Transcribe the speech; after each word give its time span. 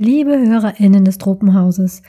Liebe 0.00 0.38
HörerInnen 0.38 1.04
des 1.04 1.18
Tropenhauses, 1.18 2.02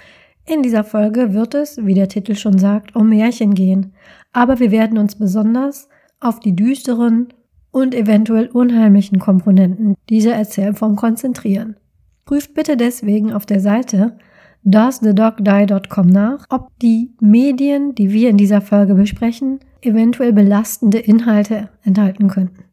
in 0.45 0.61
dieser 0.61 0.83
Folge 0.83 1.34
wird 1.34 1.56
es, 1.56 1.84
wie 1.84 1.96
der 1.96 2.08
Titel 2.08 2.35
schon 2.35 2.60
sagt, 2.60 2.96
um 2.96 3.10
Märchen 3.10 3.56
gehen. 3.56 3.94
Aber 4.31 4.60
wir 4.60 4.70
werden 4.70 4.99
uns 4.99 5.15
besonders 5.15 5.89
auf 6.20 6.39
die 6.39 6.55
düsteren 6.55 7.33
und 7.71 7.96
eventuell 7.96 8.46
unheimlichen 8.47 9.17
Komponenten 9.17 9.96
dieser 10.07 10.36
Erzählform 10.36 10.97
konzentrieren. 10.97 11.78
Prüft 12.25 12.54
bitte 12.54 12.78
deswegen 12.78 13.33
auf 13.33 13.47
der 13.47 13.59
Seite 13.59 14.19
doesthedogdie.com 14.63 16.05
nach, 16.05 16.45
ob 16.49 16.69
die 16.83 17.15
Medien, 17.19 17.95
die 17.95 18.11
wir 18.11 18.29
in 18.29 18.37
dieser 18.37 18.61
Folge 18.61 18.93
besprechen, 18.93 19.61
eventuell 19.81 20.31
belastende 20.31 20.99
Inhalte 20.99 21.69
enthalten 21.81 22.27
könnten. 22.27 22.65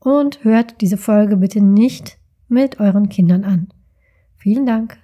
Und 0.00 0.42
hört 0.42 0.80
diese 0.80 0.96
Folge 0.96 1.36
bitte 1.36 1.60
nicht 1.60 2.18
mit 2.48 2.80
euren 2.80 3.08
Kindern 3.08 3.44
an. 3.44 3.68
Vielen 4.42 4.66
Dank. 4.66 4.98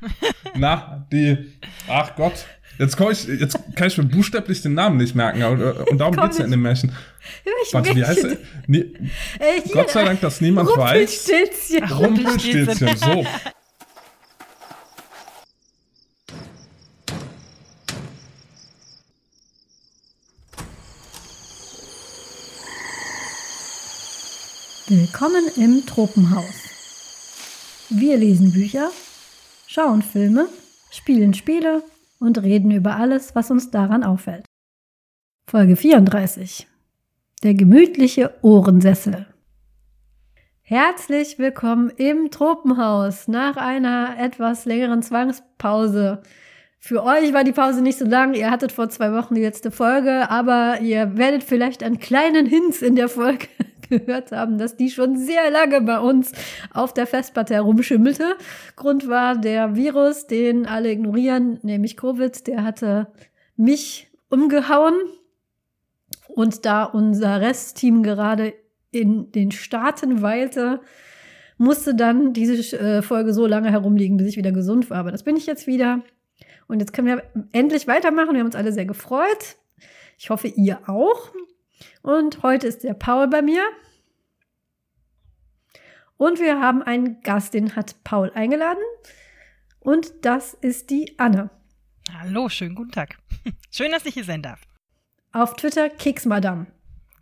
Na, 0.54 1.06
die. 1.12 1.52
Ach 1.86 2.16
Gott. 2.16 2.46
Jetzt, 2.78 2.96
komm 2.96 3.10
ich, 3.10 3.26
jetzt 3.26 3.58
kann 3.76 3.88
ich 3.88 3.98
mir 3.98 4.04
buchstäblich 4.04 4.62
den 4.62 4.72
Namen 4.72 4.96
nicht 4.96 5.14
merken. 5.14 5.44
Und 5.44 5.98
darum 5.98 6.16
geht 6.16 6.30
es 6.30 6.38
ja 6.38 6.46
in 6.46 6.50
dem 6.50 6.62
Märchen. 6.62 6.92
Warte, 7.72 7.94
wie 7.94 8.04
heißt 8.04 8.24
er? 8.24 8.38
Nee, 8.66 8.94
äh, 9.38 9.60
Gott 9.72 9.90
sei 9.90 10.04
Dank, 10.04 10.22
dass 10.22 10.40
niemand 10.40 10.70
weiß. 10.70 11.28
Rumpelstilzchen. 11.28 11.84
Rumpelstilzchen, 11.92 12.96
so. 12.96 13.26
Willkommen 24.88 25.44
im 25.56 25.84
Tropenhaus. 25.84 26.73
Wir 27.96 28.16
lesen 28.16 28.50
Bücher, 28.50 28.90
schauen 29.68 30.02
Filme, 30.02 30.48
spielen 30.90 31.32
Spiele 31.32 31.84
und 32.18 32.42
reden 32.42 32.72
über 32.72 32.96
alles, 32.96 33.36
was 33.36 33.52
uns 33.52 33.70
daran 33.70 34.02
auffällt. 34.02 34.46
Folge 35.48 35.76
34. 35.76 36.66
Der 37.44 37.54
gemütliche 37.54 38.34
Ohrensessel. 38.42 39.26
Herzlich 40.62 41.38
willkommen 41.38 41.90
im 41.90 42.32
Tropenhaus 42.32 43.28
nach 43.28 43.56
einer 43.56 44.16
etwas 44.18 44.64
längeren 44.64 45.00
Zwangspause. 45.00 46.20
Für 46.80 47.04
euch 47.04 47.32
war 47.32 47.44
die 47.44 47.52
Pause 47.52 47.80
nicht 47.80 47.98
so 47.98 48.06
lang. 48.06 48.34
Ihr 48.34 48.50
hattet 48.50 48.72
vor 48.72 48.88
zwei 48.88 49.12
Wochen 49.12 49.36
die 49.36 49.42
letzte 49.42 49.70
Folge, 49.70 50.28
aber 50.30 50.80
ihr 50.80 51.16
werdet 51.16 51.44
vielleicht 51.44 51.84
einen 51.84 52.00
kleinen 52.00 52.46
Hinz 52.46 52.82
in 52.82 52.96
der 52.96 53.08
Folge 53.08 53.46
gehört 53.88 54.32
haben, 54.32 54.58
dass 54.58 54.76
die 54.76 54.90
schon 54.90 55.16
sehr 55.16 55.50
lange 55.50 55.80
bei 55.80 55.98
uns 55.98 56.32
auf 56.72 56.94
der 56.94 57.06
Festplatte 57.06 57.54
herumschimmelte. 57.54 58.36
Grund 58.76 59.08
war 59.08 59.36
der 59.36 59.76
Virus, 59.76 60.26
den 60.26 60.66
alle 60.66 60.90
ignorieren, 60.90 61.58
nämlich 61.62 61.96
Covid. 61.96 62.46
Der 62.46 62.64
hatte 62.64 63.08
mich 63.56 64.08
umgehauen. 64.28 64.94
Und 66.28 66.64
da 66.64 66.84
unser 66.84 67.40
Restteam 67.40 68.02
gerade 68.02 68.54
in 68.90 69.30
den 69.32 69.52
Staaten 69.52 70.22
weilte, 70.22 70.80
musste 71.58 71.94
dann 71.94 72.32
diese 72.32 72.76
äh, 72.76 73.02
Folge 73.02 73.32
so 73.32 73.46
lange 73.46 73.70
herumliegen, 73.70 74.16
bis 74.16 74.28
ich 74.28 74.36
wieder 74.36 74.52
gesund 74.52 74.90
war. 74.90 74.98
Aber 74.98 75.12
das 75.12 75.22
bin 75.22 75.36
ich 75.36 75.46
jetzt 75.46 75.66
wieder. 75.66 76.02
Und 76.66 76.80
jetzt 76.80 76.92
können 76.92 77.08
wir 77.08 77.22
endlich 77.52 77.86
weitermachen. 77.86 78.32
Wir 78.32 78.40
haben 78.40 78.46
uns 78.46 78.56
alle 78.56 78.72
sehr 78.72 78.86
gefreut. 78.86 79.56
Ich 80.18 80.30
hoffe, 80.30 80.48
ihr 80.48 80.80
auch. 80.88 81.30
Und 82.02 82.42
heute 82.42 82.66
ist 82.66 82.84
der 82.84 82.94
Paul 82.94 83.28
bei 83.28 83.42
mir. 83.42 83.62
Und 86.16 86.40
wir 86.40 86.60
haben 86.60 86.82
einen 86.82 87.20
Gast, 87.22 87.54
den 87.54 87.76
hat 87.76 88.02
Paul 88.04 88.30
eingeladen. 88.34 88.82
Und 89.80 90.24
das 90.24 90.54
ist 90.54 90.90
die 90.90 91.18
Anne. 91.18 91.50
Hallo, 92.12 92.48
schönen 92.48 92.74
guten 92.74 92.92
Tag. 92.92 93.16
Schön, 93.70 93.92
dass 93.92 94.06
ich 94.06 94.14
hier 94.14 94.24
sein 94.24 94.42
darf. 94.42 94.60
Auf 95.32 95.54
Twitter 95.54 95.90
Keksmadam. 95.90 96.66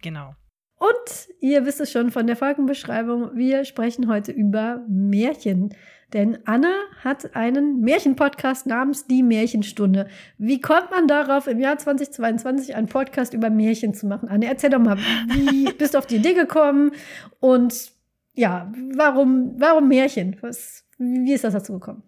Genau. 0.02 0.34
Und 0.76 1.28
ihr 1.40 1.64
wisst 1.64 1.80
es 1.80 1.92
schon 1.92 2.10
von 2.10 2.26
der 2.26 2.36
Folgenbeschreibung, 2.36 3.36
wir 3.36 3.64
sprechen 3.64 4.08
heute 4.08 4.32
über 4.32 4.84
Märchen. 4.88 5.74
Denn 6.12 6.38
Anne 6.44 6.72
hat 7.02 7.34
einen 7.34 7.80
Märchenpodcast 7.80 8.66
namens 8.66 9.06
Die 9.06 9.22
Märchenstunde. 9.22 10.08
Wie 10.36 10.60
kommt 10.60 10.90
man 10.90 11.08
darauf, 11.08 11.46
im 11.46 11.58
Jahr 11.58 11.78
2022 11.78 12.74
einen 12.74 12.88
Podcast 12.88 13.32
über 13.32 13.48
Märchen 13.48 13.94
zu 13.94 14.06
machen? 14.06 14.28
Anne, 14.28 14.46
erzähl 14.46 14.70
doch 14.70 14.78
mal, 14.78 14.98
wie 14.98 15.72
bist 15.78 15.94
du 15.94 15.98
auf 15.98 16.06
die 16.06 16.16
Idee 16.16 16.34
gekommen 16.34 16.92
und 17.40 17.92
ja, 18.34 18.72
warum, 18.94 19.54
warum 19.58 19.88
Märchen? 19.88 20.36
Was, 20.40 20.84
wie 20.98 21.32
ist 21.32 21.44
das 21.44 21.54
dazu 21.54 21.74
gekommen? 21.74 22.02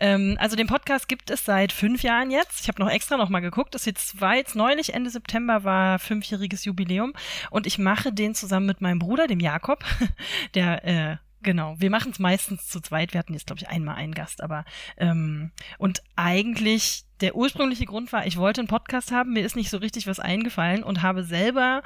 Ähm, 0.00 0.36
also 0.40 0.56
den 0.56 0.66
Podcast 0.66 1.08
gibt 1.08 1.30
es 1.30 1.44
seit 1.44 1.72
fünf 1.72 2.02
Jahren 2.02 2.30
jetzt. 2.30 2.60
Ich 2.60 2.68
habe 2.68 2.82
noch 2.82 2.90
extra 2.90 3.16
noch 3.16 3.28
mal 3.28 3.40
geguckt. 3.40 3.74
Das 3.74 3.84
jetzt 3.84 4.20
war 4.20 4.34
jetzt 4.36 4.56
neulich 4.56 4.94
Ende 4.94 5.10
September 5.10 5.64
war 5.64 5.98
fünfjähriges 5.98 6.64
Jubiläum 6.64 7.12
und 7.50 7.66
ich 7.66 7.78
mache 7.78 8.12
den 8.12 8.34
zusammen 8.34 8.66
mit 8.66 8.80
meinem 8.80 8.98
Bruder, 8.98 9.26
dem 9.26 9.40
Jakob, 9.40 9.84
der 10.54 10.84
äh, 10.84 11.16
Genau, 11.44 11.76
wir 11.78 11.90
machen 11.90 12.10
es 12.10 12.18
meistens 12.18 12.68
zu 12.68 12.80
zweit. 12.80 13.12
Wir 13.12 13.18
hatten 13.18 13.34
jetzt, 13.34 13.46
glaube 13.46 13.60
ich, 13.60 13.68
einmal 13.68 13.96
einen 13.96 14.14
Gast, 14.14 14.40
aber 14.40 14.64
ähm, 14.96 15.52
und 15.76 16.02
eigentlich 16.16 17.04
der 17.20 17.36
ursprüngliche 17.36 17.86
Grund 17.86 18.12
war, 18.12 18.26
ich 18.26 18.36
wollte 18.36 18.60
einen 18.60 18.68
Podcast 18.68 19.12
haben, 19.12 19.32
mir 19.32 19.44
ist 19.44 19.56
nicht 19.56 19.70
so 19.70 19.78
richtig 19.78 20.06
was 20.06 20.20
eingefallen 20.20 20.82
und 20.82 21.02
habe 21.02 21.22
selber 21.22 21.82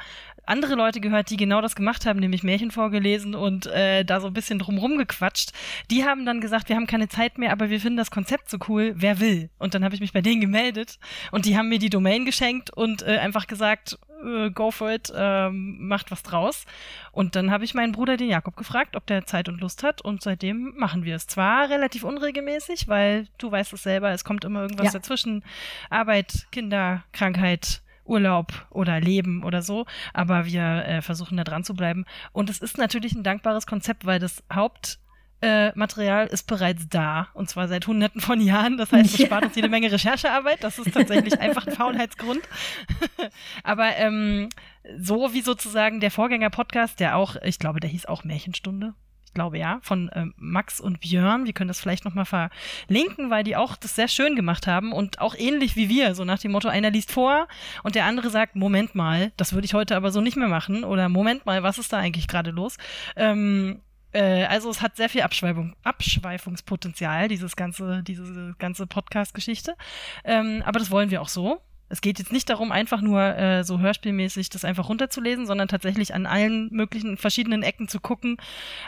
andere 0.47 0.75
Leute 0.75 1.01
gehört, 1.01 1.31
die 1.31 1.37
genau 1.37 1.61
das 1.61 1.77
gemacht 1.77 2.07
haben, 2.07 2.21
nämlich 2.21 2.43
Märchen 2.43 2.71
vorgelesen 2.71 3.35
und 3.35 3.67
äh, 3.67 4.05
da 4.05 4.21
so 4.21 4.29
ein 4.29 4.33
bisschen 4.33 4.59
drumrum 4.59 4.97
gequatscht. 4.97 5.53
Die 5.91 6.05
haben 6.05 6.25
dann 6.25 6.41
gesagt, 6.41 6.69
wir 6.69 6.77
haben 6.77 6.87
keine 6.87 7.09
Zeit 7.09 7.39
mehr, 7.39 7.53
aber 7.53 7.71
wir 7.71 7.81
finden 7.81 7.99
das 7.99 8.11
Konzept 8.11 8.49
so 8.49 8.59
cool, 8.69 8.95
wer 8.97 9.21
will? 9.21 9.51
Und 9.59 9.75
dann 9.75 9.85
habe 9.85 9.95
ich 9.95 10.01
mich 10.01 10.13
bei 10.13 10.23
denen 10.23 10.41
gemeldet 10.41 10.99
und 11.31 11.45
die 11.45 11.57
haben 11.57 11.69
mir 11.69 11.79
die 11.79 11.91
Domain 11.91 12.25
geschenkt 12.25 12.71
und 12.71 13.03
äh, 13.03 13.19
einfach 13.19 13.47
gesagt, 13.47 13.99
äh, 14.25 14.51
go 14.51 14.71
for 14.71 14.91
it, 14.91 15.13
ähm, 15.15 15.87
macht 15.87 16.11
was 16.11 16.23
draus. 16.23 16.65
Und 17.13 17.37
dann 17.37 17.51
habe 17.51 17.65
ich 17.65 17.75
meinen 17.75 17.93
Bruder, 17.93 18.17
den 18.17 18.29
Jakob, 18.29 18.57
gefragt, 18.57 18.97
ob 18.97 19.07
der 19.07 19.27
Zeit 19.27 19.49
und 19.49 19.61
Lust 19.61 19.83
hat 19.83 20.01
und 20.01 20.23
seitdem 20.23 20.75
machen 20.77 21.05
wir 21.05 21.17
es. 21.17 21.27
Zwar 21.27 21.69
relativ 21.69 22.05
unregelmäßig, 22.05 22.89
weil 22.89 23.27
du 23.39 23.51
weißt 23.51 23.73
es 23.73 23.83
selber, 23.83 24.11
es 24.11 24.25
kommt 24.25 24.45
immer 24.45 24.63
irgendwas 24.63 24.87
ja. 24.87 24.93
dazwischen. 24.93 25.18
Arbeit, 25.91 26.47
Kinder, 26.51 27.05
Krankheit, 27.13 27.83
Urlaub 28.05 28.67
oder 28.71 29.01
Leben 29.01 29.45
oder 29.45 29.63
so, 29.63 29.87
aber 30.15 30.47
wir 30.47 30.63
äh, 30.63 31.03
versuchen 31.03 31.37
da 31.37 31.45
dran 31.45 31.65
zu 31.65 31.75
bleiben. 31.75 32.05
Und 32.33 32.51
es 32.51 32.61
ist 32.61 32.79
natürlich 32.79 33.13
ein 33.13 33.23
dankbares 33.23 33.67
Konzept, 33.67 34.07
weil 34.07 34.19
das 34.19 34.43
Haupt 34.53 34.99
äh, 35.41 35.71
Material 35.79 36.27
ist 36.27 36.49
bereits 36.49 36.89
da 36.89 37.29
und 37.35 37.49
zwar 37.49 37.69
seit 37.69 37.87
hunderten 37.87 38.21
von 38.21 38.41
Jahren. 38.41 38.77
Das 38.77 38.91
heißt, 38.91 39.15
es 39.15 39.27
spart 39.27 39.45
uns 39.45 39.57
jede 39.57 39.69
Menge 39.69 39.93
Recherchearbeit. 39.93 40.65
Das 40.65 40.79
ist 40.79 40.93
tatsächlich 40.93 41.39
einfach 41.41 41.67
ein 41.67 41.75
Faulheitsgrund. 41.75 42.41
Aber 43.63 43.97
ähm, 43.97 44.49
so 44.99 45.33
wie 45.35 45.43
sozusagen 45.43 46.01
der 46.01 46.11
Vorgänger-Podcast, 46.11 46.99
der 46.99 47.17
auch, 47.17 47.37
ich 47.43 47.59
glaube, 47.59 47.79
der 47.79 47.91
hieß 47.91 48.07
auch 48.07 48.25
Märchenstunde. 48.25 48.95
Glaube 49.39 49.57
ja, 49.57 49.79
von 49.83 50.11
ähm, 50.15 50.35
Max 50.37 50.81
und 50.81 50.99
Björn. 50.99 51.47
Wir 51.47 51.53
können 51.53 51.69
das 51.69 51.79
vielleicht 51.79 52.05
nochmal 52.05 52.25
verlinken, 52.25 53.31
weil 53.31 53.45
die 53.45 53.55
auch 53.55 53.77
das 53.77 53.95
sehr 53.95 54.09
schön 54.09 54.35
gemacht 54.35 54.67
haben 54.67 54.93
und 54.93 55.21
auch 55.21 55.37
ähnlich 55.37 55.77
wie 55.77 55.89
wir, 55.89 56.17
so 56.17 56.25
nach 56.25 56.41
dem 56.41 56.51
Motto, 56.51 56.67
einer 56.67 56.91
liest 56.91 57.13
vor 57.13 57.47
und 57.85 57.95
der 57.95 58.05
andere 58.05 58.31
sagt, 58.31 58.57
Moment 58.57 58.97
mal, 58.97 59.31
das 59.37 59.53
würde 59.53 59.65
ich 59.65 59.75
heute 59.75 59.95
aber 59.95 60.11
so 60.11 60.21
nicht 60.21 60.37
mehr 60.37 60.49
machen 60.49 60.83
oder 60.83 61.09
Moment 61.09 61.47
mal, 61.47 61.63
was 61.63 61.79
ist 61.79 61.93
da 61.93 61.99
eigentlich 61.99 62.27
gerade 62.27 62.51
los? 62.51 62.79
Ähm, 63.15 63.81
äh, 64.11 64.45
also 64.47 64.71
es 64.71 64.83
hat 64.83 64.97
sehr 64.97 65.09
viel 65.09 65.23
Abschweifung, 65.23 65.77
Abschweifungspotenzial, 65.85 67.29
dieses 67.29 67.55
ganze, 67.55 68.03
diese 68.03 68.57
ganze 68.59 68.89
Podcast-Geschichte. 68.89 69.77
Ähm, 70.25 70.65
aber 70.67 70.81
das 70.81 70.91
wollen 70.91 71.13
wir 71.13 71.23
auch 71.23 71.29
so. 71.29 71.61
Es 71.89 72.01
geht 72.01 72.19
jetzt 72.19 72.33
nicht 72.33 72.49
darum, 72.51 72.73
einfach 72.73 73.01
nur 73.01 73.21
äh, 73.21 73.65
so 73.65 73.79
hörspielmäßig 73.79 74.51
das 74.51 74.65
einfach 74.65 74.89
runterzulesen, 74.89 75.47
sondern 75.47 75.69
tatsächlich 75.69 76.15
an 76.15 76.27
allen 76.27 76.69
möglichen 76.71 77.17
verschiedenen 77.17 77.63
Ecken 77.63 77.89
zu 77.89 78.01
gucken, 78.01 78.37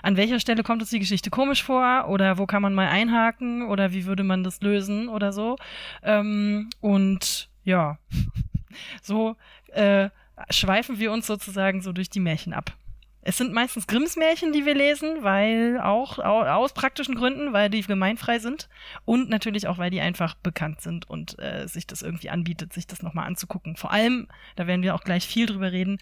an 0.02 0.16
welcher 0.16 0.40
Stelle 0.40 0.62
kommt 0.62 0.82
uns 0.82 0.90
die 0.90 0.98
Geschichte 0.98 1.30
komisch 1.30 1.62
vor 1.62 2.08
oder 2.08 2.38
wo 2.38 2.46
kann 2.46 2.62
man 2.62 2.74
mal 2.74 2.88
einhaken 2.88 3.62
oder 3.68 3.92
wie 3.92 4.06
würde 4.06 4.24
man 4.24 4.44
das 4.44 4.60
lösen 4.60 5.08
oder 5.08 5.32
so. 5.32 5.56
Ähm, 6.02 6.70
und 6.80 7.48
ja, 7.64 7.98
so 9.02 9.36
äh, 9.68 10.10
schweifen 10.50 10.98
wir 10.98 11.12
uns 11.12 11.26
sozusagen 11.26 11.80
so 11.80 11.92
durch 11.92 12.10
die 12.10 12.20
Märchen 12.20 12.52
ab. 12.52 12.76
Es 13.22 13.36
sind 13.36 13.52
meistens 13.52 13.86
Grimms 13.86 14.16
Märchen, 14.16 14.52
die 14.52 14.64
wir 14.64 14.74
lesen, 14.74 15.22
weil 15.22 15.78
auch 15.80 16.18
aus 16.18 16.72
praktischen 16.72 17.14
Gründen, 17.14 17.52
weil 17.52 17.68
die 17.68 17.82
gemeinfrei 17.82 18.38
sind 18.38 18.68
und 19.04 19.28
natürlich 19.28 19.68
auch, 19.68 19.76
weil 19.76 19.90
die 19.90 20.00
einfach 20.00 20.34
bekannt 20.36 20.80
sind 20.80 21.08
und 21.08 21.38
äh, 21.38 21.66
sich 21.68 21.86
das 21.86 22.00
irgendwie 22.00 22.30
anbietet, 22.30 22.72
sich 22.72 22.86
das 22.86 23.02
nochmal 23.02 23.26
anzugucken. 23.26 23.76
Vor 23.76 23.92
allem, 23.92 24.28
da 24.56 24.66
werden 24.66 24.82
wir 24.82 24.94
auch 24.94 25.04
gleich 25.04 25.26
viel 25.26 25.46
drüber 25.46 25.70
reden, 25.70 25.98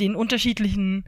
den 0.00 0.16
unterschiedlichen 0.16 1.04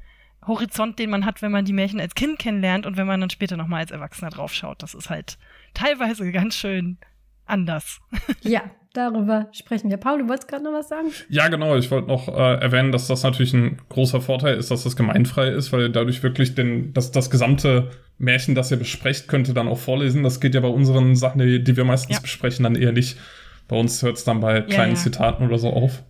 Horizont, 0.46 0.99
den 0.99 1.08
man 1.08 1.25
hat, 1.25 1.40
wenn 1.40 1.52
man 1.52 1.64
die 1.64 1.72
Märchen 1.72 2.00
als 2.00 2.14
Kind 2.14 2.38
kennenlernt 2.38 2.84
und 2.84 2.99
wenn 2.99 3.06
man 3.06 3.20
dann 3.20 3.31
später 3.31 3.56
nochmal 3.56 3.81
als 3.81 3.90
Erwachsener 3.90 4.31
draufschaut. 4.31 4.82
Das 4.82 4.94
ist 4.94 5.08
halt 5.08 5.38
teilweise 5.72 6.31
ganz 6.32 6.56
schön 6.56 6.99
anders. 7.46 8.00
Ja, 8.43 8.62
darüber 8.94 9.49
sprechen 9.52 9.91
wir. 9.91 9.99
Paul, 9.99 10.20
du 10.20 10.29
wolltest 10.29 10.49
gerade 10.49 10.64
noch 10.64 10.73
was 10.73 10.88
sagen? 10.88 11.08
Ja, 11.29 11.49
genau. 11.49 11.76
Ich 11.76 11.91
wollte 11.91 12.08
noch 12.08 12.29
äh, 12.29 12.55
erwähnen, 12.61 12.93
dass 12.93 13.06
das 13.06 13.23
natürlich 13.23 13.52
ein 13.52 13.79
großer 13.91 14.20
Vorteil 14.20 14.56
ist, 14.56 14.70
dass 14.70 14.85
das 14.85 14.96
gemeinfrei 14.96 15.49
ist, 15.49 15.73
weil 15.73 15.91
dadurch 15.91 16.23
wirklich 16.23 16.55
den, 16.55 16.93
das, 16.94 17.11
das 17.11 17.31
gesamte 17.31 17.91
Märchen, 18.19 18.55
das 18.55 18.70
ihr 18.70 18.79
besprecht, 18.79 19.29
könnt 19.29 19.49
ihr 19.49 19.55
dann 19.55 19.69
auch 19.69 19.79
vorlesen. 19.79 20.23
Das 20.23 20.41
geht 20.41 20.55
ja 20.55 20.61
bei 20.61 20.69
unseren 20.69 21.17
Sachen, 21.17 21.41
die, 21.41 21.62
die 21.62 21.76
wir 21.76 21.85
meistens 21.85 22.17
ja. 22.17 22.23
besprechen, 22.23 22.62
dann 22.62 22.76
eher 22.76 22.93
nicht. 22.93 23.19
Bei 23.69 23.76
uns 23.76 24.02
hört 24.02 24.17
es 24.17 24.25
dann 24.25 24.41
bei 24.41 24.61
kleinen 24.61 24.93
ja, 24.93 24.99
ja. 24.99 25.02
Zitaten 25.02 25.46
oder 25.46 25.58
so 25.58 25.70
auf. 25.70 26.02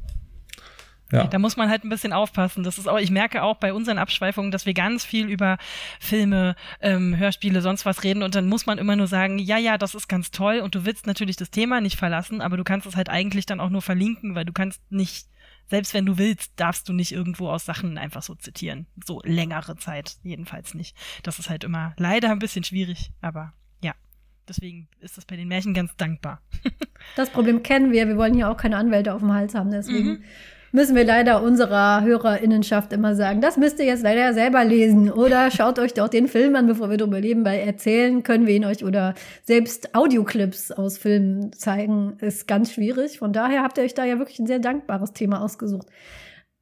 Ja. 1.13 1.27
Da 1.27 1.39
muss 1.39 1.57
man 1.57 1.69
halt 1.69 1.85
ein 1.85 1.91
bisschen 1.91 2.13
aufpassen. 2.13 2.65
Das 2.65 2.79
ist 2.79 2.89
auch, 2.89 2.99
ich 2.99 3.11
merke 3.11 3.43
auch 3.43 3.57
bei 3.57 3.73
unseren 3.73 3.99
Abschweifungen, 3.99 4.51
dass 4.51 4.67
wir 4.67 4.75
ganz 4.75 5.05
viel 5.05 5.29
über 5.29 5.59
Filme, 6.01 6.57
ähm, 6.81 7.17
Hörspiele, 7.17 7.61
sonst 7.61 7.85
was 7.85 8.05
reden 8.05 8.23
und 8.23 8.35
dann 8.35 8.49
muss 8.49 8.67
man 8.67 8.79
immer 8.79 8.97
nur 8.97 9.07
sagen, 9.07 9.39
ja, 9.39 9.59
ja, 9.59 9.77
das 9.77 9.95
ist 9.95 10.09
ganz 10.09 10.31
toll 10.31 10.61
und 10.61 10.75
du 10.75 10.85
willst 10.85 11.07
natürlich 11.07 11.37
das 11.37 11.51
Thema 11.51 11.81
nicht 11.81 11.99
verlassen, 11.99 12.41
aber 12.41 12.57
du 12.57 12.65
kannst 12.65 12.87
es 12.87 12.97
halt 12.97 13.11
eigentlich 13.11 13.47
dann 13.47 13.61
auch 13.61 13.71
nur 13.71 13.83
verlinken, 13.83 14.35
weil 14.35 14.45
du 14.45 14.53
kannst 14.53 14.81
nicht, 14.91 15.29
selbst 15.67 15.93
wenn 15.95 16.07
du 16.07 16.17
willst, 16.17 16.53
darfst 16.57 16.89
du 16.89 16.93
nicht 16.93 17.13
irgendwo 17.13 17.49
aus 17.49 17.67
Sachen 17.67 17.99
einfach 17.99 18.23
so 18.23 18.35
zitieren. 18.35 18.87
So 19.05 19.21
längere 19.25 19.77
Zeit 19.77 20.17
jedenfalls 20.23 20.75
nicht. 20.75 20.97
Das 21.23 21.39
ist 21.39 21.51
halt 21.51 21.65
immer 21.65 21.95
leider 21.99 22.31
ein 22.31 22.39
bisschen 22.39 22.65
schwierig, 22.65 23.13
aber 23.21 23.53
ja. 23.83 23.93
Deswegen 24.49 24.89
ist 25.01 25.17
das 25.17 25.27
bei 25.27 25.37
den 25.37 25.49
Märchen 25.49 25.75
ganz 25.75 25.95
dankbar. 25.97 26.41
das 27.17 27.31
Problem 27.31 27.63
kennen 27.63 27.93
wir. 27.93 28.09
Wir 28.09 28.17
wollen 28.17 28.35
hier 28.35 28.51
auch 28.51 28.57
keine 28.57 28.77
Anwälte 28.79 29.15
auf 29.15 29.21
dem 29.21 29.33
Hals 29.33 29.55
haben. 29.55 29.71
Deswegen 29.71 30.09
mhm 30.09 30.25
müssen 30.75 30.97
wir 30.97 31.05
leider 31.05 31.41
unserer 31.41 32.03
Hörerinnenschaft 32.03 32.93
immer 32.93 33.15
sagen, 33.15 33.41
das 33.41 33.57
müsst 33.57 33.79
ihr 33.79 33.85
jetzt 33.85 34.03
leider 34.03 34.35
selber 34.35 34.65
lesen 34.65 35.09
oder 35.09 35.51
schaut 35.53 35.79
euch 35.79 35.95
doch 35.95 36.09
den 36.09 36.27
Film 36.27 36.57
an, 36.57 36.67
bevor 36.67 36.91
wir 36.91 36.97
drüber 36.97 37.19
reden, 37.19 37.45
weil 37.45 37.61
erzählen 37.61 38.25
können 38.25 38.49
wir 38.49 38.57
ihn 38.57 38.65
euch 38.65 38.85
oder 38.85 39.15
selbst 39.45 39.95
Audioclips 39.95 40.73
aus 40.73 40.99
Filmen 40.99 41.53
zeigen, 41.53 42.17
ist 42.21 42.49
ganz 42.49 42.73
schwierig. 42.73 43.21
Von 43.21 43.33
daher 43.33 43.63
habt 43.63 43.79
ihr 43.79 43.85
euch 43.85 43.95
da 43.95 44.05
ja 44.05 44.19
wirklich 44.19 44.41
ein 44.41 44.49
sehr 44.49 44.59
dankbares 44.59 45.13
Thema 45.13 45.43
ausgesucht. 45.43 45.87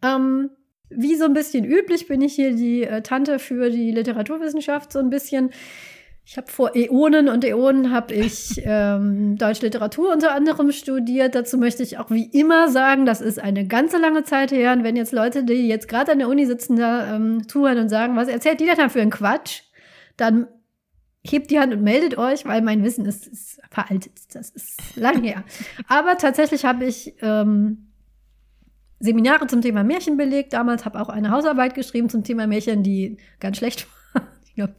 Ähm, 0.04 0.50
wie 0.90 1.16
so 1.16 1.24
ein 1.24 1.32
bisschen 1.32 1.64
üblich 1.64 2.06
bin 2.06 2.20
ich 2.20 2.34
hier 2.34 2.54
die 2.54 2.82
äh, 2.82 3.00
Tante 3.00 3.38
für 3.38 3.70
die 3.70 3.92
Literaturwissenschaft 3.92 4.92
so 4.92 4.98
ein 4.98 5.08
bisschen. 5.08 5.52
Ich 6.24 6.36
habe 6.36 6.50
vor 6.50 6.76
Äonen 6.76 7.28
und 7.28 7.44
Äonen 7.44 7.90
habe 7.90 8.14
ich 8.14 8.60
ähm, 8.64 9.36
Deutsche 9.36 9.62
Literatur 9.62 10.12
unter 10.12 10.34
anderem 10.34 10.72
studiert. 10.72 11.34
Dazu 11.34 11.58
möchte 11.58 11.82
ich 11.82 11.98
auch 11.98 12.10
wie 12.10 12.26
immer 12.26 12.70
sagen, 12.70 13.06
das 13.06 13.20
ist 13.20 13.40
eine 13.40 13.66
ganze 13.66 13.98
lange 13.98 14.22
Zeit 14.24 14.52
her. 14.52 14.72
Und 14.72 14.84
wenn 14.84 14.96
jetzt 14.96 15.12
Leute, 15.12 15.44
die 15.44 15.68
jetzt 15.68 15.88
gerade 15.88 16.12
an 16.12 16.18
der 16.18 16.28
Uni 16.28 16.46
sitzen, 16.46 16.76
da 16.76 17.14
ähm, 17.14 17.48
zuhören 17.48 17.78
und 17.78 17.88
sagen, 17.88 18.16
was 18.16 18.28
erzählt 18.28 18.60
die 18.60 18.66
denn 18.66 18.76
da 18.76 18.88
für 18.88 19.00
einen 19.00 19.10
Quatsch, 19.10 19.62
dann 20.16 20.46
hebt 21.24 21.50
die 21.50 21.58
Hand 21.58 21.72
und 21.72 21.82
meldet 21.82 22.18
euch, 22.18 22.44
weil 22.44 22.62
mein 22.62 22.82
Wissen 22.84 23.06
ist, 23.06 23.26
ist 23.26 23.60
veraltet. 23.70 24.12
Das 24.32 24.50
ist 24.50 24.96
lang 24.96 25.22
her. 25.22 25.44
Aber 25.88 26.16
tatsächlich 26.18 26.64
habe 26.64 26.84
ich 26.84 27.14
ähm, 27.20 27.92
Seminare 28.98 29.46
zum 29.48 29.60
Thema 29.60 29.82
Märchen 29.82 30.16
belegt. 30.16 30.52
Damals 30.52 30.84
habe 30.84 31.00
auch 31.00 31.08
eine 31.08 31.30
Hausarbeit 31.30 31.74
geschrieben 31.74 32.08
zum 32.08 32.22
Thema 32.22 32.46
Märchen, 32.46 32.82
die 32.82 33.18
ganz 33.40 33.56
schlecht 33.56 33.86
war. 33.86 34.01
Ich 34.52 34.56
glaube, 34.56 34.74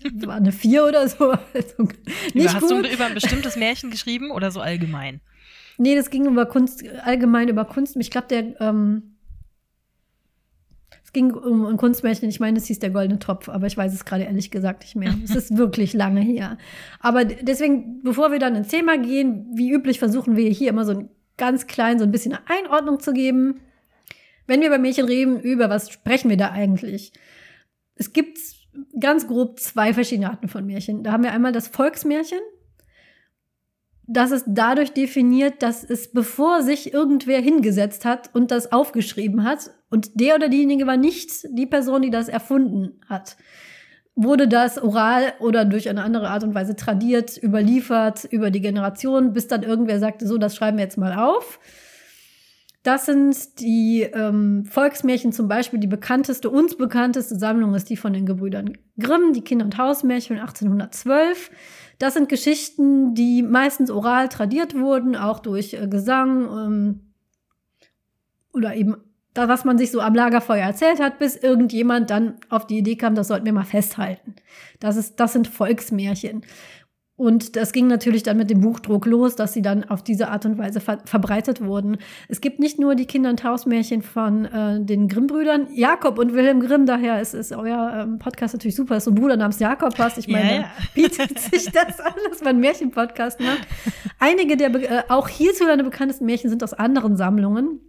ich 0.00 0.26
war 0.26 0.36
eine 0.36 0.52
Vier 0.52 0.86
oder 0.86 1.08
so. 1.08 1.32
Also 1.32 1.88
nicht 2.32 2.54
Hast 2.54 2.60
gut. 2.60 2.84
du 2.84 2.88
über 2.88 3.06
ein 3.06 3.14
bestimmtes 3.14 3.56
Märchen 3.56 3.90
geschrieben 3.90 4.30
oder 4.30 4.50
so 4.50 4.60
allgemein? 4.60 5.20
Nee, 5.78 5.94
das 5.94 6.10
ging 6.10 6.26
über 6.26 6.46
Kunst, 6.46 6.84
allgemein 7.04 7.48
über 7.48 7.64
Kunst. 7.64 7.96
Ich 7.96 8.10
glaube, 8.10 8.28
der, 8.28 8.60
ähm, 8.60 9.16
es 11.04 11.12
ging 11.12 11.32
um 11.32 11.66
ein 11.66 11.76
Kunstmärchen. 11.76 12.28
Ich 12.28 12.40
meine, 12.40 12.58
es 12.58 12.66
hieß 12.66 12.78
der 12.78 12.90
Goldene 12.90 13.18
Topf, 13.18 13.48
aber 13.48 13.66
ich 13.66 13.76
weiß 13.76 13.92
es 13.92 14.04
gerade 14.04 14.24
ehrlich 14.24 14.50
gesagt 14.50 14.82
nicht 14.82 14.96
mehr. 14.96 15.14
es 15.24 15.34
ist 15.34 15.56
wirklich 15.56 15.92
lange 15.92 16.20
her. 16.20 16.56
Aber 17.00 17.24
deswegen, 17.24 18.02
bevor 18.02 18.30
wir 18.32 18.38
dann 18.38 18.54
ins 18.54 18.68
Thema 18.68 18.96
gehen, 18.96 19.46
wie 19.54 19.70
üblich 19.70 19.98
versuchen 19.98 20.36
wir 20.36 20.48
hier 20.50 20.70
immer 20.70 20.84
so 20.84 20.92
ein 20.92 21.08
ganz 21.36 21.66
klein, 21.66 21.98
so 21.98 22.04
ein 22.04 22.12
bisschen 22.12 22.36
Einordnung 22.46 23.00
zu 23.00 23.12
geben. 23.12 23.60
Wenn 24.46 24.60
wir 24.60 24.68
über 24.68 24.78
Märchen 24.78 25.06
reden, 25.06 25.40
über 25.40 25.68
was 25.68 25.90
sprechen 25.90 26.30
wir 26.30 26.36
da 26.36 26.52
eigentlich? 26.52 27.12
Es 27.96 28.12
gibt 28.12 28.38
ganz 28.98 29.26
grob 29.26 29.60
zwei 29.60 29.94
verschiedene 29.94 30.30
Arten 30.30 30.48
von 30.48 30.66
Märchen. 30.66 31.02
Da 31.02 31.12
haben 31.12 31.22
wir 31.22 31.32
einmal 31.32 31.52
das 31.52 31.68
Volksmärchen. 31.68 32.38
Das 34.08 34.30
ist 34.30 34.44
dadurch 34.46 34.92
definiert, 34.92 35.62
dass 35.62 35.82
es, 35.82 36.12
bevor 36.12 36.62
sich 36.62 36.94
irgendwer 36.94 37.40
hingesetzt 37.40 38.04
hat 38.04 38.30
und 38.34 38.50
das 38.50 38.70
aufgeschrieben 38.70 39.44
hat, 39.44 39.70
und 39.88 40.20
der 40.20 40.34
oder 40.34 40.48
diejenige 40.48 40.86
war 40.86 40.96
nicht 40.96 41.30
die 41.50 41.66
Person, 41.66 42.02
die 42.02 42.10
das 42.10 42.28
erfunden 42.28 43.00
hat, 43.08 43.36
wurde 44.16 44.48
das 44.48 44.82
oral 44.82 45.34
oder 45.40 45.64
durch 45.64 45.88
eine 45.88 46.02
andere 46.02 46.30
Art 46.30 46.42
und 46.42 46.54
Weise 46.54 46.74
tradiert, 46.74 47.40
überliefert 47.40 48.24
über 48.24 48.50
die 48.50 48.62
Generation, 48.62 49.32
bis 49.32 49.46
dann 49.46 49.62
irgendwer 49.62 49.98
sagte, 49.98 50.26
so, 50.26 50.38
das 50.38 50.56
schreiben 50.56 50.78
wir 50.78 50.84
jetzt 50.84 50.98
mal 50.98 51.14
auf. 51.14 51.60
Das 52.86 53.04
sind 53.04 53.58
die 53.58 54.02
ähm, 54.02 54.64
Volksmärchen 54.64 55.32
zum 55.32 55.48
Beispiel. 55.48 55.80
Die 55.80 55.88
bekannteste, 55.88 56.48
uns 56.48 56.76
bekannteste 56.76 57.34
Sammlung 57.36 57.74
ist 57.74 57.90
die 57.90 57.96
von 57.96 58.12
den 58.12 58.26
Gebrüdern 58.26 58.78
Grimm, 58.96 59.32
die 59.32 59.40
Kinder- 59.40 59.64
und 59.64 59.76
Hausmärchen 59.76 60.38
1812. 60.38 61.50
Das 61.98 62.14
sind 62.14 62.28
Geschichten, 62.28 63.16
die 63.16 63.42
meistens 63.42 63.90
oral 63.90 64.28
tradiert 64.28 64.78
wurden, 64.78 65.16
auch 65.16 65.40
durch 65.40 65.74
äh, 65.74 65.88
Gesang 65.88 66.44
ähm, 66.44 67.00
oder 68.52 68.76
eben 68.76 68.98
da, 69.34 69.48
was 69.48 69.64
man 69.64 69.78
sich 69.78 69.90
so 69.90 70.00
am 70.00 70.14
Lagerfeuer 70.14 70.64
erzählt 70.64 71.00
hat, 71.00 71.18
bis 71.18 71.34
irgendjemand 71.34 72.10
dann 72.10 72.36
auf 72.50 72.68
die 72.68 72.78
Idee 72.78 72.94
kam, 72.94 73.16
das 73.16 73.26
sollten 73.26 73.46
wir 73.46 73.52
mal 73.52 73.64
festhalten. 73.64 74.36
Das, 74.78 74.96
ist, 74.96 75.18
das 75.18 75.32
sind 75.32 75.48
Volksmärchen. 75.48 76.42
Und 77.16 77.56
das 77.56 77.72
ging 77.72 77.86
natürlich 77.86 78.22
dann 78.24 78.36
mit 78.36 78.50
dem 78.50 78.60
Buchdruck 78.60 79.06
los, 79.06 79.36
dass 79.36 79.54
sie 79.54 79.62
dann 79.62 79.84
auf 79.84 80.04
diese 80.04 80.28
Art 80.28 80.44
und 80.44 80.58
Weise 80.58 80.80
ver 80.80 80.98
verbreitet 81.06 81.64
wurden. 81.64 81.96
Es 82.28 82.42
gibt 82.42 82.60
nicht 82.60 82.78
nur 82.78 82.94
die 82.94 83.06
Kinder- 83.06 83.30
und 83.30 83.42
Hausmärchen 83.42 84.02
von 84.02 84.44
äh, 84.44 84.84
den 84.84 85.08
Grimm-Brüdern, 85.08 85.68
Jakob 85.72 86.18
und 86.18 86.34
Wilhelm 86.34 86.60
Grimm, 86.60 86.84
daher 86.84 87.22
ist, 87.22 87.32
ist 87.32 87.52
euer 87.52 88.02
ähm, 88.02 88.18
Podcast 88.18 88.52
natürlich 88.52 88.76
super, 88.76 88.94
dass 88.94 89.04
so 89.04 89.12
ein 89.12 89.14
Bruder 89.14 89.38
namens 89.38 89.58
Jakob 89.58 89.98
hast. 89.98 90.18
Ich 90.18 90.28
meine, 90.28 90.50
yeah. 90.50 90.70
bietet 90.94 91.38
sich 91.38 91.72
das 91.72 92.00
an, 92.04 92.12
dass 92.28 92.40
man 92.40 92.50
einen 92.50 92.60
Märchenpodcast 92.60 93.40
macht. 93.40 93.66
Einige 94.18 94.58
der 94.58 94.74
äh, 94.74 95.02
auch 95.08 95.28
hierzulande 95.28 95.84
bekanntesten 95.84 96.26
Märchen 96.26 96.50
sind 96.50 96.62
aus 96.62 96.74
anderen 96.74 97.16
Sammlungen. 97.16 97.80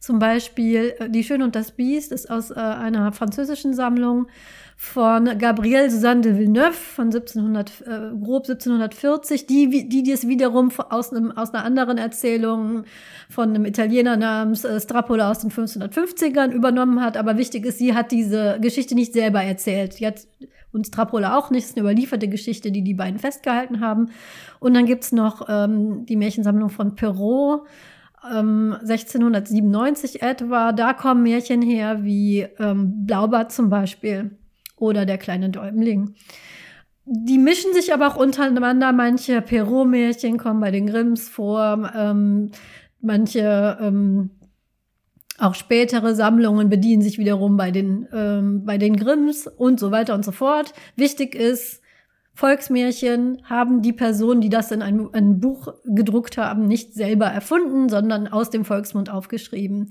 Zum 0.00 0.18
Beispiel 0.18 0.94
äh, 0.98 1.08
Die 1.08 1.22
Schöne 1.22 1.44
und 1.44 1.54
das 1.54 1.72
Biest 1.72 2.10
ist 2.10 2.30
aus 2.30 2.50
äh, 2.50 2.54
einer 2.54 3.12
französischen 3.12 3.74
Sammlung 3.74 4.26
von 4.80 5.36
Gabrielle 5.38 5.90
Suzanne 5.90 6.20
de 6.20 6.38
Villeneuve 6.38 6.72
von 6.72 7.06
1700, 7.06 7.80
äh, 7.80 7.84
grob 8.22 8.48
1740, 8.48 9.44
die, 9.44 9.88
die 9.88 10.04
das 10.04 10.28
wiederum 10.28 10.70
aus, 10.88 11.12
einem, 11.12 11.32
aus 11.32 11.52
einer 11.52 11.64
anderen 11.64 11.98
Erzählung 11.98 12.84
von 13.28 13.48
einem 13.48 13.64
Italiener 13.64 14.16
namens 14.16 14.64
äh, 14.64 14.80
Strapola 14.80 15.32
aus 15.32 15.40
den 15.40 15.50
1550ern 15.50 16.52
übernommen 16.52 17.02
hat. 17.02 17.16
Aber 17.16 17.36
wichtig 17.36 17.66
ist, 17.66 17.78
sie 17.78 17.92
hat 17.92 18.12
diese 18.12 18.58
Geschichte 18.60 18.94
nicht 18.94 19.12
selber 19.12 19.42
erzählt. 19.42 19.94
Sie 19.94 20.06
hat 20.06 20.28
und 20.70 20.86
Strapola 20.86 21.36
auch 21.36 21.50
nicht. 21.50 21.64
Es 21.64 21.70
ist 21.70 21.76
eine 21.76 21.82
überlieferte 21.82 22.28
Geschichte, 22.28 22.70
die 22.70 22.82
die 22.82 22.94
beiden 22.94 23.18
festgehalten 23.18 23.80
haben. 23.80 24.10
Und 24.60 24.74
dann 24.74 24.86
gibt's 24.86 25.10
noch 25.10 25.48
ähm, 25.48 26.06
die 26.06 26.16
Märchensammlung 26.16 26.70
von 26.70 26.94
Perrault, 26.94 27.62
1697 28.22 30.22
ähm, 30.22 30.28
etwa. 30.28 30.70
Da 30.70 30.92
kommen 30.92 31.24
Märchen 31.24 31.62
her 31.62 32.04
wie 32.04 32.46
ähm, 32.60 33.06
Blaubart 33.06 33.50
zum 33.50 33.70
Beispiel 33.70 34.38
oder 34.80 35.06
der 35.06 35.18
kleine 35.18 35.50
Däumling. 35.50 36.14
Die 37.04 37.38
mischen 37.38 37.72
sich 37.72 37.94
aber 37.94 38.08
auch 38.08 38.16
untereinander. 38.16 38.92
Manche 38.92 39.40
Perrault-Märchen 39.40 40.36
kommen 40.36 40.60
bei 40.60 40.70
den 40.70 40.86
Grimms 40.86 41.28
vor. 41.28 41.90
Ähm, 41.96 42.50
manche 43.00 43.78
ähm, 43.80 44.30
auch 45.38 45.54
spätere 45.54 46.14
Sammlungen 46.14 46.68
bedienen 46.68 47.00
sich 47.00 47.16
wiederum 47.18 47.56
bei 47.56 47.70
den, 47.70 48.08
ähm, 48.12 48.64
bei 48.64 48.76
den 48.76 48.96
Grimms 48.96 49.46
und 49.46 49.80
so 49.80 49.90
weiter 49.90 50.14
und 50.14 50.24
so 50.24 50.32
fort. 50.32 50.74
Wichtig 50.96 51.34
ist, 51.34 51.80
Volksmärchen 52.34 53.42
haben 53.44 53.82
die 53.82 53.92
Personen, 53.92 54.40
die 54.40 54.48
das 54.48 54.70
in 54.70 54.82
ein, 54.82 55.08
ein 55.12 55.40
Buch 55.40 55.74
gedruckt 55.84 56.38
haben, 56.38 56.66
nicht 56.66 56.94
selber 56.94 57.26
erfunden, 57.26 57.88
sondern 57.88 58.28
aus 58.28 58.50
dem 58.50 58.64
Volksmund 58.64 59.10
aufgeschrieben. 59.10 59.90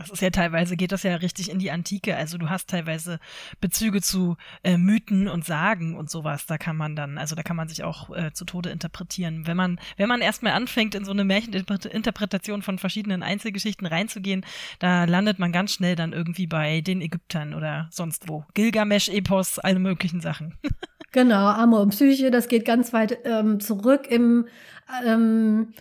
Das 0.00 0.08
ist 0.08 0.22
ja 0.22 0.30
teilweise, 0.30 0.76
geht 0.76 0.92
das 0.92 1.02
ja 1.02 1.14
richtig 1.16 1.50
in 1.50 1.58
die 1.58 1.70
Antike. 1.70 2.16
Also 2.16 2.38
du 2.38 2.48
hast 2.48 2.70
teilweise 2.70 3.20
Bezüge 3.60 4.00
zu 4.00 4.38
äh, 4.64 4.78
Mythen 4.78 5.28
und 5.28 5.44
Sagen 5.44 5.94
und 5.94 6.10
sowas. 6.10 6.46
Da 6.46 6.56
kann 6.56 6.76
man 6.76 6.96
dann, 6.96 7.18
also 7.18 7.36
da 7.36 7.42
kann 7.42 7.56
man 7.56 7.68
sich 7.68 7.84
auch 7.84 8.08
äh, 8.16 8.32
zu 8.32 8.46
Tode 8.46 8.70
interpretieren. 8.70 9.46
Wenn 9.46 9.58
man, 9.58 9.78
wenn 9.98 10.08
man 10.08 10.22
erstmal 10.22 10.54
anfängt, 10.54 10.94
in 10.94 11.04
so 11.04 11.10
eine 11.10 11.24
Märcheninterpretation 11.24 12.62
von 12.62 12.78
verschiedenen 12.78 13.22
Einzelgeschichten 13.22 13.86
reinzugehen, 13.86 14.46
da 14.78 15.04
landet 15.04 15.38
man 15.38 15.52
ganz 15.52 15.74
schnell 15.74 15.96
dann 15.96 16.14
irgendwie 16.14 16.46
bei 16.46 16.80
den 16.80 17.02
Ägyptern 17.02 17.52
oder 17.52 17.88
sonst 17.90 18.26
wo. 18.26 18.46
Gilgamesch-Epos, 18.54 19.58
alle 19.58 19.80
möglichen 19.80 20.22
Sachen. 20.22 20.54
genau, 21.12 21.46
Amor 21.46 21.82
und 21.82 21.90
Psyche, 21.90 22.30
das 22.30 22.48
geht 22.48 22.64
ganz 22.64 22.94
weit 22.94 23.18
ähm, 23.24 23.60
zurück 23.60 24.06
im 24.08 24.46
ähm, 25.04 25.74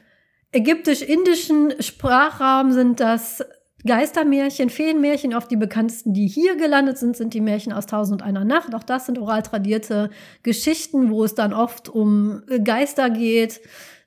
ägyptisch-indischen 0.51 1.81
Sprachraum 1.81 2.71
sind 2.71 2.99
das 2.99 3.43
Geistermärchen, 3.85 4.69
Feenmärchen, 4.69 5.33
oft 5.33 5.49
die 5.49 5.55
bekanntesten, 5.55 6.13
die 6.13 6.27
hier 6.27 6.57
gelandet 6.57 6.97
sind, 6.97 7.15
sind 7.15 7.33
die 7.33 7.41
Märchen 7.41 7.71
aus 7.71 7.85
Tausend 7.85 8.21
und 8.21 8.27
einer 8.27 8.43
Nacht. 8.43 8.75
Auch 8.75 8.83
das 8.83 9.05
sind 9.05 9.17
oral 9.17 9.41
tradierte 9.41 10.09
Geschichten, 10.43 11.09
wo 11.09 11.23
es 11.23 11.33
dann 11.33 11.53
oft 11.53 11.87
um 11.87 12.41
Geister 12.63 13.09
geht, 13.09 13.61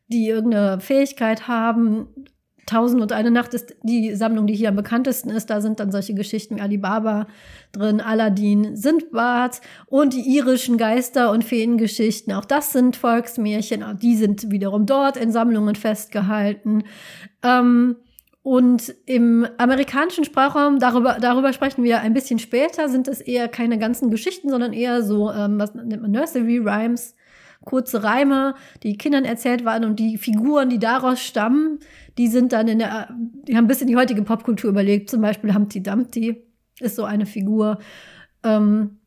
die 0.09 0.29
irgendeine 0.29 0.81
Fähigkeit 0.81 1.49
haben. 1.49 2.09
Tausend 2.67 3.03
und 3.03 3.13
eine 3.13 3.31
Nacht 3.31 3.55
ist 3.55 3.75
die 3.83 4.15
Sammlung, 4.15 4.47
die 4.47 4.55
hier 4.55 4.69
am 4.69 4.77
bekanntesten 4.77 5.31
ist. 5.31 5.51
Da 5.51 5.61
sind 5.61 5.81
dann 5.81 5.91
solche 5.91 6.15
Geschichten 6.15 6.57
wie 6.57 6.61
Alibaba 6.61 7.27
drin, 7.73 8.01
Aladdin, 8.01 8.77
Sindbad 8.77 9.61
und 9.87 10.13
die 10.13 10.37
irischen 10.37 10.77
Geister- 10.77 11.33
und 11.33 11.45
Feengeschichten. 11.45 12.33
Auch 12.35 12.45
das 12.45 12.73
sind 12.73 12.95
Volksmärchen. 12.95 13.99
Die 14.01 14.17
sind 14.17 14.51
wiederum 14.51 14.87
dort 14.87 15.17
in 15.17 15.33
Sammlungen 15.33 15.75
festgehalten. 15.75 16.85
Ähm, 17.43 17.97
und 18.43 18.93
im 19.07 19.47
amerikanischen 19.59 20.25
Sprachraum, 20.25 20.81
darüber, 20.81 21.19
darüber 21.21 21.53
sprechen 21.53 21.85
wir 21.85 22.01
ein 22.01 22.13
bisschen 22.13 22.41
später, 22.41 22.89
sind 22.89 23.07
es 23.07 23.21
eher 23.21 23.49
keine 23.49 23.79
ganzen 23.79 24.11
Geschichten, 24.11 24.51
sondern 24.51 24.73
eher 24.73 25.03
so, 25.03 25.31
ähm, 25.31 25.61
was 25.61 25.75
nennt 25.75 26.03
man 26.03 26.11
Nursery 26.11 26.59
Rhymes, 26.59 27.15
kurze 27.65 28.03
Reime, 28.03 28.55
die 28.83 28.99
Kindern 28.99 29.25
erzählt 29.25 29.65
waren 29.65 29.85
und 29.85 30.01
die 30.01 30.19
Figuren, 30.19 30.69
die 30.69 30.81
daraus 30.81 31.21
stammen, 31.23 31.79
die 32.19 32.27
sind 32.27 32.53
dann 32.53 32.67
in 32.67 32.81
der, 32.81 33.15
die 33.47 33.57
haben 33.57 33.65
ein 33.65 33.69
bisschen 33.69 33.87
die 33.87 33.97
heutige 33.97 34.23
Popkultur 34.23 34.71
überlegt. 34.71 35.09
Zum 35.09 35.21
Beispiel 35.21 35.55
Humpty 35.55 35.81
Dumpty 35.81 36.43
ist 36.81 36.97
so 36.97 37.05
eine 37.05 37.27
Figur. 37.27 37.79
Ähm, 38.43 38.99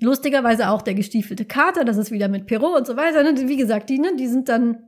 lustigerweise 0.00 0.70
auch 0.70 0.82
der 0.82 0.94
gestiefelte 0.94 1.44
Kater, 1.44 1.84
das 1.84 1.96
ist 1.96 2.12
wieder 2.12 2.28
mit 2.28 2.46
Perot 2.46 2.78
und 2.78 2.86
so 2.86 2.96
weiter. 2.96 3.24
Ne? 3.24 3.48
Wie 3.48 3.56
gesagt, 3.56 3.90
die, 3.90 3.98
ne, 3.98 4.12
die 4.16 4.28
sind 4.28 4.48
dann 4.48 4.78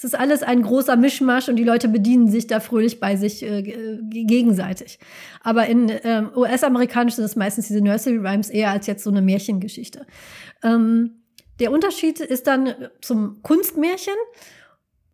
es 0.00 0.04
ist 0.04 0.18
alles 0.18 0.42
ein 0.42 0.62
großer 0.62 0.96
Mischmasch 0.96 1.50
und 1.50 1.56
die 1.56 1.64
Leute 1.64 1.86
bedienen 1.86 2.26
sich 2.26 2.46
da 2.46 2.60
fröhlich 2.60 3.00
bei 3.00 3.16
sich 3.16 3.42
äh, 3.42 3.98
gegenseitig. 4.08 4.98
Aber 5.42 5.66
in 5.66 5.92
ähm, 6.04 6.30
US-amerikanisch 6.34 7.16
sind 7.16 7.26
es 7.26 7.36
meistens 7.36 7.66
diese 7.68 7.82
Nursery 7.82 8.16
Rhymes 8.16 8.48
eher 8.48 8.70
als 8.70 8.86
jetzt 8.86 9.04
so 9.04 9.10
eine 9.10 9.20
Märchengeschichte. 9.20 10.06
Ähm, 10.62 11.20
der 11.58 11.70
Unterschied 11.70 12.18
ist 12.18 12.46
dann 12.46 12.74
zum 13.02 13.42
Kunstmärchen. 13.42 14.14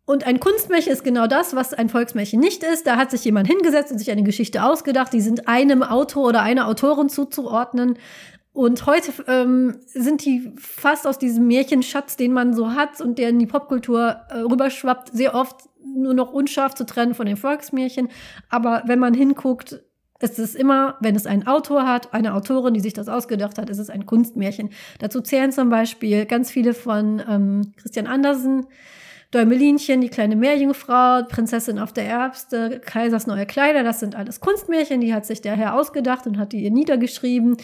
Und 0.05 0.25
ein 0.25 0.39
Kunstmärchen 0.39 0.93
ist 0.93 1.03
genau 1.03 1.27
das, 1.27 1.53
was 1.53 1.73
ein 1.73 1.89
Volksmärchen 1.89 2.39
nicht 2.39 2.63
ist. 2.63 2.87
Da 2.87 2.95
hat 2.95 3.11
sich 3.11 3.25
jemand 3.25 3.49
hingesetzt 3.49 3.91
und 3.91 3.97
sich 3.97 4.09
eine 4.09 4.23
Geschichte 4.23 4.63
ausgedacht. 4.63 5.11
Die 5.11 5.19
sind 5.19 5.49
einem 5.49 5.83
Autor 5.83 6.29
oder 6.29 6.43
einer 6.43 6.65
Autorin 6.69 7.09
zuzuordnen. 7.09 7.97
Und 8.57 8.87
heute 8.87 9.11
ähm, 9.27 9.75
sind 9.85 10.25
die 10.25 10.51
fast 10.57 11.05
aus 11.05 11.19
diesem 11.19 11.45
Märchenschatz, 11.45 12.15
den 12.15 12.33
man 12.33 12.55
so 12.55 12.73
hat 12.73 12.99
und 13.01 13.19
der 13.19 13.29
in 13.29 13.37
die 13.37 13.45
Popkultur 13.45 14.21
äh, 14.29 14.39
rüberschwappt, 14.39 15.09
sehr 15.13 15.35
oft 15.35 15.69
nur 15.85 16.15
noch 16.15 16.33
unscharf 16.33 16.73
zu 16.73 16.83
trennen 16.83 17.13
von 17.13 17.27
den 17.27 17.37
Volksmärchen. 17.37 18.09
Aber 18.49 18.81
wenn 18.87 18.97
man 18.97 19.13
hinguckt, 19.13 19.83
ist 20.19 20.39
es 20.39 20.55
immer, 20.55 20.97
wenn 21.01 21.15
es 21.15 21.27
einen 21.27 21.45
Autor 21.45 21.87
hat, 21.87 22.15
eine 22.15 22.33
Autorin, 22.33 22.73
die 22.73 22.79
sich 22.79 22.93
das 22.93 23.09
ausgedacht 23.09 23.59
hat, 23.59 23.69
ist 23.69 23.77
es 23.77 23.91
ein 23.91 24.07
Kunstmärchen. 24.07 24.71
Dazu 24.97 25.21
zählen 25.21 25.51
zum 25.51 25.69
Beispiel 25.69 26.25
ganz 26.25 26.49
viele 26.49 26.73
von 26.73 27.21
ähm, 27.29 27.73
Christian 27.77 28.07
Andersen, 28.07 28.65
Däumelinchen, 29.29 30.01
die 30.01 30.09
kleine 30.09 30.35
Meerjungfrau, 30.35 31.23
Prinzessin 31.29 31.77
auf 31.77 31.93
der 31.93 32.05
Erbste, 32.05 32.81
Kaisers 32.83 33.27
neue 33.27 33.45
Kleider, 33.45 33.83
das 33.83 33.99
sind 33.99 34.15
alles 34.15 34.39
Kunstmärchen, 34.39 34.99
die 35.01 35.13
hat 35.13 35.27
sich 35.27 35.41
der 35.41 35.55
Herr 35.55 35.75
ausgedacht 35.75 36.25
und 36.25 36.39
hat 36.39 36.53
die 36.53 36.63
ihr 36.63 36.71
niedergeschrieben. 36.71 37.57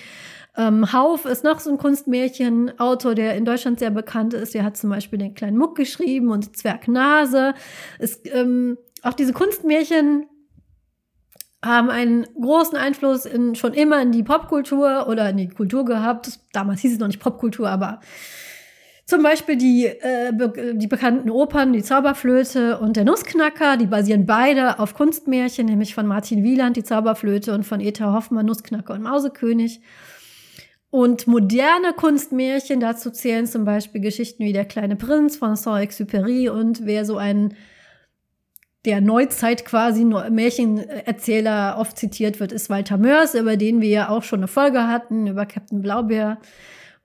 Ähm, 0.56 0.94
Hauf 0.94 1.26
ist 1.26 1.44
noch 1.44 1.60
so 1.60 1.72
ein 1.72 1.78
Kunstmärchen-Autor, 1.78 3.16
der 3.16 3.36
in 3.36 3.46
Deutschland 3.46 3.80
sehr 3.80 3.90
bekannt 3.90 4.34
ist. 4.34 4.54
Der 4.54 4.64
hat 4.64 4.78
zum 4.78 4.90
Beispiel 4.90 5.18
den 5.18 5.34
kleinen 5.34 5.58
Muck 5.58 5.76
geschrieben 5.76 6.30
und 6.30 6.56
Zwergnase. 6.56 7.56
Es, 7.98 8.22
ähm, 8.26 8.78
auch 9.02 9.14
diese 9.14 9.34
Kunstmärchen 9.34 10.28
haben 11.64 11.90
einen 11.90 12.26
großen 12.40 12.78
Einfluss 12.78 13.26
in, 13.26 13.56
schon 13.56 13.74
immer 13.74 14.02
in 14.02 14.12
die 14.12 14.24
Popkultur 14.24 15.08
oder 15.08 15.30
in 15.30 15.38
die 15.38 15.48
Kultur 15.48 15.86
gehabt. 15.86 16.40
Damals 16.52 16.82
hieß 16.82 16.94
es 16.94 17.00
noch 17.00 17.08
nicht 17.08 17.22
Popkultur, 17.22 17.70
aber 17.70 18.02
zum 19.06 19.24
Beispiel 19.24 19.58
die, 19.58 19.86
äh, 19.86 20.32
be 20.34 20.76
die 20.76 20.88
bekannten 20.88 21.30
Opern, 21.30 21.74
die 21.74 21.84
Zauberflöte 21.84 22.80
und 22.80 22.96
der 22.96 23.06
Nussknacker, 23.06 23.78
die 23.78 23.86
basieren 23.86 24.26
beide 24.26 24.80
auf 24.80 24.94
Kunstmärchen, 24.94 25.66
nämlich 25.66 25.94
von 25.94 26.06
Martin 26.06 26.44
Wieland, 26.44 26.78
die 26.78 26.84
Zauberflöte, 26.84 27.54
und 27.54 27.64
von 27.64 27.82
Eta 27.82 28.14
Hoffmann, 28.14 28.46
Nussknacker 28.46 28.94
und 28.94 29.02
Mausekönig. 29.02 29.82
Und 30.94 31.26
moderne 31.26 31.92
Kunstmärchen, 31.94 32.80
dazu 32.80 33.10
zählen 33.10 33.48
zum 33.48 33.66
Beispiel 33.66 34.00
Geschichten 34.00 34.46
wie 34.46 34.54
Der 34.54 34.64
kleine 34.64 34.96
Prinz 34.96 35.38
von 35.38 35.56
Saint-Exupéry 35.56 36.52
und 36.52 36.86
wer 36.86 37.04
so 37.04 37.18
ein 37.18 37.56
der 38.86 39.02
Neuzeit 39.02 39.66
quasi 39.66 40.06
Märchenerzähler 40.06 41.78
oft 41.80 41.98
zitiert 41.98 42.40
wird, 42.40 42.52
ist 42.52 42.70
Walter 42.70 43.00
Mörs, 43.00 43.34
über 43.34 43.58
den 43.58 43.82
wir 43.82 43.90
ja 43.90 44.10
auch 44.10 44.22
schon 44.22 44.42
eine 44.42 44.48
Folge 44.48 44.88
hatten, 44.88 45.26
über 45.26 45.48
Captain 45.48 45.82
Blaubeer. 45.82 46.38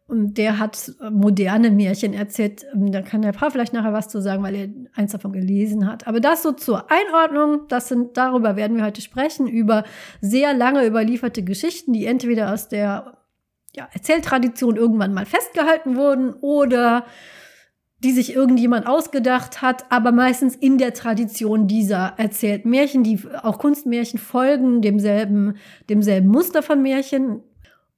Und 0.06 0.36
der 0.36 0.58
hat 0.58 0.92
moderne 1.10 1.70
Märchen 1.70 2.12
erzählt. 2.12 2.66
Da 2.74 3.00
kann 3.00 3.22
der 3.22 3.32
Paar 3.32 3.50
vielleicht 3.50 3.72
nachher 3.72 3.94
was 3.94 4.08
zu 4.08 4.20
sagen, 4.20 4.42
weil 4.42 4.54
er 4.54 4.68
eins 4.96 5.12
davon 5.12 5.32
gelesen 5.32 5.86
hat. 5.86 6.06
Aber 6.06 6.20
das 6.20 6.42
so 6.42 6.52
zur 6.52 6.90
Einordnung. 6.90 7.62
Das 7.68 7.88
sind, 7.88 8.18
darüber 8.18 8.56
werden 8.56 8.76
wir 8.76 8.84
heute 8.84 9.00
sprechen, 9.00 9.46
über 9.46 9.84
sehr 10.20 10.52
lange 10.52 10.86
überlieferte 10.86 11.42
Geschichten, 11.42 11.94
die 11.94 12.04
entweder 12.04 12.52
aus 12.52 12.68
der 12.68 13.17
ja, 13.78 13.88
Erzähltradition 13.92 14.74
irgendwann 14.74 15.14
mal 15.14 15.24
festgehalten 15.24 15.96
wurden 15.96 16.34
oder 16.40 17.06
die 18.00 18.10
sich 18.10 18.34
irgendjemand 18.34 18.86
ausgedacht 18.86 19.62
hat, 19.62 19.86
aber 19.90 20.10
meistens 20.10 20.56
in 20.56 20.78
der 20.78 20.94
Tradition 20.94 21.68
dieser 21.68 22.14
erzählt 22.16 22.64
Märchen, 22.64 23.04
die 23.04 23.20
auch 23.42 23.58
Kunstmärchen 23.58 24.18
folgen, 24.18 24.82
demselben, 24.82 25.56
demselben 25.88 26.28
Muster 26.28 26.62
von 26.62 26.82
Märchen. 26.82 27.42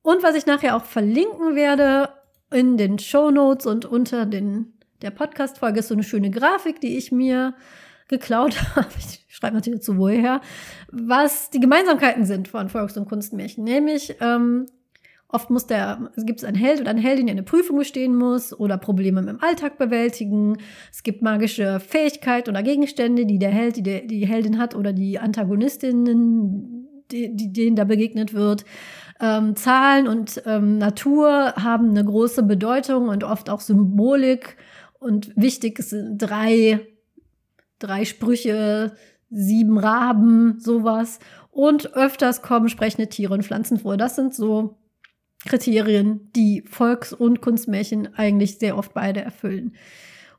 Und 0.03 0.23
was 0.23 0.35
ich 0.35 0.45
nachher 0.45 0.77
auch 0.77 0.85
verlinken 0.85 1.55
werde 1.55 2.11
in 2.51 2.77
den 2.77 2.99
Show 2.99 3.31
Notes 3.31 3.67
und 3.67 3.87
unter 3.87 4.27
den, 4.27 4.75
der 5.01 5.11
Podcast-Folge 5.11 5.81
ist 5.81 5.89
so 5.89 5.95
eine 5.95 6.03
schöne 6.03 6.31
Grafik, 6.31 6.81
die 6.81 6.99
ich 6.99 7.11
mir 7.11 7.55
geklaut 8.09 8.57
habe. 8.77 8.89
Ich 8.99 9.25
schreibe 9.29 9.57
natürlich 9.57 9.81
dazu 9.81 9.97
woher, 9.97 10.43
was 10.91 11.49
die 11.49 11.61
Gemeinsamkeiten 11.61 12.27
sind 12.27 12.49
von 12.49 12.69
Volks- 12.69 12.99
und 12.99 13.09
Kunstmärchen. 13.09 13.65
Nämlich 13.65 14.17
ähm, 14.21 14.67
Oft 15.33 15.49
muss 15.49 15.67
der, 15.67 16.11
es 16.17 16.27
gibt 16.27 16.45
einen 16.45 16.57
Held 16.57 16.81
oder 16.81 16.91
eine 16.91 17.01
Heldin, 17.01 17.27
die 17.27 17.33
eine 17.33 17.45
Prüfung 17.45 17.79
bestehen 17.79 18.17
muss 18.17 18.53
oder 18.59 18.79
Probleme 18.79 19.21
im 19.21 19.41
Alltag 19.41 19.79
bewältigen. 19.79 20.59
Es 20.91 21.05
gibt 21.05 21.23
magische 21.23 21.79
Fähigkeiten 21.79 22.51
oder 22.51 22.65
Gegenstände, 22.65 23.27
die 23.27 23.39
der 23.39 23.51
Held, 23.51 23.77
die 23.77 24.07
die 24.07 24.27
Heldin 24.27 24.59
hat 24.59 24.75
oder 24.75 24.93
die 24.93 25.21
Antagonistinnen, 25.21 26.89
die, 27.13 27.37
die 27.37 27.53
denen 27.53 27.77
da 27.77 27.85
begegnet 27.85 28.35
wird. 28.35 28.65
Ähm, 29.21 29.55
Zahlen 29.55 30.09
und 30.09 30.43
ähm, 30.47 30.79
Natur 30.79 31.55
haben 31.57 31.91
eine 31.91 32.05
große 32.05 32.43
Bedeutung 32.43 33.09
und 33.09 33.23
oft 33.23 33.51
auch 33.51 33.61
Symbolik. 33.61 34.57
Und 34.99 35.31
wichtig 35.37 35.81
sind 35.83 36.19
drei, 36.19 36.81
drei 37.79 38.05
Sprüche, 38.05 38.97
sieben 39.31 39.79
Raben, 39.79 40.59
sowas. 40.59 41.21
Und 41.53 41.95
öfters 41.95 42.43
kommen 42.43 42.69
sprechende 42.69 43.09
Tiere 43.09 43.35
und 43.35 43.45
Pflanzen 43.45 43.79
vor. 43.79 43.97
Das 43.97 44.17
sind 44.17 44.35
so 44.35 44.80
Kriterien, 45.47 46.31
die 46.37 46.63
Volks- 46.69 47.13
und 47.13 47.41
Kunstmärchen 47.41 48.15
eigentlich 48.17 48.59
sehr 48.59 48.77
oft 48.77 48.93
beide 48.93 49.21
erfüllen. 49.21 49.75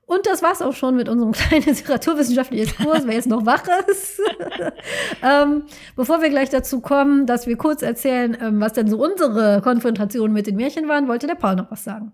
Und 0.06 0.26
das 0.26 0.44
war's 0.44 0.62
auch 0.62 0.74
schon 0.74 0.98
mit 0.98 1.08
unserem 1.08 1.32
kleinen 1.32 1.64
literaturwissenschaftlichen 1.64 2.76
Kurs, 2.84 3.04
wer 3.06 3.16
jetzt 3.16 3.30
noch 3.30 3.46
wach 3.46 3.64
ist. 3.88 4.20
ähm, 5.24 5.64
bevor 5.96 6.22
wir 6.22 6.30
gleich 6.30 6.50
dazu 6.50 6.82
kommen, 6.82 7.26
dass 7.26 7.48
wir 7.48 7.56
kurz 7.56 7.82
erzählen, 7.82 8.38
ähm, 8.42 8.60
was 8.60 8.74
denn 8.74 8.90
so 8.90 9.02
unsere 9.02 9.62
Konfrontationen 9.62 10.34
mit 10.34 10.48
den 10.48 10.58
Märchen 10.58 10.90
waren, 10.90 11.08
wollte 11.08 11.28
der 11.28 11.36
Paul 11.36 11.56
noch 11.56 11.72
was 11.72 11.86
sagen. 11.86 12.12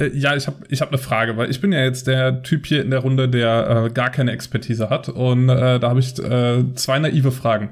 Äh, 0.00 0.16
ja, 0.16 0.34
ich 0.34 0.46
habe 0.46 0.56
ich 0.68 0.80
hab 0.80 0.88
eine 0.88 0.98
Frage, 0.98 1.36
weil 1.36 1.50
ich 1.50 1.60
bin 1.60 1.72
ja 1.72 1.84
jetzt 1.84 2.06
der 2.06 2.42
Typ 2.42 2.66
hier 2.66 2.82
in 2.82 2.90
der 2.90 3.00
Runde, 3.00 3.28
der 3.28 3.84
äh, 3.86 3.90
gar 3.90 4.10
keine 4.10 4.32
Expertise 4.32 4.90
hat. 4.90 5.08
Und 5.08 5.48
äh, 5.48 5.78
da 5.78 5.88
habe 5.88 6.00
ich 6.00 6.18
äh, 6.18 6.64
zwei 6.74 6.98
naive 6.98 7.30
Fragen. 7.30 7.70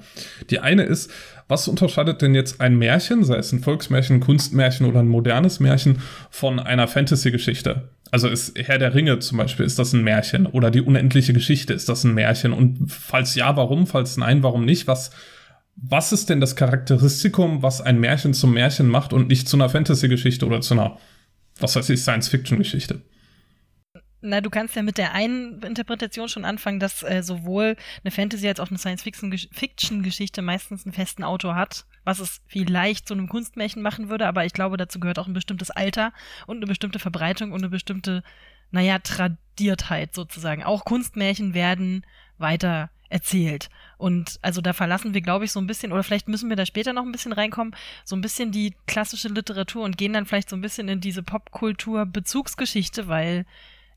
Die 0.50 0.60
eine 0.60 0.82
ist, 0.84 1.10
was 1.48 1.66
unterscheidet 1.66 2.20
denn 2.20 2.34
jetzt 2.34 2.60
ein 2.60 2.76
Märchen, 2.76 3.24
sei 3.24 3.36
es 3.36 3.52
ein 3.52 3.60
Volksmärchen, 3.60 4.16
ein 4.16 4.20
Kunstmärchen 4.20 4.86
oder 4.86 5.00
ein 5.00 5.08
modernes 5.08 5.60
Märchen, 5.60 6.02
von 6.30 6.60
einer 6.60 6.86
Fantasy-Geschichte? 6.86 7.88
Also 8.10 8.28
ist 8.28 8.58
Herr 8.58 8.78
der 8.78 8.94
Ringe 8.94 9.18
zum 9.18 9.38
Beispiel, 9.38 9.64
ist 9.64 9.78
das 9.78 9.92
ein 9.92 10.02
Märchen? 10.02 10.46
Oder 10.46 10.70
die 10.70 10.82
unendliche 10.82 11.32
Geschichte, 11.32 11.72
ist 11.72 11.88
das 11.88 12.04
ein 12.04 12.14
Märchen? 12.14 12.52
Und 12.52 12.90
falls 12.90 13.34
ja, 13.34 13.56
warum? 13.56 13.86
Falls 13.86 14.18
nein, 14.18 14.42
warum 14.42 14.64
nicht? 14.66 14.86
Was, 14.86 15.10
was 15.76 16.12
ist 16.12 16.28
denn 16.28 16.40
das 16.40 16.54
Charakteristikum, 16.54 17.62
was 17.62 17.80
ein 17.80 17.98
Märchen 17.98 18.34
zum 18.34 18.52
Märchen 18.52 18.88
macht 18.88 19.12
und 19.14 19.28
nicht 19.28 19.48
zu 19.48 19.56
einer 19.56 19.70
Fantasy-Geschichte 19.70 20.46
oder 20.46 20.60
zu 20.60 20.74
einer, 20.74 20.98
was 21.58 21.76
weiß 21.76 21.88
ich, 21.90 22.00
Science-Fiction-Geschichte? 22.00 23.02
Na, 24.20 24.40
du 24.40 24.50
kannst 24.50 24.74
ja 24.74 24.82
mit 24.82 24.98
der 24.98 25.14
einen 25.14 25.62
Interpretation 25.62 26.28
schon 26.28 26.44
anfangen, 26.44 26.80
dass 26.80 27.04
äh, 27.04 27.22
sowohl 27.22 27.76
eine 28.02 28.10
Fantasy 28.10 28.48
als 28.48 28.58
auch 28.58 28.68
eine 28.68 28.78
Science-Fiction-Geschichte 28.78 30.42
meistens 30.42 30.84
einen 30.84 30.92
festen 30.92 31.22
Autor 31.22 31.54
hat, 31.54 31.86
was 32.02 32.18
es 32.18 32.40
vielleicht 32.48 33.06
zu 33.06 33.14
einem 33.14 33.28
Kunstmärchen 33.28 33.80
machen 33.80 34.08
würde, 34.08 34.26
aber 34.26 34.44
ich 34.44 34.52
glaube, 34.52 34.76
dazu 34.76 34.98
gehört 34.98 35.20
auch 35.20 35.28
ein 35.28 35.34
bestimmtes 35.34 35.70
Alter 35.70 36.12
und 36.48 36.56
eine 36.56 36.66
bestimmte 36.66 36.98
Verbreitung 36.98 37.52
und 37.52 37.60
eine 37.60 37.68
bestimmte, 37.68 38.24
naja, 38.72 38.98
Tradiertheit 38.98 40.16
sozusagen. 40.16 40.64
Auch 40.64 40.84
Kunstmärchen 40.84 41.54
werden 41.54 42.04
weiter 42.38 42.90
erzählt. 43.08 43.68
Und 43.96 44.38
also 44.42 44.60
da 44.60 44.72
verlassen 44.72 45.14
wir, 45.14 45.20
glaube 45.20 45.44
ich, 45.44 45.52
so 45.52 45.60
ein 45.60 45.66
bisschen, 45.66 45.92
oder 45.92 46.02
vielleicht 46.02 46.28
müssen 46.28 46.48
wir 46.48 46.56
da 46.56 46.66
später 46.66 46.92
noch 46.92 47.04
ein 47.04 47.12
bisschen 47.12 47.32
reinkommen, 47.32 47.74
so 48.04 48.16
ein 48.16 48.20
bisschen 48.20 48.52
die 48.52 48.74
klassische 48.86 49.28
Literatur 49.28 49.84
und 49.84 49.96
gehen 49.96 50.12
dann 50.12 50.26
vielleicht 50.26 50.50
so 50.50 50.56
ein 50.56 50.60
bisschen 50.60 50.88
in 50.88 51.00
diese 51.00 51.22
Popkultur-Bezugsgeschichte, 51.22 53.08
weil 53.08 53.46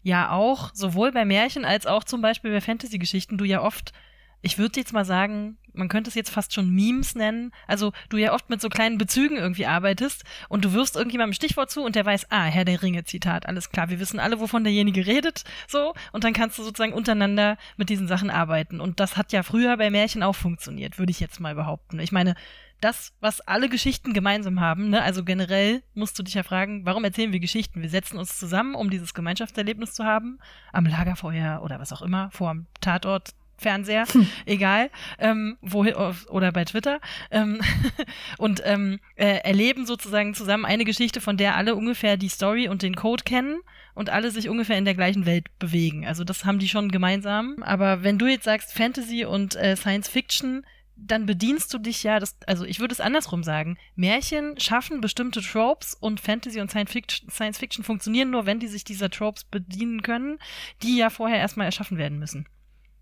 ja 0.03 0.32
auch, 0.32 0.72
sowohl 0.74 1.12
bei 1.12 1.25
Märchen 1.25 1.65
als 1.65 1.86
auch 1.86 2.03
zum 2.03 2.22
Beispiel 2.22 2.51
bei 2.51 2.62
Fantasy-Geschichten, 2.62 3.38
du 3.38 3.46
ja 3.46 3.62
oft, 3.62 3.94
ich 4.41 4.57
würde 4.57 4.79
jetzt 4.79 4.93
mal 4.93 5.05
sagen, 5.05 5.57
man 5.74 5.88
könnte 5.88 6.10
es 6.10 6.15
jetzt 6.15 6.29
fast 6.29 6.53
schon 6.53 6.69
Memes 6.69 7.15
nennen, 7.15 7.51
also 7.67 7.93
du 8.10 8.17
ja 8.17 8.33
oft 8.33 8.50
mit 8.50 8.62
so 8.62 8.69
kleinen 8.69 8.98
Bezügen 8.98 9.38
irgendwie 9.38 9.65
arbeitest 9.65 10.24
und 10.50 10.65
du 10.65 10.74
wirfst 10.74 10.95
irgendjemandem 10.95 11.33
Stichwort 11.33 11.71
zu 11.71 11.81
und 11.83 11.95
der 11.95 12.05
weiß, 12.05 12.27
ah, 12.29 12.43
Herr 12.43 12.65
der 12.65 12.81
Ringe, 12.81 13.03
Zitat, 13.03 13.45
alles 13.45 13.69
klar, 13.69 13.89
wir 13.89 14.00
wissen 14.00 14.19
alle, 14.19 14.39
wovon 14.39 14.63
derjenige 14.63 15.05
redet, 15.05 15.43
so, 15.67 15.93
und 16.12 16.24
dann 16.24 16.33
kannst 16.33 16.57
du 16.57 16.63
sozusagen 16.63 16.93
untereinander 16.93 17.57
mit 17.77 17.89
diesen 17.89 18.07
Sachen 18.07 18.29
arbeiten. 18.29 18.81
Und 18.81 19.00
das 19.00 19.17
hat 19.17 19.31
ja 19.31 19.43
früher 19.43 19.77
bei 19.77 19.89
Märchen 19.89 20.24
auch 20.24 20.36
funktioniert, 20.36 21.00
würde 21.00 21.12
ich 21.12 21.19
jetzt 21.19 21.39
mal 21.39 21.55
behaupten. 21.55 22.00
Ich 22.00 22.12
meine, 22.12 22.36
das, 22.81 23.13
was 23.19 23.41
alle 23.41 23.69
Geschichten 23.69 24.12
gemeinsam 24.12 24.60
haben, 24.60 24.89
ne? 24.89 25.03
also 25.03 25.24
generell 25.24 25.83
musst 25.93 26.17
du 26.17 26.24
dich 26.24 26.33
ja 26.33 26.41
fragen, 26.41 26.83
warum 26.83 27.03
erzählen 27.03 27.31
wir 27.31 27.39
Geschichten? 27.39 27.81
Wir 27.81 27.89
setzen 27.89 28.17
uns 28.17 28.39
zusammen, 28.39 28.74
um 28.74 28.89
dieses 28.89 29.13
Gemeinschaftserlebnis 29.13 29.93
zu 29.93 30.03
haben, 30.03 30.39
am 30.74 30.88
Lagerfeuer 30.88 31.62
oder 31.63 31.79
was 31.79 31.93
auch 31.93 32.01
immer, 32.01 32.31
vor 32.31 32.51
dem 32.51 32.65
Tatort, 32.81 33.36
Fernseher, 33.62 34.06
hm. 34.06 34.27
egal, 34.46 34.89
ähm, 35.20 35.58
wo, 35.62 35.86
oder 36.30 36.51
bei 36.51 36.65
Twitter, 36.65 37.00
ähm, 37.30 37.62
und 38.38 38.62
ähm, 38.65 39.00
äh, 39.15 39.38
erleben 39.44 39.86
sozusagen 39.86 40.34
zusammen 40.34 40.65
eine 40.65 40.86
Geschichte, 40.86 41.22
von 41.22 41.38
der 41.38 41.56
alle 41.56 41.75
ungefähr 41.75 42.18
die 42.18 42.30
Story 42.30 42.68
und 42.68 42.82
den 42.82 42.96
Code 42.96 43.24
kennen 43.24 43.60
und 43.94 44.10
alle 44.10 44.32
sich 44.32 44.50
ungefähr 44.50 44.77
in 44.77 44.86
der 44.86 44.96
gleichen 44.96 45.25
Welt 45.25 45.48
bewegen. 45.60 46.06
Also 46.06 46.24
das 46.24 46.46
haben 46.46 46.60
die 46.60 46.70
schon 46.70 46.89
gemeinsam. 46.89 47.58
Aber 47.62 48.03
wenn 48.03 48.18
du 48.18 48.27
jetzt 48.27 48.46
sagst 48.46 48.74
Fantasy 48.74 49.25
und 49.25 49.56
äh, 49.56 49.75
Science 49.75 50.08
Fiction, 50.08 50.63
dann 50.96 51.25
bedienst 51.25 51.74
du 51.74 51.80
dich 51.80 52.03
ja, 52.03 52.20
das, 52.20 52.38
also 52.46 52.63
ich 52.63 52.80
würde 52.80 52.94
es 52.94 53.01
andersrum 53.01 53.44
sagen. 53.44 53.77
Märchen 53.96 54.60
schaffen 54.60 55.01
bestimmte 55.01 55.41
Tropes 55.41 55.96
und 55.96 56.20
Fantasy 56.20 56.62
und 56.62 56.70
Science 56.70 56.91
Fiction, 56.91 57.30
Science 57.30 57.58
Fiction 57.58 57.84
funktionieren 57.84 58.30
nur, 58.30 58.46
wenn 58.46 58.60
die 58.60 58.68
sich 58.68 58.84
dieser 58.84 59.10
Tropes 59.10 59.44
bedienen 59.44 60.03
können, 60.03 60.38
die 60.84 60.98
ja 60.98 61.10
vorher 61.10 61.39
erstmal 61.39 61.65
erschaffen 61.65 61.98
werden 61.98 62.20
müssen. 62.20 62.46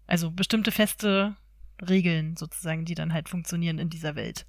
Also 0.09 0.31
bestimmte 0.31 0.71
feste 0.71 1.35
Regeln 1.87 2.35
sozusagen, 2.35 2.83
die 2.83 2.95
dann 2.95 3.13
halt 3.13 3.29
funktionieren 3.29 3.77
in 3.77 3.91
dieser 3.91 4.15
Welt. 4.15 4.47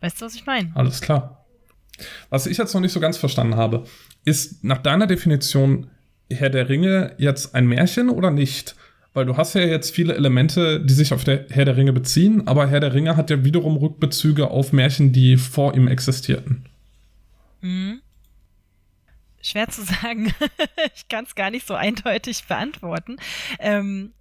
Weißt 0.00 0.20
du, 0.20 0.24
was 0.24 0.34
ich 0.34 0.46
meine? 0.46 0.72
Alles 0.74 1.02
klar. 1.02 1.44
Was 2.30 2.46
ich 2.46 2.56
jetzt 2.56 2.72
noch 2.72 2.80
nicht 2.80 2.92
so 2.92 2.98
ganz 2.98 3.18
verstanden 3.18 3.56
habe, 3.56 3.84
ist 4.24 4.64
nach 4.64 4.78
deiner 4.78 5.06
Definition 5.06 5.90
Herr 6.30 6.48
der 6.48 6.70
Ringe 6.70 7.14
jetzt 7.18 7.54
ein 7.54 7.66
Märchen 7.66 8.08
oder 8.08 8.30
nicht? 8.30 8.74
Weil 9.12 9.26
du 9.26 9.36
hast 9.36 9.54
ja 9.54 9.60
jetzt 9.60 9.94
viele 9.94 10.14
Elemente, 10.14 10.80
die 10.80 10.94
sich 10.94 11.12
auf 11.12 11.24
der 11.24 11.46
Herr 11.50 11.66
der 11.66 11.76
Ringe 11.76 11.92
beziehen, 11.92 12.48
aber 12.48 12.66
Herr 12.66 12.80
der 12.80 12.94
Ringe 12.94 13.18
hat 13.18 13.28
ja 13.28 13.44
wiederum 13.44 13.76
Rückbezüge 13.76 14.50
auf 14.50 14.72
Märchen, 14.72 15.12
die 15.12 15.36
vor 15.36 15.74
ihm 15.74 15.88
existierten. 15.88 16.64
Mhm. 17.60 18.00
Schwer 19.42 19.68
zu 19.68 19.82
sagen. 19.82 20.32
ich 20.96 21.06
kann 21.08 21.26
es 21.26 21.34
gar 21.34 21.50
nicht 21.50 21.66
so 21.66 21.74
eindeutig 21.74 22.44
beantworten. 22.46 23.18
Ähm, 23.60 24.12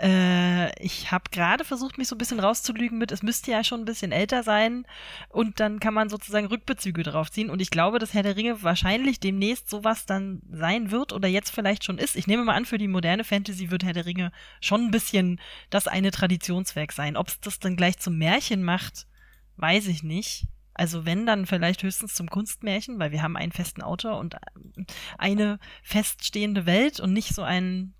äh, 0.00 0.82
ich 0.82 1.10
habe 1.10 1.30
gerade 1.30 1.64
versucht, 1.64 1.98
mich 1.98 2.08
so 2.08 2.14
ein 2.14 2.18
bisschen 2.18 2.40
rauszulügen 2.40 2.98
mit, 2.98 3.12
es 3.12 3.22
müsste 3.22 3.50
ja 3.50 3.64
schon 3.64 3.80
ein 3.80 3.84
bisschen 3.84 4.12
älter 4.12 4.42
sein 4.42 4.86
und 5.28 5.60
dann 5.60 5.80
kann 5.80 5.94
man 5.94 6.08
sozusagen 6.08 6.46
Rückbezüge 6.46 7.02
drauf 7.02 7.30
ziehen. 7.30 7.50
Und 7.50 7.62
ich 7.62 7.70
glaube, 7.70 7.98
dass 7.98 8.14
Herr 8.14 8.22
der 8.22 8.36
Ringe 8.36 8.62
wahrscheinlich 8.62 9.20
demnächst 9.20 9.70
sowas 9.70 10.06
dann 10.06 10.42
sein 10.50 10.90
wird 10.90 11.12
oder 11.12 11.28
jetzt 11.28 11.50
vielleicht 11.50 11.84
schon 11.84 11.98
ist. 11.98 12.16
Ich 12.16 12.26
nehme 12.26 12.44
mal 12.44 12.54
an, 12.54 12.66
für 12.66 12.78
die 12.78 12.88
moderne 12.88 13.24
Fantasy 13.24 13.70
wird 13.70 13.84
Herr 13.84 13.92
der 13.92 14.06
Ringe 14.06 14.32
schon 14.60 14.82
ein 14.82 14.90
bisschen 14.90 15.40
das 15.70 15.88
eine 15.88 16.10
Traditionswerk 16.10 16.92
sein. 16.92 17.16
Ob 17.16 17.28
es 17.28 17.40
das 17.40 17.58
dann 17.58 17.76
gleich 17.76 17.98
zum 17.98 18.18
Märchen 18.18 18.62
macht, 18.62 19.06
weiß 19.56 19.86
ich 19.88 20.02
nicht. 20.02 20.46
Also 20.74 21.06
wenn 21.06 21.24
dann 21.24 21.46
vielleicht 21.46 21.82
höchstens 21.82 22.14
zum 22.14 22.28
Kunstmärchen, 22.28 22.98
weil 22.98 23.10
wir 23.10 23.22
haben 23.22 23.38
einen 23.38 23.52
festen 23.52 23.80
Autor 23.80 24.18
und 24.18 24.36
eine 25.16 25.58
feststehende 25.82 26.66
Welt 26.66 27.00
und 27.00 27.14
nicht 27.14 27.34
so 27.34 27.42
einen 27.42 27.94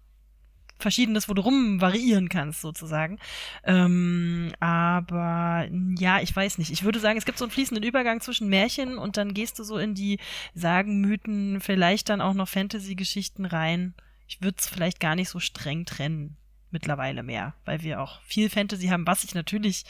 Verschiedenes, 0.78 1.28
wo 1.28 1.35
du 1.35 1.42
rum 1.42 1.80
variieren 1.80 2.28
kannst, 2.28 2.61
sozusagen. 2.61 3.18
Ähm, 3.64 4.52
aber 4.61 5.68
ja, 5.99 6.21
ich 6.21 6.35
weiß 6.35 6.59
nicht. 6.59 6.71
Ich 6.71 6.85
würde 6.85 7.00
sagen, 7.00 7.18
es 7.18 7.25
gibt 7.25 7.38
so 7.38 7.45
einen 7.45 7.52
fließenden 7.52 7.85
Übergang 7.85 8.21
zwischen 8.21 8.49
Märchen 8.49 8.99
und 8.99 9.16
dann 9.16 9.35
gehst 9.35 9.59
du 9.59 9.64
so 9.64 9.78
in 9.78 9.95
die 9.95 10.18
Sagen, 10.54 11.00
Mythen, 11.00 11.61
vielleicht 11.61 12.09
dann 12.09 12.21
auch 12.21 12.35
noch 12.35 12.49
Fantasy-Geschichten 12.49 13.45
rein. 13.47 13.95
Ich 14.28 14.42
würde 14.42 14.56
es 14.59 14.68
vielleicht 14.68 15.00
gar 15.00 15.14
nicht 15.14 15.29
so 15.29 15.40
streng 15.40 15.85
trennen 15.85 16.37
mittlerweile 16.70 17.22
mehr, 17.22 17.55
weil 17.64 17.83
wir 17.83 18.00
auch 18.03 18.20
viel 18.22 18.50
Fantasy 18.50 18.88
haben, 18.88 19.07
was 19.07 19.22
sich 19.22 19.35
natürlich 19.35 19.85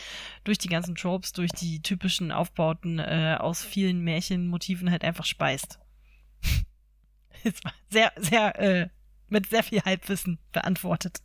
durch 0.45 0.59
die 0.59 0.69
ganzen 0.69 0.95
Tropes, 0.95 1.33
durch 1.33 1.51
die 1.51 1.81
typischen 1.81 2.31
Aufbauten 2.31 2.99
äh, 2.99 3.37
aus 3.41 3.65
vielen 3.65 4.01
Märchenmotiven 4.05 4.91
halt 4.91 5.03
einfach 5.03 5.25
speist. 5.25 5.81
sehr, 7.89 8.13
sehr 8.17 8.61
äh, 8.61 8.89
mit 9.29 9.49
sehr 9.49 9.63
viel 9.63 9.81
Halbwissen 9.83 10.39
beantwortet. 10.53 11.19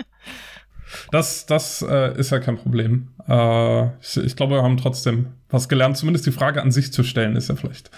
das 1.10 1.46
das 1.46 1.82
äh, 1.82 2.18
ist 2.18 2.30
ja 2.30 2.38
kein 2.38 2.56
Problem. 2.56 3.08
Äh, 3.28 3.86
ich, 4.00 4.16
ich, 4.16 4.36
glaube, 4.36 4.56
wir 4.56 4.62
haben 4.62 4.76
trotzdem 4.76 5.28
was 5.48 5.68
gelernt. 5.68 5.96
Zumindest 5.96 6.26
die 6.26 6.32
Frage 6.32 6.62
an 6.62 6.70
sich 6.70 6.92
zu 6.92 7.02
stellen, 7.02 7.36
ist 7.36 7.48
ja 7.48 7.56
vielleicht 7.56 7.90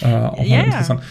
äh, 0.00 0.06
auch 0.06 0.38
yeah. 0.38 0.58
mal 0.58 0.64
interessant. 0.66 1.02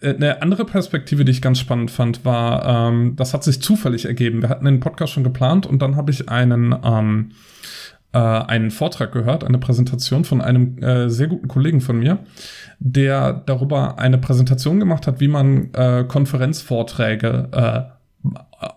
Äh, 0.00 0.14
eine 0.14 0.42
andere 0.42 0.64
Perspektive, 0.64 1.24
die 1.24 1.32
ich 1.32 1.42
ganz 1.42 1.60
spannend 1.60 1.90
fand, 1.90 2.24
war, 2.24 2.88
ähm, 2.88 3.14
das 3.16 3.34
hat 3.34 3.44
sich 3.44 3.62
zufällig 3.62 4.04
ergeben. 4.04 4.42
Wir 4.42 4.48
hatten 4.48 4.64
den 4.64 4.80
Podcast 4.80 5.12
schon 5.12 5.24
geplant 5.24 5.66
und 5.66 5.80
dann 5.80 5.96
habe 5.96 6.10
ich 6.10 6.28
einen 6.28 6.74
ähm, 6.84 7.32
äh, 8.12 8.18
einen 8.18 8.70
Vortrag 8.70 9.12
gehört, 9.12 9.44
eine 9.44 9.58
Präsentation 9.58 10.24
von 10.24 10.40
einem 10.40 10.78
äh, 10.78 11.08
sehr 11.08 11.28
guten 11.28 11.48
Kollegen 11.48 11.80
von 11.80 11.98
mir, 11.98 12.18
der 12.78 13.32
darüber 13.46 13.98
eine 13.98 14.18
Präsentation 14.18 14.78
gemacht 14.78 15.06
hat, 15.06 15.20
wie 15.20 15.28
man 15.28 15.72
äh, 15.74 16.04
Konferenzvorträge 16.06 17.48
äh, 17.52 18.26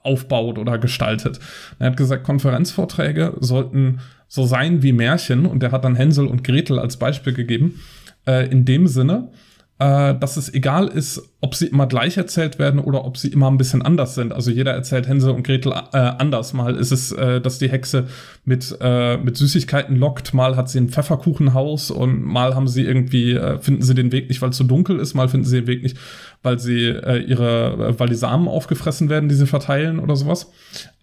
aufbaut 0.04 0.58
oder 0.58 0.78
gestaltet. 0.78 1.40
Er 1.80 1.88
hat 1.88 1.98
gesagt, 1.98 2.24
Konferenzvorträge 2.24 3.36
sollten 3.40 4.00
so 4.28 4.46
sein 4.46 4.82
wie 4.82 4.94
Märchen 4.94 5.46
und 5.46 5.62
er 5.64 5.72
hat 5.72 5.86
dann 5.86 5.96
Hänsel 5.96 6.28
und 6.28 6.44
Gretel 6.44 6.80
als 6.80 6.98
Beispiel 6.98 7.34
gegeben. 7.34 7.80
Äh, 8.26 8.50
in 8.50 8.66
dem 8.66 8.88
Sinne, 8.88 9.30
äh, 9.80 10.16
dass 10.16 10.38
es 10.38 10.54
egal 10.54 10.88
ist, 10.88 11.35
ob 11.46 11.54
sie 11.54 11.68
immer 11.68 11.86
gleich 11.86 12.18
erzählt 12.18 12.58
werden 12.58 12.80
oder 12.80 13.06
ob 13.06 13.18
sie 13.18 13.28
immer 13.28 13.52
ein 13.52 13.60
bisschen 13.60 13.84
anders 13.84 14.16
sind. 14.16 14.34
Also 14.34 14.50
jeder 14.50 14.74
erzählt 14.74 15.08
Hänsel 15.08 15.30
und 15.30 15.44
Gretel 15.46 15.74
äh, 15.74 15.98
anders. 15.98 16.54
Mal 16.54 16.76
ist 16.76 16.92
es, 16.92 17.12
äh, 17.12 17.40
dass 17.40 17.60
die 17.60 17.70
Hexe 17.70 18.08
mit, 18.46 18.76
äh, 18.82 19.18
mit 19.18 19.38
Süßigkeiten 19.38 19.96
lockt, 19.96 20.34
mal 20.34 20.56
hat 20.56 20.70
sie 20.70 20.80
ein 20.80 20.90
Pfefferkuchenhaus 20.90 21.92
und 21.92 22.24
mal 22.24 22.56
haben 22.56 22.68
sie 22.68 22.82
irgendwie, 22.82 23.34
äh, 23.34 23.60
finden 23.60 23.84
sie 23.84 23.94
den 23.94 24.12
Weg 24.12 24.28
nicht, 24.28 24.42
weil 24.42 24.50
es 24.50 24.58
zu 24.58 24.64
dunkel 24.64 24.98
ist, 24.98 25.14
mal 25.14 25.30
finden 25.30 25.46
sie 25.46 25.58
den 25.58 25.68
Weg 25.68 25.84
nicht, 25.84 25.98
weil 26.42 26.58
sie 26.58 26.86
äh, 26.86 27.20
ihre, 27.20 27.90
äh, 27.90 28.00
weil 28.00 28.10
die 28.10 28.16
Samen 28.16 28.48
aufgefressen 28.48 29.10
werden, 29.10 29.30
die 29.30 29.36
sie 29.36 29.46
verteilen 29.46 30.00
oder 30.00 30.16
sowas. 30.16 30.52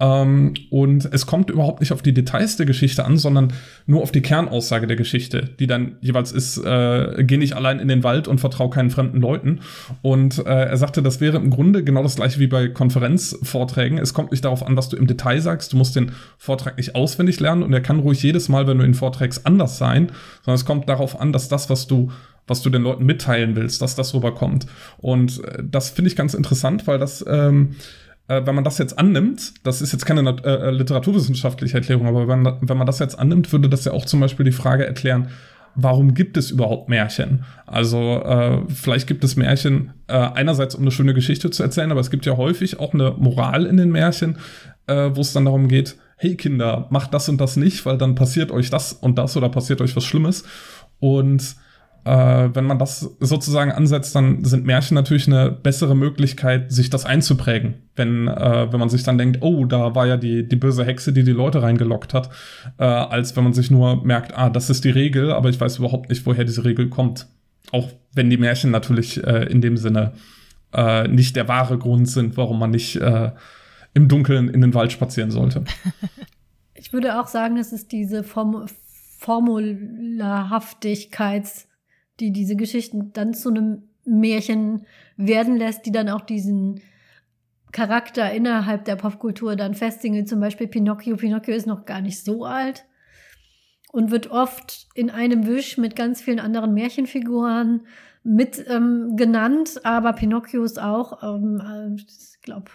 Ähm, 0.01 0.55
und 0.71 1.09
es 1.13 1.27
kommt 1.27 1.51
überhaupt 1.51 1.81
nicht 1.81 1.93
auf 1.93 2.03
die 2.03 2.15
Details 2.15 2.57
der 2.57 2.67
Geschichte 2.67 3.05
an, 3.05 3.17
sondern 3.17 3.53
nur 3.87 4.03
auf 4.03 4.11
die 4.11 4.23
Kernaussage 4.23 4.89
der 4.89 4.97
Geschichte, 4.97 5.51
die 5.61 5.69
dann 5.69 5.99
jeweils 6.01 6.33
ist, 6.33 6.59
äh, 6.59 7.23
geh 7.23 7.37
nicht 7.37 7.55
allein 7.55 7.79
in 7.79 7.87
den 7.87 8.03
Wald 8.03 8.27
und 8.27 8.41
vertrau 8.41 8.69
keinen 8.71 8.91
fremden 8.91 9.21
Leuten. 9.21 9.61
Und 10.03 10.32
äh, 10.39 10.43
er 10.43 10.77
sagte, 10.77 11.03
das 11.03 11.21
wäre 11.21 11.37
im 11.37 11.51
Grunde 11.51 11.85
genau 11.85 12.03
das 12.03 12.17
gleiche 12.17 12.39
wie 12.41 12.47
bei 12.47 12.69
Konferenzvorträgen. 12.69 13.99
Es 13.99 14.15
kommt 14.15 14.31
nicht 14.31 14.45
darauf 14.45 14.67
an, 14.67 14.77
was 14.77 14.89
du 14.89 14.97
im 14.97 15.07
Detail 15.07 15.41
sagst. 15.41 15.73
Du 15.73 15.77
musst 15.77 15.97
den 15.97 16.13
Vortrag 16.39 16.77
nicht 16.77 16.95
auswendig 16.95 17.41
lernen 17.41 17.63
und 17.63 17.73
er 17.73 17.81
kann 17.81 18.01
ruhig 18.01 18.23
jedes 18.23 18.49
Mal, 18.49 18.67
wenn 18.67 18.79
du 18.79 18.85
ihn 18.85 18.95
vorträgst, 18.95 19.47
anders 19.47 19.79
sein, 19.79 20.13
sondern 20.45 20.57
es 20.57 20.65
kommt 20.65 20.89
darauf 20.89 21.21
an, 21.21 21.33
dass 21.33 21.49
das, 21.49 21.71
was 21.71 21.87
du 21.87 22.11
was 22.47 22.61
du 22.61 22.71
den 22.71 22.83
Leuten 22.83 23.07
mitteilen 23.07 23.55
willst, 23.55 23.83
dass 23.83 23.95
das 23.95 24.15
rüberkommt. 24.15 24.67
Und 24.99 25.45
äh, 25.45 25.63
das 25.63 25.91
finde 25.91 26.09
ich 26.09 26.17
ganz 26.17 26.35
interessant, 26.35 26.87
weil 26.87 26.99
das, 26.99 27.25
ähm, 27.29 27.77
äh, 28.29 28.43
wenn 28.45 28.55
man 28.55 28.65
das 28.65 28.79
jetzt 28.79 28.99
annimmt, 28.99 29.55
das 29.63 29.81
ist 29.81 29.93
jetzt 29.93 30.07
keine 30.07 30.29
äh, 30.45 30.49
äh, 30.49 30.71
literaturwissenschaftliche 30.71 31.77
Erklärung, 31.77 32.07
aber 32.07 32.27
wenn, 32.29 32.45
wenn 32.45 32.77
man 32.77 32.87
das 32.87 32.99
jetzt 32.99 33.19
annimmt, 33.19 33.53
würde 33.53 33.69
das 33.69 33.85
ja 33.85 33.93
auch 33.93 34.07
zum 34.07 34.21
Beispiel 34.21 34.45
die 34.45 34.53
Frage 34.53 34.87
erklären, 34.87 35.29
warum 35.75 36.15
gibt 36.15 36.37
es 36.37 36.51
überhaupt 36.51 36.89
Märchen? 36.89 37.45
Also 37.67 38.23
äh, 38.23 38.63
vielleicht 38.69 39.07
gibt 39.07 39.25
es 39.25 39.37
Märchen 39.37 39.93
äh, 40.07 40.15
einerseits, 40.15 40.75
um 40.75 40.83
eine 40.83 40.91
schöne 40.91 41.15
Geschichte 41.15 41.51
zu 41.51 41.63
erzählen, 41.63 41.91
aber 41.91 42.01
es 42.01 42.11
gibt 42.11 42.27
ja 42.27 42.37
häufig 42.37 42.79
auch 42.79 42.95
eine 42.95 43.13
Moral 43.13 43.67
in 43.67 43.77
den 43.77 43.91
Märchen, 43.91 44.39
äh, 44.87 45.11
wo 45.15 45.21
es 45.21 45.33
dann 45.33 45.45
darum 45.45 45.69
geht, 45.69 45.97
hey 46.17 46.37
Kinder, 46.37 46.87
macht 46.91 47.13
das 47.15 47.29
und 47.29 47.41
das 47.41 47.57
nicht, 47.57 47.85
weil 47.85 47.99
dann 47.99 48.15
passiert 48.15 48.51
euch 48.51 48.71
das 48.71 48.93
und 48.93 49.19
das 49.19 49.37
oder 49.37 49.49
passiert 49.49 49.81
euch 49.81 49.97
was 49.97 50.05
Schlimmes. 50.05 50.45
Und 51.01 51.57
äh, 52.05 52.49
wenn 52.53 52.65
man 52.65 52.79
das 52.79 53.01
sozusagen 53.21 53.71
ansetzt, 53.71 54.17
dann 54.17 54.45
sind 54.45 54.65
Märchen 54.65 54.97
natürlich 54.97 55.29
eine 55.29 55.53
bessere 55.53 55.95
Möglichkeit, 55.95 56.73
sich 56.73 56.91
das 56.91 57.05
einzuprägen. 57.05 57.75
Wenn, 57.95 58.27
äh, 58.27 58.73
wenn 58.73 58.81
man 58.81 58.89
sich 58.89 59.05
dann 59.05 59.19
denkt, 59.19 59.39
oh, 59.41 59.67
da 59.67 59.95
war 59.95 60.07
ja 60.07 60.17
die, 60.17 60.49
die 60.49 60.57
böse 60.57 60.85
Hexe, 60.85 61.13
die 61.13 61.23
die 61.23 61.33
Leute 61.33 61.63
reingelockt 61.63 62.13
hat, 62.13 62.31
äh, 62.79 62.85
als 62.85 63.37
wenn 63.37 63.45
man 63.45 63.53
sich 63.53 63.71
nur 63.71 64.05
merkt, 64.05 64.37
ah, 64.37 64.51
das 64.51 64.69
ist 64.69 64.85
die 64.85 64.91
Regel, 64.91 65.33
aber 65.33 65.49
ich 65.49 65.61
weiß 65.61 65.79
überhaupt 65.79 66.09
nicht, 66.09 66.27
woher 66.27 66.43
diese 66.45 66.65
Regel 66.65 66.89
kommt. 66.89 67.29
Auch 67.71 67.89
wenn 68.15 68.31
die 68.31 68.37
Märchen 68.37 68.73
natürlich 68.73 69.25
äh, 69.25 69.45
in 69.45 69.61
dem 69.61 69.77
Sinne 69.77 70.15
äh, 70.75 71.07
nicht 71.07 71.37
der 71.37 71.47
wahre 71.47 71.79
Grund 71.79 72.09
sind, 72.09 72.37
warum 72.37 72.59
man 72.59 72.73
nicht 72.73 72.97
äh, 72.97 73.31
im 73.95 74.09
Dunkeln 74.09 74.49
in 74.49 74.61
den 74.61 74.75
Wald 74.75 74.91
spazieren 74.93 75.31
sollte. 75.31 75.63
Ich 76.75 76.93
würde 76.93 77.21
auch 77.21 77.29
sagen, 77.29 77.59
es 77.59 77.73
ist 77.73 77.93
diese 77.93 78.25
Form 78.25 78.67
Formularhaftigkeits- 79.21 81.67
die 82.23 82.33
diese 82.33 82.55
Geschichten 82.57 83.13
dann 83.13 83.35
zu 83.35 83.51
einem 83.51 83.83
Märchen 84.05 84.87
werden 85.17 85.57
lässt, 85.57 85.85
die 85.87 85.93
dann 85.93 86.09
auch 86.09 86.21
diesen 86.21 86.81
Charakter 87.73 88.33
innerhalb 88.33 88.85
der 88.85 88.97
Popkultur 88.97 89.57
dann 89.57 89.75
festigen. 89.75 90.27
Zum 90.27 90.41
Beispiel 90.41 90.69
Pinocchio. 90.69 91.17
Pinocchio 91.17 91.55
ist 91.55 91.67
noch 91.67 91.85
gar 91.85 92.01
nicht 92.01 92.23
so 92.23 92.45
alt 92.45 92.85
und 93.93 94.11
wird 94.11 94.31
oft 94.31 94.87
in 94.95 95.11
einem 95.11 95.47
Wisch 95.47 95.79
mit 95.79 95.97
ganz 95.97 96.23
vielen 96.23 96.41
anderen 96.41 96.75
Märchenfiguren 96.75 97.87
mit 98.25 98.65
ähm, 98.69 99.17
genannt, 99.17 99.81
aber 99.83 100.13
Pinocchio 100.13 100.63
ist 100.63 100.81
auch, 100.81 101.25
ähm, 101.25 101.61
äh, 101.61 102.01
ich 102.01 102.41
glaube, 102.41 102.71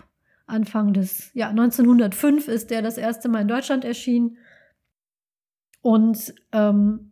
Anfang 0.46 0.92
des, 0.94 1.32
ja, 1.34 1.50
1905 1.50 2.50
ist 2.50 2.70
der 2.70 2.82
das 2.82 2.98
erste 2.98 3.30
Mal 3.30 3.44
in 3.44 3.48
Deutschland 3.48 3.86
erschienen. 3.86 4.38
Und 5.82 6.34
ähm, 6.52 7.12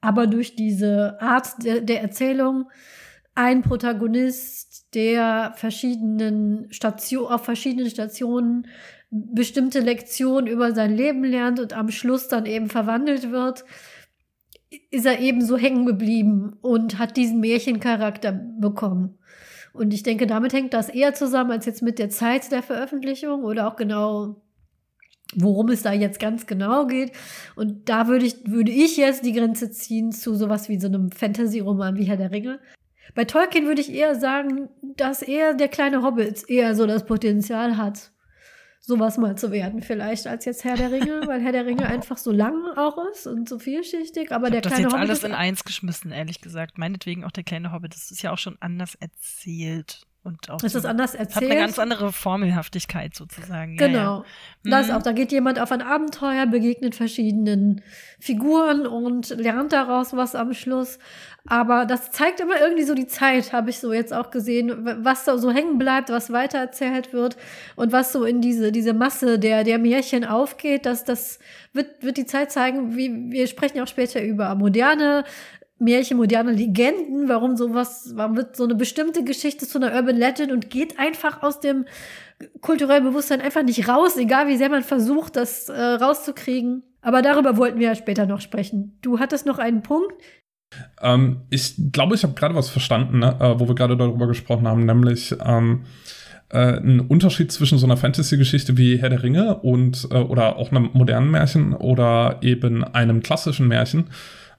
aber 0.00 0.26
durch 0.26 0.54
diese 0.56 1.20
Art 1.20 1.64
der, 1.64 1.80
der 1.80 2.02
Erzählung 2.02 2.70
ein 3.34 3.62
Protagonist, 3.62 4.94
der 4.94 5.52
verschiedenen 5.56 6.72
Station, 6.72 7.30
auf 7.30 7.44
verschiedenen 7.44 7.90
Stationen 7.90 8.66
bestimmte 9.10 9.80
Lektionen 9.80 10.46
über 10.46 10.74
sein 10.74 10.94
Leben 10.94 11.24
lernt 11.24 11.60
und 11.60 11.72
am 11.72 11.90
Schluss 11.90 12.28
dann 12.28 12.46
eben 12.46 12.68
verwandelt 12.68 13.30
wird, 13.30 13.64
ist 14.90 15.06
er 15.06 15.20
eben 15.20 15.40
so 15.44 15.56
hängen 15.56 15.86
geblieben 15.86 16.56
und 16.60 16.98
hat 16.98 17.16
diesen 17.16 17.40
Märchencharakter 17.40 18.32
bekommen. 18.32 19.18
Und 19.72 19.94
ich 19.94 20.02
denke, 20.02 20.26
damit 20.26 20.52
hängt 20.52 20.74
das 20.74 20.88
eher 20.88 21.14
zusammen 21.14 21.52
als 21.52 21.66
jetzt 21.66 21.82
mit 21.82 21.98
der 21.98 22.10
Zeit 22.10 22.50
der 22.50 22.62
Veröffentlichung 22.62 23.44
oder 23.44 23.68
auch 23.68 23.76
genau, 23.76 24.42
worum 25.34 25.68
es 25.68 25.82
da 25.82 25.92
jetzt 25.92 26.20
ganz 26.20 26.46
genau 26.46 26.86
geht. 26.86 27.12
Und 27.54 27.88
da 27.88 28.08
würde 28.08 28.26
ich, 28.26 28.46
würde 28.46 28.72
ich 28.72 28.96
jetzt 28.96 29.24
die 29.24 29.32
Grenze 29.32 29.70
ziehen 29.70 30.12
zu 30.12 30.34
sowas 30.34 30.68
wie 30.68 30.80
so 30.80 30.88
einem 30.88 31.10
Fantasy-Roman 31.10 31.96
wie 31.96 32.04
Herr 32.04 32.16
der 32.16 32.30
Ringe. 32.30 32.60
Bei 33.14 33.24
Tolkien 33.24 33.66
würde 33.66 33.80
ich 33.80 33.92
eher 33.92 34.14
sagen, 34.14 34.68
dass 34.96 35.22
er 35.22 35.54
der 35.54 35.68
kleine 35.68 36.02
Hobbit 36.02 36.48
eher 36.48 36.74
so 36.74 36.86
das 36.86 37.04
Potenzial 37.04 37.76
hat, 37.76 38.12
sowas 38.80 39.18
mal 39.18 39.36
zu 39.36 39.50
werden, 39.50 39.82
vielleicht 39.82 40.26
als 40.26 40.44
jetzt 40.44 40.64
Herr 40.64 40.76
der 40.76 40.92
Ringe, 40.92 41.22
weil 41.26 41.40
Herr 41.40 41.52
der 41.52 41.66
Ringe 41.66 41.86
einfach 41.88 42.16
so 42.16 42.32
lang 42.32 42.54
auch 42.76 42.98
ist 43.10 43.26
und 43.26 43.48
so 43.48 43.58
vielschichtig. 43.58 44.32
Aber 44.32 44.50
der 44.50 44.60
das 44.60 44.72
kleine 44.72 44.84
jetzt 44.84 44.92
Hobbit 44.92 45.08
alles 45.08 45.24
in 45.24 45.32
eins 45.32 45.64
geschmissen, 45.64 46.10
ehrlich 46.10 46.40
gesagt. 46.40 46.78
Meinetwegen 46.78 47.24
auch 47.24 47.32
der 47.32 47.44
kleine 47.44 47.72
Hobbit. 47.72 47.94
Das 47.94 48.10
ist 48.10 48.22
ja 48.22 48.32
auch 48.32 48.38
schon 48.38 48.56
anders 48.60 48.94
erzählt. 48.94 50.07
Und 50.24 50.50
auch 50.50 50.62
ist 50.62 50.74
das 50.74 50.84
anders 50.84 51.12
hat 51.12 51.20
erzählt? 51.20 51.50
eine 51.50 51.60
ganz 51.60 51.78
andere 51.78 52.12
Formelhaftigkeit 52.12 53.14
sozusagen. 53.14 53.78
Ja, 53.78 53.86
Genau. 53.86 54.24
Ja. 54.64 54.70
Das 54.78 54.88
Mhm. 54.88 54.94
auch. 54.94 55.02
Da 55.02 55.12
geht 55.12 55.32
jemand 55.32 55.58
auf 55.58 55.72
ein 55.72 55.80
Abenteuer, 55.80 56.44
begegnet 56.46 56.94
verschiedenen 56.94 57.80
Figuren 58.18 58.86
und 58.86 59.30
lernt 59.30 59.72
daraus 59.72 60.14
was 60.14 60.34
am 60.34 60.52
Schluss. 60.52 60.98
Aber 61.46 61.86
das 61.86 62.10
zeigt 62.10 62.40
immer 62.40 62.60
irgendwie 62.60 62.82
so 62.82 62.94
die 62.94 63.06
Zeit, 63.06 63.52
habe 63.54 63.70
ich 63.70 63.78
so 63.78 63.92
jetzt 63.92 64.12
auch 64.12 64.30
gesehen, 64.30 64.74
was 65.02 65.24
da 65.24 65.38
so 65.38 65.50
hängen 65.50 65.78
bleibt, 65.78 66.10
was 66.10 66.30
weitererzählt 66.30 67.14
wird 67.14 67.38
und 67.76 67.92
was 67.92 68.12
so 68.12 68.24
in 68.24 68.42
diese, 68.42 68.70
diese 68.70 68.92
Masse 68.92 69.38
der, 69.38 69.64
der 69.64 69.78
Märchen 69.78 70.26
aufgeht. 70.26 70.84
Das, 70.84 71.04
das 71.04 71.38
wird, 71.72 72.02
wird 72.02 72.18
die 72.18 72.26
Zeit 72.26 72.52
zeigen. 72.52 72.96
Wie, 72.96 73.30
wir 73.30 73.46
sprechen 73.46 73.80
auch 73.80 73.86
später 73.86 74.22
über 74.22 74.54
moderne 74.56 75.24
Märchen, 75.78 76.16
moderne 76.16 76.52
Legenden, 76.52 77.28
warum 77.28 77.56
sowas, 77.56 78.12
warum 78.14 78.36
wird 78.36 78.56
so 78.56 78.64
eine 78.64 78.74
bestimmte 78.74 79.24
Geschichte 79.24 79.66
zu 79.66 79.78
einer 79.78 79.94
Urban 79.94 80.16
Legend 80.16 80.52
und 80.52 80.70
geht 80.70 80.98
einfach 80.98 81.42
aus 81.42 81.60
dem 81.60 81.86
kulturellen 82.60 83.04
Bewusstsein 83.04 83.40
einfach 83.40 83.62
nicht 83.62 83.88
raus, 83.88 84.16
egal 84.16 84.48
wie 84.48 84.56
sehr 84.56 84.70
man 84.70 84.82
versucht, 84.82 85.36
das 85.36 85.68
äh, 85.68 85.80
rauszukriegen. 85.80 86.82
Aber 87.00 87.22
darüber 87.22 87.56
wollten 87.56 87.78
wir 87.78 87.88
ja 87.88 87.94
später 87.94 88.26
noch 88.26 88.40
sprechen. 88.40 88.98
Du 89.02 89.18
hattest 89.18 89.46
noch 89.46 89.58
einen 89.58 89.82
Punkt. 89.82 90.12
Ähm, 91.00 91.42
ich 91.50 91.74
glaube, 91.92 92.14
ich 92.14 92.22
habe 92.24 92.34
gerade 92.34 92.54
was 92.54 92.68
verstanden, 92.68 93.20
ne? 93.20 93.36
äh, 93.40 93.58
wo 93.58 93.68
wir 93.68 93.74
gerade 93.74 93.96
darüber 93.96 94.26
gesprochen 94.26 94.66
haben, 94.66 94.84
nämlich 94.84 95.34
ähm, 95.44 95.84
äh, 96.50 96.78
ein 96.78 97.00
Unterschied 97.00 97.52
zwischen 97.52 97.78
so 97.78 97.86
einer 97.86 97.96
Fantasy-Geschichte 97.96 98.76
wie 98.76 98.98
Herr 98.98 99.10
der 99.10 99.22
Ringe 99.22 99.58
und 99.58 100.08
äh, 100.10 100.16
oder 100.16 100.56
auch 100.56 100.70
einem 100.70 100.90
modernen 100.92 101.30
Märchen 101.30 101.72
oder 101.72 102.38
eben 102.42 102.84
einem 102.84 103.22
klassischen 103.22 103.68
Märchen, 103.68 104.10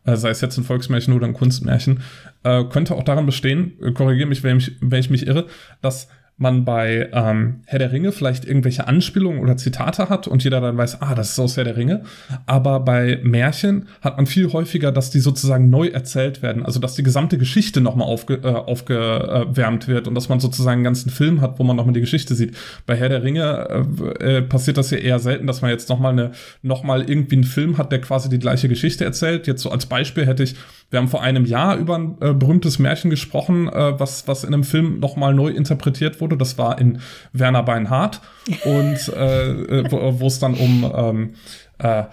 sei 0.05 0.29
es 0.29 0.41
jetzt 0.41 0.57
ein 0.57 0.63
Volksmärchen 0.63 1.13
oder 1.13 1.27
ein 1.27 1.33
Kunstmärchen, 1.33 2.01
äh, 2.43 2.63
könnte 2.65 2.95
auch 2.95 3.03
daran 3.03 3.25
bestehen, 3.25 3.73
äh, 3.81 3.91
korrigiere 3.91 4.27
mich, 4.27 4.43
wenn 4.43 4.57
ich, 4.57 4.71
wenn 4.81 4.99
ich 4.99 5.09
mich 5.09 5.27
irre, 5.27 5.47
dass 5.81 6.09
man 6.39 6.63
bei 6.63 7.09
ähm, 7.11 7.61
Herr 7.65 7.79
der 7.79 7.91
Ringe 7.91 8.13
vielleicht 8.13 8.45
irgendwelche 8.45 8.87
Anspielungen 8.87 9.41
oder 9.41 9.57
Zitate 9.57 10.07
hat 10.07 10.25
und 10.25 10.43
jeder 10.43 10.61
dann 10.61 10.77
weiß, 10.77 11.01
ah, 11.01 11.13
das 11.13 11.31
ist 11.31 11.39
aus 11.39 11.57
Herr 11.57 11.65
der 11.65 11.75
Ringe. 11.75 12.03
Aber 12.45 12.79
bei 12.79 13.19
Märchen 13.23 13.87
hat 14.01 14.15
man 14.15 14.25
viel 14.25 14.51
häufiger, 14.53 14.93
dass 14.93 15.09
die 15.09 15.19
sozusagen 15.19 15.69
neu 15.69 15.87
erzählt 15.87 16.41
werden. 16.41 16.65
Also 16.65 16.79
dass 16.79 16.95
die 16.95 17.03
gesamte 17.03 17.37
Geschichte 17.37 17.81
nochmal 17.81 18.07
aufge, 18.07 18.35
äh, 18.35 18.47
aufgewärmt 18.47 19.89
wird 19.89 20.07
und 20.07 20.15
dass 20.15 20.29
man 20.29 20.39
sozusagen 20.39 20.77
einen 20.77 20.85
ganzen 20.85 21.09
Film 21.09 21.41
hat, 21.41 21.59
wo 21.59 21.63
man 21.63 21.75
nochmal 21.75 21.93
die 21.93 21.99
Geschichte 21.99 22.33
sieht. 22.35 22.55
Bei 22.85 22.95
Herr 22.95 23.09
der 23.09 23.23
Ringe 23.23 23.85
äh, 24.21 24.37
äh, 24.37 24.41
passiert 24.41 24.77
das 24.77 24.91
ja 24.91 24.97
eher 24.97 25.19
selten, 25.19 25.45
dass 25.45 25.61
man 25.61 25.71
jetzt 25.71 25.89
nochmal 25.89 26.13
eine, 26.13 26.31
noch 26.61 26.83
mal 26.83 27.09
irgendwie 27.09 27.35
einen 27.35 27.43
Film 27.43 27.77
hat, 27.77 27.91
der 27.91 27.99
quasi 27.99 28.29
die 28.29 28.39
gleiche 28.39 28.69
Geschichte 28.69 29.03
erzählt. 29.03 29.45
Jetzt 29.45 29.61
so 29.61 29.71
als 29.71 29.87
Beispiel 29.87 30.25
hätte 30.25 30.43
ich, 30.43 30.55
wir 30.89 30.99
haben 30.99 31.07
vor 31.07 31.21
einem 31.21 31.45
Jahr 31.45 31.77
über 31.77 31.97
ein 31.97 32.17
äh, 32.21 32.33
berühmtes 32.33 32.79
Märchen 32.79 33.09
gesprochen, 33.09 33.67
äh, 33.67 33.99
was, 33.99 34.27
was 34.27 34.43
in 34.43 34.53
einem 34.53 34.63
Film 34.63 34.99
nochmal 34.99 35.33
neu 35.33 35.49
interpretiert 35.49 36.19
wurde. 36.19 36.35
Das 36.35 36.57
war 36.57 36.79
in 36.79 37.01
Werner 37.31 37.63
Beinhardt 37.63 38.21
und 38.65 39.09
äh, 39.09 39.51
äh, 39.51 39.91
wo 39.91 40.19
wo 40.19 40.27
es 40.27 40.39
dann 40.39 40.55
um, 40.55 40.91
ähm, 40.95 41.33
äh, 41.77 42.05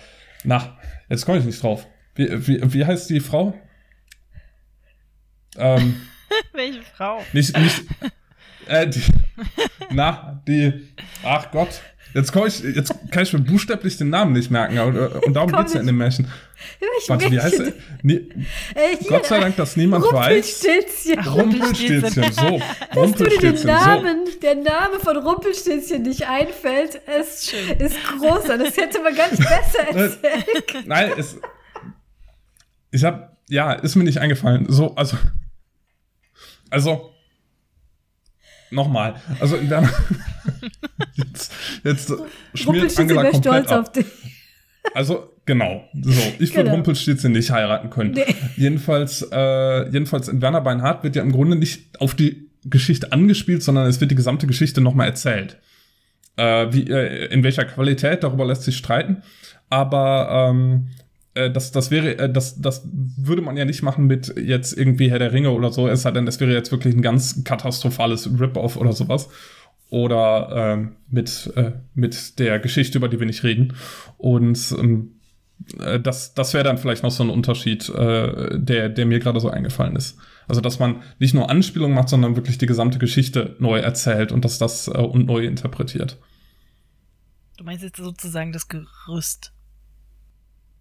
na, 0.45 0.79
jetzt 1.09 1.25
komme 1.25 1.39
ich 1.39 1.45
nicht 1.45 1.63
drauf. 1.63 1.87
Wie, 2.15 2.47
wie, 2.47 2.75
wie 2.75 2.85
heißt 2.85 3.09
die 3.09 3.21
Frau? 3.21 3.55
Ähm, 5.57 5.97
Welche 6.53 6.83
Frau? 6.83 7.23
nicht, 7.33 7.57
nicht, 7.57 7.85
äh, 8.67 8.87
die, 8.87 9.03
na, 9.91 10.43
die, 10.47 10.89
ach 11.25 11.51
Gott, 11.51 11.81
jetzt 12.15 12.33
komme 12.33 12.47
ich, 12.49 12.61
jetzt 12.61 12.95
kann 13.11 13.23
ich 13.23 13.33
mir 13.33 13.41
buchstäblich 13.41 13.97
den 13.97 14.11
Namen 14.11 14.33
nicht 14.33 14.51
merken, 14.51 14.79
und, 14.79 14.97
und 14.97 15.35
darum 15.35 15.51
Komm 15.51 15.61
geht's 15.61 15.75
ja 15.75 15.81
in 15.81 15.87
dem 15.87 15.97
Märchen. 15.99 16.27
Ich 17.03 17.09
Warte, 17.09 17.31
wie 17.31 17.41
heißt 17.41 17.59
möchte- 17.59 17.75
er? 17.77 17.99
Nee, 18.03 18.15
Äh, 18.75 18.97
hier, 18.99 19.09
Gott 19.11 19.27
sei 19.27 19.41
Dank, 19.41 19.57
dass 19.57 19.77
niemand 19.77 20.05
weiß. 20.05 20.65
Rumpelstilzchen. 20.65 21.19
Rumpelstilzchen, 21.29 22.33
so. 22.33 22.41
Dass 22.41 22.41
du 22.41 22.49
dir 22.49 22.59
den 22.59 22.99
Rumpelstilzchen, 22.99 23.57
so. 23.59 23.67
Namen, 23.67 24.19
der 24.43 24.55
Name 24.57 25.01
von 25.01 25.17
Rumpelstilzchen 25.19 26.03
nicht 26.03 26.27
einfällt, 26.27 26.95
ist, 27.21 27.53
ist 27.53 27.97
großartig. 28.19 28.67
Das 28.69 28.77
hätte 28.77 29.03
man 29.03 29.15
gar 29.15 29.31
nicht 29.31 29.39
besser 29.49 29.89
erzählt. 29.89 30.87
Nein, 30.87 31.13
es. 31.19 31.37
Ich 32.91 33.05
hab. 33.05 33.37
Ja, 33.49 33.73
ist 33.75 33.95
mir 33.95 34.05
nicht 34.05 34.19
eingefallen. 34.19 34.67
So, 34.69 34.95
also. 34.97 35.17
Also. 36.71 37.13
Nochmal. 38.71 39.15
Also, 39.41 39.57
in 39.57 39.69
der, 39.69 39.83
jetzt, 41.15 41.53
jetzt 41.85 42.13
schmiert 42.55 42.99
Angela 42.99 43.23
komplett 43.23 43.45
stolz 43.45 43.69
ab. 43.71 43.81
auf 43.81 43.93
dich. 43.93 44.07
Also, 44.95 45.33
genau. 45.47 45.85
So, 45.95 46.11
ich 46.39 46.51
würde 46.51 46.65
Genau. 46.65 46.75
Rumpelstilzchen 46.75 47.33
nicht 47.33 47.51
heiraten 47.51 47.91
können. 47.91 48.13
Nee. 48.13 48.25
Jedenfalls, 48.57 49.27
äh, 49.33 49.89
jedenfalls 49.91 50.29
in 50.29 50.41
Werner 50.43 50.61
Beinhardt 50.61 51.03
wird 51.05 51.17
ja 51.17 51.23
im 51.23 51.33
Grunde 51.33 51.57
nicht 51.57 52.01
auf 52.01 52.15
die 52.15 52.51
Geschichte 52.65 53.13
angespielt, 53.13 53.63
sondern 53.63 53.87
es 53.87 54.01
wird 54.01 54.11
die 54.11 54.15
gesamte 54.17 54.47
Geschichte 54.47 54.81
nochmal 54.81 55.07
erzählt. 55.09 55.59
Äh, 56.37 56.67
wie, 56.73 56.91
äh, 56.91 57.27
in 57.33 57.43
welcher 57.45 57.65
Qualität, 57.65 58.23
darüber 58.23 58.45
lässt 58.47 58.63
sich 58.63 58.77
streiten. 58.77 59.23
Aber 59.71 60.51
ähm, 60.51 60.89
äh, 61.37 61.51
das, 61.51 61.73
das 61.73 61.91
wäre, 61.91 62.19
äh, 62.19 62.33
das, 62.33 62.61
das 62.61 62.89
würde 62.93 63.43
man 63.43 63.57
ja 63.57 63.65
nicht 63.65 63.83
machen 63.83 64.07
mit 64.07 64.35
jetzt 64.37 64.77
irgendwie 64.77 65.11
Herr 65.11 65.19
der 65.19 65.33
Ringe 65.33 65.51
oder 65.51 65.73
so, 65.73 65.89
es 65.89 66.03
sei 66.03 66.11
denn, 66.11 66.27
das 66.27 66.41
wäre 66.41 66.53
jetzt 66.53 66.73
wirklich 66.73 66.95
ein 66.95 67.03
ganz 67.03 67.45
katastrophales 67.45 68.29
Rip-Off 68.39 68.77
oder 68.77 68.93
sowas. 68.93 69.29
Oder 69.89 70.51
ähm, 70.75 70.97
mit, 71.09 71.53
äh, 71.55 71.73
mit 71.95 72.41
der 72.41 72.59
Geschichte, 72.59 72.99
über 72.99 73.09
die 73.09 73.21
wir 73.21 73.27
nicht 73.27 73.45
reden. 73.45 73.75
Und 74.19 74.75
ähm, 74.77 75.13
äh, 75.79 76.01
das, 76.01 76.35
das 76.35 76.55
wäre 76.55 76.65
dann 76.65 76.79
vielleicht 76.79 77.05
noch 77.05 77.13
so 77.13 77.23
ein 77.23 77.31
Unterschied, 77.31 77.89
äh, 77.91 78.59
der, 78.59 78.89
der 78.89 79.07
mir 79.07 79.21
gerade 79.21 79.39
so 79.39 79.49
eingefallen 79.49 79.95
ist. 79.95 80.19
Also, 80.49 80.61
dass 80.61 80.79
man 80.79 81.03
nicht 81.19 81.35
nur 81.35 81.51
Anspielungen 81.51 81.95
macht, 81.95 82.09
sondern 82.09 82.35
wirklich 82.37 82.59
die 82.59 82.67
gesamte 82.67 82.99
Geschichte 82.99 83.57
neu 83.59 83.79
erzählt 83.79 84.33
und 84.33 84.45
dass 84.45 84.59
das 84.59 84.89
äh, 84.89 84.93
und 84.93 85.27
neu 85.27 85.45
interpretiert. 85.45 86.19
Du 87.57 87.65
meinst 87.65 87.85
jetzt 87.85 87.97
sozusagen 87.97 88.53
das 88.53 88.69
Gerüst. 88.69 89.53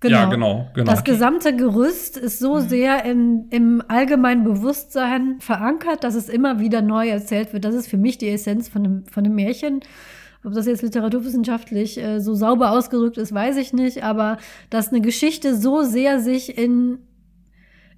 Ja, 0.04 0.26
genau, 0.26 0.68
genau. 0.74 0.92
Das 0.92 1.04
gesamte 1.04 1.56
Gerüst 1.56 2.18
ist 2.18 2.40
so 2.40 2.56
Mhm. 2.56 2.68
sehr 2.68 3.06
in, 3.06 3.48
im 3.50 3.82
allgemeinen 3.88 4.44
Bewusstsein 4.44 5.38
verankert, 5.40 6.04
dass 6.04 6.16
es 6.16 6.30
immer 6.30 6.60
wieder 6.60 6.82
neu 6.82 7.08
erzählt 7.08 7.54
wird. 7.54 7.66
Das 7.66 7.74
ist 7.74 7.88
für 7.88 7.98
mich 7.98 8.18
die 8.18 8.30
Essenz 8.30 8.68
von 8.68 8.86
einem, 8.86 9.06
von 9.08 9.26
einem 9.26 9.34
Märchen. 9.36 9.80
Ob 10.44 10.54
das 10.54 10.68
jetzt 10.68 10.84
literaturwissenschaftlich 10.84 11.98
äh, 11.98 12.20
so 12.20 12.36
sauber 12.36 12.70
ausgedrückt 12.72 13.18
ist, 13.18 13.34
weiß 13.34 13.58
ich 13.58 13.74
nicht, 13.74 14.04
aber 14.04 14.38
dass 14.70 14.90
eine 14.90 15.02
Geschichte 15.02 15.56
so 15.56 15.82
sehr 15.82 16.20
sich 16.20 16.56
in, 16.56 17.00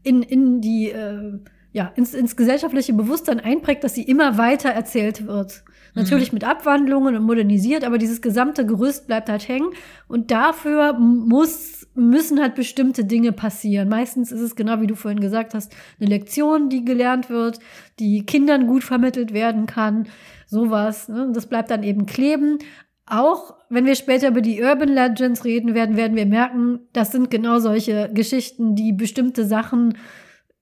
in, 0.03 0.21
in 0.21 0.61
die, 0.61 0.91
äh, 0.91 1.39
ja, 1.73 1.91
ins, 1.95 2.13
ins 2.13 2.37
gesellschaftliche 2.37 2.93
Bewusstsein 2.93 3.41
einprägt, 3.41 3.83
dass 3.83 3.95
sie 3.95 4.03
immer 4.03 4.37
weiter 4.37 4.69
erzählt 4.69 5.27
wird. 5.27 5.63
Natürlich 5.93 6.31
mit 6.31 6.43
Abwandlungen 6.43 7.15
und 7.15 7.23
modernisiert, 7.23 7.83
aber 7.83 7.97
dieses 7.97 8.21
gesamte 8.21 8.67
Gerüst 8.67 9.07
bleibt 9.07 9.29
halt 9.29 9.47
hängen. 9.47 9.69
Und 10.07 10.29
dafür 10.29 10.93
muss 10.93 11.76
müssen 11.97 12.39
halt 12.39 12.55
bestimmte 12.55 13.05
Dinge 13.05 13.31
passieren. 13.31 13.89
Meistens 13.89 14.31
ist 14.31 14.41
es 14.41 14.55
genau 14.55 14.81
wie 14.81 14.87
du 14.87 14.95
vorhin 14.95 15.19
gesagt 15.19 15.53
hast, 15.53 15.75
eine 15.99 16.09
Lektion, 16.09 16.69
die 16.69 16.85
gelernt 16.85 17.29
wird, 17.29 17.59
die 17.99 18.25
Kindern 18.25 18.67
gut 18.67 18.83
vermittelt 18.83 19.33
werden 19.33 19.65
kann, 19.65 20.07
sowas. 20.45 21.09
Ne? 21.09 21.31
Das 21.33 21.47
bleibt 21.47 21.71
dann 21.71 21.83
eben 21.83 22.05
kleben. 22.05 22.59
Auch 23.05 23.55
wenn 23.69 23.85
wir 23.85 23.95
später 23.95 24.29
über 24.29 24.41
die 24.41 24.61
Urban 24.61 24.89
Legends 24.89 25.45
reden 25.45 25.73
werden, 25.73 25.95
werden 25.95 26.17
wir 26.17 26.25
merken, 26.25 26.79
das 26.93 27.11
sind 27.11 27.31
genau 27.31 27.59
solche 27.59 28.09
Geschichten, 28.13 28.75
die 28.75 28.93
bestimmte 28.93 29.45
Sachen 29.45 29.97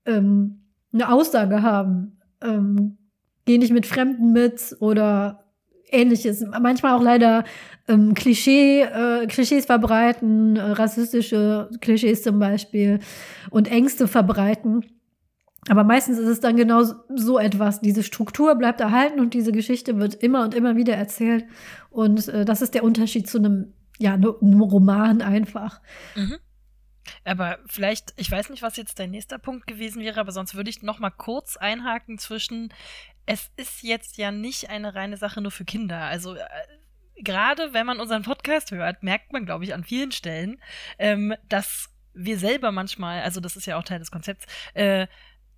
ähm, 0.06 0.62
eine 0.94 1.12
Aussage 1.12 1.62
haben. 1.62 2.20
Ähm, 2.42 2.98
geh 3.46 3.58
nicht 3.58 3.74
mit 3.74 3.86
Fremden 3.86 4.32
mit 4.32 4.76
oder 4.80 5.46
ähnliches. 5.90 6.46
Manchmal 6.62 6.94
auch 6.94 7.02
leider 7.02 7.44
ähm, 7.88 8.14
Klischee, 8.14 8.82
äh, 8.82 9.28
Klischees 9.28 9.66
verbreiten, 9.66 10.56
äh, 10.56 10.62
rassistische 10.62 11.70
Klischees 11.82 12.24
zum 12.24 12.40
Beispiel 12.40 13.00
und 13.50 13.70
Ängste 13.70 14.08
verbreiten. 14.08 14.86
Aber 15.68 15.84
meistens 15.84 16.20
ist 16.20 16.28
es 16.28 16.40
dann 16.40 16.56
genau 16.56 16.84
so 17.16 17.40
etwas. 17.40 17.82
Diese 17.82 18.04
Struktur 18.04 18.56
bleibt 18.56 18.82
erhalten 18.82 19.20
und 19.20 19.34
diese 19.34 19.52
Geschichte 19.52 19.98
wird 20.00 20.16
immer 20.16 20.44
und 20.44 20.54
immer 20.54 20.76
wieder 20.76 20.96
erzählt. 20.96 21.46
Und 21.90 22.28
äh, 22.28 22.46
das 22.46 22.62
ist 22.62 22.76
der 22.76 22.84
Unterschied 22.84 23.28
zu 23.28 23.40
einem, 23.40 23.74
ja, 23.98 24.14
einem 24.14 24.62
Roman 24.62 25.22
einfach. 25.22 25.82
Mhm. 26.16 26.38
Aber 27.24 27.60
vielleicht, 27.68 28.14
ich 28.16 28.30
weiß 28.32 28.50
nicht, 28.50 28.62
was 28.62 28.78
jetzt 28.78 29.00
dein 29.00 29.12
nächster 29.12 29.38
Punkt 29.38 29.68
gewesen 29.68 30.02
wäre, 30.02 30.20
aber 30.20 30.32
sonst 30.32 30.56
würde 30.56 30.70
ich 30.70 30.82
noch 30.82 31.00
mal 31.00 31.12
kurz 31.12 31.58
einhaken 31.58 32.18
zwischen, 32.18 32.74
es 33.26 33.52
ist 33.58 33.84
jetzt 33.84 34.18
ja 34.18 34.32
nicht 34.32 34.70
eine 34.70 34.96
reine 34.96 35.18
Sache 35.18 35.42
nur 35.42 35.52
für 35.52 35.66
Kinder. 35.66 36.02
Also 36.02 36.36
äh, 36.36 36.46
gerade 37.18 37.74
wenn 37.74 37.86
man 37.86 38.00
unseren 38.00 38.24
Podcast 38.24 38.72
hört, 38.72 39.04
merkt 39.04 39.34
man, 39.34 39.46
glaube 39.46 39.64
ich, 39.64 39.74
an 39.74 39.84
vielen 39.84 40.12
Stellen, 40.12 40.62
ähm, 41.00 41.34
dass 41.48 41.90
wir 42.14 42.40
selber 42.40 42.72
manchmal, 42.72 43.22
also 43.22 43.40
das 43.40 43.56
ist 43.56 43.66
ja 43.66 43.78
auch 43.78 43.84
Teil 43.84 44.00
des 44.00 44.12
Konzepts, 44.12 44.46
äh, 44.74 45.08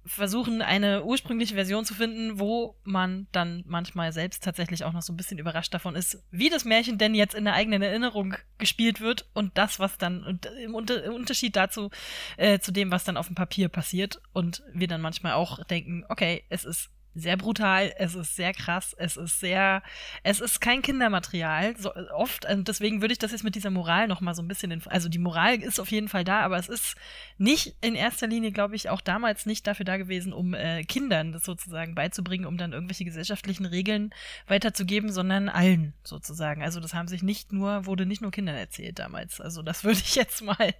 versuchen, 0.08 0.62
eine 0.62 1.04
ursprüngliche 1.04 1.56
Version 1.56 1.86
zu 1.86 1.94
finden, 1.94 2.40
wo 2.40 2.76
man 2.84 3.28
dann 3.32 3.64
manchmal 3.68 4.14
selbst 4.14 4.44
tatsächlich 4.44 4.84
auch 4.84 4.94
noch 4.94 5.02
so 5.02 5.14
ein 5.14 5.18
bisschen 5.18 5.38
überrascht 5.38 5.74
davon 5.74 5.96
ist, 5.96 6.24
wie 6.32 6.50
das 6.50 6.66
Märchen 6.66 6.98
denn 6.98 7.14
jetzt 7.14 7.36
in 7.36 7.46
der 7.46 7.54
eigenen 7.54 7.82
Erinnerung 7.82 8.36
gespielt 8.58 9.02
wird 9.02 9.28
und 9.34 9.58
das, 9.58 9.80
was 9.80 9.98
dann 9.98 10.24
und 10.24 10.46
im, 10.64 10.76
Unter 10.76 11.04
im 11.04 11.14
Unterschied 11.14 11.56
dazu, 11.56 11.90
äh, 12.38 12.60
zu 12.60 12.72
dem, 12.72 12.92
was 12.92 13.04
dann 13.04 13.18
auf 13.18 13.28
dem 13.28 13.36
Papier 13.36 13.70
passiert 13.70 14.22
und 14.34 14.64
wir 14.74 14.88
dann 14.88 15.02
manchmal 15.02 15.34
auch 15.34 15.64
denken, 15.66 16.06
okay, 16.10 16.44
es 16.50 16.64
ist 16.64 16.90
sehr 17.20 17.38
brutal, 17.38 17.94
es 17.98 18.16
ist 18.16 18.36
sehr 18.36 18.54
krass, 18.54 18.94
es 18.98 19.18
ist 19.18 19.40
sehr, 19.40 19.82
es 20.24 20.40
ist 20.40 20.62
kein 20.62 20.82
Kindermaterial, 20.82 21.76
so 21.78 21.96
oft, 21.96 22.46
und 22.46 22.68
deswegen 22.68 23.02
würde 23.02 23.14
ich 23.14 23.20
das 23.20 23.32
jetzt 23.32 23.44
mit 23.44 23.56
dieser 23.56 23.72
Moral 23.72 24.08
noch 24.08 24.22
mal 24.22 24.36
so 24.36 24.42
ein 24.42 24.48
bisschen, 24.48 24.72
in, 24.72 24.86
also 24.88 25.10
die 25.10 25.18
Moral 25.18 25.56
ist 25.56 25.80
auf 25.80 25.92
jeden 25.92 26.10
Fall 26.10 26.24
da, 26.24 26.42
aber 26.42 26.58
es 26.58 26.70
ist 26.70 26.96
nicht 27.38 27.76
in 27.82 27.96
erster 27.96 28.28
Linie, 28.28 28.52
glaube 28.52 28.76
ich, 28.76 28.90
auch 28.90 29.02
damals 29.02 29.46
nicht 29.46 29.66
dafür 29.66 29.86
da 29.86 29.98
gewesen, 29.98 30.32
um 30.32 30.54
äh, 30.54 30.84
Kindern 30.84 31.32
das 31.32 31.44
sozusagen 31.44 31.96
beizubringen, 31.96 32.46
um 32.46 32.58
dann 32.58 32.74
irgendwelche 32.74 33.06
gesellschaftlichen 33.06 33.66
Regeln 33.66 34.14
weiterzugeben, 34.48 35.12
sondern 35.12 35.50
allen 35.50 35.94
sozusagen. 36.04 36.64
Also 36.64 36.80
das 36.80 36.94
haben 36.94 37.08
sich 37.08 37.24
nicht 37.24 37.52
nur, 37.52 37.86
wurde 37.86 38.06
nicht 38.06 38.22
nur 38.22 38.32
Kindern 38.32 38.56
erzählt 38.56 39.00
damals. 39.00 39.42
Also 39.42 39.62
das 39.62 39.84
würde 39.84 40.00
ich 40.00 40.16
jetzt 40.16 40.42
mal 40.44 40.74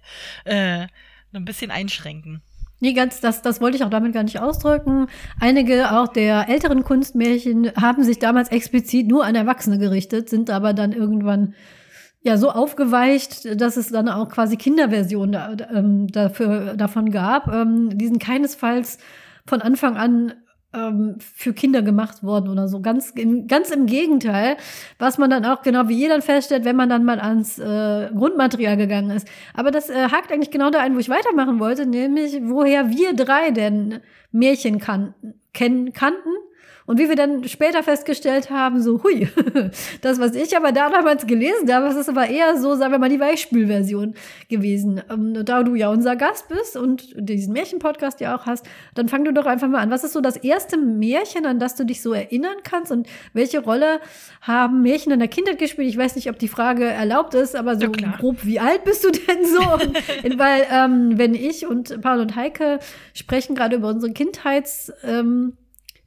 äh, 0.44 0.86
ein 1.32 1.44
bisschen 1.44 1.70
einschränken. 1.70 2.42
Nee, 2.80 2.92
ganz, 2.92 3.20
das, 3.20 3.42
das 3.42 3.60
wollte 3.60 3.76
ich 3.76 3.84
auch 3.84 3.90
damit 3.90 4.12
gar 4.12 4.22
nicht 4.22 4.40
ausdrücken. 4.40 5.08
Einige 5.40 5.92
auch 5.98 6.08
der 6.08 6.48
älteren 6.48 6.84
Kunstmärchen 6.84 7.72
haben 7.74 8.04
sich 8.04 8.20
damals 8.20 8.50
explizit 8.50 9.08
nur 9.08 9.24
an 9.24 9.34
Erwachsene 9.34 9.78
gerichtet, 9.78 10.28
sind 10.28 10.48
aber 10.50 10.74
dann 10.74 10.92
irgendwann 10.92 11.54
ja 12.22 12.36
so 12.36 12.50
aufgeweicht, 12.50 13.60
dass 13.60 13.76
es 13.76 13.88
dann 13.88 14.08
auch 14.08 14.28
quasi 14.28 14.56
Kinderversionen 14.56 15.32
da, 15.32 15.56
ähm, 15.74 16.06
dafür, 16.08 16.74
davon 16.76 17.10
gab. 17.10 17.48
Ähm, 17.48 17.96
die 17.98 18.06
sind 18.06 18.20
keinesfalls 18.20 18.98
von 19.46 19.60
Anfang 19.60 19.96
an 19.96 20.34
ähm, 20.74 21.16
für 21.18 21.52
Kinder 21.52 21.82
gemacht 21.82 22.22
worden 22.22 22.50
oder 22.50 22.68
so. 22.68 22.80
Ganz, 22.80 23.14
ganz 23.46 23.70
im 23.70 23.86
Gegenteil, 23.86 24.56
was 24.98 25.18
man 25.18 25.30
dann 25.30 25.44
auch 25.44 25.62
genau 25.62 25.88
wie 25.88 25.96
jeder 25.96 26.20
feststellt, 26.20 26.64
wenn 26.64 26.76
man 26.76 26.88
dann 26.88 27.04
mal 27.04 27.20
ans 27.20 27.58
äh, 27.58 28.10
Grundmaterial 28.14 28.76
gegangen 28.76 29.10
ist. 29.10 29.28
Aber 29.54 29.70
das 29.70 29.88
äh, 29.88 30.08
hakt 30.10 30.32
eigentlich 30.32 30.50
genau 30.50 30.70
da 30.70 30.80
ein, 30.80 30.94
wo 30.94 30.98
ich 30.98 31.08
weitermachen 31.08 31.58
wollte, 31.60 31.86
nämlich 31.86 32.40
woher 32.42 32.90
wir 32.90 33.14
drei 33.14 33.50
denn 33.50 34.00
Märchen 34.30 34.78
kannten, 34.78 35.34
kennen, 35.52 35.92
kannten 35.92 36.30
und 36.88 36.98
wie 36.98 37.06
wir 37.06 37.16
dann 37.16 37.44
später 37.44 37.82
festgestellt 37.82 38.48
haben, 38.48 38.80
so, 38.80 39.02
hui, 39.02 39.28
das, 40.00 40.18
was 40.18 40.34
ich 40.34 40.56
aber 40.56 40.72
da 40.72 40.88
damals 40.88 41.26
gelesen 41.26 41.70
habe, 41.70 41.84
das 41.84 41.96
ist 41.96 42.08
aber 42.08 42.28
eher 42.28 42.56
so, 42.56 42.74
sagen 42.76 42.92
wir 42.92 42.98
mal, 42.98 43.10
die 43.10 43.20
Weichspülversion 43.20 44.14
gewesen. 44.48 45.02
Ähm, 45.10 45.44
da 45.44 45.62
du 45.64 45.74
ja 45.74 45.90
unser 45.90 46.16
Gast 46.16 46.48
bist 46.48 46.78
und 46.78 47.12
diesen 47.14 47.52
Märchenpodcast 47.52 48.20
ja 48.20 48.34
auch 48.34 48.46
hast, 48.46 48.64
dann 48.94 49.10
fang 49.10 49.22
du 49.26 49.34
doch 49.34 49.44
einfach 49.44 49.68
mal 49.68 49.80
an. 49.80 49.90
Was 49.90 50.02
ist 50.02 50.14
so 50.14 50.22
das 50.22 50.38
erste 50.38 50.78
Märchen, 50.78 51.44
an 51.44 51.58
das 51.58 51.74
du 51.74 51.84
dich 51.84 52.00
so 52.00 52.14
erinnern 52.14 52.56
kannst 52.64 52.90
und 52.90 53.06
welche 53.34 53.58
Rolle 53.58 54.00
haben 54.40 54.80
Märchen 54.80 55.12
in 55.12 55.18
der 55.18 55.28
Kindheit 55.28 55.58
gespielt? 55.58 55.90
Ich 55.90 55.98
weiß 55.98 56.16
nicht, 56.16 56.30
ob 56.30 56.38
die 56.38 56.48
Frage 56.48 56.86
erlaubt 56.86 57.34
ist, 57.34 57.54
aber 57.54 57.76
so 57.76 57.82
ja, 57.82 58.16
grob, 58.18 58.46
wie 58.46 58.60
alt 58.60 58.84
bist 58.84 59.04
du 59.04 59.10
denn 59.10 59.44
so? 59.44 59.60
und, 60.24 60.38
weil, 60.38 60.66
ähm, 60.72 61.18
wenn 61.18 61.34
ich 61.34 61.66
und 61.66 62.00
Paul 62.00 62.20
und 62.20 62.34
Heike 62.34 62.78
sprechen 63.12 63.54
gerade 63.54 63.76
über 63.76 63.88
unsere 63.88 64.14
Kindheits, 64.14 64.90
ähm, 65.04 65.52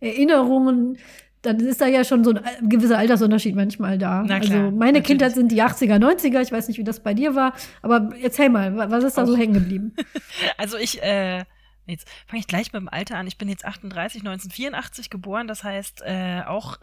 Erinnerungen, 0.01 0.97
dann 1.41 1.59
ist 1.59 1.81
da 1.81 1.87
ja 1.87 2.03
schon 2.03 2.23
so 2.23 2.31
ein 2.31 2.69
gewisser 2.69 2.97
Altersunterschied 2.97 3.55
manchmal 3.55 3.97
da. 3.97 4.23
Klar, 4.23 4.41
also 4.41 4.53
meine 4.53 4.73
natürlich. 4.73 5.05
Kindheit 5.05 5.33
sind 5.33 5.51
die 5.51 5.61
80er, 5.61 5.97
90er, 5.97 6.41
ich 6.41 6.51
weiß 6.51 6.67
nicht, 6.67 6.77
wie 6.77 6.83
das 6.83 6.99
bei 6.99 7.13
dir 7.13 7.35
war, 7.35 7.53
aber 7.81 8.09
erzähl 8.21 8.49
mal, 8.49 8.75
was 8.91 9.03
ist 9.03 9.17
da 9.17 9.25
so 9.25 9.35
hängen 9.35 9.53
geblieben? 9.53 9.93
Also 10.57 10.77
ich, 10.77 11.01
äh, 11.01 11.43
Jetzt 11.88 12.08
fange 12.28 12.39
ich 12.39 12.48
gleich 12.48 12.72
mit 12.74 12.82
dem 12.82 12.89
Alter 12.89 13.17
an. 13.17 13.28
Ich 13.28 13.38
bin 13.38 13.50
jetzt 13.50 13.65
38, 13.65 14.22
1984 14.22 15.10
geboren, 15.10 15.48
das 15.48 15.63
heißt 15.63 16.02
äh, 16.04 16.44
auch 16.46 16.78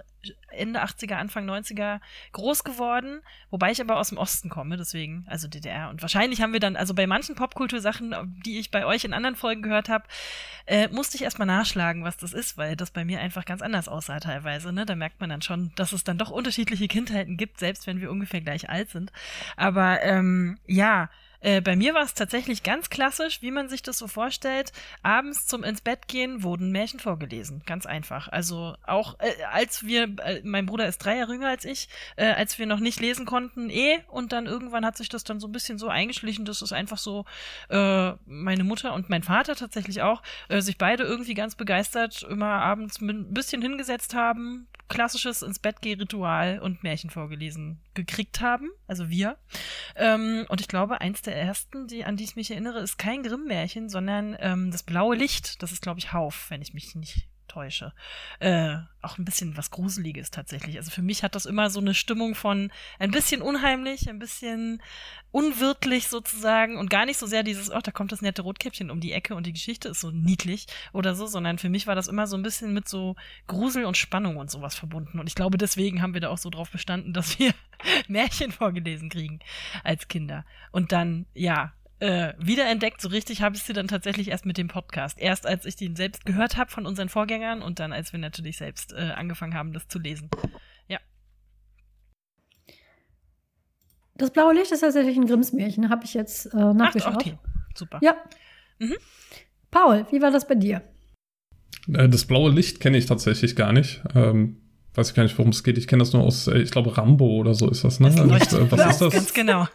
Ende 0.50 0.82
80er, 0.82 1.14
Anfang 1.14 1.48
90er 1.48 2.00
groß 2.32 2.64
geworden, 2.64 3.20
wobei 3.50 3.70
ich 3.70 3.80
aber 3.80 3.98
aus 3.98 4.08
dem 4.08 4.18
Osten 4.18 4.48
komme, 4.48 4.76
deswegen, 4.76 5.24
also 5.28 5.46
DDR. 5.46 5.90
Und 5.90 6.02
wahrscheinlich 6.02 6.42
haben 6.42 6.52
wir 6.52 6.60
dann, 6.60 6.76
also 6.76 6.94
bei 6.94 7.06
manchen 7.06 7.36
Popkultursachen, 7.36 8.42
die 8.44 8.58
ich 8.58 8.70
bei 8.70 8.84
euch 8.84 9.04
in 9.04 9.12
anderen 9.12 9.36
Folgen 9.36 9.62
gehört 9.62 9.88
habe, 9.88 10.04
äh, 10.66 10.88
musste 10.88 11.16
ich 11.16 11.22
erstmal 11.22 11.46
nachschlagen, 11.46 12.02
was 12.02 12.16
das 12.16 12.32
ist, 12.32 12.56
weil 12.56 12.74
das 12.74 12.90
bei 12.90 13.04
mir 13.04 13.20
einfach 13.20 13.44
ganz 13.44 13.62
anders 13.62 13.88
aussah 13.88 14.18
teilweise. 14.18 14.72
Ne? 14.72 14.84
Da 14.84 14.96
merkt 14.96 15.20
man 15.20 15.30
dann 15.30 15.42
schon, 15.42 15.70
dass 15.76 15.92
es 15.92 16.02
dann 16.02 16.18
doch 16.18 16.30
unterschiedliche 16.30 16.88
Kindheiten 16.88 17.36
gibt, 17.36 17.60
selbst 17.60 17.86
wenn 17.86 18.00
wir 18.00 18.10
ungefähr 18.10 18.40
gleich 18.40 18.68
alt 18.68 18.90
sind. 18.90 19.12
Aber 19.56 20.02
ähm, 20.02 20.58
ja, 20.66 21.08
äh, 21.40 21.60
bei 21.60 21.76
mir 21.76 21.94
war 21.94 22.02
es 22.02 22.14
tatsächlich 22.14 22.62
ganz 22.62 22.90
klassisch, 22.90 23.42
wie 23.42 23.50
man 23.50 23.68
sich 23.68 23.82
das 23.82 23.98
so 23.98 24.08
vorstellt. 24.08 24.72
Abends 25.02 25.46
zum 25.46 25.64
ins 25.64 25.80
Bett 25.80 26.08
gehen 26.08 26.42
wurden 26.42 26.72
Märchen 26.72 27.00
vorgelesen. 27.00 27.62
Ganz 27.66 27.86
einfach. 27.86 28.28
Also 28.28 28.76
auch 28.86 29.18
äh, 29.20 29.32
als 29.52 29.84
wir, 29.84 30.04
äh, 30.24 30.40
mein 30.44 30.66
Bruder 30.66 30.86
ist 30.86 30.98
drei 30.98 31.16
Jahre 31.18 31.34
jünger 31.34 31.48
als 31.48 31.64
ich, 31.64 31.88
äh, 32.16 32.26
als 32.26 32.58
wir 32.58 32.66
noch 32.66 32.80
nicht 32.80 33.00
lesen 33.00 33.26
konnten, 33.26 33.70
eh. 33.70 33.98
Und 34.08 34.32
dann 34.32 34.46
irgendwann 34.46 34.84
hat 34.84 34.96
sich 34.96 35.08
das 35.08 35.24
dann 35.24 35.40
so 35.40 35.46
ein 35.48 35.52
bisschen 35.52 35.78
so 35.78 35.88
eingeschlichen, 35.88 36.44
dass 36.44 36.62
es 36.62 36.72
einfach 36.72 36.98
so 36.98 37.24
äh, 37.68 38.12
meine 38.26 38.64
Mutter 38.64 38.94
und 38.94 39.08
mein 39.08 39.22
Vater 39.22 39.54
tatsächlich 39.54 40.02
auch 40.02 40.22
sich 40.48 40.78
beide 40.78 41.04
irgendwie 41.04 41.34
ganz 41.34 41.54
begeistert 41.54 42.22
immer 42.22 42.46
abends 42.46 43.00
ein 43.00 43.32
bisschen 43.32 43.62
hingesetzt 43.62 44.14
haben, 44.14 44.68
klassisches 44.88 45.42
ins 45.42 45.58
Bett 45.58 45.76
geh 45.80 45.94
Ritual 45.94 46.58
und 46.58 46.82
Märchen 46.82 47.10
vorgelesen 47.10 47.80
gekriegt 47.94 48.40
haben, 48.40 48.70
also 48.86 49.08
wir. 49.08 49.36
Ähm, 49.96 50.46
und 50.48 50.60
ich 50.60 50.68
glaube, 50.68 51.00
eins 51.00 51.22
der 51.22 51.36
ersten, 51.36 51.86
die, 51.86 52.04
an 52.04 52.16
die 52.16 52.24
ich 52.24 52.36
mich 52.36 52.50
erinnere, 52.50 52.80
ist 52.80 52.98
kein 52.98 53.22
Grimm-Märchen, 53.22 53.88
sondern 53.88 54.36
ähm, 54.40 54.70
das 54.70 54.82
blaue 54.82 55.16
Licht. 55.16 55.62
Das 55.62 55.72
ist, 55.72 55.82
glaube 55.82 56.00
ich, 56.00 56.12
Hauf, 56.12 56.46
wenn 56.50 56.62
ich 56.62 56.74
mich 56.74 56.94
nicht 56.94 57.28
täusche. 57.48 57.92
Äh, 58.38 58.76
auch 59.02 59.18
ein 59.18 59.24
bisschen 59.24 59.56
was 59.56 59.70
Gruseliges 59.70 60.30
tatsächlich. 60.30 60.76
Also 60.76 60.90
für 60.90 61.02
mich 61.02 61.22
hat 61.22 61.34
das 61.34 61.46
immer 61.46 61.70
so 61.70 61.80
eine 61.80 61.94
Stimmung 61.94 62.34
von 62.34 62.70
ein 62.98 63.10
bisschen 63.10 63.42
unheimlich, 63.42 64.08
ein 64.08 64.18
bisschen 64.18 64.82
unwirtlich 65.30 66.08
sozusagen 66.08 66.76
und 66.76 66.90
gar 66.90 67.06
nicht 67.06 67.18
so 67.18 67.26
sehr 67.26 67.42
dieses, 67.42 67.70
oh, 67.70 67.80
da 67.82 67.90
kommt 67.90 68.12
das 68.12 68.22
nette 68.22 68.42
Rotkäppchen 68.42 68.90
um 68.90 69.00
die 69.00 69.12
Ecke 69.12 69.34
und 69.34 69.46
die 69.46 69.52
Geschichte 69.52 69.88
ist 69.88 70.00
so 70.00 70.10
niedlich 70.10 70.66
oder 70.92 71.14
so, 71.14 71.26
sondern 71.26 71.58
für 71.58 71.68
mich 71.68 71.86
war 71.86 71.94
das 71.94 72.08
immer 72.08 72.26
so 72.26 72.36
ein 72.36 72.42
bisschen 72.42 72.72
mit 72.72 72.88
so 72.88 73.14
Grusel 73.46 73.84
und 73.84 73.96
Spannung 73.96 74.36
und 74.36 74.50
sowas 74.50 74.74
verbunden. 74.74 75.20
Und 75.20 75.26
ich 75.26 75.34
glaube, 75.34 75.58
deswegen 75.58 76.02
haben 76.02 76.14
wir 76.14 76.20
da 76.20 76.30
auch 76.30 76.38
so 76.38 76.50
drauf 76.50 76.70
bestanden, 76.70 77.12
dass 77.18 77.38
wir 77.38 77.54
Märchen 78.08 78.52
vorgelesen 78.52 79.10
kriegen 79.10 79.40
als 79.84 80.08
Kinder. 80.08 80.44
Und 80.72 80.92
dann, 80.92 81.26
ja, 81.34 81.72
äh, 82.00 82.34
wiederentdeckt. 82.38 83.00
So 83.00 83.08
richtig 83.08 83.42
habe 83.42 83.56
ich 83.56 83.62
sie 83.62 83.72
dann 83.72 83.88
tatsächlich 83.88 84.28
erst 84.28 84.46
mit 84.46 84.58
dem 84.58 84.68
Podcast. 84.68 85.18
Erst 85.18 85.46
als 85.46 85.64
ich 85.66 85.76
den 85.76 85.96
selbst 85.96 86.24
gehört 86.24 86.56
habe 86.56 86.70
von 86.70 86.86
unseren 86.86 87.08
Vorgängern 87.08 87.62
und 87.62 87.80
dann 87.80 87.92
als 87.92 88.12
wir 88.12 88.20
natürlich 88.20 88.56
selbst 88.56 88.92
äh, 88.92 89.12
angefangen 89.16 89.54
haben, 89.54 89.72
das 89.72 89.88
zu 89.88 89.98
lesen. 89.98 90.30
Ja. 90.88 90.98
Das 94.16 94.30
blaue 94.30 94.54
Licht 94.54 94.72
ist 94.72 94.80
tatsächlich 94.80 95.16
ein 95.16 95.26
Grimmsmärchen, 95.26 95.90
habe 95.90 96.04
ich 96.04 96.14
jetzt 96.14 96.46
äh, 96.46 96.56
nachgeschaut. 96.56 97.14
Ach, 97.16 97.20
okay. 97.20 97.38
Super. 97.74 98.00
Ja. 98.02 98.16
Mhm. 98.78 98.96
Paul, 99.70 100.06
wie 100.10 100.22
war 100.22 100.30
das 100.30 100.46
bei 100.46 100.54
dir? 100.54 100.82
Äh, 101.92 102.08
das 102.08 102.26
blaue 102.26 102.50
Licht 102.50 102.80
kenne 102.80 102.98
ich 102.98 103.06
tatsächlich 103.06 103.56
gar 103.56 103.72
nicht. 103.72 104.02
Ähm, 104.14 104.67
weiß 104.98 105.10
ich 105.10 105.14
gar 105.14 105.22
nicht, 105.22 105.38
worum 105.38 105.50
es 105.50 105.62
geht. 105.62 105.78
Ich 105.78 105.86
kenne 105.86 106.00
das 106.00 106.12
nur 106.12 106.24
aus, 106.24 106.48
äh, 106.48 106.58
ich 106.58 106.70
glaube, 106.70 106.96
Rambo 106.98 107.36
oder 107.36 107.54
so 107.54 107.70
ist 107.70 107.84
das, 107.84 108.00
ne? 108.00 108.10
Das 108.10 108.42
ist, 108.42 108.52
äh, 108.52 108.70
was 108.70 108.90
ist 108.90 109.00
das? 109.00 109.14
Ganz 109.14 109.32
genau. 109.32 109.66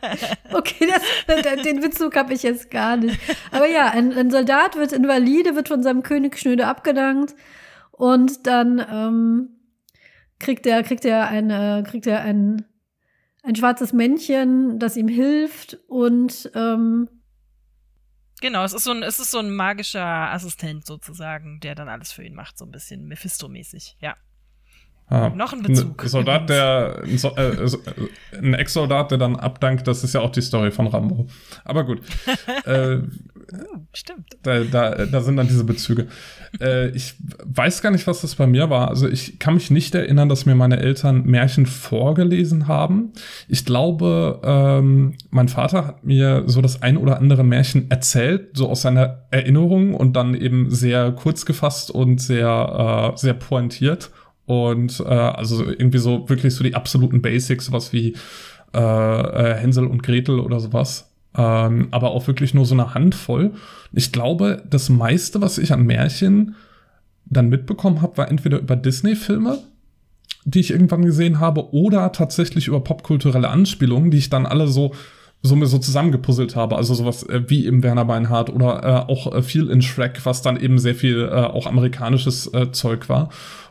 okay, 0.52 0.88
das, 1.26 1.62
den 1.62 1.80
Bezug 1.80 2.14
habe 2.14 2.34
ich 2.34 2.42
jetzt 2.42 2.70
gar 2.70 2.96
nicht. 2.96 3.18
Aber 3.50 3.66
ja, 3.66 3.88
ein, 3.88 4.12
ein, 4.12 4.30
Soldat 4.30 4.76
wird 4.76 4.92
invalide, 4.92 5.56
wird 5.56 5.68
von 5.68 5.82
seinem 5.82 6.02
König 6.02 6.38
schnöde 6.38 6.66
abgedankt 6.66 7.34
und 7.90 8.46
dann 8.46 8.84
ähm, 8.90 9.48
kriegt 10.38 10.66
er, 10.66 10.82
kriegt 10.82 11.06
er 11.06 11.28
ein, 11.28 11.50
äh, 11.50 11.82
kriegt 11.86 12.06
er 12.06 12.20
ein, 12.20 12.66
ein 13.42 13.56
schwarzes 13.56 13.94
Männchen, 13.94 14.78
das 14.78 14.96
ihm 14.96 15.08
hilft 15.08 15.78
und 15.88 16.50
ähm, 16.54 17.08
Genau, 18.42 18.64
es 18.64 18.74
ist 18.74 18.84
so 18.84 18.90
ein, 18.90 19.02
es 19.02 19.18
ist 19.18 19.30
so 19.30 19.38
ein 19.38 19.50
magischer 19.50 20.04
Assistent 20.04 20.84
sozusagen, 20.84 21.58
der 21.60 21.74
dann 21.74 21.88
alles 21.88 22.12
für 22.12 22.22
ihn 22.22 22.34
macht, 22.34 22.58
so 22.58 22.66
ein 22.66 22.70
bisschen 22.70 23.06
Mephisto-mäßig, 23.06 23.96
ja. 24.00 24.14
Ah, 25.08 25.28
Noch 25.28 25.52
ein 25.52 25.62
Bezug. 25.62 26.02
Ein 26.02 26.08
Soldat, 26.08 26.50
der, 26.50 27.02
ein, 27.04 27.16
so, 27.16 27.30
äh, 27.36 27.50
äh, 27.52 27.70
ein 28.38 28.54
Ex-Soldat, 28.54 29.12
der 29.12 29.18
dann 29.18 29.36
abdankt, 29.36 29.86
das 29.86 30.02
ist 30.02 30.14
ja 30.14 30.20
auch 30.20 30.30
die 30.30 30.42
Story 30.42 30.72
von 30.72 30.88
Rambo. 30.88 31.28
Aber 31.64 31.84
gut. 31.84 32.00
äh, 32.64 32.96
oh, 32.96 33.78
stimmt. 33.92 34.36
Da, 34.42 34.64
da, 34.64 35.06
da 35.06 35.20
sind 35.20 35.36
dann 35.36 35.46
diese 35.46 35.62
Bezüge. 35.62 36.08
äh, 36.60 36.88
ich 36.88 37.14
weiß 37.44 37.82
gar 37.82 37.92
nicht, 37.92 38.08
was 38.08 38.22
das 38.22 38.34
bei 38.34 38.48
mir 38.48 38.68
war. 38.68 38.88
Also 38.88 39.08
ich 39.08 39.38
kann 39.38 39.54
mich 39.54 39.70
nicht 39.70 39.94
erinnern, 39.94 40.28
dass 40.28 40.44
mir 40.44 40.56
meine 40.56 40.80
Eltern 40.80 41.22
Märchen 41.24 41.66
vorgelesen 41.66 42.66
haben. 42.66 43.12
Ich 43.46 43.64
glaube, 43.64 44.40
ähm, 44.42 45.14
mein 45.30 45.46
Vater 45.46 45.86
hat 45.86 46.04
mir 46.04 46.42
so 46.46 46.60
das 46.60 46.82
ein 46.82 46.96
oder 46.96 47.18
andere 47.18 47.44
Märchen 47.44 47.92
erzählt, 47.92 48.56
so 48.56 48.68
aus 48.68 48.82
seiner 48.82 49.26
Erinnerung 49.30 49.94
und 49.94 50.14
dann 50.14 50.34
eben 50.34 50.68
sehr 50.70 51.12
kurz 51.12 51.46
gefasst 51.46 51.92
und 51.92 52.20
sehr, 52.20 53.12
äh, 53.14 53.16
sehr 53.16 53.34
pointiert. 53.34 54.10
Und 54.46 55.00
äh, 55.00 55.12
also 55.12 55.64
irgendwie 55.64 55.98
so 55.98 56.28
wirklich 56.28 56.54
so 56.54 56.62
die 56.64 56.74
absoluten 56.74 57.20
Basics, 57.20 57.72
was 57.72 57.92
wie 57.92 58.14
äh, 58.74 58.78
äh, 58.78 59.54
Hänsel 59.54 59.86
und 59.86 60.02
Gretel 60.02 60.40
oder 60.40 60.60
sowas. 60.60 61.10
Ähm, 61.36 61.88
aber 61.90 62.12
auch 62.12 62.26
wirklich 62.26 62.54
nur 62.54 62.64
so 62.64 62.74
eine 62.74 62.94
Handvoll. 62.94 63.52
Ich 63.92 64.12
glaube, 64.12 64.62
das 64.70 64.88
meiste, 64.88 65.40
was 65.40 65.58
ich 65.58 65.72
an 65.72 65.84
Märchen 65.84 66.54
dann 67.26 67.48
mitbekommen 67.48 68.02
habe, 68.02 68.18
war 68.18 68.30
entweder 68.30 68.58
über 68.58 68.76
Disney-Filme, 68.76 69.58
die 70.44 70.60
ich 70.60 70.70
irgendwann 70.70 71.04
gesehen 71.04 71.40
habe, 71.40 71.72
oder 71.74 72.12
tatsächlich 72.12 72.68
über 72.68 72.80
popkulturelle 72.80 73.48
Anspielungen, 73.48 74.10
die 74.10 74.18
ich 74.18 74.30
dann 74.30 74.46
alle 74.46 74.68
so 74.68 74.92
so 75.42 75.54
mir 75.56 75.66
so 75.66 75.78
zusammengepuzzelt 75.78 76.56
habe, 76.56 76.76
also 76.76 76.94
sowas 76.94 77.22
äh, 77.24 77.42
wie 77.48 77.66
im 77.66 77.82
Werner 77.82 78.04
Beinhardt 78.04 78.50
oder 78.50 78.82
äh, 79.08 79.12
auch 79.12 79.32
äh, 79.32 79.42
viel 79.42 79.70
in 79.70 79.82
Shrek, 79.82 80.24
was 80.24 80.42
dann 80.42 80.58
eben 80.58 80.78
sehr 80.78 80.94
viel 80.94 81.28
äh, 81.30 81.34
auch 81.34 81.66
amerikanisches 81.66 82.52
äh, 82.52 82.72
Zeug 82.72 83.08
war. 83.08 83.28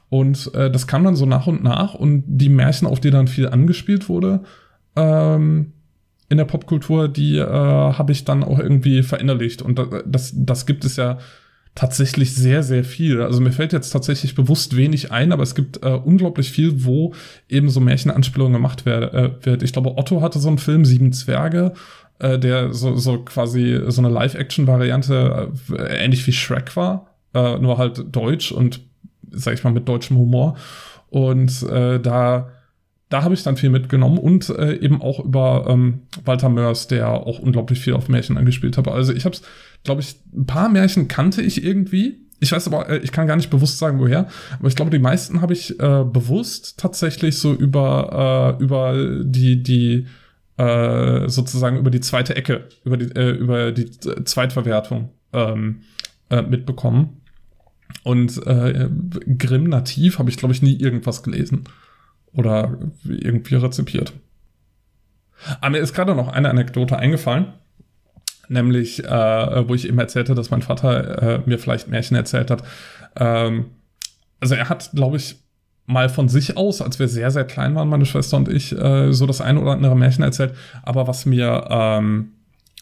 Und 0.10 0.54
äh, 0.54 0.70
das 0.70 0.88
kam 0.88 1.04
dann 1.04 1.15
so 1.15 1.26
nach 1.26 1.48
und 1.48 1.63
nach 1.63 1.94
und 1.94 2.24
die 2.28 2.50
Märchen, 2.50 2.88
auf 2.88 3.00
die 3.00 3.12
dann 3.12 3.28
viel 3.28 3.50
angespielt 3.50 4.08
wurde, 4.08 4.41
ähm, 4.96 5.74
in 6.30 6.38
der 6.38 6.46
Popkultur, 6.46 7.08
die 7.08 7.38
äh, 7.38 7.46
habe 7.46 8.12
ich 8.12 8.26
dann 8.26 8.44
auch 8.44 8.60
irgendwie 8.60 9.04
verinnerlicht. 9.04 9.62
Und 9.62 9.80
das, 10.06 10.34
das 10.36 10.65
gibt 10.65 10.86
es 10.86 10.96
ja 10.96 11.20
tatsächlich 11.76 12.34
sehr, 12.34 12.63
sehr 12.63 12.84
viel. 12.84 13.22
Also 13.22 13.41
mir 13.41 13.52
fällt 13.52 13.74
jetzt 13.74 13.89
tatsächlich 13.89 14.34
bewusst 14.34 14.76
wenig 14.78 15.12
ein, 15.12 15.34
aber 15.34 15.44
es 15.44 15.56
gibt 15.56 15.84
äh, 15.84 15.89
unglaublich 15.89 16.50
viel, 16.50 16.86
wo 16.86 17.13
eben 17.50 17.70
so 17.70 17.82
Märchenanspielungen 17.82 18.54
gemacht 18.54 18.84
wer, 18.86 19.13
äh, 19.13 19.32
wird. 19.41 19.62
Ich 19.62 19.74
glaube, 19.74 19.98
Otto 19.98 20.22
hatte 20.22 20.39
so 20.39 20.48
einen 20.48 20.58
Film, 20.58 20.86
Sieben 20.86 21.12
Zwerge, 21.12 21.74
äh, 22.20 22.39
der 22.39 22.74
so, 22.74 22.96
so 22.96 23.20
quasi 23.20 23.82
so 23.88 24.02
eine 24.02 24.10
Live-Action-Variante, 24.10 25.52
äh, 25.78 26.04
ähnlich 26.04 26.26
wie 26.26 26.32
Shrek 26.32 26.76
war, 26.78 27.08
äh, 27.34 27.58
nur 27.60 27.78
halt 27.78 28.06
deutsch 28.15 28.54
und 28.54 28.80
sag 29.36 29.54
ich 29.54 29.63
mal, 29.63 29.74
mit 29.74 29.88
deutschem 29.88 30.17
Humor. 30.17 30.56
Und 31.10 31.63
äh, 31.63 32.00
da, 32.00 32.50
da 33.10 33.24
habe 33.24 33.34
ich 33.34 33.43
dann 33.43 33.58
viel 33.58 33.69
mitgenommen 33.69 34.17
und 34.17 34.50
äh, 34.50 34.76
eben 34.76 35.02
auch 35.02 35.24
über 35.24 35.65
ähm, 35.69 36.02
Walter 36.26 36.50
Mörs, 36.50 36.88
der 36.88 37.10
auch 37.10 37.39
unglaublich 37.39 37.80
viel 37.80 37.93
auf 37.93 38.10
Märchen 38.10 38.38
angespielt 38.38 38.78
hat. 38.78 38.88
Also 38.88 39.13
ich 39.13 39.26
habe 39.26 39.38
glaube 39.86 40.02
ich, 40.02 40.19
ein 40.36 40.45
paar 40.45 40.67
Märchen 40.67 41.08
kannte 41.08 41.41
ich 41.41 41.63
irgendwie. 41.63 42.19
Ich 42.41 42.52
weiß 42.52 42.67
aber, 42.67 42.89
äh, 42.89 42.98
ich 42.98 43.13
kann 43.13 43.28
gar 43.28 43.38
nicht 43.38 43.50
bewusst 43.50 43.78
sagen, 43.78 44.00
woher. 44.00 44.28
Aber 44.60 44.67
ich 44.67 44.76
glaube, 44.76 44.91
die 44.91 45.00
meisten 45.00 45.39
habe 45.41 45.54
ich 45.54 45.80
äh, 45.80 46.04
bewusst 46.04 46.78
tatsächlich 46.78 47.38
so 47.38 47.54
über, 47.54 48.58
äh, 48.60 48.63
über 48.63 49.24
die, 49.24 49.63
die, 49.63 50.08
äh, 50.58 51.30
sozusagen 51.30 51.78
über 51.78 51.91
die 51.91 52.02
zweite 52.02 52.36
Ecke, 52.36 52.67
über 52.84 52.98
die, 52.98 53.06
äh, 53.15 53.32
über 53.32 53.71
die 53.71 53.89
Zweitverwertung 53.89 55.12
ähm, 55.32 55.82
äh, 56.30 56.41
mitbekommen. 56.41 57.21
Und 58.03 58.45
äh, 58.45 58.89
Grimm 59.38 59.65
Nativ 59.65 60.19
habe 60.19 60.29
ich, 60.29 60.38
glaube 60.38 60.53
ich, 60.53 60.62
nie 60.62 60.79
irgendwas 60.79 61.23
gelesen 61.23 61.63
oder 62.34 62.77
irgendwie 63.03 63.55
rezipiert. 63.55 64.13
Aber 65.47 65.58
ah, 65.62 65.69
mir 65.69 65.79
ist 65.79 65.93
gerade 65.93 66.15
noch 66.15 66.29
eine 66.29 66.49
Anekdote 66.49 66.97
eingefallen, 66.97 67.47
nämlich, 68.47 69.03
äh, 69.03 69.67
wo 69.67 69.73
ich 69.73 69.88
eben 69.88 69.99
erzählte, 69.99 70.34
dass 70.34 70.49
mein 70.49 70.62
Vater 70.62 71.21
äh, 71.21 71.41
mir 71.45 71.60
vielleicht 71.60 71.88
Märchen 71.88 72.15
erzählt 72.15 72.51
hat. 72.51 72.63
Ähm, 73.15 73.65
also 74.39 74.55
er 74.55 74.69
hat, 74.69 74.91
glaube 74.93 75.17
ich, 75.17 75.38
mal 75.88 76.10
von 76.10 76.29
sich 76.29 76.58
aus, 76.58 76.81
als 76.81 76.99
wir 76.99 77.08
sehr, 77.08 77.31
sehr 77.31 77.45
klein 77.45 77.75
waren, 77.75 77.89
meine 77.89 78.05
Schwester 78.05 78.38
und 78.38 78.49
ich, 78.49 78.71
äh, 78.71 79.12
so 79.12 79.25
das 79.25 79.41
eine 79.41 79.60
oder 79.60 79.71
andere 79.71 79.95
Märchen 79.95 80.23
erzählt. 80.23 80.53
Aber 80.84 81.08
was 81.08 81.25
mir 81.25 81.67
ähm, 81.69 82.31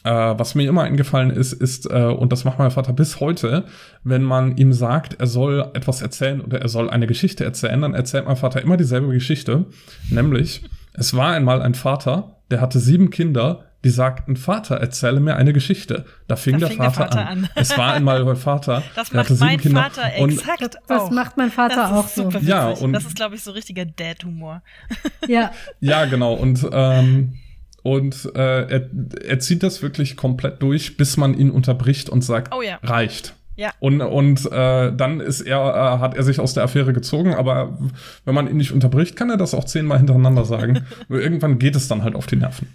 äh, 0.04 0.10
was 0.10 0.54
mir 0.54 0.68
immer 0.68 0.82
eingefallen 0.82 1.30
ist, 1.30 1.52
ist, 1.52 1.90
äh, 1.90 2.04
und 2.04 2.30
das 2.32 2.44
macht 2.44 2.58
mein 2.58 2.70
Vater 2.70 2.92
bis 2.92 3.20
heute, 3.20 3.64
wenn 4.04 4.22
man 4.22 4.56
ihm 4.56 4.72
sagt, 4.72 5.14
er 5.20 5.26
soll 5.26 5.70
etwas 5.74 6.02
erzählen 6.02 6.40
oder 6.40 6.60
er 6.60 6.68
soll 6.68 6.90
eine 6.90 7.06
Geschichte 7.06 7.44
erzählen, 7.44 7.80
dann 7.80 7.94
erzählt 7.94 8.26
mein 8.26 8.36
Vater 8.36 8.62
immer 8.62 8.76
dieselbe 8.76 9.08
Geschichte. 9.12 9.64
Nämlich, 10.10 10.62
es 10.92 11.14
war 11.14 11.32
einmal 11.32 11.62
ein 11.62 11.74
Vater, 11.74 12.36
der 12.50 12.60
hatte 12.60 12.78
sieben 12.78 13.10
Kinder, 13.10 13.64
die 13.82 13.90
sagten, 13.90 14.36
Vater, 14.36 14.76
erzähle 14.76 15.20
mir 15.20 15.36
eine 15.36 15.52
Geschichte. 15.52 16.06
Da 16.26 16.36
fing, 16.36 16.54
da 16.54 16.60
der, 16.60 16.68
fing 16.68 16.78
Vater 16.78 17.00
der, 17.00 17.06
Vater 17.06 17.26
an. 17.28 17.38
an. 17.44 17.50
es 17.54 17.76
war 17.76 17.92
einmal 17.92 18.24
mein 18.24 18.36
Vater. 18.36 18.82
Das 18.96 19.12
macht 19.12 19.30
mein 19.40 19.58
Kinder. 19.58 19.82
Vater 19.82 20.10
exakt 20.16 20.78
Das 20.86 21.02
auch. 21.02 21.10
macht 21.10 21.36
mein 21.36 21.50
Vater 21.50 21.94
auch 21.94 22.08
so. 22.08 22.30
Ja, 22.40 22.68
und 22.70 22.94
das 22.94 23.04
ist, 23.04 23.16
glaube 23.16 23.34
ich, 23.34 23.42
so 23.42 23.50
richtiger 23.50 23.84
Dad-Humor. 23.84 24.62
ja. 25.28 25.50
Ja, 25.80 26.06
genau. 26.06 26.32
Und 26.34 26.66
ähm, 26.72 27.34
und 27.84 28.30
äh, 28.34 28.62
er, 28.62 28.90
er 29.24 29.38
zieht 29.40 29.62
das 29.62 29.82
wirklich 29.82 30.16
komplett 30.16 30.62
durch, 30.62 30.96
bis 30.96 31.18
man 31.18 31.34
ihn 31.34 31.50
unterbricht 31.50 32.08
und 32.08 32.24
sagt, 32.24 32.54
oh 32.54 32.62
ja. 32.62 32.78
reicht. 32.82 33.34
Ja. 33.56 33.72
Und, 33.78 34.00
und 34.00 34.50
äh, 34.50 34.90
dann 34.96 35.20
ist 35.20 35.42
er, 35.42 35.58
äh, 35.58 35.98
hat 36.00 36.16
er 36.16 36.22
sich 36.22 36.40
aus 36.40 36.54
der 36.54 36.64
Affäre 36.64 36.94
gezogen, 36.94 37.34
aber 37.34 37.78
wenn 38.24 38.34
man 38.34 38.48
ihn 38.48 38.56
nicht 38.56 38.72
unterbricht, 38.72 39.16
kann 39.16 39.28
er 39.28 39.36
das 39.36 39.52
auch 39.52 39.64
zehnmal 39.64 39.98
hintereinander 39.98 40.46
sagen. 40.46 40.86
Irgendwann 41.10 41.58
geht 41.58 41.76
es 41.76 41.86
dann 41.86 42.02
halt 42.02 42.14
auf 42.14 42.26
die 42.26 42.36
Nerven. 42.36 42.68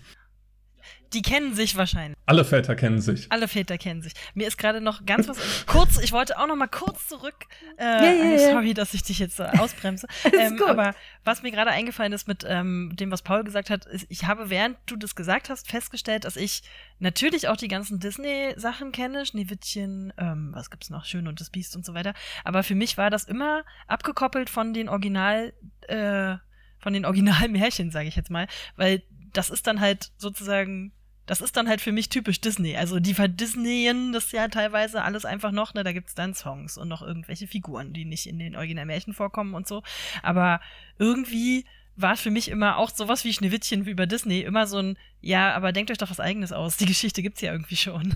Die 1.13 1.22
kennen 1.22 1.56
sich 1.56 1.76
wahrscheinlich. 1.76 2.17
Alle 2.26 2.45
Väter 2.45 2.76
kennen 2.76 3.02
sich. 3.02 3.26
Alle 3.32 3.48
Väter 3.48 3.78
kennen 3.78 4.02
sich. 4.02 4.13
Mir 4.36 4.48
ist 4.48 4.58
gerade 4.58 4.80
noch 4.80 5.06
ganz 5.06 5.28
was 5.28 5.65
kurz, 5.65 5.98
ich 5.98 6.12
wollte 6.12 6.38
auch 6.38 6.48
noch 6.48 6.56
mal 6.56 6.67
kurz 6.67 7.08
zurück. 7.08 7.45
Äh, 7.78 7.84
ja, 7.84 8.12
ja, 8.12 8.32
ja. 8.32 8.52
Sorry, 8.52 8.74
dass 8.76 8.93
ich 8.93 9.02
dich 9.02 9.17
jetzt 9.17 9.38
so 9.38 9.43
ausbremse. 9.43 10.08
ähm, 10.39 10.62
aber 10.67 10.93
was 11.24 11.41
mir 11.41 11.52
gerade 11.52 11.72
eingefallen 11.72 12.13
ist 12.13 12.28
mit 12.28 12.45
ähm, 12.48 12.91
dem, 12.95 13.12
was 13.12 13.24
Paul 13.24 13.43
gesagt 13.43 13.72
hat, 13.72 13.86
ist, 13.86 14.06
ich 14.10 14.26
habe, 14.26 14.50
während 14.52 14.78
du 14.86 14.95
das 14.95 15.15
gesagt 15.15 15.50
hast, 15.50 15.67
festgestellt, 15.67 16.26
dass 16.26 16.36
ich 16.36 16.62
natürlich 17.00 17.48
auch 17.48 17.58
die 17.58 17.67
ganzen 17.67 18.00
Disney-Sachen 18.00 18.91
kenne, 18.91 19.26
Schneewittchen, 19.26 20.13
ähm, 20.17 20.52
was 20.54 20.69
gibt's 20.69 20.91
noch, 20.91 21.06
Schön 21.06 21.28
und 21.28 21.39
das 21.39 21.50
Biest 21.50 21.76
und 21.76 21.86
so 21.86 21.95
weiter. 21.95 22.13
Aber 22.43 22.62
für 22.62 22.76
mich 22.76 22.98
war 22.98 23.10
das 23.10 23.24
immer 23.24 23.63
abgekoppelt 23.88 24.50
von 24.50 24.74
den 24.74 24.89
Original, 24.89 25.54
äh, 25.88 26.36
von 26.80 26.93
den 26.93 27.06
Originalmärchen, 27.06 27.89
sage 27.89 28.08
ich 28.08 28.15
jetzt 28.15 28.30
mal, 28.30 28.48
weil 28.76 29.02
das 29.34 29.50
ist 29.50 29.67
dann 29.67 29.80
halt 29.80 30.12
sozusagen 30.17 30.93
das 31.30 31.42
ist 31.42 31.56
dann 31.56 31.70
halt 31.70 31.80
für 31.80 31.92
mich 31.92 32.10
typisch 32.10 32.42
Disney. 32.42 32.76
Also 32.76 33.00
die 33.00 33.13
verdisneyen 33.13 34.13
das 34.13 34.32
ja 34.32 34.48
teilweise 34.48 35.04
alles 35.04 35.26
einfach 35.26 35.52
noch, 35.52 35.76
ne? 35.76 35.84
Da 35.84 35.92
gibt's 35.92 36.15
dann 36.15 36.34
Songs 36.34 36.76
und 36.76 36.88
noch 36.88 37.04
irgendwelche 37.04 37.46
Figuren, 37.46 37.94
die 37.94 38.04
nicht 38.04 38.26
in 38.26 38.39
den 38.39 38.56
Originalmärchen 38.56 39.13
vorkommen 39.13 39.54
und 39.54 39.68
so. 39.68 39.84
Aber 40.24 40.60
irgendwie 40.98 41.65
war 41.96 42.18
für 42.18 42.32
mich 42.32 42.50
immer 42.50 42.78
auch 42.78 42.89
sowas 42.89 43.26
wie 43.26 43.34
Schneewittchen 43.34 43.86
wie 43.86 43.92
über 43.92 44.08
Disney 44.08 44.39
immer 44.39 44.65
so 44.65 44.80
ein, 44.80 44.98
ja, 45.22 45.54
aber 45.54 45.72
denkt 45.72 45.92
euch 45.92 46.00
doch 46.00 46.10
was 46.10 46.20
eigenes 46.20 46.52
aus. 46.52 46.78
Die 46.78 46.88
Geschichte 46.88 47.22
gibt's 47.22 47.42
ja 47.42 47.52
irgendwie 47.52 47.76
schon. 47.76 48.15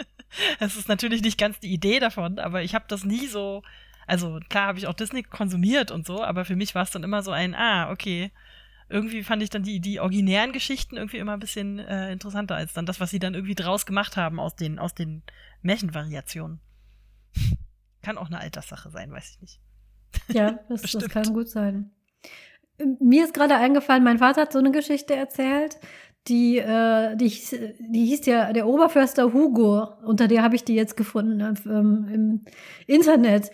das 0.60 0.76
ist 0.76 0.86
natürlich 0.86 1.22
nicht 1.22 1.38
ganz 1.38 1.58
die 1.58 1.72
Idee 1.72 1.98
davon, 1.98 2.38
aber 2.38 2.62
ich 2.62 2.76
habe 2.76 2.84
das 2.86 3.02
nie 3.02 3.26
so, 3.26 3.64
also 4.06 4.38
klar 4.48 4.68
habe 4.68 4.78
ich 4.78 4.86
auch 4.86 4.94
Disney 4.94 5.24
konsumiert 5.24 5.90
und 5.90 6.06
so, 6.06 6.22
aber 6.22 6.44
für 6.44 6.54
mich 6.54 6.76
war 6.76 6.84
es 6.84 6.92
dann 6.92 7.02
immer 7.02 7.24
so 7.24 7.32
ein, 7.32 7.56
ah, 7.56 7.90
okay, 7.90 8.30
irgendwie 8.92 9.24
fand 9.24 9.42
ich 9.42 9.50
dann 9.50 9.62
die, 9.62 9.80
die 9.80 10.00
originären 10.00 10.52
Geschichten 10.52 10.96
irgendwie 10.96 11.18
immer 11.18 11.32
ein 11.32 11.40
bisschen 11.40 11.78
äh, 11.78 12.12
interessanter 12.12 12.54
als 12.54 12.74
dann 12.74 12.86
das, 12.86 13.00
was 13.00 13.10
sie 13.10 13.18
dann 13.18 13.34
irgendwie 13.34 13.54
draus 13.54 13.86
gemacht 13.86 14.16
haben 14.16 14.38
aus 14.38 14.54
den, 14.54 14.78
aus 14.78 14.94
den 14.94 15.22
Märchenvariationen. 15.62 16.60
kann 18.02 18.18
auch 18.18 18.26
eine 18.26 18.38
Alterssache 18.38 18.90
sein, 18.90 19.10
weiß 19.10 19.30
ich 19.30 19.40
nicht. 19.40 19.60
Ja, 20.28 20.58
das, 20.68 20.82
das 20.82 21.08
kann 21.08 21.32
gut 21.32 21.48
sein. 21.48 21.90
Mir 23.00 23.24
ist 23.24 23.34
gerade 23.34 23.56
eingefallen, 23.56 24.04
mein 24.04 24.18
Vater 24.18 24.42
hat 24.42 24.52
so 24.52 24.58
eine 24.58 24.72
Geschichte 24.72 25.14
erzählt, 25.14 25.78
die, 26.28 26.58
äh, 26.58 27.16
die, 27.16 27.28
die 27.28 28.06
hieß 28.06 28.26
ja 28.26 28.52
der 28.52 28.66
Oberförster 28.66 29.32
Hugo. 29.32 29.88
Unter 30.04 30.28
der 30.28 30.42
habe 30.42 30.54
ich 30.54 30.64
die 30.64 30.74
jetzt 30.74 30.96
gefunden 30.96 31.40
ähm, 31.66 32.08
im 32.12 32.44
Internet. 32.86 33.50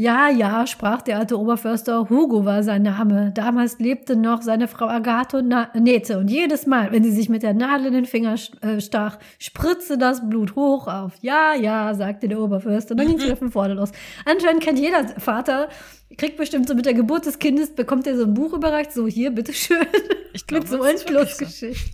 Ja, 0.00 0.30
ja, 0.30 0.66
sprach 0.66 1.02
der 1.02 1.18
alte 1.18 1.38
Oberförster, 1.38 2.08
Hugo 2.08 2.46
war 2.46 2.62
sein 2.62 2.84
Name. 2.84 3.32
Damals 3.34 3.78
lebte 3.80 4.16
noch 4.16 4.40
seine 4.40 4.66
Frau 4.66 4.86
Agathe 4.86 5.42
nähte 5.74 6.16
und 6.16 6.30
jedes 6.30 6.66
Mal, 6.66 6.90
wenn 6.90 7.04
sie 7.04 7.10
sich 7.10 7.28
mit 7.28 7.42
der 7.42 7.52
Nadel 7.52 7.88
in 7.88 7.92
den 7.92 8.04
Finger 8.06 8.34
äh, 8.62 8.80
stach, 8.80 9.18
spritzte 9.38 9.98
das 9.98 10.26
Blut 10.26 10.56
hoch 10.56 10.88
auf. 10.88 11.12
Ja, 11.20 11.52
ja, 11.54 11.92
sagte 11.92 12.28
der 12.28 12.40
Oberförster. 12.40 12.92
Und 12.92 12.96
dann 12.96 13.08
ging 13.08 13.18
es 13.18 13.24
wieder 13.24 13.36
von 13.36 13.52
vorne 13.52 13.74
los. 13.74 13.92
Anscheinend 14.24 14.62
kennt 14.62 14.78
jeder 14.78 15.06
Vater, 15.20 15.68
kriegt 16.16 16.38
bestimmt 16.38 16.66
so 16.66 16.74
mit 16.74 16.86
der 16.86 16.94
Geburt 16.94 17.26
des 17.26 17.38
Kindes, 17.38 17.74
bekommt 17.74 18.06
er 18.06 18.16
so 18.16 18.24
ein 18.24 18.32
Buch 18.32 18.54
überreicht, 18.54 18.94
so 18.94 19.06
hier, 19.06 19.30
bitteschön. 19.30 19.86
Ich 20.32 20.46
glaub, 20.46 20.62
mit 20.62 20.70
so 20.70 20.82
Endlosgeschichten. 20.82 21.92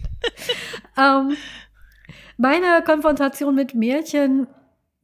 So. 0.94 1.02
ähm, 1.02 1.36
meine 2.36 2.84
Konfrontation 2.84 3.57
mit 3.57 3.74
Märchen 3.74 4.46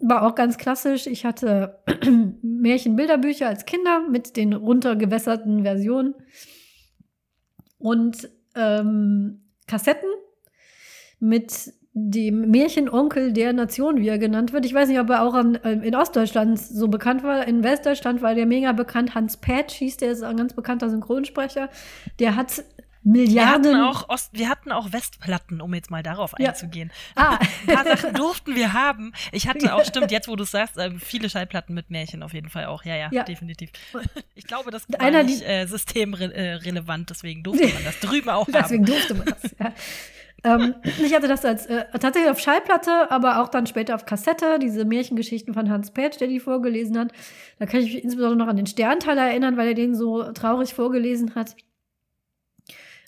war 0.02 0.26
auch 0.26 0.34
ganz 0.34 0.58
klassisch. 0.58 1.06
Ich 1.06 1.24
hatte 1.24 1.82
Märchenbilderbücher 2.42 3.48
als 3.48 3.64
Kinder 3.64 4.08
mit 4.08 4.36
den 4.36 4.52
runtergewässerten 4.52 5.62
Versionen 5.62 6.14
und 7.78 8.28
ähm, 8.54 9.42
Kassetten 9.66 10.08
mit 11.20 11.72
dem 11.94 12.50
Märchenonkel 12.50 13.32
der 13.32 13.52
Nation, 13.52 13.98
wie 13.98 14.08
er 14.08 14.18
genannt 14.18 14.52
wird. 14.52 14.64
Ich 14.64 14.72
weiß 14.72 14.88
nicht, 14.88 14.98
ob 14.98 15.10
er 15.10 15.22
auch 15.22 15.34
an, 15.34 15.56
in 15.56 15.94
Ostdeutschland 15.94 16.58
so 16.58 16.88
bekannt 16.88 17.22
war. 17.22 17.46
In 17.46 17.62
Westdeutschland 17.62 18.22
war 18.22 18.34
der 18.34 18.46
mega 18.46 18.72
bekannt. 18.72 19.14
Hans 19.14 19.36
Patch 19.36 19.74
hieß 19.74 19.98
der, 19.98 20.12
ist 20.12 20.22
ein 20.22 20.38
ganz 20.38 20.54
bekannter 20.54 20.88
Synchronsprecher. 20.88 21.68
Der 22.18 22.34
hat 22.34 22.64
Milliarden. 23.04 23.64
Wir 23.64 23.78
hatten, 23.78 23.84
auch 23.84 24.08
Ost, 24.08 24.30
wir 24.32 24.48
hatten 24.48 24.70
auch 24.70 24.92
Westplatten, 24.92 25.60
um 25.60 25.74
jetzt 25.74 25.90
mal 25.90 26.02
darauf 26.02 26.34
ja. 26.38 26.50
einzugehen. 26.50 26.92
Ah. 27.16 27.38
Ein 27.66 27.74
paar 27.74 27.84
Sachen 27.84 28.14
durften 28.14 28.54
wir 28.54 28.72
haben. 28.72 29.12
Ich 29.32 29.48
hatte 29.48 29.74
auch, 29.74 29.84
stimmt, 29.92 30.12
jetzt 30.12 30.28
wo 30.28 30.36
du 30.36 30.44
es 30.44 30.52
sagst, 30.52 30.78
äh, 30.78 30.92
viele 30.98 31.28
Schallplatten 31.28 31.74
mit 31.74 31.90
Märchen 31.90 32.22
auf 32.22 32.32
jeden 32.32 32.48
Fall 32.48 32.66
auch. 32.66 32.84
Ja, 32.84 32.94
ja, 32.94 33.08
ja. 33.10 33.24
definitiv. 33.24 33.70
Ich 34.34 34.46
glaube, 34.46 34.70
das 34.70 34.88
war 34.88 35.00
Einer, 35.00 35.24
nicht 35.24 35.42
äh, 35.42 35.66
systemrelevant, 35.66 37.10
deswegen 37.10 37.42
durfte 37.42 37.66
man 37.68 37.84
das 37.84 37.98
drüben 37.98 38.30
auch 38.30 38.46
haben. 38.46 38.52
Deswegen 38.52 38.84
durfte 38.84 39.14
man 39.14 39.26
das, 39.26 39.50
ja. 39.58 40.54
ähm, 40.54 40.74
ich 40.84 41.12
hatte 41.12 41.26
das 41.26 41.44
als 41.44 41.66
äh, 41.66 41.86
tatsächlich 41.98 42.30
auf 42.30 42.38
Schallplatte, 42.38 43.10
aber 43.10 43.42
auch 43.42 43.48
dann 43.48 43.66
später 43.66 43.96
auf 43.96 44.06
Kassette, 44.06 44.60
diese 44.60 44.84
Märchengeschichten 44.84 45.54
von 45.54 45.70
Hans 45.70 45.90
Petsch, 45.90 46.20
der 46.20 46.28
die 46.28 46.38
vorgelesen 46.38 46.96
hat. 46.98 47.10
Da 47.58 47.66
kann 47.66 47.80
ich 47.80 47.94
mich 47.94 48.04
insbesondere 48.04 48.38
noch 48.38 48.48
an 48.48 48.56
den 48.56 48.66
Sternteil 48.66 49.18
erinnern, 49.18 49.56
weil 49.56 49.68
er 49.68 49.74
den 49.74 49.96
so 49.96 50.30
traurig 50.32 50.72
vorgelesen 50.72 51.34
hat. 51.34 51.56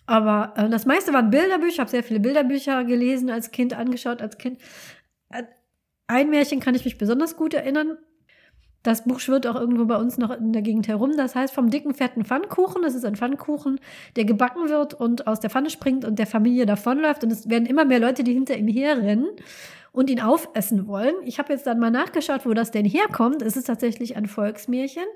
Aber 0.07 0.53
äh, 0.57 0.69
das 0.69 0.87
meiste 0.87 1.13
waren 1.13 1.31
Bilderbücher. 1.31 1.73
Ich 1.73 1.81
habe 1.81 1.91
sehr 1.91 2.03
viele 2.03 2.21
Bilderbücher 2.21 2.85
gelesen 2.85 3.31
als 3.31 3.51
Kind, 3.51 3.75
angeschaut 3.75 4.21
als 4.21 4.39
Kind. 4.39 4.59
Äh, 5.31 5.45
ein 6.07 6.31
Märchen 6.31 6.61
kann 6.61 6.75
ich 6.75 6.85
mich 6.85 6.99
besonders 6.99 7.37
gut 7.37 7.55
erinnern. 7.55 7.97
Das 8.83 9.05
Buch 9.05 9.19
schwirrt 9.19 9.47
auch 9.47 9.55
irgendwo 9.55 9.87
bei 9.87 9.97
uns 9.97 10.19
noch 10.19 10.31
in 10.31 10.53
der 10.53 10.61
Gegend 10.61 10.89
herum. 10.89 11.17
Das 11.17 11.35
heißt 11.35 11.55
vom 11.55 11.71
dicken, 11.71 11.95
fetten 11.95 12.23
Pfannkuchen. 12.23 12.83
Das 12.83 12.95
ist 12.95 13.07
ein 13.07 13.17
Pfannkuchen, 13.17 13.81
der 14.17 14.27
gebacken 14.27 14.69
wird 14.69 14.93
und 14.93 15.27
aus 15.27 15.41
der 15.41 15.49
Pfanne 15.49 15.71
springt 15.71 16.05
und 16.05 16.19
der 16.19 16.27
Familie 16.27 16.67
davonläuft. 16.67 17.25
Und 17.25 17.33
es 17.33 17.49
werden 17.49 17.65
immer 17.65 17.87
mehr 17.87 17.99
Leute, 17.99 18.25
die 18.25 18.35
hinter 18.35 18.59
ihm 18.59 18.69
herrennen 18.69 19.29
und 19.91 20.11
ihn 20.11 20.21
aufessen 20.21 20.87
wollen. 20.87 21.15
Ich 21.25 21.39
habe 21.39 21.55
jetzt 21.55 21.67
dann 21.67 21.79
mal 21.79 21.91
nachgeschaut, 21.91 22.45
wo 22.45 22.53
das 22.53 22.73
denn 22.73 22.85
herkommt. 22.85 23.41
Es 23.41 23.57
ist 23.57 23.65
tatsächlich 23.69 24.17
ein 24.17 24.27
Volksmärchen, 24.27 25.07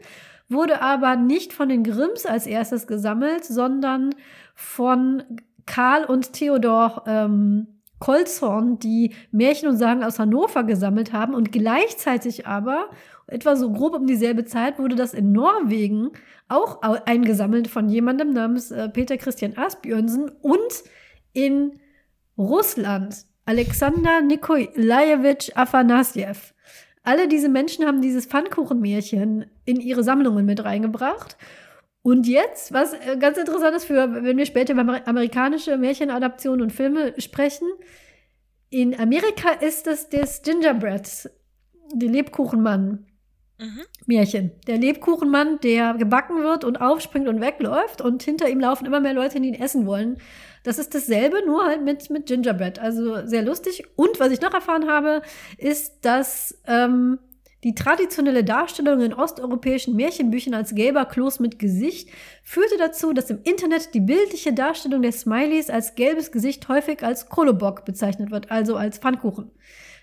wurde 0.48 0.80
aber 0.80 1.16
nicht 1.16 1.52
von 1.52 1.68
den 1.68 1.84
Grimms 1.84 2.26
als 2.26 2.46
erstes 2.46 2.86
gesammelt, 2.86 3.44
sondern 3.44 4.14
von 4.54 5.22
Karl 5.66 6.04
und 6.04 6.32
Theodor 6.32 7.04
ähm, 7.06 7.78
Kolzhorn, 7.98 8.78
die 8.78 9.14
Märchen 9.32 9.68
und 9.68 9.76
Sagen 9.76 10.04
aus 10.04 10.18
Hannover 10.18 10.64
gesammelt 10.64 11.12
haben 11.12 11.34
und 11.34 11.52
gleichzeitig 11.52 12.46
aber, 12.46 12.90
etwa 13.26 13.56
so 13.56 13.72
grob 13.72 13.94
um 13.94 14.06
dieselbe 14.06 14.44
Zeit, 14.44 14.78
wurde 14.78 14.96
das 14.96 15.14
in 15.14 15.32
Norwegen 15.32 16.10
auch 16.48 16.80
eingesammelt 16.82 17.68
von 17.68 17.88
jemandem 17.88 18.32
namens 18.32 18.70
äh, 18.70 18.88
Peter 18.88 19.16
Christian 19.18 19.56
Asbjörnsen 19.56 20.30
und 20.40 20.82
in 21.32 21.80
Russland 22.38 23.26
Alexander 23.44 24.22
Nikolajewitsch 24.22 25.50
Afanasjew. 25.54 26.36
Alle 27.08 27.26
diese 27.26 27.48
Menschen 27.48 27.86
haben 27.86 28.02
dieses 28.02 28.26
Pfannkuchenmärchen 28.26 29.46
in 29.64 29.80
ihre 29.80 30.02
Sammlungen 30.04 30.44
mit 30.44 30.62
reingebracht 30.62 31.38
und 32.02 32.26
jetzt, 32.26 32.70
was 32.74 32.92
äh, 32.92 33.16
ganz 33.18 33.38
interessant 33.38 33.74
ist, 33.74 33.86
für, 33.86 34.22
wenn 34.22 34.36
wir 34.36 34.44
später 34.44 34.74
über 34.74 35.06
amerikanische 35.08 35.78
Märchenadaptionen 35.78 36.60
und 36.60 36.70
Filme 36.70 37.14
sprechen, 37.16 37.66
in 38.68 38.98
Amerika 39.00 39.52
ist 39.52 39.86
es 39.86 40.10
das 40.10 40.42
Gingerbread, 40.42 41.30
der 41.94 42.08
Lebkuchenmann. 42.10 43.06
Mhm. 43.58 43.80
Märchen. 44.04 44.50
Der 44.66 44.76
Lebkuchenmann, 44.76 45.60
der 45.60 45.94
gebacken 45.94 46.42
wird 46.42 46.62
und 46.62 46.78
aufspringt 46.78 47.26
und 47.26 47.40
wegläuft 47.40 48.02
und 48.02 48.22
hinter 48.22 48.50
ihm 48.50 48.60
laufen 48.60 48.84
immer 48.84 49.00
mehr 49.00 49.14
Leute, 49.14 49.40
die 49.40 49.48
ihn 49.48 49.54
essen 49.54 49.86
wollen. 49.86 50.18
Das 50.62 50.78
ist 50.78 50.94
dasselbe, 50.94 51.44
nur 51.46 51.64
halt 51.64 51.84
mit, 51.84 52.10
mit 52.10 52.26
Gingerbread. 52.26 52.78
Also 52.78 53.26
sehr 53.26 53.42
lustig. 53.42 53.84
Und 53.96 54.20
was 54.20 54.32
ich 54.32 54.40
noch 54.40 54.54
erfahren 54.54 54.88
habe, 54.88 55.22
ist, 55.56 56.04
dass 56.04 56.58
ähm, 56.66 57.18
die 57.64 57.74
traditionelle 57.74 58.44
Darstellung 58.44 59.00
in 59.00 59.12
osteuropäischen 59.12 59.96
Märchenbüchern 59.96 60.54
als 60.54 60.74
gelber 60.74 61.06
Kloß 61.06 61.40
mit 61.40 61.58
Gesicht 61.58 62.08
führte 62.44 62.76
dazu, 62.78 63.12
dass 63.12 63.30
im 63.30 63.40
Internet 63.42 63.94
die 63.94 64.00
bildliche 64.00 64.52
Darstellung 64.52 65.02
der 65.02 65.12
Smileys 65.12 65.68
als 65.68 65.96
gelbes 65.96 66.30
Gesicht 66.30 66.68
häufig 66.68 67.02
als 67.02 67.28
Kolobock 67.28 67.84
bezeichnet 67.84 68.30
wird, 68.30 68.50
also 68.50 68.76
als 68.76 68.98
Pfannkuchen. 68.98 69.50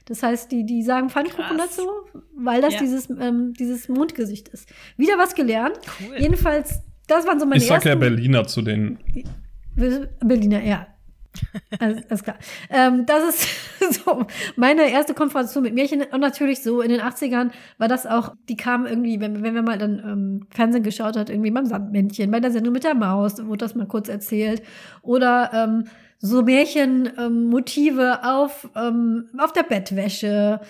Das 0.06 0.22
heißt, 0.22 0.52
die, 0.52 0.66
die 0.66 0.84
sagen 0.84 1.10
Pfannkuchen 1.10 1.58
Krass. 1.58 1.78
dazu, 1.78 1.90
weil 2.36 2.62
das 2.62 2.74
ja. 2.76 2.80
dieses, 2.82 3.10
ähm, 3.10 3.54
dieses 3.54 3.88
Mundgesicht 3.88 4.50
ist. 4.50 4.70
Wieder 4.98 5.18
was 5.18 5.34
gelernt. 5.34 5.80
Cool. 6.00 6.18
Jedenfalls, 6.20 6.82
das 7.08 7.26
waren 7.26 7.40
so 7.40 7.46
meine 7.46 7.58
Ich 7.58 7.68
sag 7.68 7.76
ersten, 7.76 7.90
ja 7.90 7.96
Berliner 7.96 8.46
zu 8.46 8.62
den. 8.62 9.00
Berliner, 9.76 10.64
ja. 10.64 10.88
Alles, 11.80 12.04
alles 12.10 12.24
klar. 12.24 12.38
Ähm, 12.70 13.06
das 13.06 13.46
ist 13.80 14.04
so 14.06 14.26
meine 14.56 14.90
erste 14.90 15.14
Konfrontation 15.14 15.64
mit 15.64 15.74
Märchen. 15.74 16.04
Und 16.12 16.22
natürlich 16.22 16.62
so 16.62 16.82
in 16.82 16.90
den 16.90 17.02
80ern 17.02 17.52
war 17.78 17.88
das 17.88 18.06
auch, 18.06 18.34
die 18.50 18.56
kamen 18.56 18.86
irgendwie, 18.86 19.20
wenn, 19.20 19.44
wenn 19.44 19.54
man 19.54 19.66
mal 19.66 19.78
dann 19.78 20.00
ähm, 20.00 20.48
Fernsehen 20.50 20.84
geschaut 20.84 21.18
hat, 21.18 21.30
irgendwie 21.30 21.52
beim 21.52 21.66
Sandmännchen, 21.66 22.32
bei 22.32 22.40
der 22.40 22.52
Sendung 22.52 22.74
mit 22.74 22.84
der 22.84 22.96
Maus, 22.96 23.46
wurde 23.46 23.66
das 23.66 23.76
mal 23.76 23.88
kurz 23.88 24.10
erzählt. 24.10 24.62
Oder 25.02 25.52
ähm, 25.54 25.86
so 26.20 26.42
Märchenmotive 26.42 28.24
auf, 28.24 28.70
ähm, 28.76 29.30
auf 29.38 29.54
der 29.54 29.64
Bettwäsche, 29.64 30.62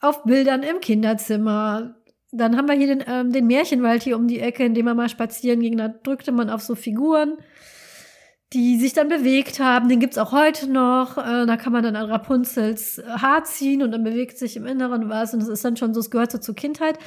auf 0.00 0.24
Bildern 0.24 0.62
im 0.62 0.80
Kinderzimmer. 0.80 1.94
Dann 2.32 2.56
haben 2.56 2.66
wir 2.66 2.74
hier 2.74 2.88
den, 2.88 3.04
ähm, 3.06 3.32
den 3.32 3.46
Märchenwald 3.46 4.02
hier 4.02 4.16
um 4.16 4.26
die 4.26 4.40
Ecke, 4.40 4.64
in 4.64 4.74
dem 4.74 4.86
man 4.86 4.96
mal 4.96 5.08
spazieren 5.08 5.60
ging. 5.60 5.76
Da 5.76 5.88
drückte 5.88 6.32
man 6.32 6.50
auf 6.50 6.62
so 6.62 6.74
Figuren 6.74 7.38
die 8.54 8.78
sich 8.78 8.92
dann 8.92 9.08
bewegt 9.08 9.58
haben. 9.58 9.88
Den 9.88 9.98
gibt's 9.98 10.16
auch 10.16 10.32
heute 10.32 10.70
noch. 10.70 11.18
Äh, 11.18 11.44
da 11.44 11.56
kann 11.56 11.72
man 11.72 11.82
dann 11.82 11.96
an 11.96 12.10
Rapunzels 12.10 13.02
Haar 13.06 13.44
ziehen 13.44 13.82
und 13.82 13.90
dann 13.90 14.04
bewegt 14.04 14.38
sich 14.38 14.56
im 14.56 14.64
Inneren 14.64 15.08
was. 15.08 15.34
Und 15.34 15.40
das 15.40 15.48
ist 15.48 15.64
dann 15.64 15.76
schon 15.76 15.92
so, 15.92 16.00
es 16.00 16.10
gehört 16.10 16.30
so 16.30 16.38
zur 16.38 16.54
Kindheit. 16.54 16.98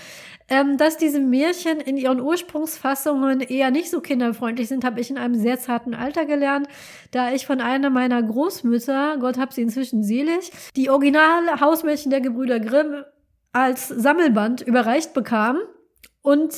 Ähm, 0.49 0.77
dass 0.77 0.97
diese 0.97 1.19
Märchen 1.19 1.79
in 1.79 1.97
ihren 1.97 2.19
Ursprungsfassungen 2.19 3.41
eher 3.41 3.71
nicht 3.71 3.89
so 3.89 4.01
kinderfreundlich 4.01 4.67
sind, 4.67 4.83
habe 4.85 4.99
ich 4.99 5.09
in 5.09 5.17
einem 5.17 5.35
sehr 5.35 5.57
zarten 5.59 5.93
Alter 5.93 6.25
gelernt, 6.25 6.67
da 7.11 7.31
ich 7.31 7.45
von 7.45 7.61
einer 7.61 7.89
meiner 7.89 8.21
Großmütter, 8.21 9.17
Gott 9.19 9.37
hab 9.37 9.53
sie 9.53 9.61
inzwischen 9.61 10.03
selig, 10.03 10.51
die 10.75 10.89
originale 10.89 11.59
Hausmärchen 11.59 12.11
der 12.11 12.21
Gebrüder 12.21 12.59
Grimm 12.59 13.03
als 13.51 13.87
Sammelband 13.87 14.61
überreicht 14.61 15.13
bekam. 15.13 15.57
Und 16.21 16.53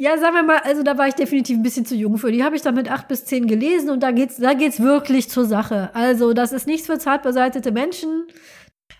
ja, 0.00 0.16
sagen 0.16 0.34
wir 0.34 0.42
mal, 0.42 0.60
also 0.60 0.82
da 0.82 0.96
war 0.96 1.08
ich 1.08 1.14
definitiv 1.14 1.58
ein 1.58 1.62
bisschen 1.62 1.84
zu 1.84 1.94
jung 1.94 2.16
für. 2.16 2.32
Die 2.32 2.42
habe 2.42 2.56
ich 2.56 2.62
dann 2.62 2.74
mit 2.74 2.90
acht 2.90 3.06
bis 3.06 3.26
zehn 3.26 3.46
gelesen 3.46 3.90
und 3.90 4.02
da 4.02 4.12
geht's, 4.12 4.38
da 4.38 4.54
geht's 4.54 4.80
wirklich 4.80 5.28
zur 5.28 5.44
Sache. 5.44 5.94
Also 5.94 6.32
das 6.32 6.52
ist 6.52 6.66
nichts 6.66 6.86
für 6.86 6.98
zart 6.98 7.22
beseitete 7.22 7.70
Menschen. 7.70 8.26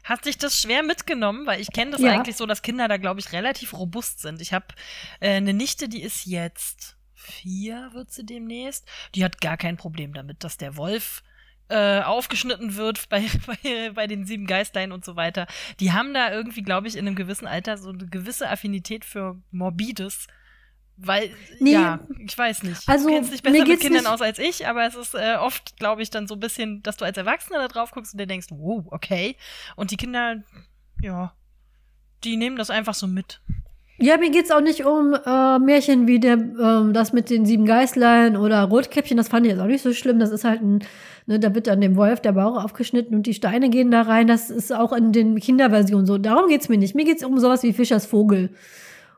Hat 0.05 0.25
sich 0.25 0.37
das 0.37 0.61
schwer 0.61 0.83
mitgenommen, 0.83 1.47
weil 1.47 1.59
ich 1.59 1.73
kenne 1.73 1.93
das 1.93 2.03
ja. 2.03 2.13
eigentlich 2.13 2.37
so, 2.37 2.45
dass 2.45 2.61
Kinder 2.61 2.87
da, 2.87 2.99
glaube 2.99 3.19
ich, 3.19 3.33
relativ 3.33 3.73
robust 3.73 4.21
sind. 4.21 4.43
Ich 4.43 4.53
habe 4.53 4.67
äh, 5.21 5.31
eine 5.31 5.55
Nichte, 5.55 5.89
die 5.89 6.03
ist 6.03 6.27
jetzt 6.27 6.99
vier, 7.15 7.89
wird 7.95 8.13
sie 8.13 8.27
demnächst. 8.27 8.87
Die 9.15 9.25
hat 9.25 9.41
gar 9.41 9.57
kein 9.57 9.79
Problem 9.79 10.13
damit, 10.13 10.45
dass 10.45 10.59
der 10.59 10.77
Wolf 10.77 11.23
äh, 11.71 12.03
aufgeschnitten 12.03 12.77
wird 12.77 13.09
bei, 13.09 13.25
bei, 13.47 13.91
bei 13.95 14.07
den 14.07 14.27
sieben 14.27 14.47
Geistlein 14.47 14.93
und 14.93 15.07
so 15.07 15.17
weiter. 15.17 15.47
Die 15.81 15.93
haben 15.93 16.13
da 16.13 16.31
irgendwie, 16.31 16.63
glaube 16.63 16.89
ich, 16.89 16.97
in 16.97 17.07
einem 17.07 17.17
gewissen 17.17 17.47
Alter 17.47 17.79
so 17.79 17.89
eine 17.89 18.07
gewisse 18.07 18.51
Affinität 18.51 19.07
für 19.07 19.41
Morbides 19.51 20.27
weil, 21.03 21.31
nee, 21.59 21.73
ja, 21.73 22.01
ich 22.19 22.37
weiß 22.37 22.63
nicht. 22.63 22.83
Also, 22.87 23.09
du 23.09 23.15
kennst 23.15 23.33
dich 23.33 23.43
besser 23.43 23.65
mit 23.67 23.81
Kindern 23.81 24.07
aus 24.07 24.21
als 24.21 24.39
ich, 24.39 24.67
aber 24.67 24.87
es 24.87 24.95
ist 24.95 25.15
äh, 25.15 25.37
oft, 25.41 25.77
glaube 25.79 26.03
ich, 26.03 26.11
dann 26.11 26.27
so 26.27 26.35
ein 26.35 26.41
bisschen, 26.41 26.83
dass 26.83 26.97
du 26.99 27.05
als 27.05 27.17
Erwachsener 27.17 27.59
da 27.59 27.69
drauf 27.69 27.91
guckst 27.93 28.13
und 28.13 28.21
dir 28.21 28.27
denkst, 28.27 28.49
wow, 28.51 28.85
okay. 28.91 29.37
Und 29.77 29.91
die 29.91 29.97
Kinder, 29.97 30.43
ja, 31.01 31.33
die 32.25 32.37
nehmen 32.37 32.57
das 32.57 32.71
einfach 32.71 32.95
so 32.95 33.07
mit. 33.07 33.41
Ja, 34.03 34.17
mir 34.17 34.31
geht's 34.31 34.51
auch 34.51 34.61
nicht 34.63 34.85
um 34.85 35.15
äh, 35.15 35.59
Märchen 35.59 36.07
wie 36.07 36.21
der, 36.21 36.35
äh, 36.35 36.93
das 36.93 37.13
mit 37.13 37.29
den 37.29 37.45
sieben 37.45 37.67
Geißlein 37.67 38.37
oder 38.37 38.65
Rotkäppchen. 38.65 39.17
Das 39.17 39.29
fand 39.29 39.47
ich 39.47 39.53
jetzt 39.53 39.61
auch 39.61 39.67
nicht 39.67 39.83
so 39.83 39.93
schlimm. 39.93 40.19
Das 40.19 40.31
ist 40.31 40.45
halt 40.45 40.63
ein, 40.63 40.79
ne, 41.27 41.39
da 41.39 41.55
wird 41.55 41.67
dann 41.67 41.83
dem 41.83 41.97
Wolf 41.97 42.21
der 42.21 42.33
Bauch 42.33 42.63
aufgeschnitten 42.63 43.15
und 43.15 43.27
die 43.27 43.35
Steine 43.35 43.69
gehen 43.69 43.91
da 43.91 44.03
rein. 44.03 44.27
Das 44.27 44.49
ist 44.49 44.73
auch 44.73 44.93
in 44.93 45.13
den 45.13 45.39
Kinderversionen 45.39 46.07
so. 46.07 46.17
Darum 46.17 46.49
geht's 46.49 46.71
mir 46.71 46.79
nicht. 46.79 46.95
Mir 46.95 47.05
geht's 47.05 47.25
um 47.25 47.39
sowas 47.39 47.63
wie 47.63 47.75
Fischers 47.75 48.07
Vogel 48.07 48.51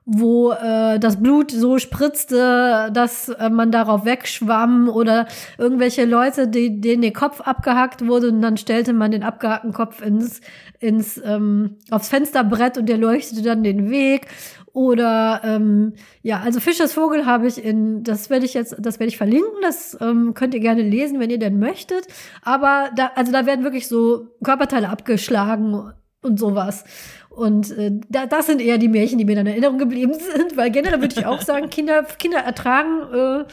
wo 0.05 0.53
äh, 0.53 0.99
das 0.99 1.23
Blut 1.23 1.51
so 1.53 1.79
spritzte, 1.79 2.91
dass 2.93 3.29
äh, 3.29 3.51
man 3.51 3.71
darauf 3.71 4.05
wegschwamm 4.05 4.89
oder 4.89 5.27
irgendwelche 5.59 6.05
Leute, 6.05 6.49
die, 6.49 6.81
denen 6.81 7.03
der 7.03 7.13
Kopf 7.13 7.41
abgehackt 7.41 8.07
wurde 8.07 8.29
und 8.29 8.43
dann 8.43 8.57
stellte 8.57 8.93
man 8.93 9.13
den 9.13 9.23
abgehackten 9.23 9.73
Kopf 9.73 10.03
ins, 10.03 10.41
ins 10.81 11.21
ähm, 11.25 11.77
aufs 11.91 12.09
Fensterbrett 12.09 12.79
und 12.79 12.89
der 12.89 12.99
leuchtete 12.99 13.43
dann 13.43 13.63
den 13.63 13.91
Weg 13.91 14.27
oder 14.73 15.43
ähm, 15.45 15.93
ja, 16.23 16.41
also 16.41 16.59
Fischers 16.59 16.95
Vogel 16.95 17.27
habe 17.27 17.47
ich 17.47 17.63
in, 17.63 18.05
das 18.05 18.31
werde 18.31 18.47
ich 18.47 18.55
jetzt, 18.55 18.75
das 18.79 18.99
werde 18.99 19.09
ich 19.09 19.19
verlinken, 19.19 19.61
das 19.61 19.97
ähm, 20.01 20.33
könnt 20.35 20.55
ihr 20.55 20.61
gerne 20.61 20.83
lesen, 20.83 21.21
wenn 21.21 21.31
ihr 21.31 21.39
denn 21.39 21.59
möchtet. 21.59 22.07
Aber 22.43 22.91
da, 22.97 23.13
also 23.15 23.33
da 23.33 23.45
werden 23.45 23.65
wirklich 23.65 23.87
so 23.87 24.29
Körperteile 24.43 24.89
abgeschlagen 24.89 25.93
und 26.23 26.39
sowas. 26.39 26.85
Und 27.33 27.71
äh, 27.79 27.91
da, 28.11 28.27
das 28.27 28.47
sind 28.47 28.61
eher 28.61 28.77
die 28.77 28.89
Märchen, 28.89 29.17
die 29.17 29.25
mir 29.25 29.37
dann 29.37 29.47
in 29.47 29.53
Erinnerung 29.53 29.79
geblieben 29.79 30.13
sind, 30.37 30.57
weil 30.57 30.71
generell 30.71 31.01
würde 31.01 31.19
ich 31.19 31.25
auch 31.25 31.41
sagen, 31.41 31.71
Kinder, 31.71 32.03
Kinder 32.03 32.39
ertragen, 32.39 33.03
äh, 33.11 33.45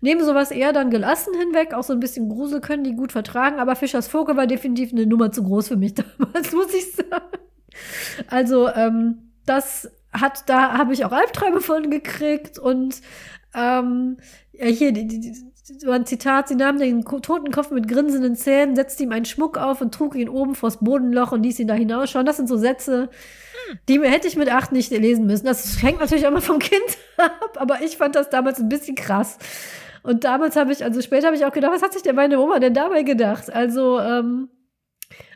nehmen 0.00 0.24
sowas 0.24 0.50
eher 0.50 0.72
dann 0.72 0.90
gelassen 0.90 1.32
hinweg, 1.38 1.72
auch 1.72 1.84
so 1.84 1.92
ein 1.92 2.00
bisschen 2.00 2.28
Grusel 2.28 2.60
können 2.60 2.82
die 2.82 2.96
gut 2.96 3.12
vertragen, 3.12 3.60
aber 3.60 3.76
Fischers 3.76 4.08
Vogel 4.08 4.36
war 4.36 4.48
definitiv 4.48 4.92
eine 4.92 5.06
Nummer 5.06 5.30
zu 5.30 5.44
groß 5.44 5.68
für 5.68 5.76
mich 5.76 5.94
damals, 6.18 6.52
muss 6.52 6.74
ich 6.74 6.92
sagen. 6.92 7.38
Also, 8.26 8.68
ähm, 8.70 9.30
das 9.46 9.88
hat, 10.12 10.48
da 10.48 10.76
habe 10.76 10.92
ich 10.92 11.04
auch 11.04 11.12
Albträume 11.12 11.60
von 11.60 11.90
gekriegt 11.90 12.58
und 12.58 13.00
ähm, 13.54 14.16
ja, 14.52 14.66
hier, 14.66 14.90
die, 14.90 15.06
die, 15.06 15.32
so 15.76 15.90
ein 15.90 16.06
Zitat, 16.06 16.48
sie 16.48 16.54
nahm 16.54 16.78
den 16.78 17.04
toten 17.04 17.50
Kopf 17.50 17.70
mit 17.70 17.88
grinsenden 17.88 18.36
Zähnen, 18.36 18.74
setzte 18.74 19.02
ihm 19.02 19.12
einen 19.12 19.24
Schmuck 19.26 19.58
auf 19.58 19.80
und 19.80 19.92
trug 19.92 20.14
ihn 20.14 20.28
oben 20.28 20.54
vors 20.54 20.78
Bodenloch 20.78 21.32
und 21.32 21.42
ließ 21.42 21.58
ihn 21.58 21.68
da 21.68 21.74
hinausschauen. 21.74 22.24
Das 22.24 22.38
sind 22.38 22.48
so 22.48 22.56
Sätze, 22.56 23.10
die 23.88 24.00
hätte 24.00 24.28
ich 24.28 24.36
mit 24.36 24.50
acht 24.50 24.72
nicht 24.72 24.90
lesen 24.90 25.26
müssen. 25.26 25.46
Das 25.46 25.82
hängt 25.82 26.00
natürlich 26.00 26.26
auch 26.26 26.32
mal 26.32 26.40
vom 26.40 26.58
Kind 26.58 26.98
ab, 27.18 27.56
aber 27.56 27.82
ich 27.82 27.96
fand 27.96 28.14
das 28.14 28.30
damals 28.30 28.58
ein 28.58 28.68
bisschen 28.68 28.94
krass. 28.94 29.38
Und 30.02 30.24
damals 30.24 30.56
habe 30.56 30.72
ich, 30.72 30.82
also 30.84 31.02
später 31.02 31.26
habe 31.26 31.36
ich 31.36 31.44
auch 31.44 31.52
gedacht, 31.52 31.72
was 31.74 31.82
hat 31.82 31.92
sich 31.92 32.02
denn 32.02 32.16
meine 32.16 32.38
Oma 32.40 32.60
denn 32.60 32.72
dabei 32.72 33.02
gedacht? 33.02 33.52
Also, 33.52 33.98
ähm, 34.00 34.48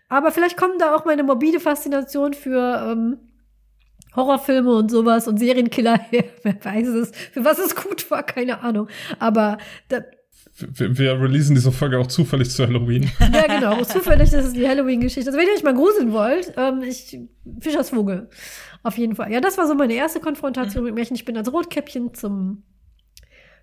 aber 0.08 0.30
vielleicht 0.30 0.56
kommt 0.56 0.80
da 0.80 0.94
auch 0.94 1.04
meine 1.04 1.24
morbide 1.24 1.60
Faszination 1.60 2.32
für 2.32 2.90
ähm, 2.90 3.18
Horrorfilme 4.14 4.74
und 4.74 4.90
sowas 4.90 5.26
und 5.28 5.38
Serienkiller 5.38 5.98
her. 5.98 6.24
Wer 6.42 6.64
weiß 6.64 6.88
es. 6.88 7.12
Für 7.32 7.44
was 7.44 7.58
es 7.58 7.74
gut 7.76 8.10
war, 8.10 8.22
keine 8.22 8.60
Ahnung. 8.62 8.88
Aber 9.18 9.58
da, 9.88 10.00
wir, 10.56 10.98
wir 10.98 11.20
releasen 11.20 11.54
diese 11.54 11.72
Folge 11.72 11.98
auch 11.98 12.06
zufällig 12.06 12.50
zu 12.50 12.66
Halloween. 12.66 13.10
ja, 13.32 13.46
genau. 13.46 13.82
Zufällig 13.84 14.32
ist 14.32 14.34
es 14.34 14.52
die 14.52 14.68
Halloween-Geschichte. 14.68 15.30
Also, 15.30 15.38
wenn 15.38 15.46
ihr 15.46 15.54
euch 15.54 15.62
mal 15.62 15.74
gruseln 15.74 16.12
wollt, 16.12 16.52
ähm, 16.56 16.82
ich, 16.82 17.18
Fischers 17.60 17.90
Vogel. 17.90 18.28
Auf 18.82 18.98
jeden 18.98 19.16
Fall. 19.16 19.32
Ja, 19.32 19.40
das 19.40 19.56
war 19.56 19.66
so 19.66 19.74
meine 19.74 19.94
erste 19.94 20.20
Konfrontation 20.20 20.82
mhm. 20.82 20.88
mit 20.88 20.94
Märchen. 20.96 21.16
Ich 21.16 21.24
bin 21.24 21.36
als 21.36 21.52
Rotkäppchen 21.52 22.12
zum, 22.14 22.64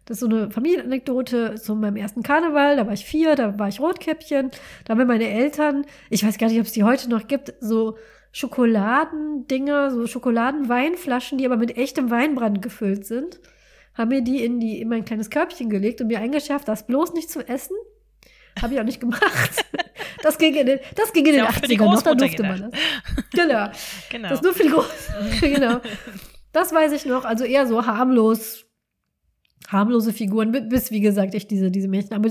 das 0.05 0.15
ist 0.15 0.21
so 0.21 0.25
eine 0.25 0.49
Familienanekdote 0.49 1.55
zu 1.55 1.75
meinem 1.75 1.95
ersten 1.95 2.23
Karneval. 2.23 2.77
Da 2.77 2.87
war 2.87 2.93
ich 2.93 3.05
vier, 3.05 3.35
da 3.35 3.59
war 3.59 3.67
ich 3.67 3.79
Rotkäppchen. 3.79 4.49
Da 4.85 4.97
haben 4.97 5.07
meine 5.07 5.29
Eltern, 5.29 5.85
ich 6.09 6.25
weiß 6.25 6.37
gar 6.37 6.47
nicht, 6.47 6.59
ob 6.59 6.65
es 6.65 6.71
die 6.71 6.83
heute 6.83 7.09
noch 7.09 7.27
gibt, 7.27 7.53
so 7.59 7.97
Schokoladendinger, 8.31 9.91
so 9.91 10.07
Schokoladenweinflaschen, 10.07 11.37
die 11.37 11.45
aber 11.45 11.57
mit 11.57 11.77
echtem 11.77 12.09
Weinbrand 12.09 12.61
gefüllt 12.61 13.05
sind 13.05 13.39
haben 13.93 14.09
mir 14.09 14.21
die 14.21 14.43
in, 14.43 14.59
die 14.59 14.81
in 14.81 14.89
mein 14.89 15.05
kleines 15.05 15.29
Körbchen 15.29 15.69
gelegt 15.69 16.01
und 16.01 16.07
mir 16.07 16.19
eingeschärft, 16.19 16.67
das 16.67 16.87
bloß 16.87 17.13
nicht 17.13 17.29
zu 17.29 17.47
essen. 17.47 17.75
Habe 18.61 18.73
ich 18.73 18.79
auch 18.79 18.85
nicht 18.85 18.99
gemacht. 18.99 19.65
Das 20.21 20.37
ging 20.37 20.53
in 20.53 20.65
den, 20.65 20.79
das 20.95 21.13
ging 21.13 21.25
in 21.25 21.33
den 21.33 21.45
80ern 21.45 21.85
noch, 21.85 22.01
da 22.01 22.13
durfte 22.13 22.43
man 22.43 22.59
das. 22.59 22.71
Genau. 23.31 23.69
genau. 24.09 24.29
Das 24.29 24.39
ist 24.39 24.43
nur 24.43 24.53
viel 24.53 24.69
groß. 24.69 25.09
genau. 25.39 25.79
Das 26.51 26.73
weiß 26.73 26.91
ich 26.91 27.05
noch. 27.05 27.23
Also 27.25 27.45
eher 27.45 27.67
so 27.67 27.85
harmlos, 27.85 28.65
harmlose 29.69 30.11
Figuren, 30.11 30.51
bis, 30.67 30.91
wie 30.91 30.99
gesagt, 30.99 31.35
ich 31.35 31.47
diese, 31.47 31.71
diese 31.71 31.87
Märchen. 31.87 32.13
Aber 32.13 32.29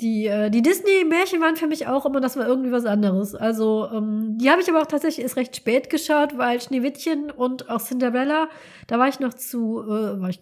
die, 0.00 0.26
äh, 0.26 0.50
die 0.50 0.62
Disney-Märchen 0.62 1.40
waren 1.40 1.56
für 1.56 1.66
mich 1.66 1.86
auch 1.86 2.06
immer, 2.06 2.20
das 2.20 2.36
war 2.36 2.46
irgendwie 2.46 2.72
was 2.72 2.84
anderes. 2.84 3.34
Also, 3.34 3.88
ähm, 3.92 4.36
die 4.38 4.50
habe 4.50 4.60
ich 4.60 4.68
aber 4.68 4.82
auch 4.82 4.86
tatsächlich 4.86 5.22
erst 5.22 5.36
recht 5.36 5.56
spät 5.56 5.90
geschaut, 5.90 6.36
weil 6.38 6.60
Schneewittchen 6.60 7.30
und 7.30 7.68
auch 7.70 7.80
Cinderella, 7.80 8.48
da 8.86 8.98
war 8.98 9.08
ich 9.08 9.20
noch 9.20 9.34
zu, 9.34 9.82
äh, 9.82 10.20
war 10.20 10.28
ich 10.28 10.40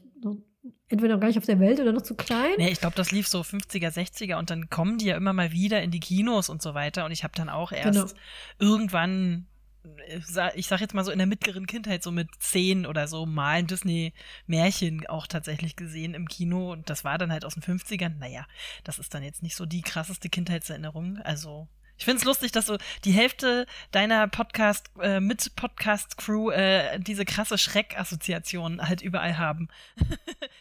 entweder 0.89 1.15
noch 1.15 1.21
gar 1.21 1.29
nicht 1.29 1.39
auf 1.39 1.47
der 1.47 1.61
Welt 1.61 1.81
oder 1.81 1.93
noch 1.93 2.03
zu 2.03 2.15
klein. 2.15 2.55
Nee, 2.59 2.71
ich 2.71 2.81
glaube, 2.81 2.97
das 2.97 3.13
lief 3.13 3.29
so 3.29 3.41
50er, 3.41 3.89
60er 3.89 4.37
und 4.37 4.51
dann 4.51 4.69
kommen 4.69 4.99
die 4.99 5.07
ja 5.07 5.17
immer 5.17 5.33
mal 5.33 5.53
wieder 5.53 5.83
in 5.83 5.91
die 5.91 6.01
Kinos 6.01 6.49
und 6.49 6.63
so 6.63 6.75
weiter. 6.75 7.05
Und 7.05 7.13
ich 7.13 7.25
habe 7.25 7.35
dann 7.37 7.49
auch 7.49 7.73
erst 7.73 8.15
genau. 8.15 8.21
irgendwann, 8.59 9.47
äh, 9.85 10.21
ich 10.55 10.67
sag 10.67 10.81
jetzt 10.81 10.95
mal 10.95 11.05
so 11.05 11.11
in 11.11 11.19
der 11.19 11.27
mittleren 11.27 11.67
Kindheit, 11.67 12.03
so 12.03 12.11
mit 12.11 12.29
zehn 12.39 12.87
oder 12.87 13.09
so, 13.09 13.25
mal 13.25 13.59
ein 13.59 13.67
Disney-Märchen 13.67 15.07
auch 15.07 15.27
tatsächlich 15.27 15.77
gesehen 15.77 16.15
im 16.15 16.29
Kino. 16.29 16.73
Und 16.73 16.91
das 16.91 17.05
war 17.05 17.19
dann 17.19 17.33
halt 17.33 17.45
aus 17.45 17.55
den 17.55 17.63
50ern. 17.63 18.19
Naja, 18.19 18.47
das 18.85 18.99
ist 18.99 19.15
dann 19.15 19.23
jetzt 19.23 19.43
nicht 19.43 19.57
so 19.57 19.67
die 19.67 19.83
krasseste 19.83 20.29
Kindheitserinnerung. 20.29 21.19
Also 21.19 21.69
ich 22.01 22.07
finde 22.07 22.19
es 22.19 22.25
lustig, 22.25 22.51
dass 22.51 22.65
du 22.65 22.79
die 23.05 23.13
Hälfte 23.13 23.67
deiner 23.93 24.27
Podcast, 24.27 24.91
äh, 25.03 25.21
mit 25.21 25.55
Podcast-Crew 25.55 26.51
äh, 26.51 26.99
diese 26.99 27.27
krasse 27.27 27.59
Schreck-Assoziation 27.59 28.89
halt 28.89 29.03
überall 29.03 29.37
haben. 29.37 29.69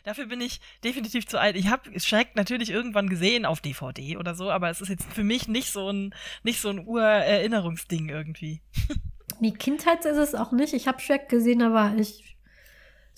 Dafür 0.03 0.25
bin 0.25 0.41
ich 0.41 0.59
definitiv 0.83 1.27
zu 1.27 1.39
alt. 1.39 1.55
Ich 1.55 1.69
habe 1.69 1.97
Schreck 1.97 2.35
natürlich 2.35 2.69
irgendwann 2.71 3.07
gesehen 3.07 3.45
auf 3.45 3.61
DVD 3.61 4.17
oder 4.17 4.35
so, 4.35 4.51
aber 4.51 4.69
es 4.69 4.81
ist 4.81 4.89
jetzt 4.89 5.05
für 5.13 5.23
mich 5.23 5.47
nicht 5.47 5.71
so 5.71 5.89
ein, 5.89 6.13
nicht 6.43 6.59
so 6.59 6.71
ein 6.71 6.85
Urerinnerungsding 6.85 8.09
irgendwie. 8.09 8.61
Die 9.39 9.53
Kindheit 9.53 10.03
ist 10.03 10.17
es 10.17 10.35
auch 10.35 10.51
nicht. 10.51 10.73
Ich 10.73 10.89
habe 10.89 10.99
Schreck 10.99 11.29
gesehen, 11.29 11.61
war 11.61 11.95
ich 11.95 12.35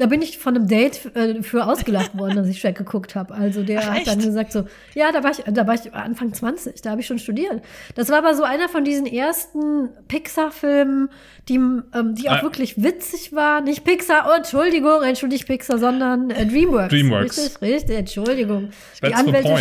da 0.02 0.08
bin 0.08 0.24
ich 0.24 0.40
von 0.40 0.56
einem 0.56 0.68
Date 0.68 1.16
äh, 1.16 1.44
für 1.44 1.68
ausgelacht 1.68 2.18
worden, 2.18 2.36
dass 2.36 2.48
ich 2.48 2.60
Shrek 2.60 2.76
geguckt 2.76 3.14
habe. 3.14 3.36
Also 3.36 3.62
der 3.62 3.82
Ach, 3.82 3.94
hat 3.94 4.08
dann 4.08 4.18
gesagt 4.18 4.52
so, 4.52 4.66
ja, 4.96 5.12
da 5.12 5.24
war 5.24 5.30
ich, 5.30 5.44
da 5.46 5.68
war 5.68 5.76
ich 5.76 5.94
Anfang 5.94 6.34
20, 6.34 6.82
da 6.82 6.90
habe 6.90 7.02
ich 7.02 7.08
schon 7.08 7.20
studiert. 7.20 7.62
Das 7.94 8.10
war 8.10 8.18
aber 8.18 8.34
so 8.34 8.42
einer 8.42 8.68
von 8.68 8.84
diesen 8.84 9.06
ersten 9.06 9.90
Pixar-Filmen, 10.08 11.10
die, 11.48 11.56
ähm, 11.56 12.16
die 12.16 12.30
auch 12.30 12.40
ah. 12.40 12.42
wirklich 12.42 12.82
witzig 12.82 13.34
waren. 13.34 13.66
Nicht 13.66 13.84
Pixar, 13.84 14.28
oh, 14.28 14.36
Entschuldigung, 14.36 15.04
entschuldigt 15.04 15.46
Pixar, 15.46 15.78
sondern 15.78 16.32
äh, 16.32 16.48
DreamWorks. 16.48 16.90
DreamWorks. 16.90 17.38
Richtig, 17.38 17.62
richtig, 17.62 17.98
Entschuldigung. 17.98 18.70
die 19.06 19.14
Anwälte, 19.14 19.56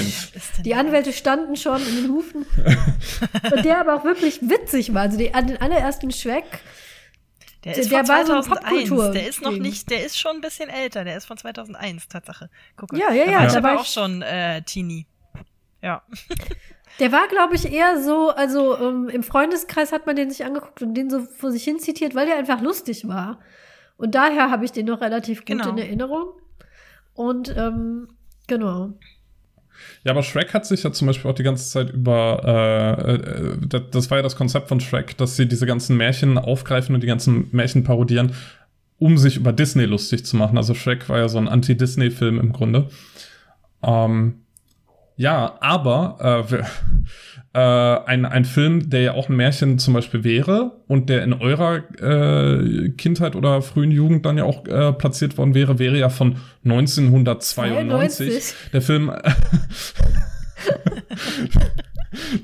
die 0.65 0.75
Anwälte 0.75 1.13
standen 1.13 1.57
schon 1.57 1.87
in 1.87 1.97
den 2.03 2.13
Hufen. 2.13 2.47
Und 3.55 3.63
der 3.63 3.79
aber 3.79 3.95
auch 3.95 4.05
wirklich 4.05 4.41
witzig 4.41 4.95
war. 4.95 5.03
Also 5.03 5.19
die, 5.19 5.35
an 5.35 5.49
den 5.49 5.61
allerersten 5.61 6.11
Shrek 6.11 6.45
der 7.65 7.77
ist 7.77 7.91
der, 7.91 7.99
von 7.99 8.07
2001. 8.07 8.89
So 8.89 9.13
der 9.13 9.29
ist 9.29 9.43
noch 9.43 9.53
nicht, 9.53 9.91
der 9.91 10.05
ist 10.05 10.19
schon 10.19 10.37
ein 10.37 10.41
bisschen 10.41 10.69
älter. 10.71 11.05
Der 11.05 11.17
ist 11.17 11.27
von 11.27 11.37
2001, 11.37 12.09
Tatsache. 12.09 12.49
Guck 12.77 12.93
mal. 12.93 12.99
Ja, 12.99 13.13
ja, 13.13 13.25
ja. 13.25 13.33
Da 13.33 13.39
war 13.39 13.47
ich 13.47 13.57
aber 13.57 13.81
auch 13.81 13.85
schon 13.85 14.23
äh, 14.23 14.63
Teenie. 14.63 15.07
Ja. 15.83 16.03
Der 16.99 17.13
war, 17.13 17.29
glaube 17.29 17.55
ich, 17.55 17.73
eher 17.73 18.03
so, 18.03 18.31
also 18.31 18.77
ähm, 18.77 19.09
im 19.09 19.23
Freundeskreis 19.23 19.93
hat 19.93 20.07
man 20.07 20.17
den 20.17 20.29
sich 20.29 20.45
angeguckt 20.45 20.83
und 20.83 20.95
den 20.95 21.09
so 21.09 21.21
vor 21.21 21.51
sich 21.51 21.65
hin 21.65 21.79
zitiert, 21.79 22.15
weil 22.15 22.27
der 22.27 22.37
einfach 22.37 22.61
lustig 22.61 23.07
war. 23.09 23.39
Und 23.97 24.15
daher 24.15 24.51
habe 24.51 24.65
ich 24.65 24.73
den 24.73 24.87
noch 24.87 25.01
relativ 25.01 25.41
gut 25.41 25.47
genau. 25.47 25.71
in 25.71 25.79
Erinnerung. 25.79 26.33
Und 27.15 27.55
ähm, 27.57 28.09
genau. 28.49 28.95
Ja, 30.05 30.13
aber 30.13 30.23
Shrek 30.23 30.55
hat 30.55 30.67
sich 30.67 30.83
ja 30.83 30.93
zum 30.93 31.07
Beispiel 31.07 31.31
auch 31.31 31.35
die 31.35 31.43
ganze 31.43 31.69
Zeit 31.71 31.91
über, 31.91 32.97
äh, 33.07 33.77
äh, 33.77 33.81
das 33.91 34.11
war 34.11 34.19
ja 34.19 34.23
das 34.23 34.37
Konzept 34.37 34.69
von 34.69 34.81
Shrek, 34.81 35.17
dass 35.17 35.37
sie 35.37 35.47
diese 35.47 35.67
ganzen 35.67 35.97
Märchen 35.97 36.39
aufgreifen 36.39 36.95
und 36.95 37.03
die 37.03 37.07
ganzen 37.07 37.49
Märchen 37.53 37.85
parodieren, 37.85 38.33
um 38.99 39.19
sich 39.19 39.37
über 39.37 39.53
Disney 39.53 39.85
lustig 39.85 40.25
zu 40.25 40.37
machen. 40.37 40.57
Also 40.57 40.75
Shrek 40.75 41.09
war 41.09 41.19
ja 41.19 41.29
so 41.29 41.39
ein 41.39 41.49
Anti-Disney-Film 41.49 42.39
im 42.39 42.53
Grunde. 42.53 42.89
Ähm, 43.83 44.43
ja, 45.17 45.59
aber 45.61 46.47
äh, 46.51 46.63
äh, 47.53 47.59
ein, 47.59 48.25
ein 48.25 48.45
Film, 48.45 48.91
der 48.91 49.01
ja 49.03 49.15
auch 49.15 49.29
ein 49.29 49.37
Märchen 49.37 49.79
zum 49.79 49.95
Beispiel 49.95 50.23
wäre 50.25 50.83
und 50.87 51.09
der 51.09 51.25
in 51.25 51.33
eurer 51.33 51.83
äh, 52.01 52.91
Kindheit 52.91 53.35
oder 53.35 53.61
frühen 53.63 53.91
Jugend 53.91 54.25
dann 54.25 54.39
ja 54.39 54.45
auch 54.45 54.67
äh, 54.67 54.93
platziert 54.93 55.37
worden 55.37 55.55
wäre, 55.55 55.79
wäre 55.79 55.99
ja 55.99 56.09
von 56.11 56.37
1992. 56.65 58.29
92. 58.29 58.55
Der 58.73 58.83
Film 58.83 59.13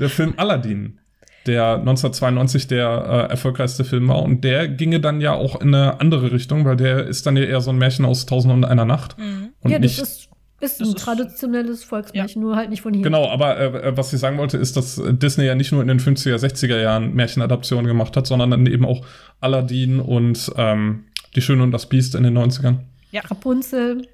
der 0.01 0.09
Film 0.09 0.35
Aladdin 0.37 0.99
der 1.47 1.75
1992 1.75 2.67
der 2.67 2.89
äh, 2.89 3.31
erfolgreichste 3.31 3.85
Film 3.85 4.09
war. 4.09 4.23
Und 4.23 4.43
der 4.43 4.69
ginge 4.69 5.01
dann 5.01 5.21
ja 5.21 5.33
auch 5.33 5.61
in 5.61 5.75
eine 5.75 6.01
andere 6.01 6.33
Richtung, 6.33 6.65
weil 6.65 6.77
der 6.77 7.07
ist 7.07 7.27
dann 7.27 7.37
ja 7.37 7.45
eher 7.45 7.61
so 7.61 7.71
ein 7.71 7.79
Märchen 7.79 8.05
aus 8.05 8.27
Tausend 8.27 8.53
und 8.53 8.65
einer 8.65 8.85
Nacht. 8.85 9.17
Mhm. 9.19 9.51
Und 9.61 9.71
ja, 9.71 9.79
nicht, 9.79 10.01
ist 10.01 10.29
ist 10.61 10.81
das 10.81 10.89
ein 10.89 10.95
traditionelles 10.95 11.85
Volksmärchen, 11.85 12.41
ja. 12.41 12.47
nur 12.47 12.57
halt 12.57 12.71
nicht 12.71 12.81
von 12.81 12.95
hier. 12.95 13.03
Genau, 13.03 13.29
aber 13.29 13.59
äh, 13.59 13.97
was 13.97 14.13
ich 14.13 14.21
sagen 14.21 14.39
wollte, 14.39 14.57
ist, 14.57 14.77
dass 14.77 15.01
Disney 15.05 15.45
ja 15.45 15.55
nicht 15.55 15.73
nur 15.73 15.83
in 15.83 15.89
den 15.89 16.01
50er, 16.01 16.37
60er 16.37 16.81
Jahren 16.81 17.15
Märchenadaptionen 17.15 17.87
gemacht 17.87 18.17
hat, 18.17 18.27
sondern 18.27 18.51
dann 18.51 18.67
eben 18.67 18.85
auch 18.85 19.05
Aladdin 19.41 20.01
und 20.01 20.51
ähm, 20.57 21.05
Die 21.35 21.43
Schöne 21.43 21.63
und 21.63 21.73
das 21.73 21.89
Biest 21.89 22.15
in 22.15 22.23
den 22.23 22.37
90ern. 22.37 22.79
Ja. 23.11 23.23
Rapunzel. 23.23 24.09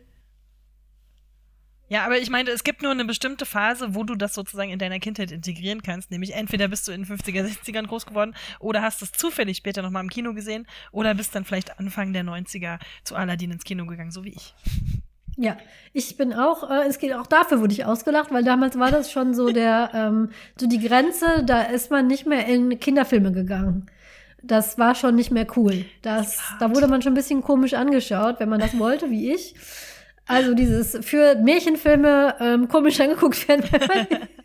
Ja, 1.92 2.06
aber 2.06 2.18
ich 2.18 2.30
meine, 2.30 2.48
es 2.50 2.64
gibt 2.64 2.80
nur 2.80 2.90
eine 2.90 3.04
bestimmte 3.04 3.44
Phase, 3.44 3.94
wo 3.94 4.02
du 4.02 4.14
das 4.14 4.32
sozusagen 4.32 4.70
in 4.70 4.78
deiner 4.78 4.98
Kindheit 4.98 5.30
integrieren 5.30 5.82
kannst. 5.82 6.10
Nämlich 6.10 6.32
entweder 6.34 6.68
bist 6.68 6.88
du 6.88 6.92
in 6.92 7.04
den 7.04 7.18
50er, 7.18 7.44
60ern 7.44 7.86
groß 7.86 8.06
geworden 8.06 8.34
oder 8.60 8.80
hast 8.80 9.02
es 9.02 9.12
zufällig 9.12 9.58
später 9.58 9.82
nochmal 9.82 10.02
im 10.02 10.08
Kino 10.08 10.32
gesehen 10.32 10.66
oder 10.90 11.14
bist 11.14 11.34
dann 11.34 11.44
vielleicht 11.44 11.78
Anfang 11.78 12.14
der 12.14 12.24
90er 12.24 12.78
zu 13.04 13.14
Aladdin 13.14 13.50
ins 13.50 13.64
Kino 13.64 13.84
gegangen, 13.84 14.10
so 14.10 14.24
wie 14.24 14.30
ich. 14.30 14.54
Ja, 15.42 15.56
ich 15.92 16.16
bin 16.16 16.32
auch, 16.32 16.70
äh, 16.70 16.86
es 16.86 17.00
geht 17.00 17.12
auch 17.14 17.26
dafür 17.26 17.60
wurde 17.60 17.72
ich 17.72 17.84
ausgelacht, 17.84 18.30
weil 18.30 18.44
damals 18.44 18.78
war 18.78 18.92
das 18.92 19.10
schon 19.10 19.34
so 19.34 19.50
der, 19.50 19.90
ähm, 19.94 20.30
so 20.56 20.68
die 20.68 20.78
Grenze, 20.78 21.42
da 21.44 21.62
ist 21.62 21.90
man 21.90 22.06
nicht 22.06 22.26
mehr 22.26 22.46
in 22.46 22.78
Kinderfilme 22.78 23.32
gegangen. 23.32 23.86
Das 24.44 24.78
war 24.78 24.94
schon 24.94 25.16
nicht 25.16 25.32
mehr 25.32 25.46
cool. 25.56 25.84
Das, 26.02 26.38
da 26.60 26.72
wurde 26.72 26.86
man 26.86 27.02
schon 27.02 27.12
ein 27.12 27.16
bisschen 27.16 27.42
komisch 27.42 27.74
angeschaut, 27.74 28.36
wenn 28.38 28.48
man 28.48 28.60
das 28.60 28.78
wollte, 28.78 29.10
wie 29.10 29.32
ich. 29.32 29.56
Also 30.28 30.54
dieses 30.54 30.96
für 31.04 31.34
Märchenfilme 31.34 32.36
ähm, 32.38 32.68
komisch 32.68 33.00
angeguckt 33.00 33.48
werden, 33.48 33.64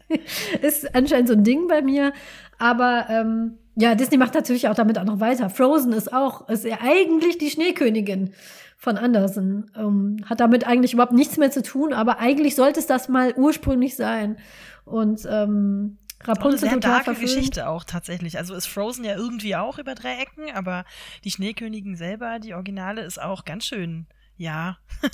ist 0.64 0.96
anscheinend 0.96 1.28
so 1.28 1.36
ein 1.36 1.44
Ding 1.44 1.68
bei 1.68 1.84
mir. 1.84 2.12
Aber 2.58 3.06
ähm, 3.10 3.60
ja, 3.76 3.94
Disney 3.94 4.18
macht 4.18 4.34
natürlich 4.34 4.68
auch 4.68 4.76
damit 4.76 4.98
auch 4.98 5.04
noch 5.04 5.20
weiter. 5.20 5.52
Frozen 5.52 5.94
ist 5.94 6.12
auch, 6.12 6.50
ist 6.50 6.66
ja 6.66 6.80
eigentlich 6.82 7.38
die 7.38 7.52
Schneekönigin 7.52 8.34
von 8.78 8.98
Andersen. 8.98 9.70
Ähm, 9.76 10.18
hat 10.26 10.40
damit 10.40 10.66
eigentlich 10.66 10.94
überhaupt 10.94 11.14
nichts 11.14 11.38
mehr 11.38 11.52
zu 11.52 11.62
tun, 11.62 11.94
aber 11.94 12.20
eigentlich 12.20 12.56
sollte 12.56 12.80
es 12.80 12.88
das 12.88 13.10
mal 13.10 13.34
ursprünglich 13.36 13.96
sein. 13.96 14.38
Und 14.86 15.28
ähm, 15.30 15.98
Rapunzel 16.24 16.70
eine 16.70 16.82
sehr 16.82 16.82
total 16.82 17.04
darke 17.04 17.20
Geschichte 17.20 17.68
auch 17.68 17.84
tatsächlich. 17.84 18.38
Also 18.38 18.56
ist 18.56 18.68
Frozen 18.68 19.04
ja 19.04 19.16
irgendwie 19.16 19.56
auch 19.56 19.78
über 19.80 19.96
drei 19.96 20.18
Ecken, 20.18 20.52
aber 20.54 20.86
die 21.24 21.32
Schneekönigin 21.32 21.96
selber, 21.96 22.40
die 22.40 22.54
Originale, 22.54 23.02
ist 23.02 23.22
auch 23.22 23.46
ganz 23.46 23.66
schön 23.66 24.08
ja. 24.38 24.78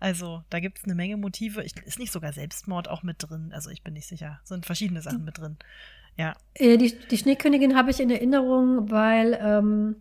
also, 0.00 0.42
da 0.50 0.60
gibt 0.60 0.78
es 0.78 0.84
eine 0.84 0.94
Menge 0.94 1.16
Motive. 1.16 1.62
Ich, 1.62 1.76
ist 1.84 1.98
nicht 1.98 2.12
sogar 2.12 2.32
Selbstmord 2.32 2.88
auch 2.88 3.02
mit 3.02 3.16
drin? 3.18 3.50
Also, 3.52 3.70
ich 3.70 3.82
bin 3.82 3.94
nicht 3.94 4.06
sicher. 4.06 4.40
Sind 4.44 4.66
verschiedene 4.66 5.02
Sachen 5.02 5.24
mit 5.24 5.38
drin. 5.38 5.56
Ja. 6.16 6.34
Äh, 6.54 6.78
die, 6.78 6.96
die 7.10 7.18
Schneekönigin 7.18 7.76
habe 7.76 7.90
ich 7.90 8.00
in 8.00 8.10
Erinnerung, 8.10 8.90
weil 8.90 9.38
ähm, 9.40 9.96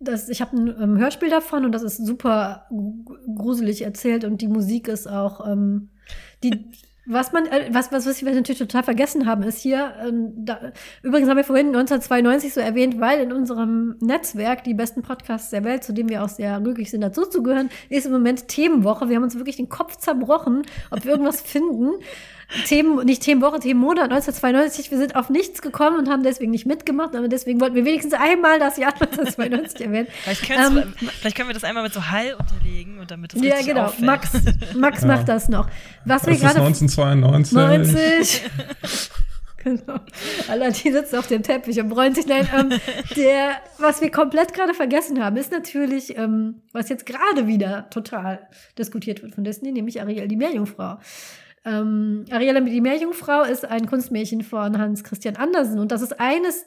das, 0.00 0.28
ich 0.28 0.40
habe 0.40 0.56
ein 0.56 0.68
ähm, 0.80 0.98
Hörspiel 0.98 1.30
davon 1.30 1.64
und 1.64 1.72
das 1.72 1.82
ist 1.82 1.98
super 1.98 2.68
gruselig 3.36 3.82
erzählt 3.82 4.24
und 4.24 4.40
die 4.40 4.48
Musik 4.48 4.88
ist 4.88 5.08
auch 5.08 5.46
ähm, 5.46 5.90
die 6.42 6.66
was 7.08 7.32
man, 7.32 7.46
äh, 7.46 7.70
was, 7.72 7.90
was, 7.90 8.06
was 8.06 8.22
wir 8.22 8.34
natürlich 8.34 8.58
total 8.58 8.82
vergessen 8.82 9.26
haben, 9.26 9.42
ist 9.42 9.60
hier, 9.60 9.94
ähm, 10.06 10.32
da, 10.36 10.72
übrigens 11.02 11.28
haben 11.28 11.38
wir 11.38 11.44
vorhin 11.44 11.68
1992 11.68 12.52
so 12.52 12.60
erwähnt, 12.60 13.00
weil 13.00 13.20
in 13.20 13.32
unserem 13.32 13.96
Netzwerk 14.00 14.62
die 14.64 14.74
besten 14.74 15.02
Podcasts 15.02 15.50
der 15.50 15.64
Welt, 15.64 15.82
zu 15.82 15.94
dem 15.94 16.10
wir 16.10 16.22
auch 16.22 16.28
sehr 16.28 16.60
glücklich 16.60 16.90
sind, 16.90 17.00
dazu 17.00 17.24
zu 17.24 17.42
gehören, 17.42 17.70
ist 17.88 18.06
im 18.06 18.12
Moment 18.12 18.48
Themenwoche. 18.48 19.08
Wir 19.08 19.16
haben 19.16 19.22
uns 19.22 19.36
wirklich 19.36 19.56
den 19.56 19.70
Kopf 19.70 19.96
zerbrochen, 19.96 20.62
ob 20.90 21.04
wir 21.04 21.12
irgendwas 21.12 21.40
finden. 21.40 21.92
Themen, 22.66 23.04
nicht 23.04 23.22
Themenwoche, 23.22 23.60
Themenmonat 23.60 24.04
1992. 24.04 24.90
Wir 24.90 24.98
sind 24.98 25.16
auf 25.16 25.28
nichts 25.28 25.60
gekommen 25.60 25.98
und 25.98 26.08
haben 26.08 26.22
deswegen 26.22 26.50
nicht 26.50 26.64
mitgemacht, 26.64 27.14
aber 27.14 27.28
deswegen 27.28 27.60
wollten 27.60 27.74
wir 27.74 27.84
wenigstens 27.84 28.14
einmal 28.14 28.58
das 28.58 28.78
Jahr 28.78 28.92
1992 29.00 29.80
erwähnen. 29.82 30.08
Vielleicht, 30.22 30.50
ähm, 30.50 30.94
vielleicht 30.96 31.36
können 31.36 31.50
wir 31.50 31.54
das 31.54 31.64
einmal 31.64 31.82
mit 31.82 31.92
so 31.92 32.10
Hall 32.10 32.36
unterlegen 32.38 32.98
und 33.00 33.10
damit 33.10 33.34
das 33.34 33.42
Ja, 33.42 33.60
genau. 33.60 33.86
Auffällt. 33.86 34.06
Max, 34.06 34.32
Max 34.74 35.02
ja. 35.02 35.08
macht 35.08 35.28
das 35.28 35.48
noch. 35.48 35.68
Was 36.06 36.22
das 36.22 36.30
wir 36.30 36.36
gerade 36.48 36.60
1992. 36.60 37.52
90. 37.52 38.42
Genau. 39.64 39.98
Aladdin 40.48 40.92
sitzt 40.92 41.14
auf 41.16 41.26
dem 41.26 41.42
Teppich 41.42 41.80
und 41.80 41.88
bräunt 41.88 42.14
sich. 42.14 42.26
Nein, 42.26 42.48
ähm, 42.56 42.80
der, 43.16 43.56
was 43.78 44.00
wir 44.00 44.10
komplett 44.10 44.54
gerade 44.54 44.72
vergessen 44.72 45.22
haben, 45.22 45.36
ist 45.36 45.50
natürlich, 45.50 46.16
ähm, 46.16 46.62
was 46.72 46.88
jetzt 46.88 47.06
gerade 47.06 47.48
wieder 47.48 47.90
total 47.90 48.48
diskutiert 48.78 49.20
wird 49.20 49.34
von 49.34 49.42
Disney, 49.42 49.72
nämlich 49.72 50.00
Ariel, 50.00 50.28
die 50.28 50.36
Meerjungfrau. 50.36 50.98
Ähm, 51.68 52.24
Ariella 52.30 52.60
die 52.60 52.80
Meerjungfrau 52.80 53.42
ist 53.42 53.64
ein 53.64 53.86
Kunstmärchen 53.86 54.42
von 54.42 54.78
Hans 54.78 55.04
Christian 55.04 55.36
Andersen. 55.36 55.78
Und 55.78 55.92
das 55.92 56.02
ist 56.02 56.18
eines 56.18 56.64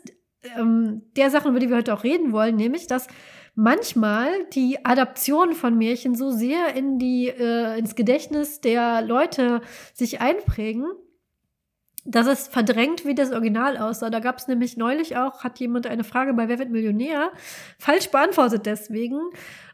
ähm, 0.58 1.04
der 1.16 1.30
Sachen, 1.30 1.52
über 1.52 1.60
die 1.60 1.70
wir 1.70 1.78
heute 1.78 1.94
auch 1.94 2.04
reden 2.04 2.32
wollen, 2.32 2.56
nämlich, 2.56 2.88
dass 2.88 3.08
manchmal 3.56 4.30
die 4.54 4.86
Adaptionen 4.86 5.56
von 5.56 5.78
Märchen 5.78 6.16
so 6.16 6.32
sehr 6.32 6.76
in 6.76 7.00
die, 7.00 7.28
äh, 7.28 7.78
ins 7.78 7.96
Gedächtnis 7.96 8.62
der 8.62 9.02
Leute 9.02 9.62
sich 9.94 10.22
einprägen, 10.22 10.86
dass 12.04 12.26
es 12.26 12.48
verdrängt, 12.48 13.06
wie 13.06 13.14
das 13.14 13.32
Original 13.32 13.78
aussah. 13.78 14.10
Da 14.10 14.20
gab 14.20 14.38
es 14.38 14.48
nämlich 14.48 14.78
neulich 14.78 15.18
auch, 15.18 15.44
hat 15.44 15.60
jemand 15.60 15.86
eine 15.86 16.04
Frage 16.04 16.34
bei 16.34 16.48
Wer 16.48 16.60
wird 16.60 16.72
Millionär? 16.72 17.32
falsch 17.78 18.10
beantwortet 18.10 18.66
deswegen, 18.66 19.20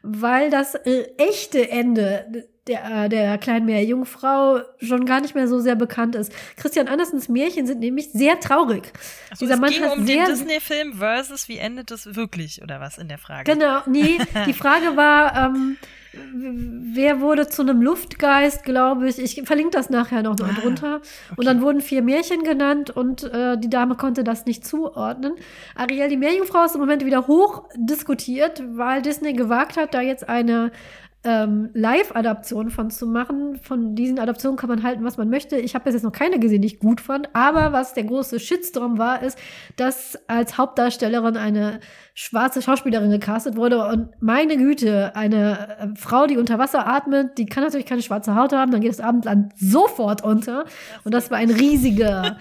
weil 0.02 0.50
das 0.50 0.74
äh, 0.74 1.06
echte 1.16 1.68
Ende 1.70 2.48
der, 2.68 3.04
äh, 3.04 3.08
der 3.08 3.38
kleinen 3.38 3.66
Meerjungfrau 3.66 4.60
schon 4.80 5.06
gar 5.06 5.20
nicht 5.20 5.34
mehr 5.34 5.48
so 5.48 5.58
sehr 5.58 5.74
bekannt 5.74 6.14
ist. 6.14 6.32
Christian 6.56 6.88
Andersens 6.88 7.28
Märchen 7.28 7.66
sind 7.66 7.80
nämlich 7.80 8.10
sehr 8.12 8.38
traurig. 8.40 8.92
Also 9.30 9.44
Dieser 9.44 9.54
es 9.54 9.60
Mann 9.60 9.70
ging 9.70 9.84
hat 9.84 9.98
um 9.98 10.06
den 10.06 10.24
Disney-Film 10.26 10.94
versus 10.94 11.48
wie 11.48 11.58
endet 11.58 11.90
es 11.90 12.14
wirklich 12.14 12.62
oder 12.62 12.80
was 12.80 12.98
in 12.98 13.08
der 13.08 13.18
Frage? 13.18 13.52
Genau, 13.52 13.80
nee, 13.86 14.18
die 14.46 14.52
Frage 14.52 14.96
war, 14.96 15.34
ähm, 15.36 15.76
wer 16.12 17.20
wurde 17.20 17.48
zu 17.48 17.62
einem 17.62 17.82
Luftgeist, 17.82 18.64
glaube 18.64 19.08
ich. 19.08 19.18
Ich 19.18 19.42
verlinke 19.46 19.70
das 19.70 19.90
nachher 19.90 20.22
noch 20.22 20.36
ah, 20.40 20.52
drunter. 20.60 20.96
Okay. 20.96 21.34
Und 21.36 21.46
dann 21.46 21.60
wurden 21.60 21.80
vier 21.80 22.02
Märchen 22.02 22.42
genannt 22.42 22.90
und 22.90 23.24
äh, 23.24 23.58
die 23.58 23.70
Dame 23.70 23.94
konnte 23.94 24.24
das 24.24 24.46
nicht 24.46 24.66
zuordnen. 24.66 25.34
Ariel, 25.74 26.08
die 26.08 26.16
Meerjungfrau, 26.16 26.64
ist 26.64 26.74
im 26.74 26.80
Moment 26.80 27.04
wieder 27.04 27.26
hoch 27.26 27.64
diskutiert, 27.76 28.62
weil 28.66 29.02
Disney 29.02 29.32
gewagt 29.32 29.76
hat, 29.76 29.87
da 29.90 30.00
jetzt 30.00 30.28
eine 30.28 30.72
ähm, 31.24 31.70
Live-Adaption 31.74 32.70
von 32.70 32.90
zu 32.90 33.06
machen. 33.06 33.58
Von 33.60 33.96
diesen 33.96 34.18
Adaptionen 34.20 34.56
kann 34.56 34.68
man 34.68 34.84
halten, 34.84 35.04
was 35.04 35.16
man 35.16 35.28
möchte. 35.28 35.56
Ich 35.56 35.74
habe 35.74 35.90
jetzt 35.90 36.02
noch 36.04 36.12
keine 36.12 36.38
gesehen, 36.38 36.62
die 36.62 36.68
ich 36.68 36.78
gut 36.78 37.00
fand. 37.00 37.28
Aber 37.34 37.72
was 37.72 37.92
der 37.92 38.04
große 38.04 38.38
Shitstorm 38.38 38.98
war, 38.98 39.22
ist, 39.22 39.36
dass 39.76 40.16
als 40.28 40.58
Hauptdarstellerin 40.58 41.36
eine 41.36 41.80
schwarze 42.14 42.62
Schauspielerin 42.62 43.10
gecastet 43.10 43.56
wurde. 43.56 43.84
Und 43.88 44.10
meine 44.20 44.56
Güte, 44.56 45.14
eine 45.16 45.78
äh, 45.78 45.96
Frau, 45.96 46.26
die 46.26 46.36
unter 46.36 46.58
Wasser 46.58 46.86
atmet, 46.86 47.36
die 47.36 47.46
kann 47.46 47.64
natürlich 47.64 47.86
keine 47.86 48.02
schwarze 48.02 48.36
Haut 48.36 48.52
haben. 48.52 48.70
Dann 48.70 48.80
geht 48.80 48.90
das 48.90 49.00
Abendland 49.00 49.52
sofort 49.58 50.22
unter. 50.22 50.66
Und 51.02 51.12
das 51.12 51.32
war 51.32 51.38
ein 51.38 51.50
riesiger, 51.50 52.38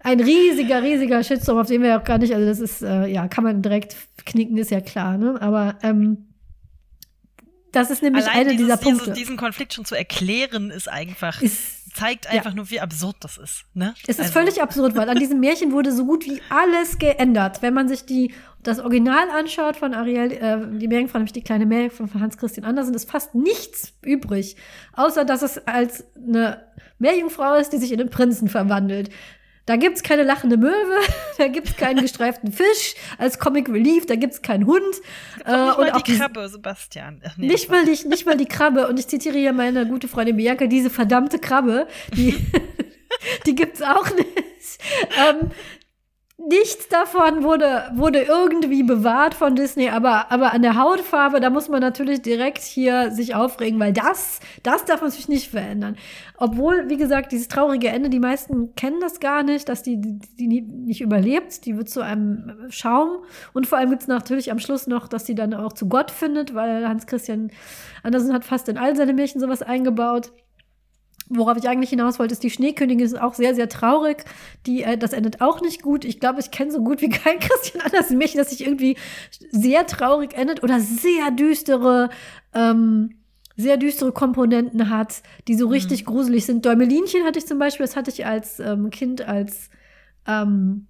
ein 0.00 0.18
riesiger, 0.18 0.82
riesiger 0.82 1.22
Shitstorm, 1.22 1.58
auf 1.58 1.68
den 1.68 1.82
wir 1.82 1.96
auch 1.96 2.04
gar 2.04 2.18
nicht, 2.18 2.34
also 2.34 2.46
das 2.46 2.58
ist, 2.58 2.82
äh, 2.82 3.06
ja, 3.06 3.28
kann 3.28 3.44
man 3.44 3.62
direkt 3.62 3.96
knicken, 4.26 4.56
ist 4.58 4.72
ja 4.72 4.80
klar, 4.80 5.16
ne? 5.18 5.40
Aber 5.40 5.76
ähm, 5.82 6.27
das 7.72 7.90
ist 7.90 8.02
nämlich 8.02 8.24
Allein 8.24 8.40
einer 8.40 8.50
dieses, 8.50 8.66
dieser 8.66 8.76
Punkte. 8.76 9.04
Diese, 9.06 9.16
diesen 9.16 9.36
Konflikt 9.36 9.74
schon 9.74 9.84
zu 9.84 9.94
erklären, 9.94 10.70
ist 10.70 10.88
einfach. 10.88 11.40
Ist, 11.42 11.78
zeigt 11.94 12.28
einfach 12.28 12.50
ja. 12.50 12.56
nur, 12.56 12.70
wie 12.70 12.80
absurd 12.80 13.16
das 13.20 13.38
ist. 13.38 13.64
Ne? 13.74 13.94
Es 14.02 14.18
ist 14.18 14.20
also. 14.20 14.32
völlig 14.32 14.62
absurd, 14.62 14.94
weil 14.94 15.08
an 15.08 15.18
diesem 15.18 15.40
Märchen 15.40 15.72
wurde 15.72 15.92
so 15.92 16.04
gut 16.04 16.26
wie 16.26 16.40
alles 16.48 16.98
geändert. 16.98 17.60
Wenn 17.62 17.74
man 17.74 17.88
sich 17.88 18.06
die, 18.06 18.32
das 18.62 18.78
Original 18.78 19.28
anschaut 19.30 19.76
von 19.76 19.94
Ariel, 19.94 20.32
äh, 20.32 20.78
die 20.78 20.86
Meerjungfrau, 20.86 21.18
nämlich 21.18 21.32
die 21.32 21.42
kleine 21.42 21.66
Meerjungfrau 21.66 22.06
von 22.06 22.20
Hans 22.20 22.36
Christian 22.38 22.64
Andersen, 22.64 22.94
ist 22.94 23.10
fast 23.10 23.34
nichts 23.34 23.94
übrig. 24.02 24.56
Außer, 24.92 25.24
dass 25.24 25.42
es 25.42 25.66
als 25.66 26.04
eine 26.16 26.62
Meerjungfrau 26.98 27.54
ist, 27.56 27.72
die 27.72 27.78
sich 27.78 27.92
in 27.92 28.00
einen 28.00 28.10
Prinzen 28.10 28.48
verwandelt. 28.48 29.10
Da 29.68 29.76
gibt's 29.76 30.02
keine 30.02 30.22
lachende 30.22 30.56
Möwe, 30.56 30.98
da 31.36 31.46
gibt's 31.48 31.76
keinen 31.76 32.00
gestreiften 32.00 32.52
Fisch 32.52 32.94
als 33.18 33.38
Comic 33.38 33.68
Relief, 33.68 34.06
da 34.06 34.14
gibt's 34.14 34.40
keinen 34.40 34.64
Hund. 34.64 34.82
Äh, 35.44 35.52
nicht 35.52 35.78
und 35.78 35.90
mal 35.90 36.02
die 36.02 36.16
Krabbe, 36.16 36.48
Sebastian. 36.48 37.20
Ach, 37.22 37.36
nee, 37.36 37.48
nicht, 37.48 37.70
mal 37.70 37.84
die, 37.84 38.08
nicht 38.08 38.24
mal 38.24 38.38
die 38.38 38.46
Krabbe. 38.46 38.88
Und 38.88 38.98
ich 38.98 39.08
zitiere 39.08 39.36
hier 39.36 39.52
meine 39.52 39.86
gute 39.86 40.08
Freundin 40.08 40.38
Bianca, 40.38 40.66
diese 40.66 40.88
verdammte 40.88 41.38
Krabbe, 41.38 41.86
die, 42.14 42.34
die 43.46 43.54
gibt's 43.54 43.82
auch 43.82 44.08
nicht. 44.08 44.78
Ähm, 45.18 45.50
nichts 46.38 46.88
davon 46.88 47.42
wurde, 47.42 47.90
wurde 47.94 48.22
irgendwie 48.22 48.84
bewahrt 48.84 49.34
von 49.34 49.56
Disney, 49.56 49.88
aber, 49.88 50.30
aber 50.30 50.52
an 50.52 50.62
der 50.62 50.76
Hautfarbe, 50.76 51.40
da 51.40 51.50
muss 51.50 51.68
man 51.68 51.80
natürlich 51.80 52.22
direkt 52.22 52.62
hier 52.62 53.10
sich 53.10 53.34
aufregen, 53.34 53.80
weil 53.80 53.92
das, 53.92 54.38
das 54.62 54.84
darf 54.84 55.00
man 55.02 55.10
sich 55.10 55.28
nicht 55.28 55.50
verändern. 55.50 55.96
Obwohl, 56.36 56.88
wie 56.88 56.96
gesagt, 56.96 57.32
dieses 57.32 57.48
traurige 57.48 57.88
Ende, 57.88 58.08
die 58.08 58.20
meisten 58.20 58.74
kennen 58.76 59.00
das 59.00 59.18
gar 59.18 59.42
nicht, 59.42 59.68
dass 59.68 59.82
die, 59.82 60.00
die, 60.00 60.20
die 60.36 60.62
nicht 60.62 61.00
überlebt, 61.00 61.66
die 61.66 61.76
wird 61.76 61.90
zu 61.90 62.02
einem 62.02 62.66
Schaum. 62.68 63.24
Und 63.52 63.66
vor 63.66 63.78
allem 63.78 63.90
gibt's 63.90 64.06
natürlich 64.06 64.52
am 64.52 64.60
Schluss 64.60 64.86
noch, 64.86 65.08
dass 65.08 65.26
sie 65.26 65.34
dann 65.34 65.54
auch 65.54 65.72
zu 65.72 65.88
Gott 65.88 66.12
findet, 66.12 66.54
weil 66.54 66.88
Hans 66.88 67.06
Christian 67.06 67.50
Andersen 68.04 68.32
hat 68.32 68.44
fast 68.44 68.68
in 68.68 68.78
all 68.78 68.94
seine 68.94 69.12
Märchen 69.12 69.40
sowas 69.40 69.62
eingebaut. 69.62 70.30
Worauf 71.30 71.58
ich 71.58 71.68
eigentlich 71.68 71.90
hinaus 71.90 72.18
wollte, 72.18 72.32
ist, 72.32 72.42
die 72.42 72.50
Schneekönigin 72.50 73.04
ist 73.04 73.20
auch 73.20 73.34
sehr, 73.34 73.54
sehr 73.54 73.68
traurig. 73.68 74.24
Die, 74.66 74.82
äh, 74.82 74.96
das 74.96 75.12
endet 75.12 75.40
auch 75.40 75.60
nicht 75.60 75.82
gut. 75.82 76.04
Ich 76.04 76.20
glaube, 76.20 76.40
ich 76.40 76.50
kenne 76.50 76.70
so 76.70 76.82
gut 76.82 77.02
wie 77.02 77.10
kein 77.10 77.38
Christian 77.40 77.84
Andersen 77.84 78.16
Märchen, 78.18 78.38
dass 78.38 78.50
sich 78.50 78.64
irgendwie 78.64 78.96
sehr 79.50 79.86
traurig 79.86 80.34
endet 80.34 80.62
oder 80.62 80.80
sehr 80.80 81.30
düstere, 81.30 82.08
ähm, 82.54 83.14
sehr 83.56 83.76
düstere 83.76 84.12
Komponenten 84.12 84.88
hat, 84.88 85.22
die 85.48 85.54
so 85.54 85.68
richtig 85.68 86.02
mhm. 86.02 86.06
gruselig 86.06 86.46
sind. 86.46 86.64
Däumelinchen 86.64 87.24
hatte 87.24 87.38
ich 87.38 87.46
zum 87.46 87.58
Beispiel, 87.58 87.84
das 87.84 87.96
hatte 87.96 88.10
ich 88.10 88.24
als 88.24 88.58
ähm, 88.60 88.90
Kind 88.90 89.26
als 89.28 89.68
ähm, 90.26 90.86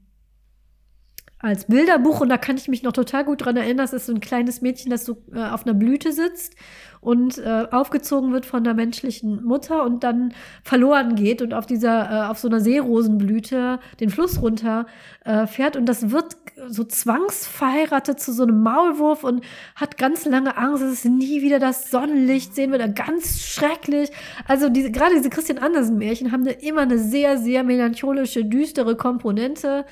als 1.40 1.66
Bilderbuch 1.66 2.20
und 2.20 2.28
da 2.28 2.36
kann 2.36 2.56
ich 2.56 2.66
mich 2.66 2.82
noch 2.82 2.92
total 2.92 3.24
gut 3.24 3.44
dran 3.44 3.56
erinnern. 3.56 3.78
Das 3.78 3.92
ist 3.92 4.06
so 4.06 4.12
ein 4.12 4.20
kleines 4.20 4.60
Mädchen, 4.60 4.90
das 4.90 5.04
so 5.04 5.22
äh, 5.32 5.40
auf 5.40 5.64
einer 5.64 5.74
Blüte 5.74 6.12
sitzt 6.12 6.54
und 7.00 7.38
äh, 7.38 7.66
aufgezogen 7.70 8.32
wird 8.32 8.46
von 8.46 8.64
der 8.64 8.74
menschlichen 8.74 9.44
Mutter 9.44 9.84
und 9.84 10.04
dann 10.04 10.32
verloren 10.62 11.14
geht 11.14 11.42
und 11.42 11.54
auf 11.54 11.66
dieser, 11.66 12.10
äh, 12.10 12.28
auf 12.28 12.38
so 12.38 12.48
einer 12.48 12.60
Seerosenblüte 12.60 13.78
den 14.00 14.10
Fluss 14.10 14.40
runter 14.42 14.86
äh, 15.24 15.46
fährt 15.46 15.76
und 15.76 15.86
das 15.86 16.10
wird 16.10 16.36
so 16.66 16.84
zwangsverheiratet 16.84 18.20
zu 18.20 18.32
so 18.32 18.42
einem 18.42 18.62
Maulwurf 18.62 19.24
und 19.24 19.44
hat 19.74 19.96
ganz 19.96 20.24
lange 20.24 20.56
Angst, 20.56 20.82
dass 20.82 20.92
es 20.92 21.04
nie 21.04 21.42
wieder 21.42 21.58
das 21.58 21.90
Sonnenlicht 21.90 22.54
sehen 22.54 22.72
wird. 22.72 22.96
Ganz 22.96 23.40
schrecklich. 23.40 24.10
Also 24.46 24.68
diese, 24.68 24.90
gerade 24.90 25.14
diese 25.14 25.30
Christian 25.30 25.58
Andersen-Märchen 25.58 26.32
haben 26.32 26.42
eine, 26.42 26.52
immer 26.52 26.82
eine 26.82 26.98
sehr, 26.98 27.38
sehr 27.38 27.64
melancholische, 27.64 28.44
düstere 28.44 28.96
Komponente, 28.96 29.84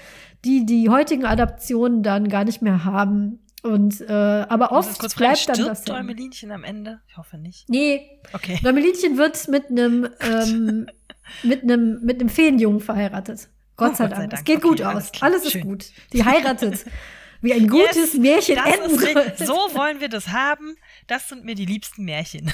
die 0.44 0.66
die 0.66 0.88
heutigen 0.88 1.24
Adaptionen 1.24 2.02
dann 2.02 2.28
gar 2.28 2.44
nicht 2.44 2.62
mehr 2.62 2.84
haben. 2.84 3.40
Und 3.66 4.00
äh, 4.00 4.12
aber 4.12 4.72
oft 4.72 4.98
kurz 4.98 5.14
bleibt 5.14 5.48
dann 5.48 5.64
das. 5.66 5.82
Däumelinchen 5.82 6.50
am 6.52 6.64
Ende? 6.64 7.00
Ich 7.08 7.16
hoffe 7.16 7.36
nicht. 7.38 7.68
Nee. 7.68 8.20
Okay. 8.32 8.58
Däumelinchen 8.62 9.18
wird 9.18 9.48
mit 9.48 9.68
einem 9.70 10.08
ähm, 10.20 10.86
mit 11.42 11.62
einem 11.62 12.00
mit 12.04 12.20
einem 12.20 12.28
Feenjungen 12.28 12.80
verheiratet. 12.80 13.48
Gott, 13.76 13.92
Oh, 13.92 13.94
sei, 13.94 14.04
Gott 14.06 14.10
sei 14.16 14.20
Dank. 14.20 14.30
Dank. 14.30 14.32
Es 14.40 14.44
geht 14.44 14.56
Okay, 14.58 14.68
gut 14.68 14.80
alles 14.82 15.04
aus. 15.06 15.12
klar. 15.12 15.30
Alles 15.30 15.44
ist 15.44 15.52
Schön. 15.52 15.62
gut. 15.62 15.86
Die 16.12 16.24
heiratet. 16.24 16.84
Wie 17.42 17.52
ein 17.52 17.68
gutes 17.68 18.14
Yes, 18.14 18.14
Märchen 18.14 18.56
enden 18.56 18.98
soll. 18.98 19.32
so 19.36 19.52
wollen 19.76 20.00
wir 20.00 20.08
das 20.08 20.28
haben. 20.28 20.74
Das 21.06 21.28
sind 21.28 21.44
mir 21.44 21.54
die 21.54 21.66
liebsten 21.66 22.04
Märchen. 22.04 22.50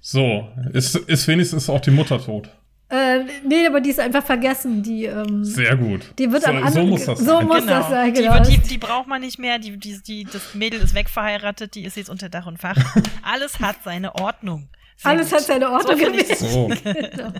So, 0.00 0.48
ist, 0.72 0.96
ist 0.96 1.28
wenigstens 1.28 1.68
auch 1.68 1.80
die 1.80 1.90
Mutter 1.90 2.18
tot. 2.24 2.48
Äh, 2.90 3.24
nee, 3.46 3.66
aber 3.66 3.80
die 3.80 3.90
ist 3.90 4.00
einfach 4.00 4.24
vergessen. 4.24 4.82
Die, 4.82 5.04
ähm, 5.04 5.44
Sehr 5.44 5.76
gut. 5.76 6.12
die 6.18 6.30
wird 6.32 6.42
so, 6.42 6.50
am 6.50 6.56
anderen. 6.56 6.72
so 6.72 6.82
muss 6.86 7.04
das 7.06 7.18
so 7.20 7.24
sein. 7.24 7.46
muss 7.46 7.66
das 7.66 7.88
sein, 7.88 8.12
Die, 8.14 8.20
genau. 8.22 8.34
wird- 8.34 8.48
die, 8.48 8.58
die 8.58 8.78
braucht 8.78 9.06
man 9.06 9.20
nicht 9.20 9.38
mehr. 9.38 9.58
Die, 9.58 9.76
die, 9.78 10.02
die, 10.02 10.24
das 10.24 10.54
Mädel 10.54 10.80
ist 10.80 10.94
wegverheiratet. 10.94 11.74
Die 11.76 11.84
ist 11.84 11.96
jetzt 11.96 12.10
unter 12.10 12.28
Dach 12.28 12.46
und 12.46 12.58
Fach. 12.58 12.76
Alles 13.22 13.60
hat 13.60 13.76
seine 13.84 14.14
Ordnung. 14.16 14.68
Sehr 15.02 15.12
Alles 15.12 15.30
gut. 15.30 15.38
hat 15.38 15.46
seine 15.46 15.70
Ordnung 15.70 15.98
ich 15.98 16.04
gewesen. 16.28 16.46
So, 16.46 16.66
genau. 16.84 17.32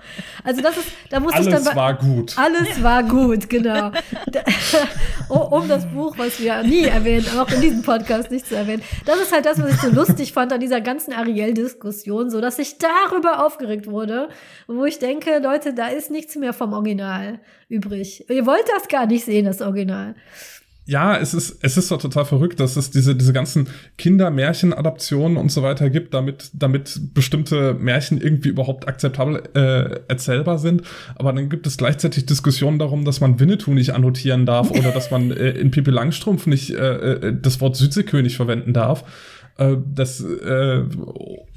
Also 0.43 0.63
das 0.63 0.79
ist, 0.79 0.87
da 1.11 1.21
muss 1.21 1.33
ich 1.33 1.41
alles 1.41 1.65
dann 1.65 1.77
war 1.77 1.95
gut. 1.95 2.39
Alles 2.39 2.83
war 2.83 3.03
gut, 3.03 3.51
genau. 3.51 3.91
Da- 4.29 4.45
um 5.29 5.69
das 5.69 5.85
Buch, 5.85 6.17
was 6.17 6.41
wir 6.41 6.63
nie 6.63 6.85
erwähnen, 6.85 7.27
auch 7.39 7.51
in 7.51 7.61
diesem 7.61 7.83
Podcast 7.83 8.31
nicht 8.31 8.47
zu 8.47 8.57
erwähnen. 8.57 8.83
Das 9.05 9.19
ist 9.21 9.31
halt 9.31 9.45
das, 9.45 9.61
was 9.63 9.75
ich 9.75 9.81
so 9.83 9.91
lustig 9.91 10.33
fand 10.33 10.55
an 10.55 10.61
dieser 10.61 10.81
ganzen 10.81 11.13
Ariel-Diskussion, 11.13 12.31
so 12.31 12.41
dass 12.41 12.59
ich 12.59 12.79
darüber 12.79 13.45
aufgeregt 13.45 13.87
wurde, 13.87 14.31
wo 14.67 14.87
ich 14.87 14.99
denke, 14.99 15.39
Leute, 15.39 15.75
da 15.75 15.89
ist 15.89 16.11
nichts 16.11 16.37
mehr 16.37 16.55
vom 16.55 16.73
Original 16.73 17.41
übrig. 17.69 18.25
Ihr 18.31 18.47
wollt 18.47 18.65
das 18.75 18.89
gar 18.89 19.05
nicht 19.05 19.27
sehen, 19.27 19.45
das 19.45 19.61
Original. 19.61 20.15
Ja, 20.91 21.17
es 21.17 21.35
ist, 21.35 21.59
es 21.63 21.77
ist 21.77 21.89
doch 21.93 22.03
total 22.03 22.25
verrückt, 22.25 22.59
dass 22.59 22.75
es 22.75 22.91
diese, 22.91 23.15
diese 23.15 23.33
ganzen 23.33 23.69
Kinder-Märchen-Adaptionen 23.97 25.37
und 25.37 25.53
so 25.53 25.63
weiter 25.63 25.89
gibt, 25.89 26.15
damit, 26.15 26.51
damit 26.53 27.15
bestimmte 27.15 27.75
Märchen 27.75 28.21
irgendwie 28.21 28.49
überhaupt 28.49 28.89
akzeptabel 28.89 29.41
äh, 29.55 30.01
erzählbar 30.09 30.59
sind. 30.59 30.83
Aber 31.15 31.33
dann 31.33 31.49
gibt 31.49 31.69
es 31.69 31.77
gleichzeitig 31.77 32.27
Diskussionen 32.27 32.81
darum, 32.81 33.05
dass 33.05 33.21
man 33.21 33.39
Winnetou 33.39 33.73
nicht 33.73 33.95
annotieren 33.95 34.47
darf 34.47 34.71
oder 34.73 34.91
dass 34.91 35.13
man 35.13 35.31
äh, 35.31 35.51
in 35.51 35.71
Pippi 35.71 35.93
Langstrumpf 35.93 36.49
nicht 36.49 36.71
äh, 36.71 37.13
äh, 37.13 37.37
das 37.41 37.61
Wort 37.61 37.77
Südseekönig 37.77 38.35
verwenden 38.35 38.73
darf. 38.73 39.05
Äh, 39.59 39.77
das, 39.95 40.21
äh, 40.21 40.83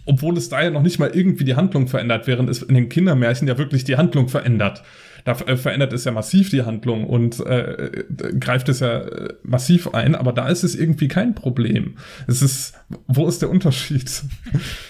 obwohl 0.05 0.37
es 0.37 0.49
da 0.49 0.61
ja 0.61 0.69
noch 0.69 0.83
nicht 0.83 0.99
mal 0.99 1.09
irgendwie 1.11 1.45
die 1.45 1.55
Handlung 1.55 1.87
verändert, 1.87 2.27
während 2.27 2.51
es 2.51 2.61
in 2.61 2.75
den 2.75 2.87
Kindermärchen 2.87 3.47
ja 3.47 3.57
wirklich 3.57 3.83
die 3.83 3.97
Handlung 3.97 4.27
verändert. 4.27 4.83
Da 5.25 5.33
äh, 5.33 5.57
verändert 5.57 5.93
es 5.93 6.03
ja 6.03 6.11
massiv 6.11 6.49
die 6.49 6.63
Handlung 6.63 7.05
und 7.07 7.39
äh, 7.39 8.03
greift 8.39 8.69
es 8.69 8.79
ja 8.81 8.99
äh, 8.99 9.33
massiv 9.43 9.93
ein, 9.93 10.15
aber 10.15 10.33
da 10.33 10.47
ist 10.49 10.63
es 10.63 10.75
irgendwie 10.75 11.07
kein 11.07 11.33
Problem. 11.35 11.97
Es 12.27 12.41
ist, 12.41 12.73
wo 13.07 13.27
ist 13.27 13.41
der 13.41 13.49
Unterschied? 13.49 14.23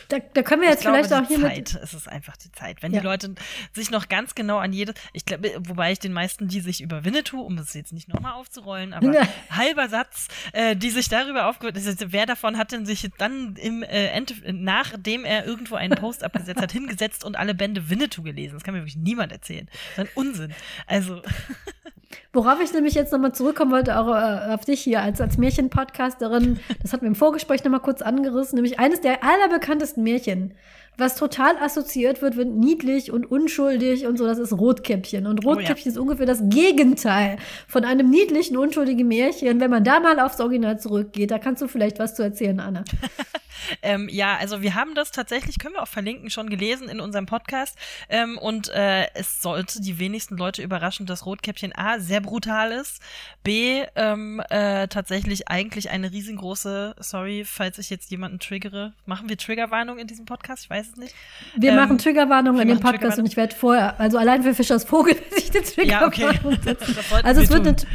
Da, 0.10 0.20
da 0.36 0.44
können 0.44 0.62
wir 0.62 0.70
jetzt 0.70 0.82
ich 0.82 0.84
glaube, 0.84 1.04
vielleicht 1.08 1.24
auch 1.26 1.28
die 1.28 1.36
hier 1.38 1.48
Zeit. 1.48 1.80
Es 1.82 1.94
ist 1.96 2.08
einfach 2.08 2.38
die 2.38 2.52
Zeit. 2.52 2.84
Wenn 2.84 2.94
Ja. 2.94 3.00
die 3.00 3.06
Leute 3.06 3.34
sich 3.72 3.90
noch 3.90 4.10
ganz 4.10 4.36
genau 4.36 4.58
an 4.60 4.72
jedes, 4.72 4.94
ich 5.12 5.26
glaube, 5.26 5.50
wobei 5.62 5.92
ich 5.92 5.98
den 5.98 6.14
meisten, 6.14 6.48
die 6.48 6.60
sich 6.60 6.82
über 6.82 7.04
Winnetou, 7.04 7.42
um 7.42 7.58
es 7.58 7.74
jetzt 7.74 7.94
nicht 7.94 8.10
nochmal 8.10 8.34
aufzurollen, 8.34 8.94
aber 8.94 9.12
Ja. 9.12 9.28
halber 9.50 9.90
Satz, 9.90 10.28
äh, 10.52 10.76
die 10.76 10.92
sich 10.92 11.10
darüber 11.10 11.48
aufgehört, 11.50 11.78
wer 12.12 12.28
davon 12.28 12.60
hat 12.60 12.74
denn 12.74 12.86
sich 12.86 13.10
dann 13.18 13.56
im 13.56 13.82
äh, 13.82 14.08
Ende, 14.10 14.36
nachdem 14.52 15.26
er 15.26 15.48
irgendwo 15.48 15.76
einen 15.76 15.96
Post 15.98 16.24
abgesetzt 16.24 16.62
hat, 16.62 16.72
hingesetzt 16.74 17.24
und 17.24 17.36
alle 17.36 17.56
Bände 17.56 17.90
Winnetou 17.90 18.22
gelesen? 18.22 18.54
Das 18.54 18.64
kann 18.64 18.76
mir 18.76 18.82
wirklich 18.82 18.98
niemand 18.98 19.32
erzählen. 19.32 19.68
Das 19.96 20.06
ist 20.06 20.12
ein 20.12 20.16
Unsinn. 20.24 20.54
Also, 20.88 21.22
Worauf 22.32 22.60
ich 22.62 22.74
nämlich 22.74 22.96
jetzt 22.96 23.12
nochmal 23.12 23.34
zurückkommen 23.34 23.72
wollte, 23.72 23.98
auch 23.98 24.08
äh, 24.08 24.54
auf 24.54 24.66
dich 24.66 24.82
hier 24.82 25.02
als, 25.02 25.22
als 25.22 25.38
Märchenpodcasterin, 25.38 26.60
das 26.82 26.92
hatten 26.92 27.04
wir 27.04 27.10
im 27.10 27.16
Vorgespräch 27.16 27.64
nochmal 27.64 27.80
kurz 27.80 28.02
angerissen, 28.02 28.56
nämlich 28.56 28.80
eines 28.80 29.02
der 29.02 29.24
allerbekanntesten 29.24 30.04
Märchen, 30.04 30.54
was 30.98 31.16
total 31.16 31.58
assoziiert 31.58 32.22
wird, 32.22 32.36
wird 32.36 32.50
niedlich 32.50 33.12
und 33.12 33.30
unschuldig 33.30 34.06
und 34.06 34.18
so, 34.18 34.26
das 34.26 34.38
ist 34.38 34.54
Rotkäppchen. 34.54 35.26
Und 35.26 35.46
Oh 35.46 35.50
ja. 35.50 35.56
Rotkäppchen 35.56 35.92
ist 35.92 35.98
ungefähr 35.98 36.26
das 36.26 36.42
Gegenteil 36.44 37.38
von 37.68 37.86
einem 37.86 38.10
niedlichen, 38.10 38.58
unschuldigen 38.58 39.08
Märchen. 39.08 39.60
Wenn 39.60 39.72
man 39.72 39.84
da 39.84 40.00
mal 40.00 40.20
aufs 40.20 40.40
Original 40.40 40.80
zurückgeht, 40.80 41.32
da 41.32 41.40
kannst 41.40 41.62
du 41.62 41.68
vielleicht 41.68 42.00
was 42.00 42.16
zu 42.16 42.24
erzählen, 42.24 42.60
Anna. 42.60 42.84
Ähm, 43.82 44.10
ja, 44.10 44.38
also 44.38 44.62
wir 44.62 44.76
haben 44.76 44.96
das 44.96 45.12
tatsächlich, 45.12 45.60
können 45.60 45.76
wir 45.76 45.84
auch 45.84 45.88
verlinken, 45.88 46.30
schon 46.30 46.50
gelesen 46.50 46.90
in 46.90 47.00
unserem 47.00 47.26
Podcast. 47.26 47.78
Ähm, 48.10 48.38
und 48.38 48.70
äh, 48.70 49.08
es 49.14 49.42
sollte 49.42 49.82
die 49.82 50.00
wenigsten 50.00 50.38
Leute 50.38 50.62
überraschen, 50.62 51.06
dass 51.06 51.26
Rotkäppchen 51.26 51.74
A 51.76 52.00
sehr 52.00 52.22
brutal 52.22 52.72
ist, 52.72 53.02
B 53.44 53.84
ähm, 53.96 54.42
äh, 54.50 54.88
tatsächlich 54.88 55.48
eigentlich 55.48 55.90
eine 55.90 56.12
riesengroße, 56.12 56.96
sorry, 57.00 57.44
falls 57.46 57.78
ich 57.78 57.90
jetzt 57.90 58.12
jemanden 58.12 58.40
triggere, 58.40 58.94
machen 59.06 59.30
wir 59.30 59.38
Triggerwarnung 59.38 59.98
in 59.98 60.08
diesem 60.08 60.26
Podcast? 60.26 60.64
Ich 60.64 60.70
weiß 60.70 60.83
es 60.92 60.98
nicht. 60.98 61.14
Wir 61.58 61.72
Ähm, 61.72 61.76
machen 61.78 61.98
Triggerwarnung 61.98 62.56
wir 62.56 62.62
in 62.64 62.68
dem 62.68 62.80
Podcast 62.80 63.18
und 63.20 63.26
ich 63.26 63.36
werde 63.38 63.56
vorher, 63.56 64.00
also 64.00 64.18
allein 64.18 64.44
für 64.44 64.54
Fischers 64.54 64.84
Vogel, 64.84 65.16
werde 65.32 65.36
ich 65.38 65.78
eine 65.80 65.88
Ja, 65.90 66.06
okay. 66.08 66.28
Triggerwarnung 66.28 66.62
setzen. 66.64 66.94
Das 66.96 67.10
sollten 67.10 67.28
Also 67.28 67.42
es 67.42 67.50
wir 67.50 67.64
wird 67.66 67.80
tun. 67.80 67.88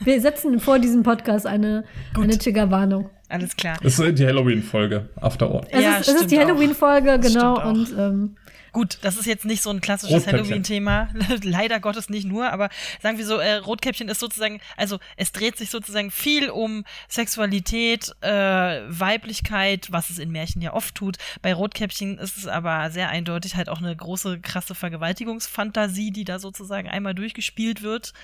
eine, 0.00 0.06
wir 0.06 0.20
setzen 0.20 0.60
vor 0.60 0.78
diesem 0.78 1.02
Podcast 1.02 1.46
eine, 1.46 1.84
Gut. 2.14 2.24
eine 2.24 2.38
Triggerwarnung. 2.38 3.10
Alles 3.28 3.56
klar. 3.56 3.76
Das 3.82 3.98
ist 3.98 4.18
die 4.18 4.26
Halloween-Folge, 4.26 5.08
After 5.20 5.50
All. 5.50 5.66
Es, 5.70 5.82
Ja, 5.82 5.96
ist, 5.96 6.08
es 6.08 6.14
ist 6.22 6.30
die. 6.30 6.38
Halloween-Folge, 6.38 7.18
genau. 7.18 7.66
Und 7.66 7.90
ähm, 7.98 8.36
Gut, 8.72 8.98
das 9.02 9.18
ist 9.18 9.26
jetzt 9.26 9.44
nicht 9.44 9.62
so 9.62 9.68
ein 9.68 9.82
klassisches. 9.82 10.26
Halloween-Thema. 10.26 11.10
Leider 11.42 11.78
Gottes 11.78 12.08
nicht 12.08 12.26
nur, 12.26 12.50
aber 12.50 12.70
sagen 13.02 13.18
wir 13.18 13.26
so, 13.26 13.36
äh, 13.36 13.56
Rotkäppchen 13.56 14.08
ist 14.08 14.18
sozusagen, 14.18 14.60
also 14.78 14.98
es 15.16 15.32
dreht 15.32 15.58
sich 15.58 15.68
sozusagen 15.68 16.10
viel 16.10 16.48
um 16.48 16.84
Sexualität, 17.08 18.14
äh, 18.22 18.30
Weiblichkeit, 18.30 19.92
was 19.92 20.08
es 20.08 20.18
in 20.18 20.30
Märchen 20.30 20.62
ja 20.62 20.72
oft 20.72 20.94
tut. 20.94 21.18
Bei 21.42 21.52
Rotkäppchen 21.52 22.18
ist 22.18 22.38
es 22.38 22.46
aber 22.46 22.90
sehr 22.90 23.10
eindeutig 23.10 23.56
halt 23.56 23.68
auch 23.68 23.78
eine 23.78 23.94
große, 23.94 24.40
krasse 24.40 24.74
Vergewaltigungsfantasie, 24.74 26.10
die 26.10 26.24
da 26.24 26.38
sozusagen 26.38 26.88
einmal 26.88 27.14
durchgespielt 27.14 27.82
wird. 27.82 28.14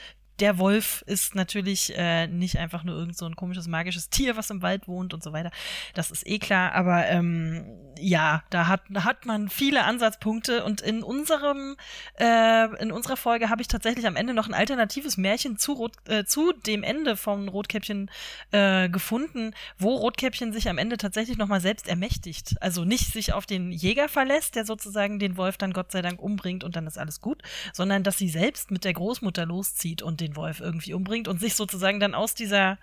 Der 0.40 0.58
Wolf 0.58 1.02
ist 1.06 1.34
natürlich 1.34 1.96
äh, 1.96 2.26
nicht 2.26 2.58
einfach 2.58 2.84
nur 2.84 2.96
irgend 2.96 3.16
so 3.16 3.26
ein 3.26 3.36
komisches 3.36 3.66
magisches 3.66 4.10
Tier, 4.10 4.36
was 4.36 4.50
im 4.50 4.62
Wald 4.62 4.88
wohnt 4.88 5.14
und 5.14 5.22
so 5.22 5.32
weiter. 5.32 5.50
Das 5.94 6.10
ist 6.10 6.26
eh 6.26 6.38
klar, 6.38 6.72
aber 6.72 7.06
ähm, 7.06 7.64
ja, 7.98 8.42
da 8.50 8.68
hat, 8.68 8.82
hat 8.94 9.26
man 9.26 9.48
viele 9.48 9.84
Ansatzpunkte 9.84 10.64
und 10.64 10.80
in 10.80 11.02
unserem 11.02 11.76
äh, 12.18 12.82
in 12.82 12.92
unserer 12.92 13.16
Folge 13.16 13.50
habe 13.50 13.62
ich 13.62 13.68
tatsächlich 13.68 14.06
am 14.06 14.16
Ende 14.16 14.34
noch 14.34 14.48
ein 14.48 14.54
alternatives 14.54 15.16
Märchen 15.16 15.56
zu, 15.56 15.72
Rot, 15.72 15.92
äh, 16.08 16.24
zu 16.24 16.52
dem 16.52 16.82
Ende 16.82 17.16
von 17.16 17.48
Rotkäppchen 17.48 18.10
äh, 18.52 18.88
gefunden, 18.88 19.52
wo 19.78 19.94
Rotkäppchen 19.94 20.52
sich 20.52 20.68
am 20.68 20.78
Ende 20.78 20.96
tatsächlich 20.96 21.38
noch 21.38 21.48
mal 21.48 21.60
selbst 21.60 21.88
ermächtigt. 21.88 22.54
Also 22.60 22.84
nicht 22.84 23.12
sich 23.12 23.32
auf 23.32 23.46
den 23.46 23.72
Jäger 23.72 24.08
verlässt, 24.08 24.56
der 24.56 24.64
sozusagen 24.64 25.18
den 25.18 25.36
Wolf 25.36 25.56
dann 25.56 25.72
Gott 25.72 25.92
sei 25.92 26.02
Dank 26.02 26.20
umbringt 26.20 26.64
und 26.64 26.76
dann 26.76 26.86
ist 26.86 26.98
alles 26.98 27.20
gut, 27.20 27.42
sondern 27.72 28.02
dass 28.02 28.18
sie 28.18 28.28
selbst 28.28 28.70
mit 28.70 28.84
der 28.84 28.92
Großmutter 28.92 29.46
loszieht 29.46 30.02
und 30.02 30.20
den 30.20 30.27
Wolf 30.36 30.60
irgendwie 30.60 30.94
umbringt 30.94 31.28
und 31.28 31.40
sich 31.40 31.54
sozusagen 31.54 32.00
dann 32.00 32.14
aus 32.14 32.34
dieser 32.34 32.78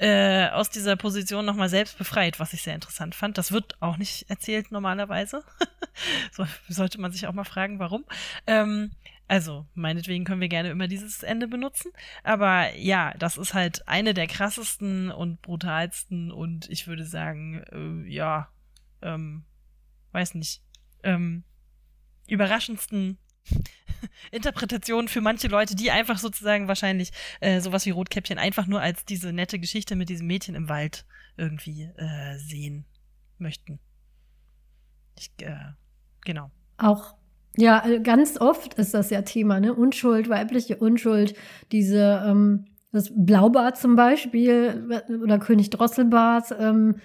äh, 0.00 0.48
aus 0.48 0.70
dieser 0.70 0.96
Position 0.96 1.44
nochmal 1.44 1.68
selbst 1.68 1.98
befreit, 1.98 2.40
was 2.40 2.54
ich 2.54 2.62
sehr 2.62 2.74
interessant 2.74 3.14
fand. 3.14 3.36
Das 3.36 3.52
wird 3.52 3.80
auch 3.82 3.98
nicht 3.98 4.30
erzählt 4.30 4.72
normalerweise. 4.72 5.44
so, 6.32 6.46
sollte 6.70 6.98
man 6.98 7.12
sich 7.12 7.26
auch 7.26 7.34
mal 7.34 7.44
fragen, 7.44 7.78
warum. 7.78 8.06
Ähm, 8.46 8.92
also, 9.28 9.66
meinetwegen 9.74 10.24
können 10.24 10.40
wir 10.40 10.48
gerne 10.48 10.70
immer 10.70 10.88
dieses 10.88 11.22
Ende 11.22 11.46
benutzen. 11.46 11.92
Aber 12.24 12.74
ja, 12.76 13.12
das 13.18 13.36
ist 13.36 13.52
halt 13.52 13.86
eine 13.86 14.14
der 14.14 14.26
krassesten 14.26 15.10
und 15.12 15.42
brutalsten 15.42 16.32
und 16.32 16.68
ich 16.70 16.88
würde 16.88 17.04
sagen, 17.04 17.62
äh, 17.70 18.10
ja, 18.10 18.48
ähm, 19.02 19.44
weiß 20.12 20.34
nicht, 20.34 20.62
ähm, 21.02 21.44
überraschendsten 22.26 23.18
Interpretationen 24.30 25.08
für 25.08 25.20
manche 25.20 25.48
Leute, 25.48 25.74
die 25.74 25.90
einfach 25.90 26.18
sozusagen 26.18 26.68
wahrscheinlich 26.68 27.10
äh, 27.40 27.60
sowas 27.60 27.86
wie 27.86 27.90
Rotkäppchen 27.90 28.38
einfach 28.38 28.66
nur 28.66 28.80
als 28.80 29.04
diese 29.04 29.32
nette 29.32 29.58
Geschichte 29.58 29.96
mit 29.96 30.08
diesem 30.08 30.26
Mädchen 30.26 30.54
im 30.54 30.68
Wald 30.68 31.04
irgendwie 31.36 31.90
äh, 31.96 32.38
sehen 32.38 32.84
möchten. 33.38 33.78
Ich, 35.18 35.30
äh, 35.42 35.54
genau. 36.24 36.50
auch, 36.78 37.14
ja, 37.56 37.84
äh, 37.86 38.00
ganz 38.00 38.40
oft 38.40 38.74
ist 38.74 38.94
das 38.94 39.10
ja 39.10 39.22
Thema, 39.22 39.60
ne? 39.60 39.74
Unschuld, 39.74 40.28
weibliche 40.28 40.76
Unschuld, 40.76 41.34
diese, 41.72 42.24
ähm, 42.26 42.66
Das 42.92 43.12
Blaubart 43.14 43.76
zum 43.76 43.96
Beispiel 43.96 45.02
oder 45.22 45.38
König 45.38 45.70
Drosselbart, 45.70 46.54
ähm, 46.58 46.96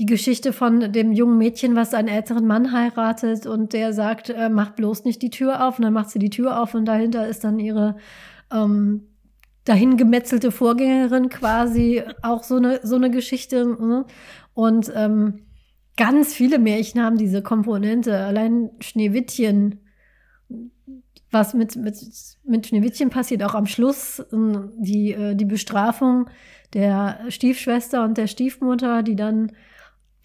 die 0.00 0.06
Geschichte 0.06 0.54
von 0.54 0.92
dem 0.94 1.12
jungen 1.12 1.36
Mädchen, 1.36 1.76
was 1.76 1.92
einen 1.92 2.08
älteren 2.08 2.46
Mann 2.46 2.72
heiratet 2.72 3.44
und 3.44 3.74
der 3.74 3.92
sagt, 3.92 4.30
äh, 4.30 4.48
mach 4.48 4.70
bloß 4.70 5.04
nicht 5.04 5.20
die 5.20 5.28
Tür 5.28 5.68
auf 5.68 5.78
und 5.78 5.84
dann 5.84 5.92
macht 5.92 6.08
sie 6.08 6.18
die 6.18 6.30
Tür 6.30 6.62
auf 6.62 6.72
und 6.72 6.86
dahinter 6.86 7.28
ist 7.28 7.44
dann 7.44 7.58
ihre 7.58 7.96
ähm, 8.50 9.08
dahingemetzelte 9.66 10.52
Vorgängerin 10.52 11.28
quasi 11.28 12.02
auch 12.22 12.44
so 12.44 12.56
eine 12.56 12.80
so 12.82 12.96
eine 12.96 13.10
Geschichte 13.10 13.66
ne? 13.66 14.06
und 14.54 14.90
ähm, 14.96 15.40
ganz 15.98 16.32
viele 16.32 16.58
Märchen 16.58 17.02
haben 17.02 17.18
diese 17.18 17.42
Komponente. 17.42 18.16
Allein 18.16 18.70
Schneewittchen, 18.80 19.80
was 21.30 21.52
mit, 21.52 21.76
mit, 21.76 21.98
mit 22.44 22.66
Schneewittchen 22.66 23.10
passiert, 23.10 23.42
auch 23.42 23.54
am 23.54 23.66
Schluss, 23.66 24.24
ähm, 24.32 24.72
die, 24.78 25.12
äh, 25.12 25.34
die 25.34 25.44
Bestrafung 25.44 26.30
der 26.72 27.18
Stiefschwester 27.28 28.02
und 28.02 28.16
der 28.16 28.28
Stiefmutter, 28.28 29.02
die 29.02 29.14
dann 29.14 29.52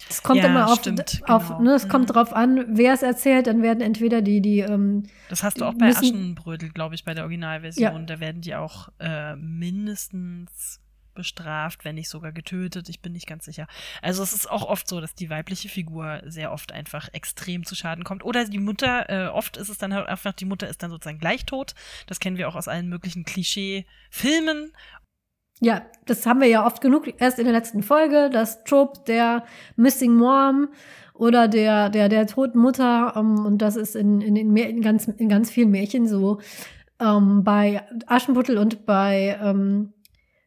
es 0.08 0.22
kommt 0.22 0.38
ja, 0.38 0.46
immer 0.46 0.66
auf, 0.66 0.78
stimmt, 0.78 1.22
auf 1.26 1.48
genau. 1.48 1.62
ne, 1.62 1.74
es 1.74 1.84
mhm. 1.84 1.88
kommt 1.88 2.14
drauf 2.14 2.32
an, 2.32 2.64
wer 2.68 2.94
es 2.94 3.02
erzählt, 3.02 3.46
dann 3.46 3.62
werden 3.62 3.80
entweder 3.80 4.22
die, 4.22 4.40
die 4.40 4.60
ähm, 4.60 5.04
Das 5.28 5.42
hast 5.42 5.60
du 5.60 5.64
auch 5.64 5.74
bei 5.74 5.88
Aschenbrödel, 5.88 6.70
glaube 6.70 6.94
ich, 6.94 7.04
bei 7.04 7.14
der 7.14 7.24
Originalversion. 7.24 8.00
Ja. 8.00 8.06
Da 8.06 8.20
werden 8.20 8.40
die 8.40 8.54
auch 8.54 8.88
äh, 9.00 9.34
mindestens 9.36 10.80
bestraft, 11.16 11.84
wenn 11.84 11.96
nicht 11.96 12.08
sogar 12.08 12.30
getötet. 12.30 12.88
Ich 12.88 13.00
bin 13.00 13.12
nicht 13.12 13.26
ganz 13.26 13.44
sicher. 13.44 13.66
Also 14.02 14.22
es 14.22 14.32
ist 14.32 14.48
auch 14.48 14.62
oft 14.62 14.86
so, 14.86 15.00
dass 15.00 15.14
die 15.14 15.30
weibliche 15.30 15.68
Figur 15.68 16.22
sehr 16.24 16.52
oft 16.52 16.70
einfach 16.70 17.08
extrem 17.12 17.64
zu 17.64 17.74
Schaden 17.74 18.04
kommt. 18.04 18.24
Oder 18.24 18.44
die 18.44 18.58
Mutter, 18.58 19.10
äh, 19.10 19.28
oft 19.28 19.56
ist 19.56 19.70
es 19.70 19.78
dann 19.78 19.92
halt 19.92 20.06
einfach, 20.06 20.32
die 20.34 20.44
Mutter 20.44 20.68
ist 20.68 20.84
dann 20.84 20.90
sozusagen 20.90 21.18
gleich 21.18 21.44
tot. 21.44 21.74
Das 22.06 22.20
kennen 22.20 22.36
wir 22.36 22.48
auch 22.48 22.54
aus 22.54 22.68
allen 22.68 22.88
möglichen 22.88 23.24
Klischee-Filmen. 23.24 24.72
Ja, 25.60 25.82
das 26.04 26.26
haben 26.26 26.40
wir 26.40 26.48
ja 26.48 26.66
oft 26.66 26.82
genug 26.82 27.04
erst 27.18 27.38
in 27.38 27.44
der 27.44 27.54
letzten 27.54 27.82
Folge, 27.82 28.28
das 28.30 28.62
Trope 28.64 29.00
der 29.06 29.44
Missing 29.76 30.14
Mom 30.14 30.68
oder 31.14 31.48
der 31.48 31.88
der 31.88 32.10
der 32.10 32.26
toten 32.26 32.58
Mutter 32.58 33.14
ähm, 33.16 33.46
und 33.46 33.58
das 33.62 33.76
ist 33.76 33.96
in 33.96 34.20
in, 34.20 34.36
in, 34.36 34.54
in 34.56 34.82
ganz 34.82 35.08
in 35.08 35.28
ganz 35.28 35.50
vielen 35.50 35.70
Märchen 35.70 36.06
so. 36.06 36.40
Ähm, 37.00 37.42
bei 37.44 37.82
Aschenputtel 38.06 38.58
und 38.58 38.86
bei 38.86 39.38
ähm, 39.42 39.92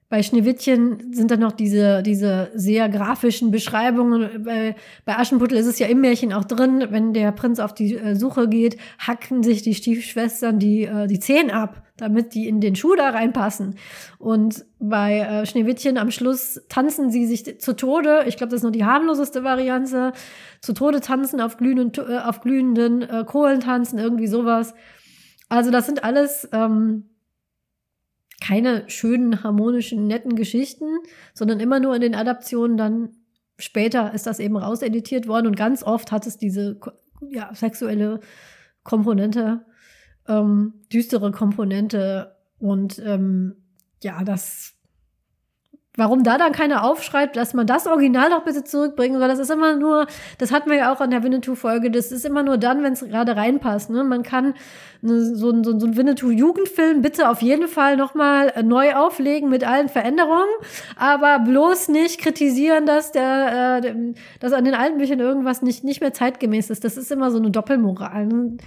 bei 0.10 0.24
Schneewittchen 0.24 1.14
sind 1.14 1.30
dann 1.30 1.40
noch 1.40 1.52
diese, 1.52 2.02
diese 2.02 2.50
sehr 2.56 2.90
grafischen 2.90 3.52
Beschreibungen. 3.52 4.44
Bei, 4.44 4.76
bei 5.06 5.16
Aschenputtel 5.16 5.56
ist 5.58 5.68
es 5.68 5.78
ja 5.78 5.86
im 5.86 6.02
Märchen 6.02 6.34
auch 6.34 6.46
drin, 6.46 6.88
wenn 6.90 7.14
der 7.14 7.32
Prinz 7.32 7.60
auf 7.60 7.76
die 7.76 7.96
äh, 7.96 8.16
Suche 8.16 8.50
geht, 8.50 8.78
hacken 8.98 9.44
sich 9.44 9.62
die 9.62 9.76
Stiefschwestern 9.76 10.58
die, 10.58 10.86
äh, 10.86 11.06
die 11.06 11.20
Zehen 11.20 11.52
ab, 11.52 11.84
damit 12.00 12.34
die 12.34 12.48
in 12.48 12.62
den 12.62 12.76
Schuh 12.76 12.96
da 12.96 13.10
reinpassen. 13.10 13.76
Und 14.18 14.66
bei 14.80 15.20
äh, 15.20 15.46
Schneewittchen 15.46 15.98
am 15.98 16.12
Schluss 16.12 16.62
tanzen 16.70 17.12
sie 17.12 17.26
sich 17.26 17.60
zu 17.60 17.76
Tode. 17.76 18.24
Ich 18.28 18.38
glaube, 18.38 18.52
das 18.52 18.60
ist 18.60 18.64
noch 18.64 18.72
die 18.72 18.86
harmloseste 18.86 19.44
Variante. 19.44 20.14
Zu 20.62 20.74
Tode 20.74 21.02
tanzen, 21.02 21.42
auf 21.42 21.58
glühenden, 21.58 21.92
äh, 22.08 22.20
auf 22.20 22.42
glühenden 22.42 23.02
äh, 23.02 23.24
Kohlen 23.26 23.60
tanzen, 23.60 24.00
irgendwie 24.00 24.28
sowas. 24.28 24.74
Also 25.50 25.72
das 25.72 25.86
sind 25.86 26.04
alles 26.04 26.48
ähm, 26.52 27.10
keine 28.42 28.90
schönen, 28.90 29.44
harmonischen, 29.44 30.08
netten 30.08 30.36
Geschichten, 30.36 30.86
sondern 31.34 31.60
immer 31.60 31.80
nur 31.80 31.96
in 31.96 32.02
den 32.02 32.16
Adaptionen 32.16 32.78
dann 32.78 33.10
später 33.58 34.14
ist 34.14 34.26
das 34.26 34.40
eben 34.40 34.56
rauseditiert 34.56 35.28
worden 35.28 35.48
und 35.48 35.58
ganz 35.58 35.84
oft 35.84 36.12
hat 36.12 36.26
es 36.26 36.38
diese 36.38 36.80
ja, 37.30 37.54
sexuelle 37.54 38.22
Komponente, 38.84 39.66
ähm, 40.30 40.74
düstere 40.94 41.32
Komponente 41.32 42.36
und 42.60 43.00
ähm, 43.00 43.56
ja, 44.02 44.24
das 44.24 44.80
Warum 46.00 46.24
da 46.24 46.38
dann 46.38 46.54
keiner 46.54 46.86
aufschreibt, 46.86 47.36
dass 47.36 47.54
man 47.54 47.68
das 47.68 47.86
Original 47.86 48.30
doch 48.30 48.46
bitte 48.46 48.64
zurückbringen 48.64 49.20
soll, 49.20 49.28
das 49.28 49.38
ist 49.38 49.52
immer 49.52 49.76
nur, 49.76 50.08
das 50.38 50.54
hatten 50.54 50.70
wir 50.70 50.78
ja 50.78 50.94
auch 50.94 51.02
an 51.02 51.12
der 51.12 51.24
Winnetou-Folge, 51.24 51.92
das 51.92 52.14
ist 52.14 52.26
immer 52.26 52.42
nur 52.42 52.58
dann, 52.58 52.84
wenn 52.84 52.94
es 52.94 53.02
gerade 53.02 53.36
reinpasst. 53.36 53.90
Ne? 53.90 54.06
Man 54.06 54.24
kann 54.24 54.54
ne, 55.02 55.36
so, 55.36 55.52
so, 55.62 55.78
so 55.78 55.88
einen 55.88 55.98
Winnetou-Jugendfilm 55.98 57.02
bitte 57.02 57.28
auf 57.28 57.42
jeden 57.42 57.68
Fall 57.68 57.98
nochmal 57.98 58.64
neu 58.64 58.96
auflegen 58.96 59.50
mit 59.50 59.68
allen 59.68 59.90
Veränderungen, 59.90 60.48
aber 60.96 61.40
bloß 61.40 61.90
nicht 61.90 62.22
kritisieren, 62.22 62.86
dass, 62.86 63.12
der, 63.12 63.82
äh, 63.84 64.14
dass 64.40 64.54
an 64.54 64.64
den 64.64 64.76
alten 64.76 65.00
Büchern 65.00 65.20
irgendwas 65.20 65.62
nicht, 65.62 65.84
nicht 65.84 66.00
mehr 66.00 66.14
zeitgemäß 66.14 66.70
ist. 66.70 66.86
Das 66.86 66.96
ist 66.96 67.12
immer 67.12 67.30
so 67.30 67.40
eine 67.40 67.52
Doppelmoral. 67.52 68.26
Ne? 68.26 68.58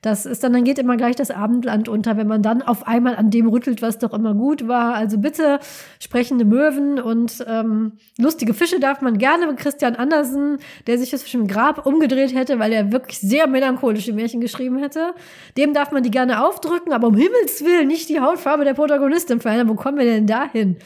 Das 0.00 0.26
ist 0.26 0.44
dann, 0.44 0.52
dann 0.52 0.62
geht 0.62 0.78
immer 0.78 0.96
gleich 0.96 1.16
das 1.16 1.32
Abendland 1.32 1.88
unter, 1.88 2.16
wenn 2.16 2.28
man 2.28 2.40
dann 2.40 2.62
auf 2.62 2.86
einmal 2.86 3.16
an 3.16 3.30
dem 3.30 3.48
rüttelt, 3.48 3.82
was 3.82 3.98
doch 3.98 4.12
immer 4.12 4.32
gut 4.32 4.68
war. 4.68 4.94
Also 4.94 5.18
bitte 5.18 5.58
sprechende 5.98 6.44
Möwen 6.44 7.00
und 7.00 7.44
ähm, 7.48 7.94
lustige 8.16 8.54
Fische 8.54 8.78
darf 8.78 9.00
man 9.00 9.18
gerne. 9.18 9.52
Christian 9.56 9.96
Andersen, 9.96 10.58
der 10.86 10.98
sich 10.98 11.10
jetzt 11.10 11.34
im 11.34 11.48
Grab 11.48 11.84
umgedreht 11.84 12.32
hätte, 12.32 12.60
weil 12.60 12.72
er 12.72 12.92
wirklich 12.92 13.18
sehr 13.18 13.48
melancholische 13.48 14.12
Märchen 14.12 14.40
geschrieben 14.40 14.78
hätte, 14.78 15.14
dem 15.56 15.74
darf 15.74 15.90
man 15.90 16.04
die 16.04 16.12
gerne 16.12 16.46
aufdrücken, 16.46 16.92
aber 16.92 17.08
um 17.08 17.16
Himmels 17.16 17.64
Willen 17.64 17.88
nicht 17.88 18.08
die 18.08 18.20
Hautfarbe 18.20 18.64
der 18.64 18.74
Protagonistin 18.74 19.40
verändern. 19.40 19.68
Wo 19.68 19.74
kommen 19.74 19.98
wir 19.98 20.04
denn 20.04 20.28
dahin? 20.28 20.76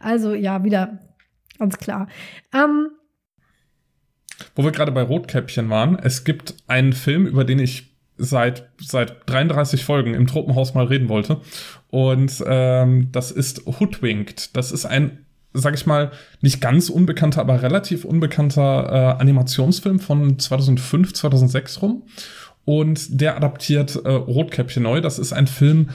Also 0.00 0.32
ja, 0.32 0.64
wieder 0.64 0.98
ganz 1.58 1.76
klar. 1.76 2.08
Ähm, 2.54 2.88
wo 4.54 4.64
wir 4.64 4.72
gerade 4.72 4.92
bei 4.92 5.02
Rotkäppchen 5.02 5.68
waren, 5.68 5.98
es 5.98 6.24
gibt 6.24 6.54
einen 6.66 6.94
Film, 6.94 7.26
über 7.26 7.44
den 7.44 7.58
ich 7.58 7.91
seit, 8.16 8.68
seit 8.78 9.28
33 9.30 9.84
Folgen 9.84 10.14
im 10.14 10.26
Tropenhaus 10.26 10.74
mal 10.74 10.86
reden 10.86 11.08
wollte. 11.08 11.40
Und 11.90 12.42
ähm, 12.46 13.08
das 13.12 13.30
ist 13.30 13.66
Hoodwinked. 13.66 14.56
Das 14.56 14.72
ist 14.72 14.86
ein, 14.86 15.24
sag 15.52 15.74
ich 15.74 15.86
mal, 15.86 16.12
nicht 16.40 16.60
ganz 16.60 16.88
unbekannter, 16.88 17.40
aber 17.40 17.62
relativ 17.62 18.04
unbekannter 18.04 19.16
äh, 19.16 19.20
Animationsfilm 19.20 19.98
von 19.98 20.38
2005, 20.38 21.12
2006 21.14 21.82
rum. 21.82 22.04
Und 22.64 23.20
der 23.20 23.36
adaptiert 23.36 23.96
äh, 23.96 24.08
Rotkäppchen 24.08 24.84
neu. 24.84 25.00
Das 25.00 25.18
ist 25.18 25.32
ein 25.32 25.46
Film, 25.46 25.90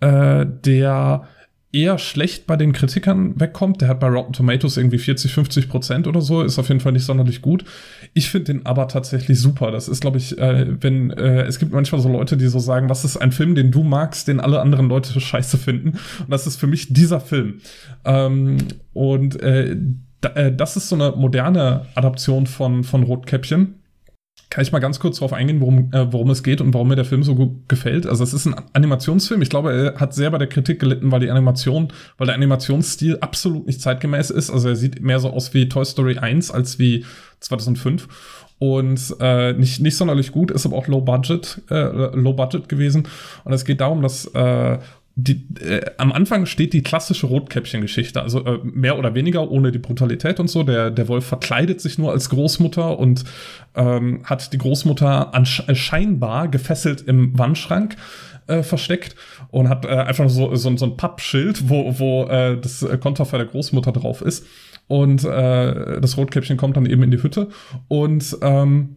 äh, 0.00 0.46
der 0.46 1.28
eher 1.72 1.98
schlecht 1.98 2.46
bei 2.46 2.56
den 2.56 2.72
Kritikern 2.72 3.40
wegkommt. 3.40 3.80
Der 3.80 3.88
hat 3.88 4.00
bei 4.00 4.08
Rotten 4.08 4.34
Tomatoes 4.34 4.76
irgendwie 4.76 4.98
40, 4.98 5.32
50 5.32 5.68
Prozent 5.68 6.06
oder 6.06 6.20
so. 6.20 6.42
Ist 6.42 6.58
auf 6.58 6.68
jeden 6.68 6.80
Fall 6.80 6.92
nicht 6.92 7.04
sonderlich 7.04 7.40
gut. 7.40 7.64
Ich 8.12 8.28
finde 8.28 8.52
den 8.52 8.66
aber 8.66 8.88
tatsächlich 8.88 9.40
super. 9.40 9.70
Das 9.70 9.88
ist, 9.88 10.02
glaube 10.02 10.18
ich, 10.18 10.38
äh, 10.38 10.66
wenn 10.82 11.10
äh, 11.10 11.42
es 11.42 11.58
gibt 11.58 11.72
manchmal 11.72 12.00
so 12.00 12.10
Leute, 12.10 12.36
die 12.36 12.46
so 12.48 12.58
sagen, 12.58 12.90
was 12.90 13.04
ist 13.04 13.16
ein 13.16 13.32
Film, 13.32 13.54
den 13.54 13.70
du 13.70 13.82
magst, 13.82 14.28
den 14.28 14.38
alle 14.38 14.60
anderen 14.60 14.88
Leute 14.88 15.18
scheiße 15.18 15.56
finden. 15.56 15.98
Und 16.20 16.30
das 16.30 16.46
ist 16.46 16.56
für 16.56 16.66
mich 16.66 16.92
dieser 16.92 17.20
Film. 17.20 17.60
Ähm, 18.04 18.58
und 18.92 19.42
äh, 19.42 19.76
äh 20.34 20.52
das 20.54 20.76
ist 20.76 20.90
so 20.90 20.94
eine 20.94 21.12
moderne 21.16 21.86
Adaption 21.94 22.46
von, 22.46 22.84
von 22.84 23.02
Rotkäppchen 23.02 23.81
kann 24.52 24.60
ich 24.60 24.70
mal 24.70 24.80
ganz 24.80 25.00
kurz 25.00 25.16
darauf 25.16 25.32
eingehen, 25.32 25.62
worum, 25.62 25.90
äh, 25.94 26.12
worum 26.12 26.28
es 26.28 26.42
geht 26.42 26.60
und 26.60 26.74
warum 26.74 26.88
mir 26.88 26.94
der 26.94 27.06
Film 27.06 27.22
so 27.22 27.34
gut 27.34 27.70
gefällt? 27.70 28.06
Also 28.06 28.22
es 28.22 28.34
ist 28.34 28.44
ein 28.44 28.54
Animationsfilm. 28.74 29.40
Ich 29.40 29.48
glaube, 29.48 29.72
er 29.72 29.98
hat 29.98 30.12
sehr 30.12 30.30
bei 30.30 30.36
der 30.36 30.46
Kritik 30.46 30.78
gelitten, 30.78 31.10
weil 31.10 31.20
die 31.20 31.30
Animation, 31.30 31.88
weil 32.18 32.26
der 32.26 32.36
Animationsstil 32.36 33.16
absolut 33.22 33.66
nicht 33.66 33.80
zeitgemäß 33.80 34.28
ist. 34.28 34.50
Also 34.50 34.68
er 34.68 34.76
sieht 34.76 35.00
mehr 35.00 35.20
so 35.20 35.30
aus 35.30 35.54
wie 35.54 35.70
Toy 35.70 35.86
Story 35.86 36.18
1 36.18 36.50
als 36.50 36.78
wie 36.78 37.06
2005 37.40 38.08
und 38.58 39.16
äh, 39.20 39.54
nicht 39.54 39.80
nicht 39.80 39.96
sonderlich 39.96 40.32
gut, 40.32 40.50
ist 40.50 40.66
aber 40.66 40.76
auch 40.76 40.86
Low 40.86 41.00
Budget 41.00 41.62
äh, 41.70 42.14
Low 42.14 42.34
Budget 42.34 42.68
gewesen. 42.68 43.08
Und 43.44 43.54
es 43.54 43.64
geht 43.64 43.80
darum, 43.80 44.02
dass 44.02 44.26
äh, 44.34 44.78
die, 45.14 45.46
äh, 45.60 45.84
am 45.98 46.10
Anfang 46.10 46.46
steht 46.46 46.72
die 46.72 46.82
klassische 46.82 47.26
Rotkäppchen-Geschichte, 47.26 48.22
also 48.22 48.44
äh, 48.44 48.58
mehr 48.62 48.98
oder 48.98 49.14
weniger 49.14 49.50
ohne 49.50 49.70
die 49.70 49.78
Brutalität 49.78 50.40
und 50.40 50.48
so. 50.48 50.62
Der, 50.62 50.90
der 50.90 51.08
Wolf 51.08 51.26
verkleidet 51.26 51.80
sich 51.80 51.98
nur 51.98 52.12
als 52.12 52.30
Großmutter 52.30 52.98
und 52.98 53.24
ähm, 53.74 54.22
hat 54.24 54.52
die 54.52 54.58
Großmutter 54.58 55.32
äh, 55.34 55.74
scheinbar 55.74 56.48
gefesselt 56.48 57.02
im 57.02 57.38
Wandschrank 57.38 57.96
äh, 58.46 58.62
versteckt 58.62 59.14
und 59.50 59.68
hat 59.68 59.84
äh, 59.84 59.88
einfach 59.88 60.30
so, 60.30 60.54
so, 60.56 60.76
so 60.76 60.86
ein 60.86 60.96
Pappschild, 60.96 61.68
wo, 61.68 61.98
wo 61.98 62.24
äh, 62.24 62.58
das 62.58 62.86
Konterfei 63.00 63.36
der 63.36 63.46
Großmutter 63.46 63.92
drauf 63.92 64.22
ist. 64.22 64.46
Und 64.88 65.24
äh, 65.24 66.00
das 66.00 66.16
Rotkäppchen 66.16 66.56
kommt 66.56 66.76
dann 66.76 66.86
eben 66.86 67.02
in 67.02 67.10
die 67.10 67.22
Hütte 67.22 67.48
und 67.88 68.36
ähm, 68.42 68.96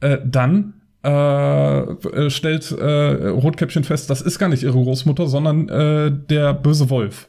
äh, 0.00 0.18
dann 0.24 0.74
äh, 1.04 1.80
äh, 1.80 2.30
stellt 2.30 2.70
äh, 2.72 3.28
Rotkäppchen 3.28 3.84
fest, 3.84 4.10
das 4.10 4.22
ist 4.22 4.38
gar 4.38 4.48
nicht 4.48 4.62
ihre 4.62 4.82
Großmutter, 4.82 5.26
sondern 5.26 5.68
äh, 5.68 6.10
der 6.10 6.54
böse 6.54 6.90
Wolf. 6.90 7.28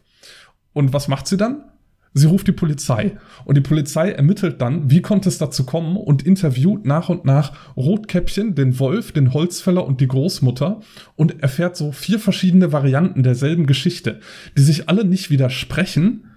Und 0.74 0.94
was 0.94 1.08
macht 1.08 1.28
sie 1.28 1.38
dann? 1.38 1.64
Sie 2.18 2.28
ruft 2.28 2.48
die 2.48 2.54
Polizei. 2.54 3.18
Und 3.44 3.58
die 3.58 3.62
Polizei 3.62 4.12
ermittelt 4.12 4.62
dann, 4.62 4.90
wie 4.90 5.02
konnte 5.02 5.28
es 5.28 5.38
dazu 5.38 5.66
kommen 5.66 5.98
und 5.98 6.24
interviewt 6.24 6.86
nach 6.86 7.10
und 7.10 7.26
nach 7.26 7.76
Rotkäppchen, 7.76 8.56
den 8.56 8.80
Wolf, 8.80 9.12
den 9.12 9.34
Holzfäller 9.34 9.86
und 9.86 10.00
die 10.00 10.08
Großmutter 10.08 10.80
und 11.18 11.44
erfährt 11.44 11.76
so 11.76 11.92
vier 11.92 12.20
verschiedene 12.20 12.72
Varianten 12.72 13.22
derselben 13.22 13.66
Geschichte, 13.66 14.22
die 14.58 14.62
sich 14.62 14.88
alle 14.88 15.04
nicht 15.04 15.30
widersprechen, 15.30 16.32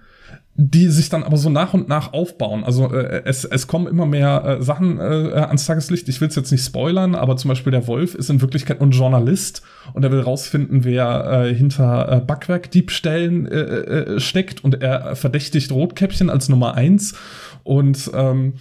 die 0.61 0.87
sich 0.87 1.07
dann 1.07 1.23
aber 1.23 1.37
so 1.37 1.49
nach 1.49 1.73
und 1.73 1.87
nach 1.87 2.11
aufbauen. 2.11 2.65
Also 2.65 2.93
äh, 2.93 3.21
es, 3.23 3.45
es 3.45 3.67
kommen 3.67 3.87
immer 3.87 4.05
mehr 4.05 4.43
äh, 4.59 4.61
Sachen 4.61 4.99
äh, 4.99 5.01
ans 5.01 5.65
Tageslicht. 5.65 6.09
Ich 6.09 6.19
will 6.19 6.27
es 6.27 6.35
jetzt 6.35 6.51
nicht 6.51 6.65
spoilern, 6.65 7.15
aber 7.15 7.37
zum 7.37 7.47
Beispiel 7.47 7.71
der 7.71 7.87
Wolf 7.87 8.13
ist 8.13 8.29
in 8.29 8.41
Wirklichkeit 8.41 8.81
ein 8.81 8.91
Journalist 8.91 9.61
und 9.93 10.03
er 10.03 10.11
will 10.11 10.19
rausfinden, 10.19 10.83
wer 10.83 11.45
äh, 11.45 11.55
hinter 11.55 12.11
äh, 12.11 12.19
Backwerkdiebstellen 12.19 13.45
äh, 13.45 13.57
äh, 13.57 14.19
steckt 14.19 14.61
und 14.61 14.81
er 14.81 15.15
verdächtigt 15.15 15.71
Rotkäppchen 15.71 16.29
als 16.29 16.49
Nummer 16.49 16.75
eins 16.75 17.15
und 17.63 18.11
ähm, 18.13 18.55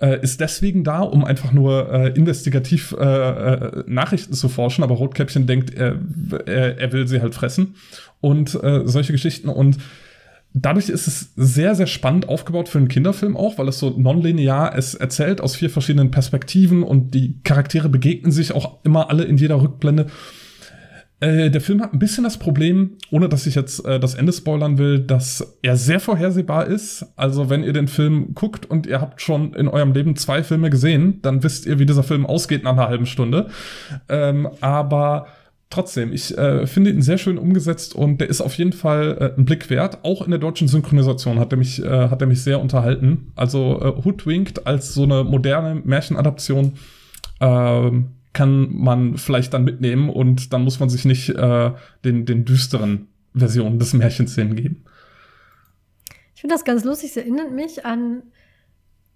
äh, 0.00 0.22
ist 0.22 0.40
deswegen 0.40 0.84
da, 0.84 1.00
um 1.00 1.22
einfach 1.22 1.52
nur 1.52 1.92
äh, 1.92 2.08
investigativ 2.16 2.96
äh, 2.98 3.04
äh, 3.04 3.84
Nachrichten 3.86 4.32
zu 4.32 4.48
forschen, 4.48 4.84
aber 4.84 4.94
Rotkäppchen 4.94 5.46
denkt, 5.46 5.74
er, 5.74 5.96
er, 6.46 6.78
er 6.78 6.92
will 6.92 7.06
sie 7.06 7.20
halt 7.20 7.34
fressen 7.34 7.74
und 8.22 8.54
äh, 8.62 8.82
solche 8.86 9.12
Geschichten 9.12 9.50
und 9.50 9.76
dadurch 10.54 10.88
ist 10.88 11.06
es 11.06 11.32
sehr, 11.36 11.74
sehr 11.74 11.86
spannend 11.86 12.28
aufgebaut 12.28 12.68
für 12.68 12.78
einen 12.78 12.88
Kinderfilm 12.88 13.36
auch, 13.36 13.58
weil 13.58 13.68
es 13.68 13.78
so 13.78 13.90
nonlinear 13.90 14.76
es 14.76 14.94
erzählt 14.94 15.40
aus 15.40 15.56
vier 15.56 15.70
verschiedenen 15.70 16.10
Perspektiven 16.10 16.82
und 16.82 17.14
die 17.14 17.40
Charaktere 17.42 17.88
begegnen 17.88 18.32
sich 18.32 18.52
auch 18.52 18.84
immer 18.84 19.10
alle 19.10 19.24
in 19.24 19.36
jeder 19.36 19.60
Rückblende. 19.62 20.06
Äh, 21.20 21.50
der 21.50 21.60
Film 21.60 21.80
hat 21.80 21.92
ein 21.92 22.00
bisschen 22.00 22.24
das 22.24 22.36
Problem, 22.36 22.98
ohne 23.12 23.28
dass 23.28 23.46
ich 23.46 23.54
jetzt 23.54 23.84
äh, 23.86 24.00
das 24.00 24.14
Ende 24.14 24.32
spoilern 24.32 24.76
will, 24.76 24.98
dass 24.98 25.56
er 25.62 25.76
sehr 25.76 26.00
vorhersehbar 26.00 26.66
ist. 26.66 27.06
Also 27.14 27.48
wenn 27.48 27.62
ihr 27.62 27.72
den 27.72 27.86
Film 27.86 28.34
guckt 28.34 28.66
und 28.66 28.86
ihr 28.86 29.00
habt 29.00 29.22
schon 29.22 29.54
in 29.54 29.68
eurem 29.68 29.92
Leben 29.92 30.16
zwei 30.16 30.42
Filme 30.42 30.68
gesehen, 30.68 31.20
dann 31.22 31.44
wisst 31.44 31.64
ihr, 31.64 31.78
wie 31.78 31.86
dieser 31.86 32.02
Film 32.02 32.26
ausgeht 32.26 32.64
nach 32.64 32.72
einer 32.72 32.88
halben 32.88 33.06
Stunde. 33.06 33.46
Ähm, 34.08 34.48
aber 34.60 35.28
trotzdem, 35.72 36.12
ich 36.12 36.36
äh, 36.36 36.66
finde 36.66 36.90
ihn 36.90 37.02
sehr 37.02 37.18
schön 37.18 37.38
umgesetzt 37.38 37.94
und 37.94 38.20
der 38.20 38.28
ist 38.28 38.40
auf 38.40 38.54
jeden 38.54 38.72
Fall 38.72 39.16
äh, 39.18 39.38
ein 39.38 39.44
Blick 39.44 39.70
wert. 39.70 40.04
Auch 40.04 40.22
in 40.22 40.30
der 40.30 40.38
deutschen 40.38 40.68
Synchronisation 40.68 41.38
hat 41.38 41.52
er 41.52 41.58
mich, 41.58 41.82
äh, 41.82 42.08
hat 42.08 42.20
er 42.20 42.28
mich 42.28 42.42
sehr 42.42 42.60
unterhalten. 42.60 43.32
Also 43.34 43.80
äh, 43.80 44.04
Hoodwinked 44.04 44.66
als 44.66 44.94
so 44.94 45.02
eine 45.02 45.24
moderne 45.24 45.74
Märchenadaption 45.74 46.74
äh, 47.40 47.90
kann 48.32 48.74
man 48.74 49.16
vielleicht 49.18 49.52
dann 49.54 49.64
mitnehmen 49.64 50.08
und 50.08 50.52
dann 50.52 50.62
muss 50.62 50.80
man 50.80 50.88
sich 50.88 51.04
nicht 51.04 51.30
äh, 51.30 51.70
den, 52.04 52.24
den 52.24 52.44
düsteren 52.44 53.08
Versionen 53.34 53.78
des 53.78 53.92
Märchens 53.94 54.34
hingeben. 54.34 54.84
Ich 56.34 56.40
finde 56.40 56.54
das 56.54 56.64
ganz 56.64 56.84
lustig. 56.84 57.10
Es 57.10 57.16
erinnert 57.16 57.52
mich 57.52 57.84
an 57.84 58.22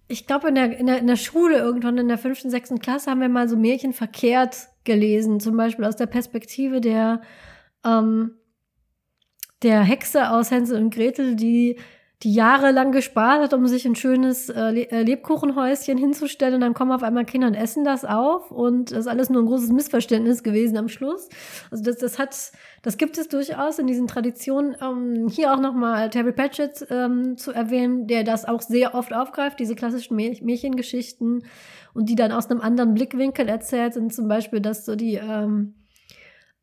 ich 0.09 0.27
glaube, 0.27 0.49
in 0.49 0.55
der, 0.55 0.79
in, 0.79 0.87
der, 0.87 0.99
in 0.99 1.07
der 1.07 1.17
Schule 1.17 1.59
irgendwann 1.59 1.99
in 1.99 2.09
der 2.09 2.19
fünften, 2.19 2.51
sechsten 2.51 2.79
Klasse 2.79 3.11
haben 3.11 3.21
wir 3.21 3.29
mal 3.29 3.49
so 3.49 3.57
Märchen 3.57 3.93
verkehrt 3.93 4.69
gelesen. 4.85 5.41
Zum 5.41 5.57
Beispiel 5.57 5.85
aus 5.85 5.97
der 5.97 6.07
Perspektive 6.07 6.81
der, 6.81 7.23
ähm, 7.85 8.37
der 9.63 9.83
Hexe 9.83 10.31
aus 10.31 10.51
Hänsel 10.51 10.81
und 10.81 10.95
Gretel, 10.95 11.35
die 11.35 11.79
die 12.23 12.33
jahrelang 12.33 12.93
gespart 12.93 13.43
hat, 13.43 13.53
um 13.53 13.67
sich 13.67 13.85
ein 13.85 13.95
schönes 13.95 14.49
äh, 14.49 14.71
äh, 14.71 15.03
Lebkuchenhäuschen 15.03 15.99
hinzustellen. 15.99 16.55
Und 16.55 16.61
dann 16.63 16.73
kommen 16.73 16.93
auf 16.93 17.03
einmal 17.03 17.27
Kinder 17.27 17.47
und 17.47 17.55
essen 17.55 17.85
das 17.85 18.07
auf. 18.07 18.51
Und 18.51 18.91
das 18.91 19.01
ist 19.01 19.07
alles 19.07 19.29
nur 19.29 19.43
ein 19.43 19.47
großes 19.47 19.71
Missverständnis 19.71 20.43
gewesen 20.43 20.79
am 20.79 20.89
Schluss. 20.89 21.29
Also 21.71 21.85
das, 21.85 21.99
das 21.99 22.19
hat, 22.19 22.53
das 22.81 22.97
gibt 22.97 23.19
es 23.19 23.29
durchaus 23.29 23.79
in 23.79 23.87
diesen 23.87 24.07
Traditionen. 24.07 24.77
Ähm, 24.81 25.29
hier 25.29 25.53
auch 25.53 25.61
nochmal 25.61 26.09
Terry 26.09 26.33
Pratchett 26.33 26.87
ähm, 26.89 27.37
zu 27.37 27.53
erwähnen, 27.53 28.07
der 28.07 28.25
das 28.25 28.47
auch 28.47 28.63
sehr 28.63 28.95
oft 28.95 29.13
aufgreift, 29.13 29.61
diese 29.61 29.75
klassischen 29.75 30.17
Märchengeschichten 30.17 31.45
und 31.93 32.09
die 32.09 32.15
dann 32.15 32.33
aus 32.33 32.51
einem 32.51 32.63
anderen 32.63 32.95
Blickwinkel 32.95 33.47
erzählt 33.47 33.93
sind. 33.93 34.15
Zum 34.15 34.27
Beispiel, 34.27 34.61
dass 34.61 34.87
so 34.87 34.97
die 34.97 35.17
ähm, 35.17 35.75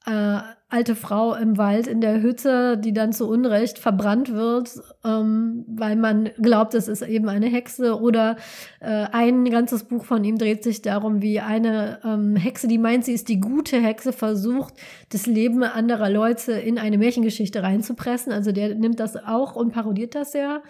äh, 0.06 0.39
alte 0.70 0.95
Frau 0.95 1.36
im 1.36 1.58
Wald 1.58 1.86
in 1.86 2.01
der 2.01 2.22
Hütte, 2.22 2.78
die 2.78 2.93
dann 2.93 3.14
zu 3.14 3.30
Unrecht 3.30 3.78
verbrannt 3.78 4.34
wird, 4.34 4.72
ähm, 5.06 5.66
weil 5.68 5.95
man 5.95 6.32
glaubt, 6.41 6.74
es 6.74 6.88
ist 6.88 7.04
eben 7.04 7.30
eine 7.30 7.45
Hexe. 7.45 8.01
Oder 8.01 8.38
äh, 8.80 9.06
ein 9.12 9.45
ganzes 9.45 9.84
Buch 9.84 10.04
von 10.04 10.24
ihm 10.24 10.38
dreht 10.38 10.64
sich 10.64 10.82
darum, 10.82 11.22
wie 11.22 11.39
eine 11.39 11.99
ähm, 12.04 12.36
Hexe, 12.36 12.68
die 12.68 12.80
meint, 12.80 13.06
sie 13.06 13.14
ist 13.14 13.30
die 13.30 13.39
gute 13.39 13.80
Hexe, 13.80 14.14
versucht, 14.14 14.74
das 15.10 15.28
Leben 15.28 15.64
anderer 15.64 16.10
Leute 16.10 16.54
in 16.54 16.80
eine 16.80 16.97
Märchengeschichte 16.97 17.62
reinzupressen. 17.62 18.34
Also 18.34 18.51
der 18.51 18.74
nimmt 18.76 18.99
das 18.99 19.16
auch 19.16 19.56
und 19.56 19.74
parodiert 19.74 20.16
das 20.16 20.32
sehr. 20.32 20.64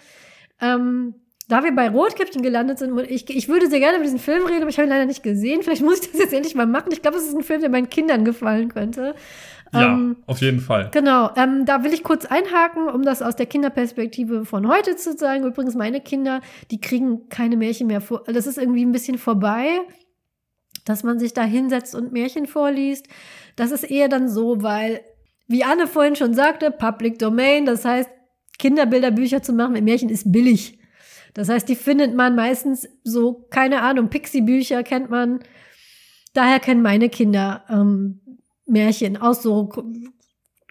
Ähm, 0.60 1.14
da 1.48 1.62
wir 1.62 1.74
bei 1.74 1.90
Rotkäppchen 1.90 2.42
gelandet 2.42 2.78
sind, 2.78 2.98
ich, 3.10 3.28
ich 3.28 3.48
würde 3.48 3.68
sehr 3.68 3.80
gerne 3.80 3.96
über 3.96 4.04
diesen 4.04 4.18
Film 4.18 4.46
reden, 4.46 4.62
aber 4.62 4.70
ich 4.70 4.78
habe 4.78 4.86
ihn 4.86 4.90
leider 4.90 5.04
nicht 5.04 5.22
gesehen. 5.22 5.62
Vielleicht 5.62 5.82
muss 5.82 6.00
ich 6.00 6.10
das 6.10 6.20
jetzt 6.20 6.32
endlich 6.32 6.54
mal 6.54 6.66
machen. 6.66 6.90
Ich 6.92 7.02
glaube, 7.02 7.18
es 7.18 7.24
ist 7.24 7.34
ein 7.34 7.42
Film, 7.42 7.60
der 7.60 7.70
meinen 7.70 7.90
Kindern 7.90 8.24
gefallen 8.24 8.68
könnte. 8.68 9.14
Ja, 9.72 9.92
ähm, 9.92 10.16
auf 10.26 10.40
jeden 10.40 10.60
Fall. 10.60 10.90
Genau. 10.92 11.30
Ähm, 11.36 11.66
da 11.66 11.84
will 11.84 11.92
ich 11.92 12.02
kurz 12.02 12.24
einhaken, 12.24 12.88
um 12.88 13.02
das 13.02 13.20
aus 13.20 13.36
der 13.36 13.46
Kinderperspektive 13.46 14.46
von 14.46 14.68
heute 14.68 14.96
zu 14.96 15.16
sagen. 15.16 15.44
Übrigens, 15.44 15.74
meine 15.74 16.00
Kinder, 16.00 16.40
die 16.70 16.80
kriegen 16.80 17.28
keine 17.28 17.56
Märchen 17.56 17.88
mehr 17.88 18.00
vor. 18.00 18.22
Das 18.26 18.46
ist 18.46 18.56
irgendwie 18.56 18.84
ein 18.84 18.92
bisschen 18.92 19.18
vorbei, 19.18 19.80
dass 20.86 21.02
man 21.02 21.18
sich 21.18 21.34
da 21.34 21.42
hinsetzt 21.42 21.94
und 21.94 22.12
Märchen 22.12 22.46
vorliest. 22.46 23.06
Das 23.56 23.70
ist 23.70 23.84
eher 23.84 24.08
dann 24.08 24.28
so, 24.28 24.62
weil, 24.62 25.00
wie 25.46 25.64
Anne 25.64 25.86
vorhin 25.86 26.16
schon 26.16 26.32
sagte, 26.32 26.70
Public 26.70 27.18
Domain, 27.18 27.66
das 27.66 27.84
heißt, 27.84 28.08
Kinderbilderbücher 28.58 29.42
zu 29.42 29.52
machen 29.52 29.72
mit 29.72 29.84
Märchen 29.84 30.08
ist 30.08 30.30
billig. 30.30 30.78
Das 31.34 31.48
heißt, 31.48 31.68
die 31.68 31.76
findet 31.76 32.14
man 32.14 32.36
meistens 32.36 32.88
so, 33.02 33.46
keine 33.50 33.82
Ahnung, 33.82 34.08
Pixie-Bücher 34.08 34.82
kennt 34.84 35.10
man. 35.10 35.40
Daher 36.32 36.60
kennen 36.60 36.82
meine 36.82 37.08
Kinder 37.08 37.64
ähm, 37.68 38.20
Märchen 38.66 39.16
aus 39.16 39.42
so 39.42 39.68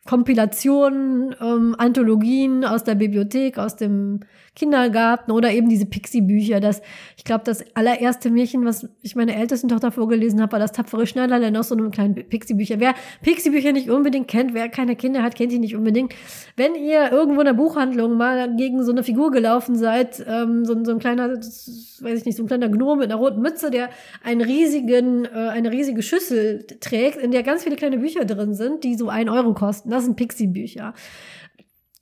Kompilationen, 0.05 1.33
ähm, 1.39 1.75
Anthologien 1.77 2.65
aus 2.65 2.83
der 2.83 2.95
Bibliothek, 2.95 3.57
aus 3.57 3.77
dem 3.77 4.19
Kindergarten 4.55 5.31
oder 5.31 5.51
eben 5.51 5.69
diese 5.69 5.85
Pixie-Bücher. 5.85 6.59
Das, 6.59 6.81
ich 7.17 7.23
glaube, 7.23 7.43
das 7.45 7.63
allererste 7.73 8.29
Märchen, 8.29 8.65
was 8.65 8.87
ich 9.01 9.15
meiner 9.15 9.35
ältesten 9.35 9.69
Tochter 9.69 9.91
vorgelesen 9.91 10.41
habe, 10.41 10.51
war 10.51 10.59
das 10.59 10.73
tapfere 10.73 11.07
Schneiderlein 11.07 11.55
aus 11.57 11.69
so 11.69 11.75
einem 11.75 11.89
kleinen 11.89 12.15
Pixie-Bücher. 12.15 12.79
Wer 12.79 12.93
Pixie-Bücher 13.23 13.71
nicht 13.71 13.89
unbedingt 13.89 14.27
kennt, 14.27 14.53
wer 14.53 14.69
keine 14.69 14.95
Kinder 14.95 15.23
hat, 15.23 15.35
kennt 15.35 15.53
die 15.53 15.59
nicht 15.59 15.75
unbedingt. 15.75 16.13
Wenn 16.55 16.75
ihr 16.75 17.11
irgendwo 17.11 17.39
in 17.39 17.45
der 17.45 17.53
Buchhandlung 17.53 18.15
mal 18.17 18.55
gegen 18.57 18.83
so 18.83 18.91
eine 18.91 19.03
Figur 19.03 19.31
gelaufen 19.31 19.75
seid, 19.75 20.23
ähm, 20.27 20.65
so, 20.65 20.83
so 20.83 20.91
ein 20.91 20.99
kleiner, 20.99 21.29
weiß 21.29 22.19
ich 22.19 22.25
nicht, 22.25 22.35
so 22.37 22.43
ein 22.43 22.47
kleiner 22.47 22.69
Gnome 22.69 23.01
mit 23.01 23.11
einer 23.11 23.19
roten 23.19 23.41
Mütze, 23.41 23.71
der 23.71 23.89
einen 24.21 24.41
riesigen, 24.41 25.25
äh, 25.25 25.29
eine 25.29 25.71
riesige 25.71 26.03
Schüssel 26.03 26.67
trägt, 26.81 27.17
in 27.17 27.31
der 27.31 27.41
ganz 27.41 27.63
viele 27.63 27.77
kleine 27.77 27.97
Bücher 27.97 28.25
drin 28.25 28.53
sind, 28.53 28.83
die 28.83 28.95
so 28.95 29.09
ein 29.09 29.29
Euro 29.29 29.53
kosten. 29.53 29.92
Das 29.93 30.05
sind 30.05 30.15
Pixie-Bücher. 30.15 30.93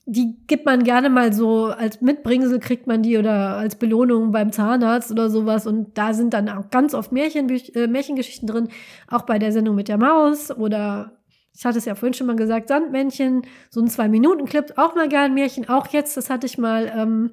Die 0.05 0.35
gibt 0.47 0.65
man 0.65 0.83
gerne 0.83 1.09
mal 1.09 1.31
so 1.31 1.65
als 1.65 2.01
Mitbringsel 2.01 2.59
kriegt 2.59 2.87
man 2.87 3.03
die 3.03 3.17
oder 3.17 3.57
als 3.57 3.75
Belohnung 3.75 4.31
beim 4.31 4.51
Zahnarzt 4.51 5.11
oder 5.11 5.29
sowas. 5.29 5.67
Und 5.67 5.97
da 5.97 6.13
sind 6.13 6.33
dann 6.33 6.49
auch 6.49 6.69
ganz 6.71 6.93
oft 6.93 7.11
Märchen, 7.11 7.49
äh, 7.49 7.87
Märchengeschichten 7.87 8.47
drin, 8.47 8.69
auch 9.07 9.23
bei 9.23 9.37
der 9.37 9.51
Sendung 9.51 9.75
mit 9.75 9.87
der 9.87 9.97
Maus 9.97 10.51
oder 10.51 11.21
ich 11.53 11.65
hatte 11.65 11.77
es 11.77 11.85
ja 11.85 11.95
vorhin 11.95 12.13
schon 12.13 12.27
mal 12.27 12.35
gesagt, 12.35 12.69
Sandmännchen, 12.69 13.43
so 13.69 13.81
ein 13.81 13.87
Zwei-Minuten-Clip, 13.87 14.73
auch 14.77 14.95
mal 14.95 15.07
gern 15.07 15.33
Märchen, 15.33 15.67
auch 15.67 15.87
jetzt, 15.87 16.15
das 16.17 16.29
hatte 16.29 16.47
ich 16.47 16.57
mal, 16.57 16.91
ähm, 16.95 17.31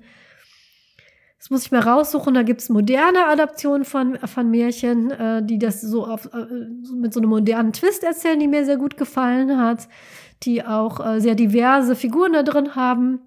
das 1.38 1.50
muss 1.50 1.66
ich 1.66 1.70
mal 1.70 1.80
raussuchen, 1.80 2.34
da 2.34 2.42
gibt's 2.42 2.68
moderne 2.68 3.26
Adaptionen 3.28 3.84
von, 3.84 4.18
von 4.18 4.50
Märchen, 4.50 5.10
äh, 5.12 5.42
die 5.44 5.58
das 5.58 5.80
so 5.80 6.04
auf, 6.04 6.26
äh, 6.34 6.46
mit 6.94 7.14
so 7.14 7.20
einem 7.20 7.30
modernen 7.30 7.72
Twist 7.72 8.02
erzählen, 8.02 8.40
die 8.40 8.48
mir 8.48 8.64
sehr 8.64 8.76
gut 8.76 8.96
gefallen 8.96 9.56
hat 9.56 9.88
die 10.42 10.64
auch 10.64 11.04
äh, 11.04 11.20
sehr 11.20 11.34
diverse 11.34 11.96
Figuren 11.96 12.32
da 12.32 12.42
drin 12.42 12.74
haben. 12.74 13.20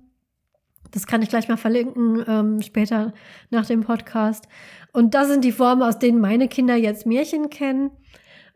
Das 0.91 1.07
kann 1.07 1.21
ich 1.21 1.29
gleich 1.29 1.47
mal 1.47 1.57
verlinken, 1.57 2.23
ähm, 2.27 2.61
später 2.61 3.13
nach 3.49 3.65
dem 3.65 3.81
Podcast. 3.81 4.47
Und 4.93 5.13
das 5.13 5.29
sind 5.29 5.43
die 5.43 5.51
Formen, 5.51 5.83
aus 5.83 5.99
denen 5.99 6.19
meine 6.19 6.47
Kinder 6.47 6.75
jetzt 6.75 7.05
Märchen 7.05 7.49
kennen. 7.49 7.91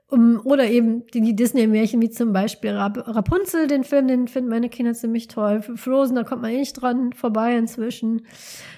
Um, 0.07 0.39
oder 0.43 0.69
eben 0.69 1.07
die, 1.07 1.21
die 1.21 1.35
Disney-Märchen, 1.35 1.99
wie 1.99 2.11
zum 2.11 2.31
Beispiel 2.31 2.77
Rap 2.77 2.95
Rapunzel, 3.07 3.65
den 3.65 3.83
Film, 3.83 4.07
den 4.07 4.27
finden 4.27 4.51
meine 4.51 4.69
Kinder 4.69 4.93
ziemlich 4.93 5.27
toll. 5.27 5.63
Frozen, 5.63 6.15
da 6.15 6.23
kommt 6.23 6.43
man 6.43 6.51
eh 6.51 6.59
nicht 6.59 6.73
dran 6.73 7.11
vorbei 7.13 7.57
inzwischen. 7.57 8.21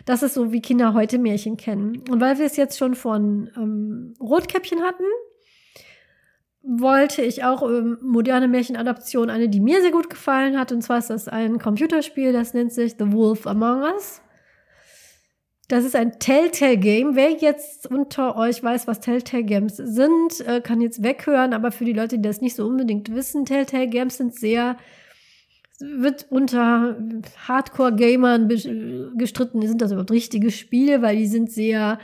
Das 0.06 0.24
ist 0.24 0.36
so, 0.36 0.54
wie 0.54 0.62
Kinder 0.62 0.94
heute 0.94 1.20
Märchen 1.20 1.58
kennen. 1.58 2.02
Und 2.10 2.22
weil 2.22 2.38
wir 2.38 2.46
es 2.46 2.56
jetzt 2.56 2.78
schon 2.78 2.96
von 2.96 3.50
ähm, 3.58 4.14
Rotkäppchen 4.22 4.82
hatten, 4.84 5.04
wollte 6.68 7.22
ich 7.22 7.44
auch 7.44 7.64
ähm, 7.64 7.98
moderne 8.02 8.48
Märchenadaption, 8.48 9.30
eine, 9.30 9.48
die 9.48 9.62
mir 9.62 9.82
sehr 9.82 9.92
gut 9.92 10.10
gefallen 10.10 10.60
hat. 10.60 10.72
Und 10.72 10.82
zwar 10.82 10.98
ist 11.00 11.10
das 11.10 11.28
ein 11.28 11.60
Computerspiel, 11.60 12.34
das 12.34 12.54
nennt 12.54 12.74
sich 12.74 12.96
The 13.00 13.12
Wolf 13.14 13.48
Among 13.48 13.84
Us. 13.84 14.22
Das 15.70 15.84
ist 15.84 15.96
ein 15.96 16.20
Telltale 16.20 16.78
Game. 16.78 17.16
Wer 17.16 17.32
jetzt 17.32 17.90
unter 17.90 18.38
euch 18.38 18.64
weiß, 18.64 18.88
was 18.88 19.00
Telltale 19.00 19.44
Games 19.44 19.78
sind, 19.78 20.46
äh, 20.46 20.62
kann 20.62 20.82
jetzt 20.82 21.04
weghören. 21.04 21.54
Aber 21.54 21.72
für 21.72 21.86
die 21.86 21.94
Leute, 21.94 22.18
die 22.18 22.22
das 22.22 22.42
nicht 22.42 22.56
so 22.56 22.66
unbedingt 22.66 23.14
wissen, 23.14 23.46
Telltale 23.46 23.88
Games 23.88 24.18
sind 24.18 24.36
sehr, 24.36 24.78
wird 25.80 26.28
unter 26.30 26.98
Hardcore-Gamern 27.48 28.48
gestritten, 29.18 29.66
sind 29.68 29.82
das 29.82 29.92
überhaupt 29.92 30.12
richtige 30.12 30.52
Spiele, 30.52 31.02
weil 31.02 31.18
die 31.18 31.28
sind 31.28 31.52
sehr 31.52 32.00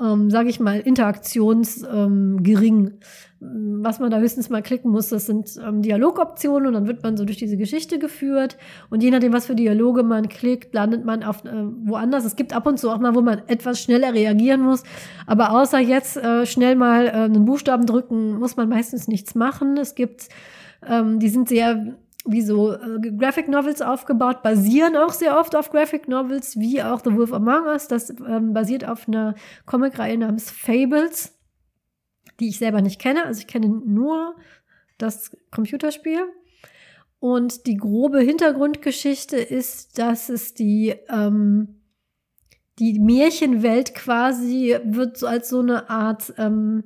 ähm, 0.00 0.30
sage 0.30 0.48
ich 0.50 0.60
mal, 0.60 0.78
interaktionsgering. 0.80 2.92
Ähm, 3.40 3.78
Was 3.82 3.98
man 3.98 4.10
da 4.10 4.18
höchstens 4.18 4.50
mal 4.50 4.62
klicken 4.62 4.90
muss, 4.90 5.08
das 5.08 5.26
sind 5.26 5.58
ähm, 5.66 5.82
Dialogoptionen 5.82 6.68
und 6.68 6.74
dann 6.74 6.86
wird 6.86 7.02
man 7.02 7.16
so 7.16 7.24
durch 7.24 7.38
diese 7.38 7.56
Geschichte 7.56 7.98
geführt. 7.98 8.58
Und 8.90 9.02
je 9.02 9.10
nachdem, 9.10 9.32
was 9.32 9.46
für 9.46 9.54
Dialoge 9.54 10.02
man 10.02 10.28
klickt, 10.28 10.74
landet 10.74 11.04
man 11.04 11.22
auf 11.22 11.44
äh, 11.44 11.50
woanders. 11.84 12.24
Es 12.24 12.36
gibt 12.36 12.54
ab 12.54 12.66
und 12.66 12.78
zu 12.78 12.90
auch 12.90 12.98
mal, 12.98 13.14
wo 13.14 13.22
man 13.22 13.42
etwas 13.46 13.80
schneller 13.80 14.12
reagieren 14.12 14.62
muss. 14.62 14.82
Aber 15.26 15.52
außer 15.52 15.78
jetzt 15.78 16.16
äh, 16.16 16.46
schnell 16.46 16.76
mal 16.76 17.06
äh, 17.06 17.10
einen 17.10 17.44
Buchstaben 17.44 17.86
drücken, 17.86 18.38
muss 18.38 18.56
man 18.56 18.68
meistens 18.68 19.08
nichts 19.08 19.34
machen. 19.34 19.76
Es 19.78 19.94
gibt, 19.94 20.28
ähm, 20.86 21.18
die 21.20 21.28
sind 21.28 21.48
sehr 21.48 21.96
wie 22.26 22.42
so 22.42 22.72
äh, 22.72 22.98
Graphic 23.16 23.48
Novels 23.48 23.82
aufgebaut, 23.82 24.42
basieren 24.42 24.96
auch 24.96 25.12
sehr 25.12 25.38
oft 25.38 25.54
auf 25.54 25.70
Graphic 25.70 26.08
Novels, 26.08 26.58
wie 26.58 26.82
auch 26.82 27.00
The 27.02 27.14
Wolf 27.14 27.32
Among 27.32 27.66
Us. 27.66 27.88
Das 27.88 28.10
ähm, 28.10 28.52
basiert 28.52 28.86
auf 28.86 29.08
einer 29.08 29.34
Comicreihe 29.64 30.18
namens 30.18 30.50
Fables, 30.50 31.34
die 32.40 32.48
ich 32.48 32.58
selber 32.58 32.82
nicht 32.82 33.00
kenne. 33.00 33.24
Also 33.24 33.40
ich 33.40 33.46
kenne 33.46 33.68
nur 33.68 34.36
das 34.98 35.36
Computerspiel. 35.50 36.20
Und 37.18 37.66
die 37.66 37.76
grobe 37.76 38.20
Hintergrundgeschichte 38.20 39.36
ist, 39.36 39.98
dass 39.98 40.28
es 40.28 40.54
die, 40.54 40.94
ähm, 41.08 41.80
die 42.78 42.98
Märchenwelt 42.98 43.94
quasi 43.94 44.76
wird 44.84 45.16
so 45.16 45.26
als 45.26 45.48
so 45.48 45.60
eine 45.60 45.88
Art 45.88 46.34
ähm, 46.36 46.84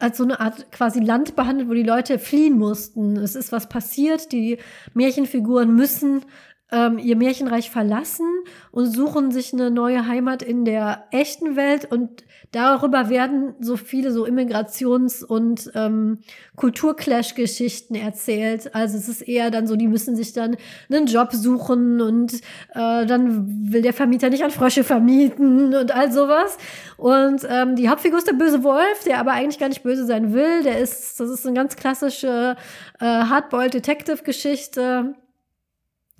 als 0.00 0.16
so 0.16 0.24
eine 0.24 0.40
Art 0.40 0.72
quasi 0.72 1.00
Land 1.00 1.36
behandelt, 1.36 1.68
wo 1.68 1.74
die 1.74 1.82
Leute 1.82 2.18
fliehen 2.18 2.58
mussten. 2.58 3.16
Es 3.16 3.34
ist 3.34 3.52
was 3.52 3.68
passiert, 3.68 4.32
die 4.32 4.58
Märchenfiguren 4.94 5.74
müssen 5.74 6.24
ähm, 6.72 6.98
ihr 6.98 7.16
Märchenreich 7.16 7.70
verlassen 7.70 8.26
und 8.70 8.86
suchen 8.86 9.30
sich 9.30 9.52
eine 9.52 9.70
neue 9.70 10.06
Heimat 10.06 10.42
in 10.42 10.64
der 10.64 11.04
echten 11.10 11.56
Welt 11.56 11.90
und 11.90 12.24
darüber 12.52 13.08
werden 13.08 13.54
so 13.60 13.76
viele 13.76 14.12
so 14.12 14.26
Immigrations- 14.26 15.24
und 15.24 15.70
ähm, 15.74 16.18
Kulturclash-Geschichten 16.56 17.94
erzählt. 17.94 18.74
Also 18.74 18.96
es 18.98 19.08
ist 19.08 19.22
eher 19.22 19.50
dann 19.50 19.66
so, 19.66 19.76
die 19.76 19.88
müssen 19.88 20.16
sich 20.16 20.32
dann 20.32 20.56
einen 20.90 21.06
Job 21.06 21.32
suchen 21.32 22.00
und 22.00 22.34
äh, 22.74 23.06
dann 23.06 23.72
will 23.72 23.82
der 23.82 23.92
Vermieter 23.92 24.30
nicht 24.30 24.44
an 24.44 24.50
Frösche 24.50 24.84
vermieten 24.84 25.74
und 25.74 25.94
all 25.94 26.12
sowas. 26.12 26.56
Und 26.96 27.46
ähm, 27.48 27.76
die 27.76 27.88
Hauptfigur 27.88 28.18
ist 28.18 28.28
der 28.28 28.34
böse 28.34 28.62
Wolf, 28.64 29.04
der 29.04 29.18
aber 29.18 29.32
eigentlich 29.32 29.58
gar 29.58 29.68
nicht 29.68 29.82
böse 29.82 30.06
sein 30.06 30.32
will. 30.32 30.62
Der 30.62 30.78
ist, 30.78 31.18
das 31.20 31.30
ist 31.30 31.46
eine 31.46 31.54
ganz 31.54 31.76
klassische 31.76 32.56
äh, 33.00 33.04
Hardboiled 33.04 33.74
Detective-Geschichte 33.74 35.14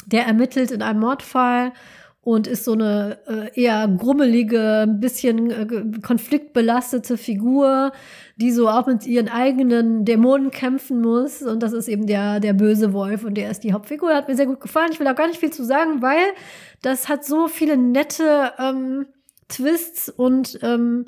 der 0.07 0.27
ermittelt 0.27 0.71
in 0.71 0.83
einem 0.83 1.01
Mordfall 1.01 1.73
und 2.23 2.47
ist 2.47 2.65
so 2.65 2.73
eine 2.73 3.19
äh, 3.27 3.61
eher 3.61 3.89
grummelige, 3.89 4.83
ein 4.83 5.01
bisschen 5.01 5.51
äh, 5.51 6.01
konfliktbelastete 6.03 7.17
Figur, 7.17 7.93
die 8.37 8.53
so 8.53 8.69
auch 8.69 8.87
mit 8.87 9.07
ihren 9.07 9.29
eigenen 9.29 10.05
Dämonen 10.05 10.51
kämpfen 10.51 11.01
muss. 11.01 11.43
Und 11.43 11.63
das 11.63 11.73
ist 11.73 11.89
eben 11.89 12.07
der, 12.07 12.41
der 12.41 12.53
böse 12.53 12.93
Wolf 12.93 13.25
und 13.25 13.35
der 13.35 13.51
ist 13.51 13.65
die 13.65 13.73
Hauptfigur. 13.73 14.15
Hat 14.15 14.29
mir 14.29 14.37
sehr 14.37 14.47
gut 14.47 14.61
gefallen. 14.61 14.91
Ich 14.93 15.01
will 15.01 15.09
auch 15.09 15.17
gar 15.17 15.29
nicht 15.29 15.41
viel 15.41 15.53
zu 15.53 15.65
sagen, 15.65 16.03
weil 16.03 16.23
das 16.83 17.09
hat 17.09 17.25
so 17.25 17.49
viele 17.49 17.79
nette 17.79 18.53
ähm, 18.59 19.07
Twists 19.49 20.11
und 20.11 20.59
ähm, 20.63 21.07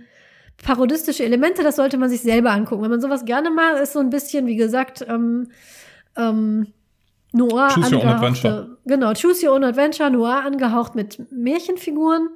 parodistische 0.64 1.24
Elemente. 1.24 1.62
Das 1.62 1.76
sollte 1.76 1.98
man 1.98 2.08
sich 2.08 2.22
selber 2.22 2.52
angucken. 2.52 2.82
Wenn 2.82 2.90
man 2.90 3.00
sowas 3.02 3.26
gerne 3.26 3.50
mag, 3.50 3.80
ist 3.82 3.92
so 3.92 3.98
ein 3.98 4.10
bisschen, 4.10 4.46
wie 4.46 4.56
gesagt, 4.56 5.04
ähm, 5.06 5.48
ähm, 6.16 6.68
Noir 7.32 7.70
Choose 7.70 7.94
Your 7.94 8.02
Own 8.02 8.08
Adventure. 8.08 8.78
Genau, 8.84 9.12
Choose 9.14 9.46
Your 9.46 9.54
Own 9.54 9.64
Adventure, 9.64 10.10
Noir 10.10 10.44
angehaucht 10.44 10.94
mit 10.94 11.30
Märchenfiguren. 11.32 12.28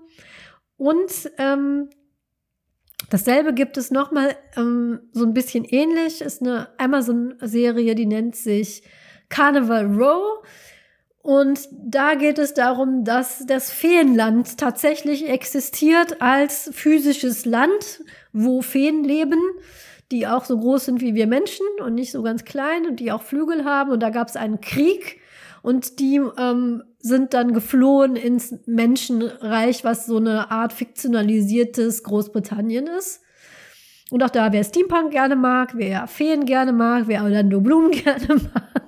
Und 0.76 1.30
ähm, 1.38 1.90
dasselbe 3.11 3.55
gibt 3.55 3.76
es 3.76 3.90
nochmal 3.90 4.36
ähm, 4.57 5.01
so 5.12 5.24
ein 5.24 5.34
bisschen 5.34 5.64
ähnlich. 5.64 6.20
Ist 6.20 6.42
eine 6.42 6.68
Amazon-Serie, 6.78 7.94
die 7.94 8.07
nennt 8.07 8.36
sich 8.36 8.82
Carnival 9.28 9.86
Row. 9.86 10.44
Und 11.22 11.68
da 11.72 12.14
geht 12.14 12.38
es 12.38 12.55
darum, 12.55 13.05
dass 13.05 13.44
das 13.47 13.72
Feenland 13.72 14.59
tatsächlich 14.59 15.28
existiert 15.28 16.22
als 16.22 16.70
physisches 16.72 17.44
Land, 17.44 18.05
wo 18.32 18.62
Feen 18.62 19.03
leben 19.03 19.40
die 20.12 20.26
auch 20.26 20.44
so 20.44 20.59
groß 20.59 20.86
sind 20.86 21.00
wie 21.00 21.14
wir 21.14 21.26
Menschen 21.26 21.66
und 21.84 21.94
nicht 21.94 22.12
so 22.12 22.22
ganz 22.22 22.44
klein 22.44 22.86
und 22.86 23.00
die 23.00 23.12
auch 23.12 23.22
Flügel 23.22 23.64
haben. 23.64 23.90
Und 23.90 24.00
da 24.00 24.11
gab 24.11 24.28
es 24.28 24.36
einen 24.36 24.61
Krieg 24.61 25.20
und 25.62 25.98
die 25.98 26.20
ähm, 26.38 26.84
sind 27.00 27.34
dann 27.34 27.52
geflohen 27.52 28.14
ins 28.14 28.54
Menschenreich, 28.66 29.84
was 29.84 30.07
so 30.07 30.18
eine 30.18 30.50
Art 30.50 30.72
fiktionalisiertes 30.72 32.04
Großbritannien 32.04 32.86
ist. 32.86 33.22
Und 34.11 34.22
auch 34.22 34.30
da, 34.30 34.52
wer 34.52 34.62
Steampunk 34.62 35.11
gerne 35.11 35.34
mag, 35.34 35.72
wer 35.74 36.07
Feen 36.07 36.46
gerne 36.46 36.72
mag, 36.72 37.04
wer 37.07 37.24
Orlando 37.24 37.61
Bloom 37.61 37.90
gerne 37.90 38.36
mag, 38.54 38.86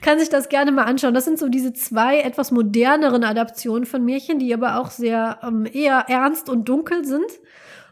kann 0.00 0.18
sich 0.18 0.28
das 0.28 0.48
gerne 0.48 0.72
mal 0.72 0.84
anschauen. 0.84 1.14
Das 1.14 1.24
sind 1.24 1.38
so 1.38 1.48
diese 1.48 1.72
zwei 1.72 2.20
etwas 2.20 2.50
moderneren 2.50 3.22
Adaptionen 3.22 3.86
von 3.86 4.04
Märchen, 4.04 4.38
die 4.40 4.52
aber 4.52 4.80
auch 4.80 4.90
sehr 4.90 5.38
ähm, 5.44 5.66
eher 5.72 6.06
ernst 6.08 6.48
und 6.48 6.68
dunkel 6.68 7.04
sind. 7.04 7.30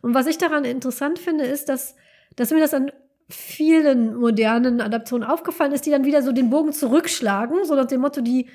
Und 0.03 0.15
was 0.15 0.27
ich 0.27 0.39
daran 0.39 0.65
interessant 0.65 1.19
finde, 1.19 1.45
ist, 1.45 1.69
dass 1.69 1.95
dass 2.37 2.51
mir 2.51 2.61
das 2.61 2.75
an 2.75 2.91
vielen 3.29 4.17
modernen 4.17 4.81
Adaptionen 4.81 5.29
aufgefallen 5.29 5.73
ist, 5.73 5.85
die 5.87 5.91
dann 5.91 6.05
wieder 6.05 6.23
so 6.23 6.33
den 6.33 6.51
Bogen 6.51 6.73
zurückschlagen, 6.73 7.65
so 7.65 7.75
nach 7.75 7.87
dem 7.87 8.01
Motto, 8.01 8.21
die 8.21 8.49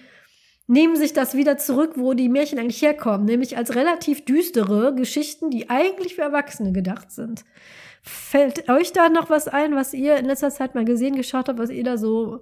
nehmen 0.68 0.96
sich 0.96 1.12
das 1.12 1.36
wieder 1.36 1.58
zurück, 1.58 1.94
wo 1.96 2.14
die 2.14 2.30
Märchen 2.30 2.58
eigentlich 2.58 2.82
herkommen, 2.82 3.26
nämlich 3.26 3.58
als 3.58 3.76
relativ 3.76 4.24
düstere 4.24 4.96
Geschichten, 4.96 5.50
die 5.50 5.70
eigentlich 5.70 6.16
für 6.16 6.22
Erwachsene 6.22 6.72
gedacht 6.72 7.12
sind. 7.12 7.44
Fällt 8.02 8.70
euch 8.70 8.94
da 8.94 9.10
noch 9.10 9.30
was 9.30 9.48
ein, 9.48 9.76
was 9.76 9.94
ihr 9.94 10.16
in 10.16 10.26
letzter 10.26 10.50
Zeit 10.50 10.74
mal 10.74 10.86
gesehen, 10.86 11.16
geschaut 11.16 11.50
habt, 11.50 11.60
was 11.60 11.70
ihr 11.70 11.84
da 11.84 11.98
so, 11.98 12.42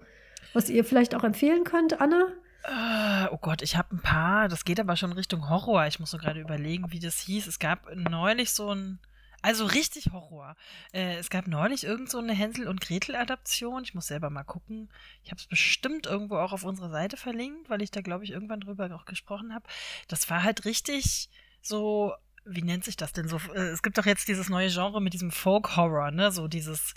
was 0.53 0.69
ihr 0.69 0.85
vielleicht 0.85 1.15
auch 1.15 1.23
empfehlen 1.23 1.63
könnt, 1.63 1.99
Anna? 1.99 2.27
Uh, 2.67 3.33
oh 3.33 3.37
Gott, 3.41 3.61
ich 3.61 3.77
habe 3.77 3.95
ein 3.95 4.01
paar. 4.01 4.47
Das 4.47 4.63
geht 4.63 4.79
aber 4.79 4.95
schon 4.95 5.11
Richtung 5.13 5.49
Horror. 5.49 5.87
Ich 5.87 5.99
muss 5.99 6.11
so 6.11 6.17
gerade 6.17 6.39
überlegen, 6.39 6.91
wie 6.91 6.99
das 6.99 7.19
hieß. 7.19 7.47
Es 7.47 7.57
gab 7.57 7.89
neulich 7.95 8.53
so 8.53 8.69
ein 8.73 8.99
also 9.41 9.65
richtig 9.65 10.11
Horror. 10.11 10.55
Äh, 10.91 11.15
es 11.15 11.29
gab 11.29 11.47
neulich 11.47 11.83
irgend 11.83 12.09
so 12.09 12.19
eine 12.19 12.33
Hänsel 12.33 12.67
und 12.67 12.81
Gretel 12.81 13.15
Adaption. 13.15 13.83
Ich 13.83 13.93
muss 13.93 14.07
selber 14.07 14.29
mal 14.29 14.43
gucken. 14.43 14.89
Ich 15.23 15.31
habe 15.31 15.39
es 15.39 15.47
bestimmt 15.47 16.05
irgendwo 16.05 16.37
auch 16.37 16.53
auf 16.53 16.63
unserer 16.63 16.89
Seite 16.89 17.17
verlinkt, 17.17 17.69
weil 17.69 17.81
ich 17.81 17.91
da 17.91 18.01
glaube 18.01 18.23
ich 18.23 18.31
irgendwann 18.31 18.61
drüber 18.61 18.93
auch 18.95 19.05
gesprochen 19.05 19.53
habe. 19.53 19.65
Das 20.07 20.29
war 20.29 20.43
halt 20.43 20.65
richtig 20.65 21.29
so 21.61 22.13
wie 22.45 22.61
nennt 22.63 22.85
sich 22.85 22.97
das 22.97 23.13
denn 23.13 23.27
so? 23.27 23.37
Äh, 23.53 23.69
es 23.69 23.83
gibt 23.83 23.97
doch 23.97 24.05
jetzt 24.05 24.27
dieses 24.27 24.49
neue 24.49 24.69
Genre 24.69 25.01
mit 25.01 25.13
diesem 25.13 25.29
Folk 25.29 25.75
Horror, 25.75 26.09
ne? 26.11 26.31
So 26.31 26.47
dieses 26.47 26.93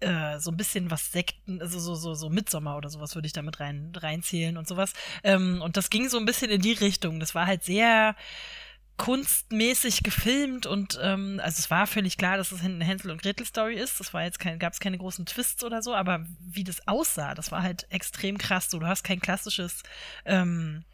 äh, 0.00 0.38
so 0.38 0.50
ein 0.50 0.56
bisschen 0.56 0.90
was 0.90 1.10
Sekten, 1.10 1.60
also 1.62 1.78
so, 1.78 1.94
so, 1.94 2.14
so 2.14 2.28
Midsommer 2.28 2.76
oder 2.76 2.90
sowas 2.90 3.14
würde 3.14 3.26
ich 3.26 3.32
damit 3.32 3.60
rein, 3.60 3.92
reinzählen 3.96 4.56
und 4.58 4.68
sowas. 4.68 4.92
Ähm, 5.24 5.62
und 5.62 5.76
das 5.76 5.90
ging 5.90 6.08
so 6.08 6.18
ein 6.18 6.26
bisschen 6.26 6.50
in 6.50 6.60
die 6.60 6.72
Richtung. 6.72 7.18
Das 7.18 7.34
war 7.34 7.46
halt 7.46 7.64
sehr, 7.64 8.14
kunstmäßig 8.96 10.02
gefilmt 10.02 10.66
und 10.66 10.98
ähm, 11.02 11.40
also 11.42 11.58
es 11.58 11.70
war 11.70 11.86
völlig 11.86 12.16
klar, 12.16 12.36
dass 12.38 12.52
es 12.52 12.64
eine 12.64 12.84
Hänsel 12.84 13.10
und 13.10 13.22
Gretel 13.22 13.46
Story 13.46 13.74
ist. 13.74 14.00
Das 14.00 14.14
war 14.14 14.22
jetzt 14.22 14.38
kein, 14.38 14.58
gab 14.58 14.72
es 14.72 14.80
keine 14.80 14.96
großen 14.96 15.26
Twists 15.26 15.62
oder 15.64 15.82
so, 15.82 15.94
aber 15.94 16.24
wie 16.40 16.64
das 16.64 16.86
aussah, 16.88 17.34
das 17.34 17.52
war 17.52 17.62
halt 17.62 17.86
extrem 17.90 18.38
krass. 18.38 18.70
So, 18.70 18.78
du 18.78 18.86
hast 18.86 19.04
kein 19.04 19.20
klassisches 19.20 19.82
ähm, 20.24 20.84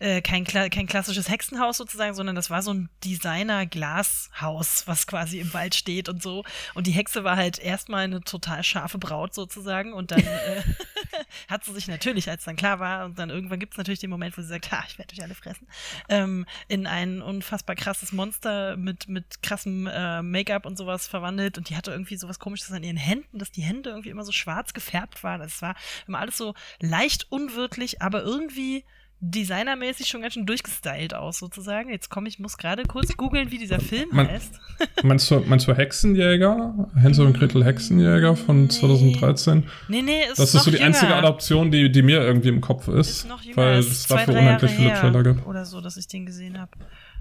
äh, 0.00 0.22
kein, 0.22 0.44
kein 0.44 0.86
klassisches 0.86 1.28
Hexenhaus 1.28 1.76
sozusagen, 1.76 2.14
sondern 2.14 2.34
das 2.34 2.50
war 2.50 2.62
so 2.62 2.72
ein 2.72 2.88
Designer-Glashaus, 3.04 4.86
was 4.86 5.06
quasi 5.06 5.40
im 5.40 5.52
Wald 5.52 5.74
steht 5.74 6.08
und 6.08 6.22
so. 6.22 6.44
Und 6.74 6.86
die 6.86 6.92
Hexe 6.92 7.22
war 7.22 7.36
halt 7.36 7.58
erstmal 7.58 8.04
eine 8.04 8.22
total 8.22 8.64
scharfe 8.64 8.98
Braut 8.98 9.34
sozusagen 9.34 9.92
und 9.92 10.10
dann 10.10 10.20
äh, 10.20 10.62
hat 11.48 11.64
sie 11.64 11.72
sich 11.72 11.86
natürlich, 11.86 12.28
als 12.28 12.44
dann 12.44 12.56
klar 12.56 12.80
war, 12.80 13.04
und 13.04 13.18
dann 13.18 13.30
irgendwann 13.30 13.60
gibt 13.60 13.74
es 13.74 13.78
natürlich 13.78 14.00
den 14.00 14.10
Moment, 14.10 14.36
wo 14.36 14.42
sie 14.42 14.48
sagt, 14.48 14.72
ha, 14.72 14.82
ich 14.88 14.98
werde 14.98 15.14
euch 15.14 15.22
alle 15.22 15.34
fressen, 15.34 15.68
ähm, 16.08 16.46
in 16.66 16.86
ein 16.86 17.20
unfassbar 17.20 17.76
krasses 17.76 18.12
Monster 18.12 18.76
mit, 18.76 19.08
mit 19.08 19.42
krassem 19.42 19.86
äh, 19.86 20.22
Make-up 20.22 20.64
und 20.64 20.78
sowas 20.78 21.06
verwandelt 21.06 21.58
und 21.58 21.68
die 21.68 21.76
hatte 21.76 21.90
irgendwie 21.90 22.16
sowas 22.16 22.38
komisches 22.38 22.72
an 22.72 22.82
ihren 22.82 22.96
Händen, 22.96 23.38
dass 23.38 23.50
die 23.50 23.62
Hände 23.62 23.90
irgendwie 23.90 24.10
immer 24.10 24.24
so 24.24 24.32
schwarz 24.32 24.72
gefärbt 24.72 25.22
waren. 25.22 25.40
Das 25.40 25.60
war 25.60 25.74
immer 26.06 26.20
alles 26.20 26.38
so 26.38 26.54
leicht 26.80 27.26
unwirtlich, 27.30 28.00
aber 28.00 28.22
irgendwie 28.22 28.84
designermäßig 29.20 30.08
schon 30.08 30.22
ganz 30.22 30.34
schön 30.34 30.46
durchgestylt 30.46 31.14
aus, 31.14 31.38
sozusagen. 31.38 31.90
Jetzt 31.90 32.08
komme 32.08 32.28
ich, 32.28 32.38
muss 32.38 32.56
gerade 32.56 32.84
kurz 32.84 33.16
googeln, 33.16 33.50
wie 33.50 33.58
dieser 33.58 33.80
Film 33.80 34.08
Man, 34.12 34.28
heißt. 34.28 34.58
meinst, 35.02 35.30
du, 35.30 35.40
meinst 35.40 35.68
du 35.68 35.76
Hexenjäger? 35.76 36.88
Hänsel 36.94 37.26
und 37.26 37.38
Gretel 37.38 37.64
Hexenjäger 37.64 38.34
von 38.34 38.62
nee. 38.64 38.68
2013? 38.68 39.64
Nee, 39.88 40.02
nee, 40.02 40.22
ist 40.30 40.38
Das 40.38 40.54
ist 40.54 40.64
so 40.64 40.70
die 40.70 40.78
jünger. 40.78 40.86
einzige 40.86 41.14
Adaption, 41.14 41.70
die, 41.70 41.92
die 41.92 42.02
mir 42.02 42.22
irgendwie 42.22 42.48
im 42.48 42.60
Kopf 42.60 42.88
ist. 42.88 43.10
ist 43.10 43.28
noch 43.28 43.42
jünger. 43.42 43.56
Weil 43.56 43.78
es 43.78 44.06
dafür 44.06 44.34
unendlich 44.34 44.72
viele 44.72 44.94
Trailer 44.94 45.22
gibt. 45.22 45.46
Oder 45.46 45.66
so, 45.66 45.80
dass 45.80 45.96
ich 45.96 46.08
den 46.08 46.24
gesehen 46.24 46.58
habe. 46.58 46.70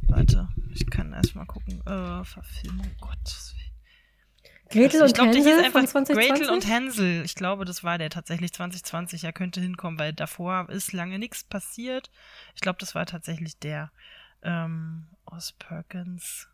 Warte, 0.03 0.47
ich 0.73 0.89
kann 0.89 1.11
erstmal 1.11 1.45
gucken. 1.45 1.81
Äh, 1.81 2.23
Verfilmung, 2.23 2.87
Gott, 3.01 3.17
Gretel 4.69 5.01
und 5.01 5.13
glaub, 5.13 5.27
Hänsel 5.27 5.71
von 5.71 5.87
2020? 5.87 6.29
Gretel 6.29 6.49
und 6.49 6.67
Hänsel. 6.67 7.25
Ich 7.25 7.35
glaube, 7.35 7.65
das 7.65 7.83
war 7.83 7.97
der 7.97 8.09
tatsächlich 8.09 8.53
2020. 8.53 9.23
Ja, 9.23 9.31
könnte 9.31 9.61
hinkommen, 9.61 9.99
weil 9.99 10.13
davor 10.13 10.69
ist 10.69 10.93
lange 10.93 11.17
nichts 11.17 11.43
passiert. 11.43 12.11
Ich 12.55 12.61
glaube, 12.61 12.77
das 12.79 12.95
war 12.95 13.05
tatsächlich 13.05 13.57
der. 13.57 13.91
Ähm, 14.41 15.07
Aus 15.25 15.51
Perkins. 15.53 16.47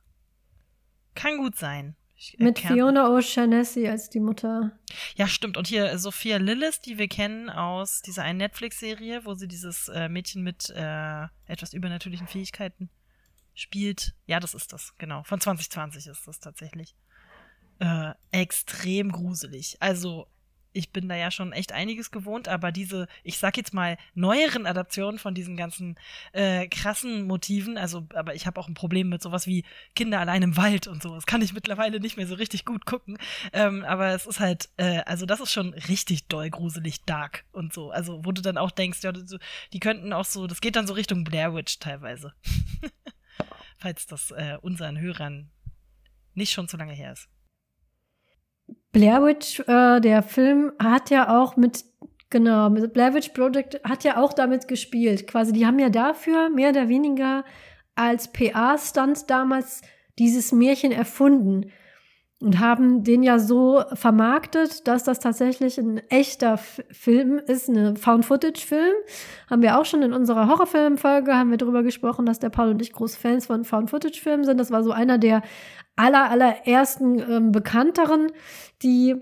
Kann 1.13 1.37
gut 1.37 1.55
sein. 1.55 1.95
Mit 2.37 2.59
Fiona 2.59 3.07
O'Shaughnessy 3.07 3.89
als 3.89 4.09
die 4.09 4.21
Mutter. 4.21 4.71
Ja, 5.15 5.27
stimmt. 5.27 5.57
Und 5.57 5.67
hier 5.67 5.97
Sophia 5.99 6.37
Lillis, 6.37 6.79
die 6.79 6.97
wir 6.97 7.09
kennen 7.09 7.49
aus 7.49 8.01
dieser 8.01 8.23
einen 8.23 8.37
Netflix-Serie, 8.37 9.25
wo 9.25 9.33
sie 9.33 9.47
dieses 9.47 9.89
äh, 9.89 10.07
Mädchen 10.07 10.41
mit 10.41 10.69
äh, 10.69 11.27
etwas 11.45 11.73
übernatürlichen 11.73 12.27
Fähigkeiten 12.27 12.89
spielt. 13.53 14.13
Ja, 14.27 14.39
das 14.39 14.53
ist 14.53 14.71
das, 14.71 14.95
genau. 14.97 15.23
Von 15.23 15.41
2020 15.41 16.07
ist 16.07 16.25
das 16.25 16.39
tatsächlich. 16.39 16.95
Äh, 17.79 18.13
extrem 18.31 19.11
gruselig. 19.11 19.77
Also 19.79 20.27
ich 20.75 20.91
bin 20.91 21.07
da 21.07 21.15
ja 21.15 21.31
schon 21.31 21.53
echt 21.53 21.71
einiges 21.71 22.11
gewohnt, 22.11 22.49
aber 22.49 22.71
diese, 22.71 23.07
ich 23.23 23.37
sag 23.37 23.55
jetzt 23.55 23.73
mal, 23.73 23.97
neueren 24.13 24.65
Adaptionen 24.65 25.17
von 25.17 25.33
diesen 25.33 25.55
ganzen 25.55 25.95
äh, 26.33 26.67
krassen 26.67 27.25
Motiven, 27.25 27.77
also, 27.77 28.05
aber 28.13 28.35
ich 28.35 28.45
habe 28.45 28.59
auch 28.59 28.67
ein 28.67 28.73
Problem 28.73 29.07
mit 29.07 29.21
sowas 29.21 29.47
wie 29.47 29.63
Kinder 29.95 30.19
allein 30.19 30.43
im 30.43 30.57
Wald 30.57 30.87
und 30.87 31.01
so. 31.01 31.15
Das 31.15 31.25
kann 31.25 31.41
ich 31.41 31.53
mittlerweile 31.53 32.01
nicht 32.01 32.17
mehr 32.17 32.27
so 32.27 32.35
richtig 32.35 32.65
gut 32.65 32.85
gucken. 32.85 33.17
Ähm, 33.53 33.85
aber 33.85 34.09
es 34.09 34.25
ist 34.25 34.41
halt, 34.41 34.69
äh, 34.75 34.99
also 35.05 35.25
das 35.25 35.39
ist 35.39 35.53
schon 35.53 35.73
richtig 35.73 36.27
doll 36.27 36.49
gruselig 36.49 37.05
dark 37.05 37.45
und 37.53 37.73
so. 37.73 37.91
Also, 37.91 38.25
wo 38.25 38.33
du 38.33 38.41
dann 38.41 38.57
auch 38.57 38.71
denkst, 38.71 39.01
ja, 39.01 39.13
die 39.13 39.79
könnten 39.79 40.11
auch 40.11 40.25
so, 40.25 40.45
das 40.45 40.59
geht 40.59 40.75
dann 40.75 40.87
so 40.87 40.93
Richtung 40.93 41.23
Blair 41.23 41.55
Witch 41.55 41.79
teilweise. 41.79 42.33
Falls 43.77 44.07
das 44.07 44.31
äh, 44.31 44.57
unseren 44.61 44.99
Hörern 44.99 45.51
nicht 46.33 46.51
schon 46.51 46.67
zu 46.67 46.75
lange 46.75 46.93
her 46.93 47.13
ist. 47.13 47.29
Blair 48.95 49.21
Witch, 49.23 49.59
äh, 49.67 49.99
der 49.99 50.23
Film, 50.23 50.71
hat 50.81 51.09
ja 51.09 51.37
auch 51.37 51.57
mit, 51.57 51.83
genau, 52.29 52.69
Blair 52.69 53.13
Witch 53.13 53.27
Project 53.33 53.81
hat 53.83 54.05
ja 54.05 54.23
auch 54.23 54.31
damit 54.31 54.69
gespielt. 54.69 55.27
Quasi, 55.27 55.51
die 55.51 55.65
haben 55.65 55.79
ja 55.79 55.89
dafür 55.89 56.49
mehr 56.49 56.69
oder 56.69 56.87
weniger 56.87 57.43
als 57.95 58.31
PA-Stunt 58.31 59.29
damals 59.29 59.81
dieses 60.17 60.53
Märchen 60.53 60.93
erfunden 60.93 61.73
und 62.41 62.59
haben 62.59 63.03
den 63.03 63.23
ja 63.23 63.39
so 63.39 63.83
vermarktet, 63.93 64.87
dass 64.87 65.03
das 65.03 65.19
tatsächlich 65.19 65.77
ein 65.77 65.97
echter 66.09 66.57
Film 66.57 67.39
ist, 67.39 67.69
eine 67.69 67.95
Found-Footage-Film. 67.95 68.93
Haben 69.49 69.61
wir 69.61 69.79
auch 69.79 69.85
schon 69.85 70.03
in 70.03 70.13
unserer 70.13 70.47
Horrorfilm-Folge 70.47 71.33
haben 71.33 71.51
wir 71.51 71.57
darüber 71.57 71.81
gesprochen, 71.81 72.25
dass 72.25 72.39
der 72.39 72.49
Paul 72.49 72.69
und 72.69 72.81
ich 72.81 72.91
große 72.91 73.17
Fans 73.17 73.45
von 73.45 73.63
Found-Footage-Filmen 73.63 74.43
sind. 74.43 74.59
Das 74.59 74.71
war 74.71 74.83
so 74.83 74.91
einer 74.91 75.17
der 75.17 75.43
aller, 75.95 76.29
allerersten 76.29 77.19
ähm, 77.19 77.51
bekannteren, 77.53 78.31
die 78.83 79.15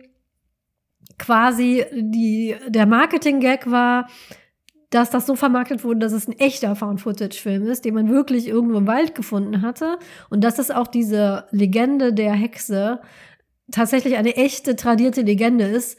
quasi 1.20 1.86
die, 1.94 2.56
der 2.68 2.88
Marketing-Gag 2.88 3.70
war, 3.70 4.08
dass 4.94 5.10
das 5.10 5.26
so 5.26 5.36
vermarktet 5.36 5.84
wurde, 5.84 6.00
dass 6.00 6.14
es 6.14 6.28
ein 6.28 6.38
echter 6.38 6.76
Found-Footage-Film 6.76 7.66
ist, 7.68 7.84
den 7.84 7.96
man 7.96 8.10
wirklich 8.10 8.48
irgendwo 8.48 8.78
im 8.78 8.86
Wald 8.86 9.16
gefunden 9.16 9.64
hatte. 9.64 9.98
Und 10.30 10.44
dass 10.44 10.60
es 10.60 10.70
auch 10.70 10.88
diese 10.88 11.46
Legende 11.52 12.14
der 12.14 12.34
Hexe 12.34 13.02
tatsächlich 13.72 14.18
eine 14.18 14.36
echte, 14.36 14.76
tradierte 14.76 15.22
Legende 15.22 15.66
ist. 15.66 15.98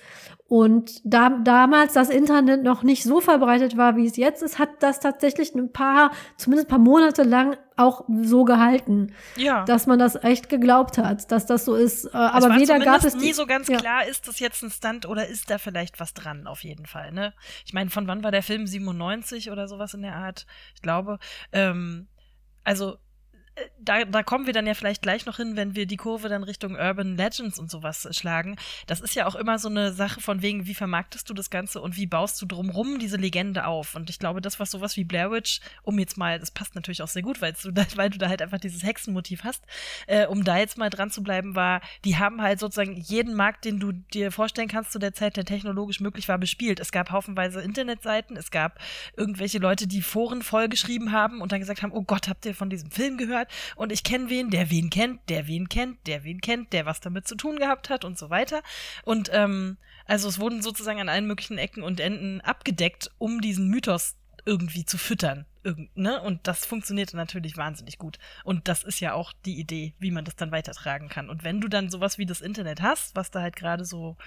Und 0.54 1.00
da 1.02 1.30
damals 1.30 1.94
das 1.94 2.10
Internet 2.10 2.62
noch 2.62 2.84
nicht 2.84 3.02
so 3.02 3.20
verbreitet 3.20 3.76
war, 3.76 3.96
wie 3.96 4.06
es 4.06 4.16
jetzt 4.16 4.40
ist, 4.40 4.60
hat 4.60 4.68
das 4.84 5.00
tatsächlich 5.00 5.52
ein 5.56 5.72
paar, 5.72 6.12
zumindest 6.36 6.68
ein 6.68 6.70
paar 6.70 6.78
Monate 6.78 7.24
lang 7.24 7.56
auch 7.74 8.04
so 8.22 8.44
gehalten. 8.44 9.12
Ja. 9.34 9.64
Dass 9.64 9.88
man 9.88 9.98
das 9.98 10.14
echt 10.14 10.48
geglaubt 10.48 10.96
hat, 10.96 11.32
dass 11.32 11.46
das 11.46 11.64
so 11.64 11.74
ist. 11.74 12.04
Äh, 12.04 12.10
aber 12.12 12.50
war 12.50 12.60
weder 12.60 12.78
gab 12.78 13.02
es 13.02 13.16
nie 13.16 13.32
so 13.32 13.46
ganz 13.46 13.66
ja. 13.66 13.78
klar, 13.78 14.06
ist 14.06 14.28
das 14.28 14.38
jetzt 14.38 14.62
ein 14.62 14.70
Stunt 14.70 15.06
oder 15.06 15.26
ist 15.26 15.50
da 15.50 15.58
vielleicht 15.58 15.98
was 15.98 16.14
dran, 16.14 16.46
auf 16.46 16.62
jeden 16.62 16.86
Fall. 16.86 17.10
Ne? 17.10 17.34
Ich 17.66 17.72
meine, 17.72 17.90
von 17.90 18.06
wann 18.06 18.22
war 18.22 18.30
der 18.30 18.44
Film 18.44 18.68
97 18.68 19.50
oder 19.50 19.66
sowas 19.66 19.92
in 19.94 20.02
der 20.02 20.14
Art? 20.14 20.46
Ich 20.76 20.82
glaube. 20.82 21.18
Ähm, 21.50 22.06
also 22.62 22.98
da, 23.78 24.04
da 24.04 24.22
kommen 24.22 24.46
wir 24.46 24.52
dann 24.52 24.66
ja 24.66 24.74
vielleicht 24.74 25.02
gleich 25.02 25.26
noch 25.26 25.36
hin, 25.36 25.56
wenn 25.56 25.74
wir 25.76 25.86
die 25.86 25.96
Kurve 25.96 26.28
dann 26.28 26.42
Richtung 26.42 26.74
Urban 26.74 27.16
Legends 27.16 27.58
und 27.58 27.70
sowas 27.70 28.08
schlagen. 28.10 28.56
Das 28.86 29.00
ist 29.00 29.14
ja 29.14 29.26
auch 29.26 29.36
immer 29.36 29.58
so 29.58 29.68
eine 29.68 29.92
Sache 29.92 30.20
von 30.20 30.42
wegen, 30.42 30.66
wie 30.66 30.74
vermarktest 30.74 31.28
du 31.30 31.34
das 31.34 31.50
Ganze 31.50 31.80
und 31.80 31.96
wie 31.96 32.06
baust 32.06 32.40
du 32.42 32.46
drumrum 32.46 32.98
diese 32.98 33.16
Legende 33.16 33.66
auf? 33.66 33.94
Und 33.94 34.10
ich 34.10 34.18
glaube, 34.18 34.40
das, 34.40 34.58
was 34.58 34.70
sowas 34.70 34.96
wie 34.96 35.04
Blair 35.04 35.30
Witch, 35.30 35.60
um 35.82 35.98
jetzt 35.98 36.16
mal, 36.16 36.40
das 36.40 36.50
passt 36.50 36.74
natürlich 36.74 37.02
auch 37.02 37.08
sehr 37.08 37.22
gut, 37.22 37.40
weil 37.42 37.52
du 37.52 37.70
da, 37.70 37.84
weil 37.96 38.10
du 38.10 38.18
da 38.18 38.28
halt 38.28 38.42
einfach 38.42 38.58
dieses 38.58 38.82
Hexenmotiv 38.82 39.44
hast, 39.44 39.62
äh, 40.06 40.26
um 40.26 40.42
da 40.42 40.58
jetzt 40.58 40.76
mal 40.76 40.90
dran 40.90 41.10
zu 41.10 41.22
bleiben, 41.22 41.54
war, 41.54 41.80
die 42.04 42.16
haben 42.16 42.42
halt 42.42 42.58
sozusagen 42.58 42.96
jeden 42.96 43.34
Markt, 43.34 43.64
den 43.64 43.78
du 43.78 43.92
dir 43.92 44.32
vorstellen 44.32 44.68
kannst 44.68 44.90
zu 44.90 44.98
der 44.98 45.12
Zeit, 45.12 45.36
der 45.36 45.44
technologisch 45.44 46.00
möglich 46.00 46.28
war, 46.28 46.38
bespielt. 46.38 46.80
Es 46.80 46.90
gab 46.90 47.10
haufenweise 47.10 47.60
Internetseiten, 47.60 48.36
es 48.36 48.50
gab 48.50 48.80
irgendwelche 49.16 49.58
Leute, 49.58 49.86
die 49.86 50.02
Foren 50.02 50.42
vollgeschrieben 50.42 51.12
haben 51.12 51.40
und 51.40 51.52
dann 51.52 51.60
gesagt 51.60 51.82
haben, 51.82 51.92
oh 51.92 52.02
Gott, 52.02 52.28
habt 52.28 52.46
ihr 52.46 52.54
von 52.54 52.70
diesem 52.70 52.90
Film 52.90 53.16
gehört? 53.16 53.43
Gehört 53.44 53.76
und 53.76 53.92
ich 53.92 54.04
kenne 54.04 54.30
wen, 54.30 54.50
der 54.50 54.70
wen 54.70 54.90
kennt, 54.90 55.28
der 55.28 55.46
wen 55.46 55.68
kennt, 55.68 56.06
der 56.06 56.24
wen 56.24 56.40
kennt, 56.40 56.72
der 56.72 56.86
was 56.86 57.00
damit 57.00 57.26
zu 57.28 57.36
tun 57.36 57.58
gehabt 57.58 57.90
hat 57.90 58.04
und 58.04 58.18
so 58.18 58.30
weiter. 58.30 58.62
Und 59.04 59.30
ähm, 59.32 59.76
also 60.06 60.28
es 60.28 60.38
wurden 60.38 60.62
sozusagen 60.62 61.00
an 61.00 61.08
allen 61.08 61.26
möglichen 61.26 61.58
Ecken 61.58 61.82
und 61.82 62.00
Enden 62.00 62.40
abgedeckt, 62.40 63.10
um 63.18 63.40
diesen 63.40 63.68
Mythos 63.68 64.16
irgendwie 64.46 64.84
zu 64.84 64.98
füttern. 64.98 65.46
Ne? 65.94 66.20
Und 66.20 66.46
das 66.46 66.66
funktionierte 66.66 67.16
natürlich 67.16 67.56
wahnsinnig 67.56 67.96
gut. 67.96 68.18
Und 68.44 68.68
das 68.68 68.84
ist 68.84 69.00
ja 69.00 69.14
auch 69.14 69.32
die 69.46 69.58
Idee, 69.58 69.94
wie 69.98 70.10
man 70.10 70.26
das 70.26 70.36
dann 70.36 70.52
weitertragen 70.52 71.08
kann. 71.08 71.30
Und 71.30 71.44
wenn 71.44 71.62
du 71.62 71.68
dann 71.68 71.88
sowas 71.88 72.18
wie 72.18 72.26
das 72.26 72.42
Internet 72.42 72.82
hast, 72.82 73.16
was 73.16 73.30
da 73.30 73.40
halt 73.40 73.56
gerade 73.56 73.86
so 73.86 74.18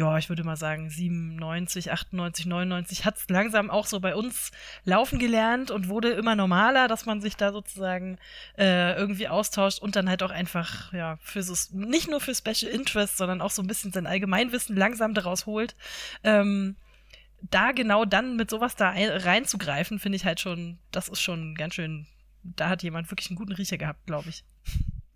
ja, 0.00 0.16
ich 0.16 0.30
würde 0.30 0.44
mal 0.44 0.56
sagen, 0.56 0.88
97, 0.88 1.92
98, 1.92 2.46
99 2.46 3.04
hat 3.04 3.18
es 3.18 3.28
langsam 3.28 3.68
auch 3.68 3.84
so 3.84 4.00
bei 4.00 4.14
uns 4.16 4.50
laufen 4.84 5.18
gelernt 5.18 5.70
und 5.70 5.88
wurde 5.88 6.08
immer 6.12 6.34
normaler, 6.34 6.88
dass 6.88 7.04
man 7.04 7.20
sich 7.20 7.36
da 7.36 7.52
sozusagen 7.52 8.16
äh, 8.56 8.94
irgendwie 8.94 9.28
austauscht 9.28 9.78
und 9.78 9.96
dann 9.96 10.08
halt 10.08 10.22
auch 10.22 10.30
einfach, 10.30 10.90
ja, 10.94 11.18
für 11.20 11.42
so, 11.42 11.54
nicht 11.76 12.08
nur 12.08 12.22
für 12.22 12.34
Special 12.34 12.72
Interest, 12.72 13.18
sondern 13.18 13.42
auch 13.42 13.50
so 13.50 13.60
ein 13.60 13.66
bisschen 13.66 13.92
sein 13.92 14.06
Allgemeinwissen 14.06 14.74
langsam 14.74 15.12
daraus 15.12 15.44
holt. 15.44 15.76
Ähm, 16.24 16.76
da 17.42 17.72
genau 17.72 18.06
dann 18.06 18.36
mit 18.36 18.48
sowas 18.48 18.76
da 18.76 18.94
reinzugreifen, 18.96 19.98
finde 19.98 20.16
ich 20.16 20.24
halt 20.24 20.40
schon, 20.40 20.78
das 20.92 21.10
ist 21.10 21.20
schon 21.20 21.54
ganz 21.56 21.74
schön, 21.74 22.06
da 22.42 22.70
hat 22.70 22.82
jemand 22.82 23.10
wirklich 23.10 23.28
einen 23.28 23.36
guten 23.36 23.52
Riecher 23.52 23.76
gehabt, 23.76 24.06
glaube 24.06 24.30
ich. 24.30 24.44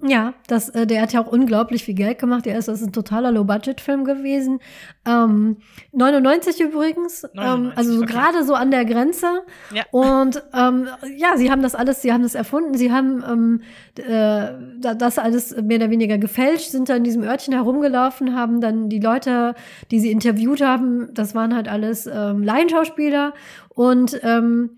Ja, 0.07 0.35
das, 0.49 0.69
äh, 0.69 0.87
der 0.87 1.01
hat 1.01 1.15
ja 1.15 1.23
auch 1.23 1.33
unglaublich 1.33 1.85
viel 1.85 1.95
Geld 1.95 2.19
gemacht. 2.19 2.45
Der 2.45 2.59
ist, 2.59 2.69
das 2.69 2.83
ist 2.83 2.89
ein 2.89 2.93
totaler 2.93 3.33
Low-Budget-Film 3.33 4.05
gewesen. 4.05 4.61
Ähm, 5.07 5.57
99 5.93 6.61
übrigens, 6.61 7.27
99, 7.33 7.37
ähm, 7.37 7.73
also 7.75 7.93
so 7.95 8.03
okay. 8.03 8.13
gerade 8.13 8.45
so 8.45 8.55
an 8.55 8.71
der 8.71 8.85
Grenze. 8.85 9.27
Ja. 9.73 9.85
Und 9.93 10.43
ähm, 10.53 10.89
ja, 11.17 11.39
sie 11.39 11.51
haben 11.51 11.63
das 11.63 11.75
alles, 11.75 12.03
sie 12.03 12.13
haben 12.13 12.23
das 12.23 12.35
erfunden, 12.35 12.75
sie 12.75 12.93
haben 12.93 13.25
ähm, 13.27 13.63
äh, 13.97 14.95
das 14.95 15.19
alles 15.19 15.57
mehr 15.63 15.79
oder 15.79 15.91
weniger 15.91 16.19
gefälscht, 16.19 16.71
sind 16.71 16.91
da 16.91 16.97
in 16.97 17.05
diesem 17.05 17.23
Örtchen 17.23 17.55
herumgelaufen, 17.55 18.37
haben 18.37 18.61
dann 18.61 18.91
die 18.91 19.01
Leute, 19.01 19.55
die 19.91 20.01
sie 20.01 20.11
interviewt 20.11 20.61
haben, 20.61 21.09
das 21.15 21.35
waren 21.35 21.55
halt 21.55 21.69
alles 21.69 22.07
ähm, 22.07 22.43
Laienschauspieler 22.43 23.33
und 23.71 24.21
ähm, 24.23 24.77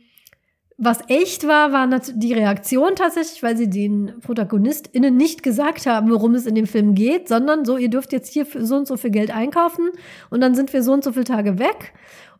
was 0.79 0.99
echt 1.09 1.47
war, 1.49 1.73
war 1.73 1.89
die 1.89 2.35
Reaktion 2.35 2.97
tatsächlich, 2.97 3.43
weil 3.43 3.57
sie 3.57 3.71
den 3.71 4.21
ProtagonistInnen 4.21 5.17
nicht 5.17 5.43
gesagt 5.43 5.87
haben, 5.87 6.11
worum 6.11 6.35
es 6.35 6.45
in 6.45 6.55
dem 6.55 6.67
Film 6.67 6.95
geht, 6.95 7.29
sondern 7.29 7.65
so, 7.65 7.79
ihr 7.79 7.89
dürft 7.89 8.13
jetzt 8.13 8.33
hier 8.33 8.47
so 8.59 8.77
und 8.77 8.87
so 8.87 8.99
viel 8.99 9.11
Geld 9.11 9.31
einkaufen 9.31 9.89
und 10.29 10.43
dann 10.43 10.55
sind 10.55 10.73
wir 10.75 10.83
so 10.83 10.93
und 10.93 11.03
so 11.03 11.13
viele 11.13 11.25
Tage 11.25 11.59
weg. 11.59 11.95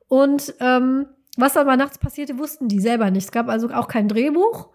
Und 0.09 0.55
ähm, 0.61 1.07
was 1.39 1.57
aber 1.57 1.77
nachts 1.77 1.99
passierte, 1.99 2.39
wussten 2.39 2.69
die 2.69 2.81
selber 2.81 3.11
nicht. 3.11 3.25
Es 3.25 3.33
gab 3.33 3.49
also 3.49 3.69
auch 3.71 3.89
kein 3.89 4.09
Drehbuch. 4.09 4.69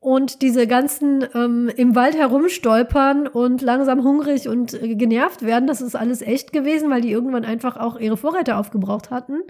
Und 0.00 0.42
diese 0.42 0.68
ganzen 0.68 1.26
ähm, 1.34 1.70
im 1.74 1.96
Wald 1.96 2.16
herumstolpern 2.16 3.26
und 3.26 3.62
langsam 3.62 4.04
hungrig 4.04 4.48
und 4.48 4.74
äh, 4.74 4.94
genervt 4.94 5.42
werden, 5.42 5.66
das 5.66 5.80
ist 5.80 5.96
alles 5.96 6.22
echt 6.22 6.52
gewesen, 6.52 6.88
weil 6.88 7.00
die 7.00 7.10
irgendwann 7.10 7.44
einfach 7.44 7.76
auch 7.76 7.98
ihre 7.98 8.16
Vorräte 8.16 8.56
aufgebraucht 8.56 9.10
hatten. 9.10 9.40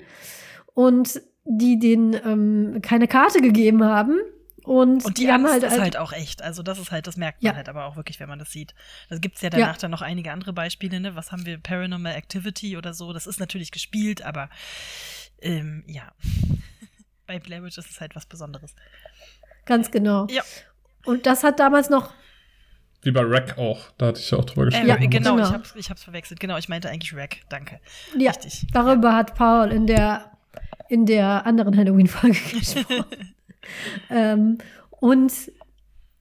Und 0.72 1.20
die 1.48 1.78
denen 1.78 2.14
ähm, 2.14 2.82
keine 2.82 3.08
Karte 3.08 3.40
gegeben 3.40 3.84
haben. 3.84 4.18
Und, 4.64 5.04
und 5.06 5.16
die, 5.16 5.22
die 5.22 5.30
Angst 5.30 5.50
halt 5.50 5.62
ist 5.62 5.80
halt 5.80 5.96
auch 5.96 6.12
echt. 6.12 6.42
Also 6.42 6.62
das 6.62 6.78
ist 6.78 6.90
halt, 6.90 7.06
das 7.06 7.16
merkt 7.16 7.42
man 7.42 7.52
ja. 7.52 7.56
halt 7.56 7.70
aber 7.70 7.86
auch 7.86 7.96
wirklich, 7.96 8.20
wenn 8.20 8.28
man 8.28 8.38
das 8.38 8.50
sieht. 8.50 8.74
Da 9.08 9.16
gibt 9.16 9.36
es 9.36 9.42
ja 9.42 9.48
danach 9.48 9.74
ja. 9.74 9.80
dann 9.80 9.90
noch 9.90 10.02
einige 10.02 10.30
andere 10.30 10.52
Beispiele, 10.52 11.00
ne? 11.00 11.16
Was 11.16 11.32
haben 11.32 11.46
wir? 11.46 11.56
Paranormal 11.58 12.14
Activity 12.14 12.76
oder 12.76 12.92
so. 12.92 13.14
Das 13.14 13.26
ist 13.26 13.40
natürlich 13.40 13.70
gespielt, 13.70 14.20
aber 14.22 14.50
ähm, 15.40 15.84
ja. 15.86 16.12
Bei 17.26 17.38
Blair 17.38 17.62
Witch 17.62 17.78
ist 17.78 17.90
es 17.90 18.00
halt 18.00 18.14
was 18.14 18.26
Besonderes. 18.26 18.74
Ganz 19.64 19.90
genau. 19.90 20.26
Ja. 20.30 20.42
Und 21.04 21.24
das 21.24 21.44
hat 21.44 21.60
damals 21.60 21.88
noch 21.88 22.12
wie 23.02 23.12
bei 23.12 23.22
Rack 23.22 23.56
auch. 23.58 23.78
Da 23.96 24.06
hatte 24.08 24.20
ich 24.20 24.30
ja 24.30 24.38
auch 24.38 24.44
drüber 24.44 24.66
gesprochen. 24.66 24.86
Äh, 24.86 24.88
ja, 24.88 24.96
genau, 24.96 25.36
genau, 25.36 25.46
Ich, 25.46 25.54
hab's, 25.54 25.74
ich 25.76 25.90
hab's 25.90 26.02
verwechselt. 26.02 26.40
Genau, 26.40 26.58
ich 26.58 26.68
meinte 26.68 26.90
eigentlich 26.90 27.14
Rack. 27.14 27.38
Danke. 27.48 27.80
Ja, 28.16 28.32
Richtig. 28.32 28.66
darüber 28.72 29.10
ja. 29.10 29.16
hat 29.16 29.34
Paul 29.36 29.70
in 29.70 29.86
der 29.86 30.32
in 30.88 31.06
der 31.06 31.46
anderen 31.46 31.76
Halloween-Folge 31.76 32.38
gesprochen. 32.58 33.34
ähm, 34.10 34.58
und 34.90 35.32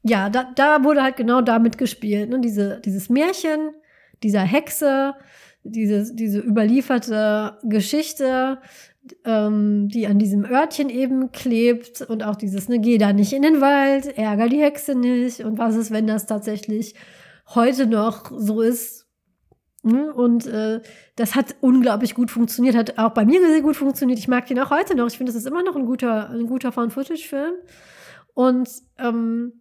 ja, 0.03 0.30
da, 0.30 0.51
da 0.55 0.84
wurde 0.84 1.03
halt 1.03 1.18
genau 1.18 1.41
damit 1.41 1.77
gespielt. 1.77 2.30
Ne? 2.30 2.39
Diese, 2.39 2.81
dieses 2.84 3.09
Märchen, 3.09 3.72
dieser 4.23 4.41
Hexe, 4.41 5.14
diese, 5.64 6.14
diese 6.14 6.39
überlieferte 6.39 7.57
Geschichte, 7.64 8.59
ähm, 9.26 9.89
die 9.89 10.07
an 10.07 10.19
diesem 10.19 10.45
Örtchen 10.45 10.89
eben 10.89 11.31
klebt 11.31 12.01
und 12.01 12.23
auch 12.23 12.35
dieses, 12.35 12.69
ne, 12.69 12.80
geh 12.80 12.97
da 12.97 13.14
nicht 13.14 13.34
in 13.34 13.41
den 13.41 13.61
Wald, 13.61 14.18
ärger 14.18 14.49
die 14.49 14.61
Hexe 14.61 14.95
nicht 14.95 15.41
und 15.41 15.57
was 15.57 15.76
ist, 15.76 15.91
wenn 15.91 16.07
das 16.07 16.26
tatsächlich 16.26 16.95
heute 17.53 17.88
noch 17.88 18.31
so 18.35 18.61
ist. 18.61 19.06
Ne? 19.88 20.14
Und 20.14 20.45
äh, 20.47 20.81
das 21.15 21.35
hat 21.35 21.55
unglaublich 21.61 22.14
gut 22.14 22.31
funktioniert, 22.31 22.76
hat 22.76 22.97
auch 22.97 23.11
bei 23.11 23.26
mir 23.26 23.41
sehr 23.45 23.61
gut 23.61 23.76
funktioniert. 23.76 24.19
Ich 24.19 24.27
mag 24.27 24.45
den 24.45 24.59
auch 24.59 24.69
heute 24.69 24.95
noch. 24.95 25.07
Ich 25.07 25.18
finde, 25.18 25.31
das 25.31 25.41
ist 25.41 25.47
immer 25.47 25.64
noch 25.64 25.76
ein 25.76 25.85
guter, 25.85 26.30
ein 26.30 26.47
guter 26.47 26.72
Found-Footage-Film. 26.72 27.53
Und 28.34 28.69
ähm, 28.99 29.53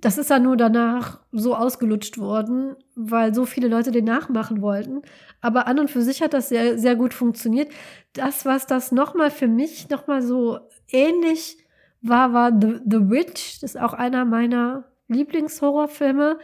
das 0.00 0.16
ist 0.16 0.30
ja 0.30 0.38
nur 0.38 0.56
danach 0.56 1.20
so 1.30 1.54
ausgelutscht 1.54 2.18
worden, 2.18 2.76
weil 2.94 3.34
so 3.34 3.44
viele 3.44 3.68
Leute 3.68 3.90
den 3.90 4.04
nachmachen 4.04 4.62
wollten. 4.62 5.02
Aber 5.40 5.66
an 5.66 5.78
und 5.78 5.90
für 5.90 6.02
sich 6.02 6.22
hat 6.22 6.32
das 6.32 6.48
sehr, 6.48 6.78
sehr 6.78 6.96
gut 6.96 7.12
funktioniert. 7.12 7.70
Das, 8.14 8.46
was 8.46 8.66
das 8.66 8.92
nochmal 8.92 9.30
für 9.30 9.48
mich 9.48 9.90
nochmal 9.90 10.22
so 10.22 10.58
ähnlich 10.88 11.58
war, 12.00 12.32
war 12.32 12.50
The, 12.50 12.80
The 12.86 13.10
Witch. 13.10 13.60
Das 13.60 13.74
ist 13.74 13.80
auch 13.80 13.92
einer 13.92 14.24
meiner 14.24 14.84
Lieblingshorrorfilme, 15.08 16.38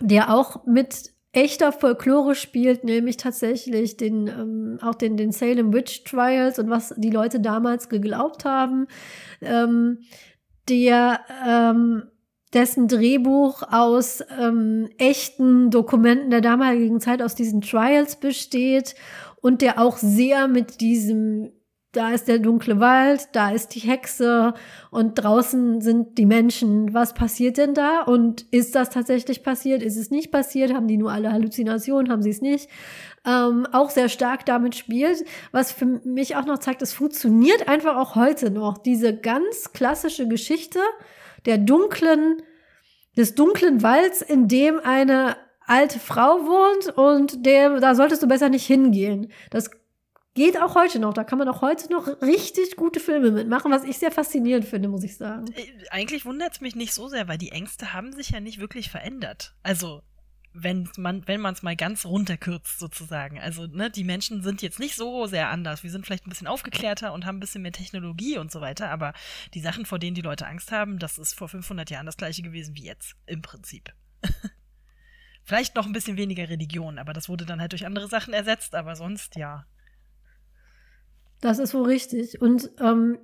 der 0.00 0.34
auch 0.34 0.66
mit 0.66 1.12
echter 1.32 1.72
Folklore 1.72 2.34
spielt, 2.34 2.84
nämlich 2.84 3.16
tatsächlich 3.16 3.96
den, 3.96 4.28
ähm, 4.28 4.78
auch 4.82 4.94
den, 4.94 5.16
den 5.16 5.32
Salem 5.32 5.72
Witch 5.72 6.04
Trials 6.04 6.58
und 6.58 6.68
was 6.68 6.94
die 6.96 7.10
Leute 7.10 7.40
damals 7.40 7.88
geglaubt 7.88 8.44
haben. 8.44 8.86
Ähm, 9.40 10.00
der 10.68 11.20
ähm, 11.46 12.04
dessen 12.52 12.86
Drehbuch 12.86 13.62
aus 13.70 14.22
ähm, 14.38 14.88
echten 14.98 15.70
Dokumenten 15.70 16.30
der 16.30 16.42
damaligen 16.42 17.00
Zeit 17.00 17.22
aus 17.22 17.34
diesen 17.34 17.62
Trials 17.62 18.16
besteht 18.16 18.94
und 19.40 19.62
der 19.62 19.80
auch 19.80 19.96
sehr 19.96 20.48
mit 20.48 20.80
diesem 20.80 21.50
da 21.92 22.10
ist 22.12 22.26
der 22.26 22.38
dunkle 22.38 22.80
Wald, 22.80 23.28
da 23.32 23.50
ist 23.50 23.74
die 23.74 23.80
Hexe 23.80 24.54
und 24.90 25.14
draußen 25.14 25.82
sind 25.82 26.16
die 26.16 26.24
Menschen. 26.24 26.94
Was 26.94 27.12
passiert 27.12 27.58
denn 27.58 27.74
da? 27.74 28.02
Und 28.02 28.46
ist 28.50 28.74
das 28.74 28.88
tatsächlich 28.88 29.42
passiert? 29.42 29.82
Ist 29.82 29.98
es 29.98 30.10
nicht 30.10 30.32
passiert? 30.32 30.72
Haben 30.72 30.88
die 30.88 30.96
nur 30.96 31.12
alle 31.12 31.32
Halluzinationen? 31.32 32.10
Haben 32.10 32.22
sie 32.22 32.30
es 32.30 32.40
nicht? 32.40 32.70
Ähm, 33.26 33.66
auch 33.72 33.90
sehr 33.90 34.08
stark 34.08 34.46
damit 34.46 34.74
spielt, 34.74 35.24
was 35.52 35.70
für 35.70 35.84
mich 35.84 36.34
auch 36.34 36.46
noch 36.46 36.58
zeigt, 36.58 36.80
es 36.80 36.94
funktioniert 36.94 37.68
einfach 37.68 37.96
auch 37.96 38.16
heute 38.16 38.50
noch. 38.50 38.78
Diese 38.78 39.14
ganz 39.14 39.72
klassische 39.72 40.26
Geschichte 40.26 40.80
der 41.44 41.58
dunklen, 41.58 42.42
des 43.18 43.34
dunklen 43.34 43.82
Walds, 43.82 44.22
in 44.22 44.48
dem 44.48 44.80
eine 44.80 45.36
alte 45.66 45.98
Frau 45.98 46.40
wohnt 46.46 46.96
und 46.96 47.44
der, 47.44 47.80
da 47.80 47.94
solltest 47.94 48.22
du 48.22 48.28
besser 48.28 48.48
nicht 48.48 48.66
hingehen. 48.66 49.30
Das 49.50 49.70
Geht 50.34 50.58
auch 50.58 50.74
heute 50.74 50.98
noch. 50.98 51.12
Da 51.12 51.24
kann 51.24 51.38
man 51.38 51.48
auch 51.48 51.60
heute 51.60 51.92
noch 51.92 52.06
richtig 52.22 52.76
gute 52.76 53.00
Filme 53.00 53.30
mitmachen, 53.30 53.70
was 53.70 53.84
ich 53.84 53.98
sehr 53.98 54.10
faszinierend 54.10 54.64
finde, 54.64 54.88
muss 54.88 55.04
ich 55.04 55.16
sagen. 55.16 55.52
Äh, 55.54 55.66
eigentlich 55.90 56.24
wundert 56.24 56.54
es 56.54 56.60
mich 56.62 56.74
nicht 56.74 56.94
so 56.94 57.08
sehr, 57.08 57.28
weil 57.28 57.36
die 57.36 57.52
Ängste 57.52 57.92
haben 57.92 58.12
sich 58.12 58.30
ja 58.30 58.40
nicht 58.40 58.58
wirklich 58.58 58.90
verändert. 58.90 59.54
Also, 59.62 60.02
wenn 60.54 60.88
man 60.96 61.26
wenn 61.28 61.44
es 61.44 61.62
mal 61.62 61.76
ganz 61.76 62.06
runterkürzt 62.06 62.78
sozusagen. 62.78 63.40
Also, 63.40 63.66
ne, 63.66 63.90
die 63.90 64.04
Menschen 64.04 64.42
sind 64.42 64.62
jetzt 64.62 64.78
nicht 64.78 64.96
so 64.96 65.26
sehr 65.26 65.50
anders. 65.50 65.82
Wir 65.82 65.90
sind 65.90 66.06
vielleicht 66.06 66.26
ein 66.26 66.30
bisschen 66.30 66.46
aufgeklärter 66.46 67.12
und 67.12 67.26
haben 67.26 67.36
ein 67.36 67.40
bisschen 67.40 67.62
mehr 67.62 67.72
Technologie 67.72 68.38
und 68.38 68.50
so 68.50 68.62
weiter, 68.62 68.90
aber 68.90 69.12
die 69.52 69.60
Sachen, 69.60 69.84
vor 69.84 69.98
denen 69.98 70.14
die 70.14 70.22
Leute 70.22 70.46
Angst 70.46 70.72
haben, 70.72 70.98
das 70.98 71.18
ist 71.18 71.34
vor 71.34 71.48
500 71.48 71.90
Jahren 71.90 72.06
das 72.06 72.16
gleiche 72.16 72.40
gewesen 72.40 72.74
wie 72.74 72.84
jetzt 72.84 73.16
im 73.26 73.42
Prinzip. 73.42 73.92
vielleicht 75.44 75.74
noch 75.74 75.86
ein 75.86 75.92
bisschen 75.92 76.16
weniger 76.16 76.48
Religion, 76.48 76.98
aber 76.98 77.12
das 77.12 77.28
wurde 77.28 77.44
dann 77.44 77.60
halt 77.60 77.72
durch 77.72 77.84
andere 77.84 78.08
Sachen 78.08 78.32
ersetzt, 78.32 78.74
aber 78.74 78.96
sonst 78.96 79.36
ja. 79.36 79.66
Das 81.42 81.58
ist 81.58 81.74
wohl 81.74 81.82
richtig. 81.82 82.40
Und 82.40 82.70
ähm, 82.80 83.18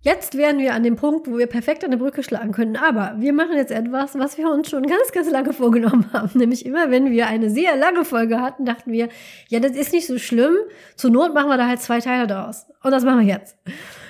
jetzt 0.00 0.36
wären 0.36 0.58
wir 0.58 0.74
an 0.74 0.82
dem 0.82 0.96
Punkt, 0.96 1.28
wo 1.28 1.36
wir 1.36 1.46
perfekt 1.46 1.84
eine 1.84 1.98
Brücke 1.98 2.22
schlagen 2.22 2.52
können. 2.52 2.76
Aber 2.76 3.16
wir 3.18 3.34
machen 3.34 3.54
jetzt 3.54 3.70
etwas, 3.70 4.18
was 4.18 4.38
wir 4.38 4.50
uns 4.50 4.70
schon 4.70 4.84
ganz, 4.84 5.12
ganz 5.12 5.30
lange 5.30 5.52
vorgenommen 5.52 6.10
haben. 6.12 6.30
Nämlich 6.38 6.64
immer, 6.64 6.90
wenn 6.90 7.10
wir 7.10 7.28
eine 7.28 7.50
sehr 7.50 7.76
lange 7.76 8.04
Folge 8.06 8.40
hatten, 8.40 8.64
dachten 8.64 8.90
wir, 8.90 9.10
ja, 9.48 9.60
das 9.60 9.72
ist 9.72 9.92
nicht 9.92 10.06
so 10.06 10.18
schlimm. 10.18 10.56
Zur 10.96 11.10
Not 11.10 11.34
machen 11.34 11.50
wir 11.50 11.58
da 11.58 11.68
halt 11.68 11.80
zwei 11.80 12.00
Teile 12.00 12.26
daraus. 12.26 12.66
Und 12.82 12.92
das 12.92 13.04
machen 13.04 13.20
wir 13.20 13.26
jetzt. 13.26 13.58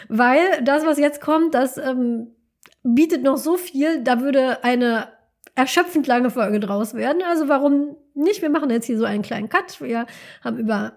Weil 0.09 0.63
das, 0.63 0.87
was 0.87 0.99
jetzt 0.99 1.21
kommt, 1.21 1.55
das 1.55 1.77
ähm, 1.77 2.29
bietet 2.85 3.25
noch 3.25 3.37
so 3.37 3.57
viel, 3.57 4.03
da 4.05 4.21
würde 4.21 4.63
eine 4.63 5.09
erschöpfend 5.57 6.07
lange 6.07 6.31
Folge 6.31 6.61
draus 6.61 6.95
werden. 6.95 7.21
Also 7.29 7.49
warum 7.49 7.97
nicht? 8.15 8.43
Wir 8.43 8.51
machen 8.51 8.71
jetzt 8.71 8.87
hier 8.87 8.97
so 8.97 9.05
einen 9.05 9.23
kleinen 9.23 9.49
Cut. 9.49 9.81
Wir 9.81 10.07
haben 10.45 10.57
über 10.57 10.93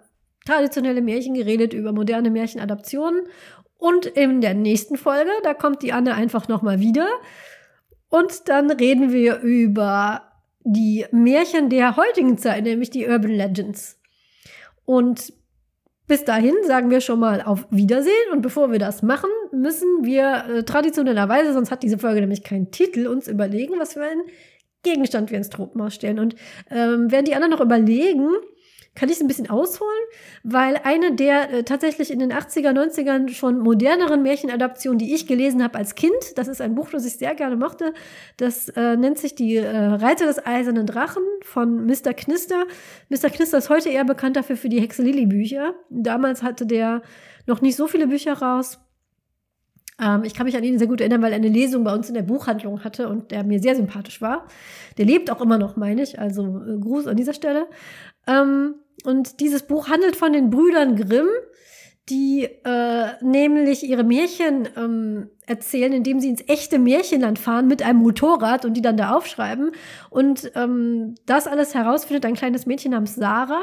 traditionelle 0.45 1.01
Märchen 1.01 1.33
geredet, 1.33 1.73
über 1.73 1.91
moderne 1.91 2.29
Märchenadaptionen. 2.29 3.21
Und 3.77 4.05
in 4.05 4.41
der 4.41 4.53
nächsten 4.53 4.97
Folge, 4.97 5.31
da 5.43 5.53
kommt 5.53 5.81
die 5.81 5.93
Anne 5.93 6.13
einfach 6.13 6.47
nochmal 6.47 6.79
wieder. 6.79 7.07
Und 8.09 8.49
dann 8.49 8.69
reden 8.69 9.11
wir 9.11 9.39
über 9.39 10.31
die 10.63 11.05
Märchen 11.11 11.69
der 11.69 11.95
heutigen 11.95 12.37
Zeit, 12.37 12.63
nämlich 12.63 12.89
die 12.89 13.07
Urban 13.07 13.31
Legends. 13.31 13.99
Und 14.85 15.33
bis 16.07 16.25
dahin 16.25 16.55
sagen 16.63 16.91
wir 16.91 16.99
schon 16.99 17.19
mal 17.19 17.41
auf 17.41 17.65
Wiedersehen. 17.71 18.31
Und 18.33 18.41
bevor 18.41 18.71
wir 18.71 18.79
das 18.79 19.01
machen, 19.01 19.29
müssen 19.51 20.03
wir 20.03 20.45
äh, 20.45 20.63
traditionellerweise, 20.63 21.53
sonst 21.53 21.71
hat 21.71 21.83
diese 21.83 21.97
Folge 21.97 22.19
nämlich 22.19 22.43
keinen 22.43 22.69
Titel, 22.69 23.07
uns 23.07 23.27
überlegen, 23.27 23.79
was 23.79 23.93
für 23.93 24.03
einen 24.03 24.23
Gegenstand 24.83 25.31
wir 25.31 25.37
ins 25.37 25.49
Tropenhaus 25.49 25.95
stellen. 25.95 26.19
Und 26.19 26.35
ähm, 26.69 27.11
werden 27.11 27.25
die 27.25 27.33
anderen 27.33 27.51
noch 27.51 27.61
überlegen, 27.61 28.29
kann 28.93 29.07
ich 29.07 29.15
es 29.15 29.21
ein 29.21 29.27
bisschen 29.27 29.49
ausholen, 29.49 30.03
weil 30.43 30.75
eine 30.83 31.15
der 31.15 31.51
äh, 31.51 31.63
tatsächlich 31.63 32.11
in 32.11 32.19
den 32.19 32.33
80er, 32.33 32.71
90ern 32.71 33.29
schon 33.29 33.59
moderneren 33.59 34.21
Märchenadaptionen, 34.21 34.99
die 34.99 35.13
ich 35.13 35.27
gelesen 35.27 35.63
habe 35.63 35.77
als 35.77 35.95
Kind, 35.95 36.37
das 36.37 36.49
ist 36.49 36.61
ein 36.61 36.75
Buch, 36.75 36.89
das 36.89 37.05
ich 37.05 37.13
sehr 37.13 37.33
gerne 37.33 37.55
mochte, 37.55 37.93
das 38.37 38.67
äh, 38.69 38.97
nennt 38.97 39.17
sich 39.17 39.35
Die 39.35 39.55
äh, 39.55 39.77
Reiter 39.77 40.25
des 40.25 40.45
eisernen 40.45 40.85
Drachen 40.85 41.23
von 41.41 41.85
Mr. 41.85 42.13
Knister. 42.13 42.65
Mr. 43.09 43.29
Knister 43.29 43.59
ist 43.59 43.69
heute 43.69 43.89
eher 43.89 44.03
bekannt 44.03 44.35
dafür 44.35 44.57
für 44.57 44.69
die 44.69 44.81
Hexe 44.81 45.03
Lilly 45.03 45.25
Bücher. 45.25 45.73
Damals 45.89 46.43
hatte 46.43 46.65
der 46.65 47.01
noch 47.47 47.61
nicht 47.61 47.77
so 47.77 47.87
viele 47.87 48.07
Bücher 48.07 48.33
raus. 48.33 48.79
Ähm, 50.01 50.23
ich 50.23 50.33
kann 50.33 50.45
mich 50.45 50.57
an 50.57 50.63
ihn 50.63 50.79
sehr 50.79 50.87
gut 50.87 50.99
erinnern, 50.99 51.21
weil 51.21 51.31
er 51.31 51.37
eine 51.37 51.47
Lesung 51.47 51.83
bei 51.83 51.93
uns 51.93 52.09
in 52.09 52.15
der 52.15 52.23
Buchhandlung 52.23 52.83
hatte 52.83 53.07
und 53.07 53.31
der 53.31 53.43
mir 53.43 53.59
sehr 53.59 53.75
sympathisch 53.75 54.21
war. 54.21 54.47
Der 54.97 55.05
lebt 55.05 55.31
auch 55.31 55.41
immer 55.41 55.57
noch, 55.57 55.75
meine 55.75 56.01
ich. 56.01 56.19
Also 56.19 56.61
äh, 56.67 56.79
Gruß 56.79 57.07
an 57.07 57.17
dieser 57.17 57.33
Stelle. 57.33 57.67
Ähm, 58.27 58.75
und 59.03 59.39
dieses 59.39 59.63
Buch 59.63 59.87
handelt 59.87 60.15
von 60.15 60.33
den 60.33 60.49
Brüdern 60.49 60.95
Grimm, 60.95 61.27
die 62.09 62.43
äh, 62.43 63.07
nämlich 63.21 63.83
ihre 63.83 64.03
Märchen 64.03 64.67
ähm, 64.75 65.29
erzählen, 65.45 65.93
indem 65.93 66.19
sie 66.19 66.29
ins 66.29 66.43
echte 66.47 66.79
Märchenland 66.79 67.39
fahren 67.39 67.67
mit 67.67 67.83
einem 67.83 67.99
Motorrad 67.99 68.65
und 68.65 68.73
die 68.73 68.81
dann 68.81 68.97
da 68.97 69.15
aufschreiben. 69.15 69.71
Und 70.09 70.51
ähm, 70.55 71.15
das 71.25 71.47
alles 71.47 71.73
herausfindet 71.73 72.25
ein 72.25 72.33
kleines 72.33 72.65
Mädchen 72.65 72.91
namens 72.91 73.15
Sarah, 73.15 73.61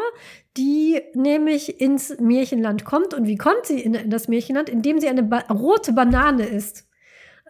die 0.56 1.00
nämlich 1.14 1.80
ins 1.80 2.18
Märchenland 2.20 2.84
kommt. 2.84 3.12
Und 3.12 3.26
wie 3.26 3.36
kommt 3.36 3.64
sie 3.66 3.80
in, 3.80 3.94
in 3.94 4.10
das 4.10 4.28
Märchenland? 4.28 4.68
Indem 4.68 4.98
sie 4.98 5.08
eine 5.08 5.24
ba 5.24 5.40
rote 5.50 5.92
Banane 5.92 6.46
isst. 6.46 6.87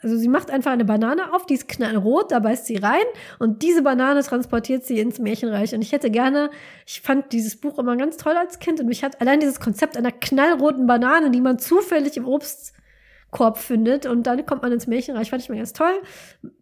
Also 0.02 0.16
sie 0.16 0.28
macht 0.28 0.50
einfach 0.50 0.70
eine 0.70 0.84
Banane 0.84 1.34
auf, 1.34 1.46
die 1.46 1.54
ist 1.54 1.68
knallrot, 1.68 2.30
da 2.30 2.38
beißt 2.38 2.66
sie 2.66 2.76
rein 2.76 3.04
und 3.38 3.62
diese 3.62 3.82
Banane 3.82 4.22
transportiert 4.22 4.84
sie 4.84 5.00
ins 5.00 5.18
Märchenreich. 5.18 5.74
Und 5.74 5.82
ich 5.82 5.92
hätte 5.92 6.10
gerne, 6.10 6.50
ich 6.86 7.00
fand 7.00 7.32
dieses 7.32 7.56
Buch 7.56 7.78
immer 7.78 7.96
ganz 7.96 8.16
toll 8.16 8.36
als 8.36 8.58
Kind 8.58 8.80
und 8.80 8.86
mich 8.86 9.02
hat 9.02 9.20
allein 9.20 9.40
dieses 9.40 9.60
Konzept 9.60 9.96
einer 9.96 10.12
knallroten 10.12 10.86
Banane, 10.86 11.30
die 11.30 11.40
man 11.40 11.58
zufällig 11.58 12.16
im 12.16 12.26
Obstkorb 12.26 13.58
findet 13.58 14.06
und 14.06 14.26
dann 14.26 14.46
kommt 14.46 14.62
man 14.62 14.72
ins 14.72 14.86
Märchenreich, 14.86 15.30
fand 15.30 15.42
ich 15.42 15.48
mir 15.48 15.56
ganz 15.56 15.72
toll. 15.72 16.00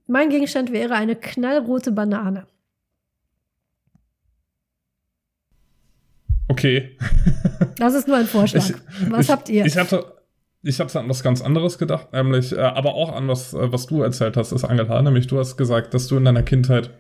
Mein 0.07 0.31
Gegenstand 0.31 0.73
wäre 0.73 0.95
eine 0.95 1.17
knallrote 1.17 1.93
Banane. 1.93 2.47
Okay. 6.49 6.97
Das 7.79 7.95
ist 7.95 8.09
nur 8.09 8.17
ein 8.17 8.27
Vorschlag. 8.27 8.65
Ich, 8.71 9.11
Was 9.11 9.27
ich, 9.27 9.31
habt 9.31 9.49
ihr? 9.49 9.67
Ich 9.67 9.77
hatte, 9.77 10.16
ich 10.67 10.81
habe 10.81 10.99
an 10.99 11.09
was 11.09 11.23
ganz 11.23 11.41
anderes 11.43 11.79
gedacht, 11.79 12.13
nämlich, 12.13 12.53
äh, 12.53 12.61
aber 12.61 12.95
auch 12.95 13.15
an 13.15 13.29
was, 13.29 13.55
äh, 13.55 13.73
was 13.73 13.87
du 13.87 14.03
erzählt 14.03 14.37
hast, 14.37 14.53
ist 14.53 14.65
Angela, 14.65 15.01
nämlich 15.01 15.27
du 15.29 15.39
hast 15.39 15.57
gesagt, 15.57 15.95
dass 15.95 16.09
du 16.09 16.17
in 16.17 16.25
deiner 16.25 16.43
Kindheit 16.43 16.91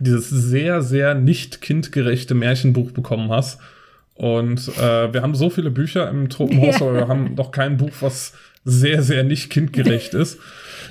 dieses 0.00 0.30
sehr, 0.30 0.82
sehr 0.82 1.14
nicht 1.14 1.60
kindgerechte 1.60 2.34
Märchenbuch 2.34 2.92
bekommen 2.92 3.30
hast. 3.30 3.60
Und 4.14 4.68
äh, 4.78 5.12
wir 5.12 5.22
haben 5.22 5.34
so 5.34 5.50
viele 5.50 5.70
Bücher 5.70 6.08
im 6.08 6.28
Tropenhaus, 6.28 6.80
ja. 6.80 6.86
aber 6.86 6.94
wir 6.94 7.08
haben 7.08 7.34
noch 7.34 7.50
kein 7.50 7.76
Buch, 7.76 7.92
was 8.00 8.32
sehr, 8.64 9.02
sehr 9.02 9.24
nicht 9.24 9.50
kindgerecht 9.50 10.14
ist. 10.14 10.38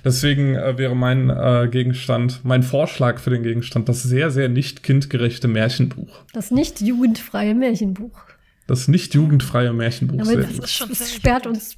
Deswegen 0.04 0.56
äh, 0.56 0.78
wäre 0.78 0.96
mein 0.96 1.30
äh, 1.30 1.68
Gegenstand, 1.72 2.42
mein 2.44 2.64
Vorschlag 2.64 3.20
für 3.20 3.30
den 3.30 3.44
Gegenstand, 3.44 3.88
das 3.90 4.04
sehr, 4.04 4.30
sehr 4.30 4.50
nicht 4.50 4.84
kindgerechte 4.84 5.48
Märchenbuch. 5.48 6.24
Das 6.34 6.52
nicht 6.52 6.82
jugendfreie 6.82 7.56
Märchenbuch. 7.56 8.20
Das 8.72 8.88
nicht 8.88 9.14
jugendfreie 9.16 9.74
Märchenbuch. 9.74 10.22
Aber 10.22 10.38
das, 10.38 10.56
das, 10.56 10.88
das 10.88 11.14
sperrt 11.14 11.46
uns 11.46 11.76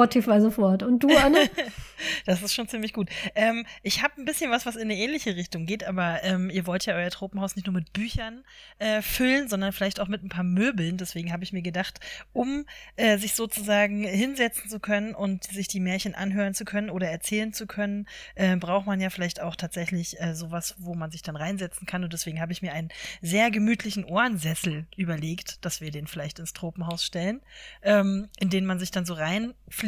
Spotify 0.00 0.40
sofort. 0.40 0.82
Und 0.82 1.02
du, 1.02 1.14
Anne? 1.14 1.50
das 2.26 2.42
ist 2.42 2.54
schon 2.54 2.68
ziemlich 2.68 2.94
gut. 2.94 3.10
Ähm, 3.34 3.66
ich 3.82 4.02
habe 4.02 4.14
ein 4.16 4.24
bisschen 4.24 4.50
was, 4.50 4.64
was 4.64 4.76
in 4.76 4.82
eine 4.82 4.96
ähnliche 4.96 5.36
Richtung 5.36 5.66
geht, 5.66 5.84
aber 5.84 6.20
ähm, 6.22 6.48
ihr 6.48 6.66
wollt 6.66 6.86
ja 6.86 6.94
euer 6.94 7.10
Tropenhaus 7.10 7.54
nicht 7.54 7.66
nur 7.66 7.74
mit 7.74 7.92
Büchern 7.92 8.42
äh, 8.78 9.02
füllen, 9.02 9.48
sondern 9.48 9.72
vielleicht 9.72 10.00
auch 10.00 10.08
mit 10.08 10.24
ein 10.24 10.30
paar 10.30 10.44
Möbeln. 10.44 10.96
Deswegen 10.96 11.32
habe 11.32 11.44
ich 11.44 11.52
mir 11.52 11.60
gedacht, 11.60 12.00
um 12.32 12.64
äh, 12.96 13.18
sich 13.18 13.34
sozusagen 13.34 14.04
hinsetzen 14.04 14.70
zu 14.70 14.80
können 14.80 15.14
und 15.14 15.44
sich 15.44 15.68
die 15.68 15.80
Märchen 15.80 16.14
anhören 16.14 16.54
zu 16.54 16.64
können 16.64 16.88
oder 16.88 17.08
erzählen 17.10 17.52
zu 17.52 17.66
können, 17.66 18.06
äh, 18.36 18.56
braucht 18.56 18.86
man 18.86 19.02
ja 19.02 19.10
vielleicht 19.10 19.42
auch 19.42 19.54
tatsächlich 19.54 20.18
äh, 20.18 20.34
sowas, 20.34 20.76
wo 20.78 20.94
man 20.94 21.10
sich 21.10 21.20
dann 21.20 21.36
reinsetzen 21.36 21.86
kann. 21.86 22.04
Und 22.04 22.14
deswegen 22.14 22.40
habe 22.40 22.52
ich 22.52 22.62
mir 22.62 22.72
einen 22.72 22.88
sehr 23.20 23.50
gemütlichen 23.50 24.04
Ohrensessel 24.04 24.86
überlegt, 24.96 25.62
dass 25.64 25.82
wir 25.82 25.90
den 25.90 26.06
vielleicht 26.06 26.38
ins 26.38 26.54
Tropenhaus 26.54 27.04
stellen, 27.04 27.42
ähm, 27.82 28.28
in 28.38 28.48
den 28.48 28.64
man 28.64 28.78
sich 28.78 28.90
dann 28.90 29.04
so 29.04 29.12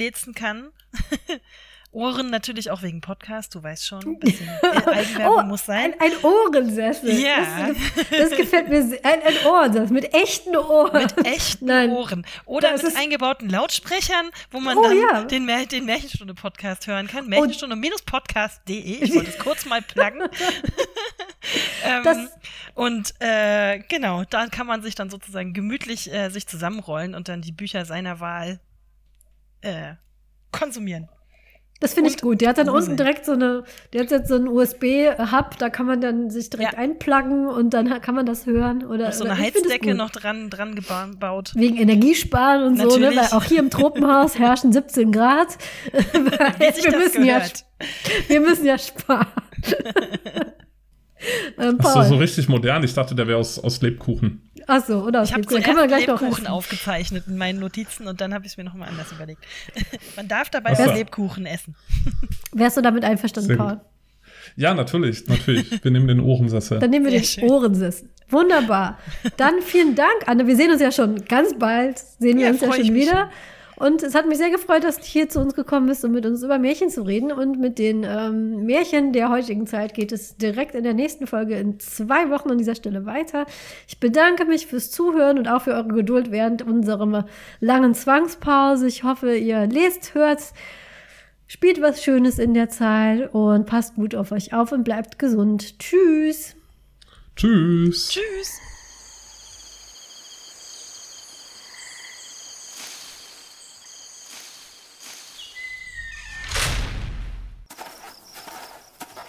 reinflezen 0.02 0.34
kann. 0.34 0.70
Ohren 1.94 2.30
natürlich 2.30 2.70
auch 2.70 2.80
wegen 2.80 3.02
Podcast, 3.02 3.54
du 3.54 3.62
weißt 3.62 3.86
schon, 3.86 4.02
ein 4.02 4.18
bisschen 4.18 4.48
Eigenwerbung 4.62 5.40
oh, 5.40 5.42
muss 5.42 5.66
sein. 5.66 5.92
Ein, 5.98 6.10
ein 6.10 6.24
Ohrensessel. 6.24 7.20
Ja. 7.20 7.68
Das, 7.68 8.30
das, 8.30 8.38
gefällt 8.38 8.70
mir 8.70 8.82
sehr. 8.82 9.04
Ein, 9.04 9.20
ein 9.20 9.46
Ohrensessel 9.46 9.92
mit 9.92 10.14
echten 10.14 10.56
Ohren. 10.56 11.02
Mit 11.02 11.26
echten 11.26 11.66
Nein. 11.66 11.90
Ohren. 11.90 12.24
Oder 12.46 12.70
das 12.70 12.82
mit 12.82 12.96
eingebauten 12.96 13.50
Lautsprechern, 13.50 14.30
wo 14.50 14.60
man 14.60 14.78
oh, 14.78 14.82
dann 14.84 14.96
ja. 14.96 15.24
den, 15.24 15.44
Mär 15.44 15.66
den 15.66 15.84
Märchenstunde-Podcast 15.84 16.86
hören 16.86 17.08
kann. 17.08 17.28
Märchenstunde-podcast.de. 17.28 19.04
Ich 19.04 19.14
wollte 19.14 19.28
es 19.28 19.38
kurz 19.38 19.66
mal 19.66 19.82
pluggen. 19.82 20.22
ähm, 21.84 22.28
und 22.74 23.12
äh, 23.20 23.80
genau, 23.80 24.24
da 24.24 24.46
kann 24.46 24.66
man 24.66 24.80
sich 24.80 24.94
dann 24.94 25.10
sozusagen 25.10 25.52
gemütlich 25.52 26.10
äh, 26.10 26.30
sich 26.30 26.46
zusammenrollen 26.46 27.14
und 27.14 27.28
dann 27.28 27.42
die 27.42 27.52
Bücher 27.52 27.84
seiner 27.84 28.18
Wahl 28.18 28.60
äh, 29.62 29.94
konsumieren. 30.50 31.08
Das 31.82 31.94
finde 31.94 32.10
ich 32.10 32.18
gut. 32.18 32.40
Der 32.40 32.50
hat 32.50 32.58
dann 32.58 32.68
unten 32.68 32.96
direkt 32.96 33.26
so 33.26 33.32
eine, 33.32 33.64
der 33.92 34.02
hat 34.02 34.12
jetzt 34.12 34.28
so 34.28 34.36
einen 34.36 34.46
USB-Hub, 34.46 35.58
da 35.58 35.68
kann 35.68 35.86
man 35.86 36.00
dann 36.00 36.30
sich 36.30 36.48
direkt 36.48 36.74
ja. 36.74 36.78
einpluggen 36.78 37.48
und 37.48 37.74
dann 37.74 38.00
kann 38.00 38.14
man 38.14 38.24
das 38.24 38.46
hören. 38.46 38.86
Oder, 38.86 39.10
so 39.10 39.24
eine 39.24 39.36
Heizdecke 39.36 39.96
noch 39.96 40.10
dran, 40.10 40.48
dran 40.48 40.76
gebaut. 40.76 41.50
Wegen 41.56 41.76
Energiesparen 41.76 42.62
und 42.62 42.78
Natürlich. 42.78 42.94
so, 42.94 43.00
ne? 43.00 43.16
Weil 43.16 43.36
auch 43.36 43.42
hier 43.42 43.58
im 43.58 43.70
Tropenhaus 43.70 44.38
herrschen 44.38 44.72
17 44.72 45.10
Grad. 45.10 45.58
wir 45.90 46.98
müssen 46.98 47.24
ja, 47.24 47.42
wir 48.28 48.40
müssen 48.40 48.64
ja 48.64 48.78
sparen. 48.78 49.26
ähm, 51.58 51.78
Achso, 51.80 52.04
so 52.04 52.16
richtig 52.16 52.48
modern. 52.48 52.84
Ich 52.84 52.94
dachte, 52.94 53.16
der 53.16 53.26
wäre 53.26 53.38
aus, 53.38 53.58
aus 53.58 53.82
Lebkuchen. 53.82 54.51
Achso, 54.66 55.04
oder 55.04 55.22
aus 55.22 55.30
ich. 55.30 55.62
Kann 55.62 55.76
man 55.76 55.88
gleich 55.88 56.06
Lebkuchen 56.06 56.46
aufgezeichnet 56.46 57.24
in 57.26 57.36
meinen 57.36 57.60
Notizen 57.60 58.06
und 58.06 58.20
dann 58.20 58.34
habe 58.34 58.44
ich 58.44 58.52
es 58.52 58.56
mir 58.56 58.64
nochmal 58.64 58.88
anders 58.88 59.12
überlegt. 59.12 59.44
man 60.16 60.28
darf 60.28 60.50
dabei 60.50 60.72
auch 60.72 60.94
Lebkuchen 60.94 61.46
essen. 61.46 61.74
Wärst 62.52 62.76
du 62.76 62.80
damit 62.80 63.04
einverstanden, 63.04 63.56
Paul? 63.56 63.80
Ja, 64.56 64.74
natürlich, 64.74 65.26
natürlich. 65.28 65.82
Wir 65.82 65.90
nehmen 65.90 66.08
den 66.08 66.20
Ohrensessel. 66.20 66.78
Dann 66.78 66.90
nehmen 66.90 67.06
wir 67.06 67.12
Sehr 67.12 67.20
den 67.20 67.26
schön. 67.26 67.50
Ohrensessel. 67.50 68.08
Wunderbar. 68.28 68.98
Dann 69.36 69.62
vielen 69.62 69.94
Dank, 69.94 70.26
Anne. 70.26 70.46
Wir 70.46 70.56
sehen 70.56 70.70
uns 70.70 70.80
ja 70.80 70.90
schon 70.90 71.24
ganz 71.24 71.56
bald. 71.58 71.98
Sehen 71.98 72.38
wir 72.38 72.46
ja, 72.46 72.52
uns 72.52 72.60
ja 72.60 72.72
schon 72.72 72.94
wieder. 72.94 73.12
Schon. 73.12 73.28
Und 73.82 74.04
es 74.04 74.14
hat 74.14 74.28
mich 74.28 74.38
sehr 74.38 74.50
gefreut, 74.50 74.84
dass 74.84 74.98
du 74.98 75.02
hier 75.02 75.28
zu 75.28 75.40
uns 75.40 75.56
gekommen 75.56 75.88
bist, 75.88 76.04
um 76.04 76.12
mit 76.12 76.24
uns 76.24 76.44
über 76.44 76.60
Märchen 76.60 76.88
zu 76.88 77.02
reden. 77.02 77.32
Und 77.32 77.58
mit 77.58 77.80
den 77.80 78.04
ähm, 78.04 78.64
Märchen 78.64 79.12
der 79.12 79.28
heutigen 79.28 79.66
Zeit 79.66 79.92
geht 79.92 80.12
es 80.12 80.36
direkt 80.36 80.76
in 80.76 80.84
der 80.84 80.94
nächsten 80.94 81.26
Folge 81.26 81.56
in 81.56 81.80
zwei 81.80 82.30
Wochen 82.30 82.52
an 82.52 82.58
dieser 82.58 82.76
Stelle 82.76 83.06
weiter. 83.06 83.44
Ich 83.88 83.98
bedanke 83.98 84.44
mich 84.44 84.68
fürs 84.68 84.92
Zuhören 84.92 85.36
und 85.36 85.48
auch 85.48 85.62
für 85.62 85.72
eure 85.72 85.88
Geduld 85.88 86.30
während 86.30 86.62
unserer 86.62 87.26
langen 87.58 87.94
Zwangspause. 87.94 88.86
Ich 88.86 89.02
hoffe, 89.02 89.34
ihr 89.34 89.66
lest, 89.66 90.14
hört, 90.14 90.40
spielt 91.48 91.82
was 91.82 92.04
Schönes 92.04 92.38
in 92.38 92.54
der 92.54 92.68
Zeit 92.68 93.34
und 93.34 93.66
passt 93.66 93.96
gut 93.96 94.14
auf 94.14 94.30
euch 94.30 94.54
auf 94.54 94.70
und 94.70 94.84
bleibt 94.84 95.18
gesund. 95.18 95.80
Tschüss. 95.80 96.54
Tschüss. 97.34 98.10
Tschüss. 98.10 98.60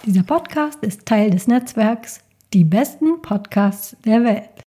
Dieser 0.04 0.22
Podcast 0.22 0.82
ist 0.82 1.06
Teil 1.06 1.30
des 1.30 1.46
Netzwerks 1.46 2.20
Die 2.52 2.64
besten 2.64 3.22
Podcasts 3.22 3.96
der 4.04 4.22
Welt. 4.22 4.63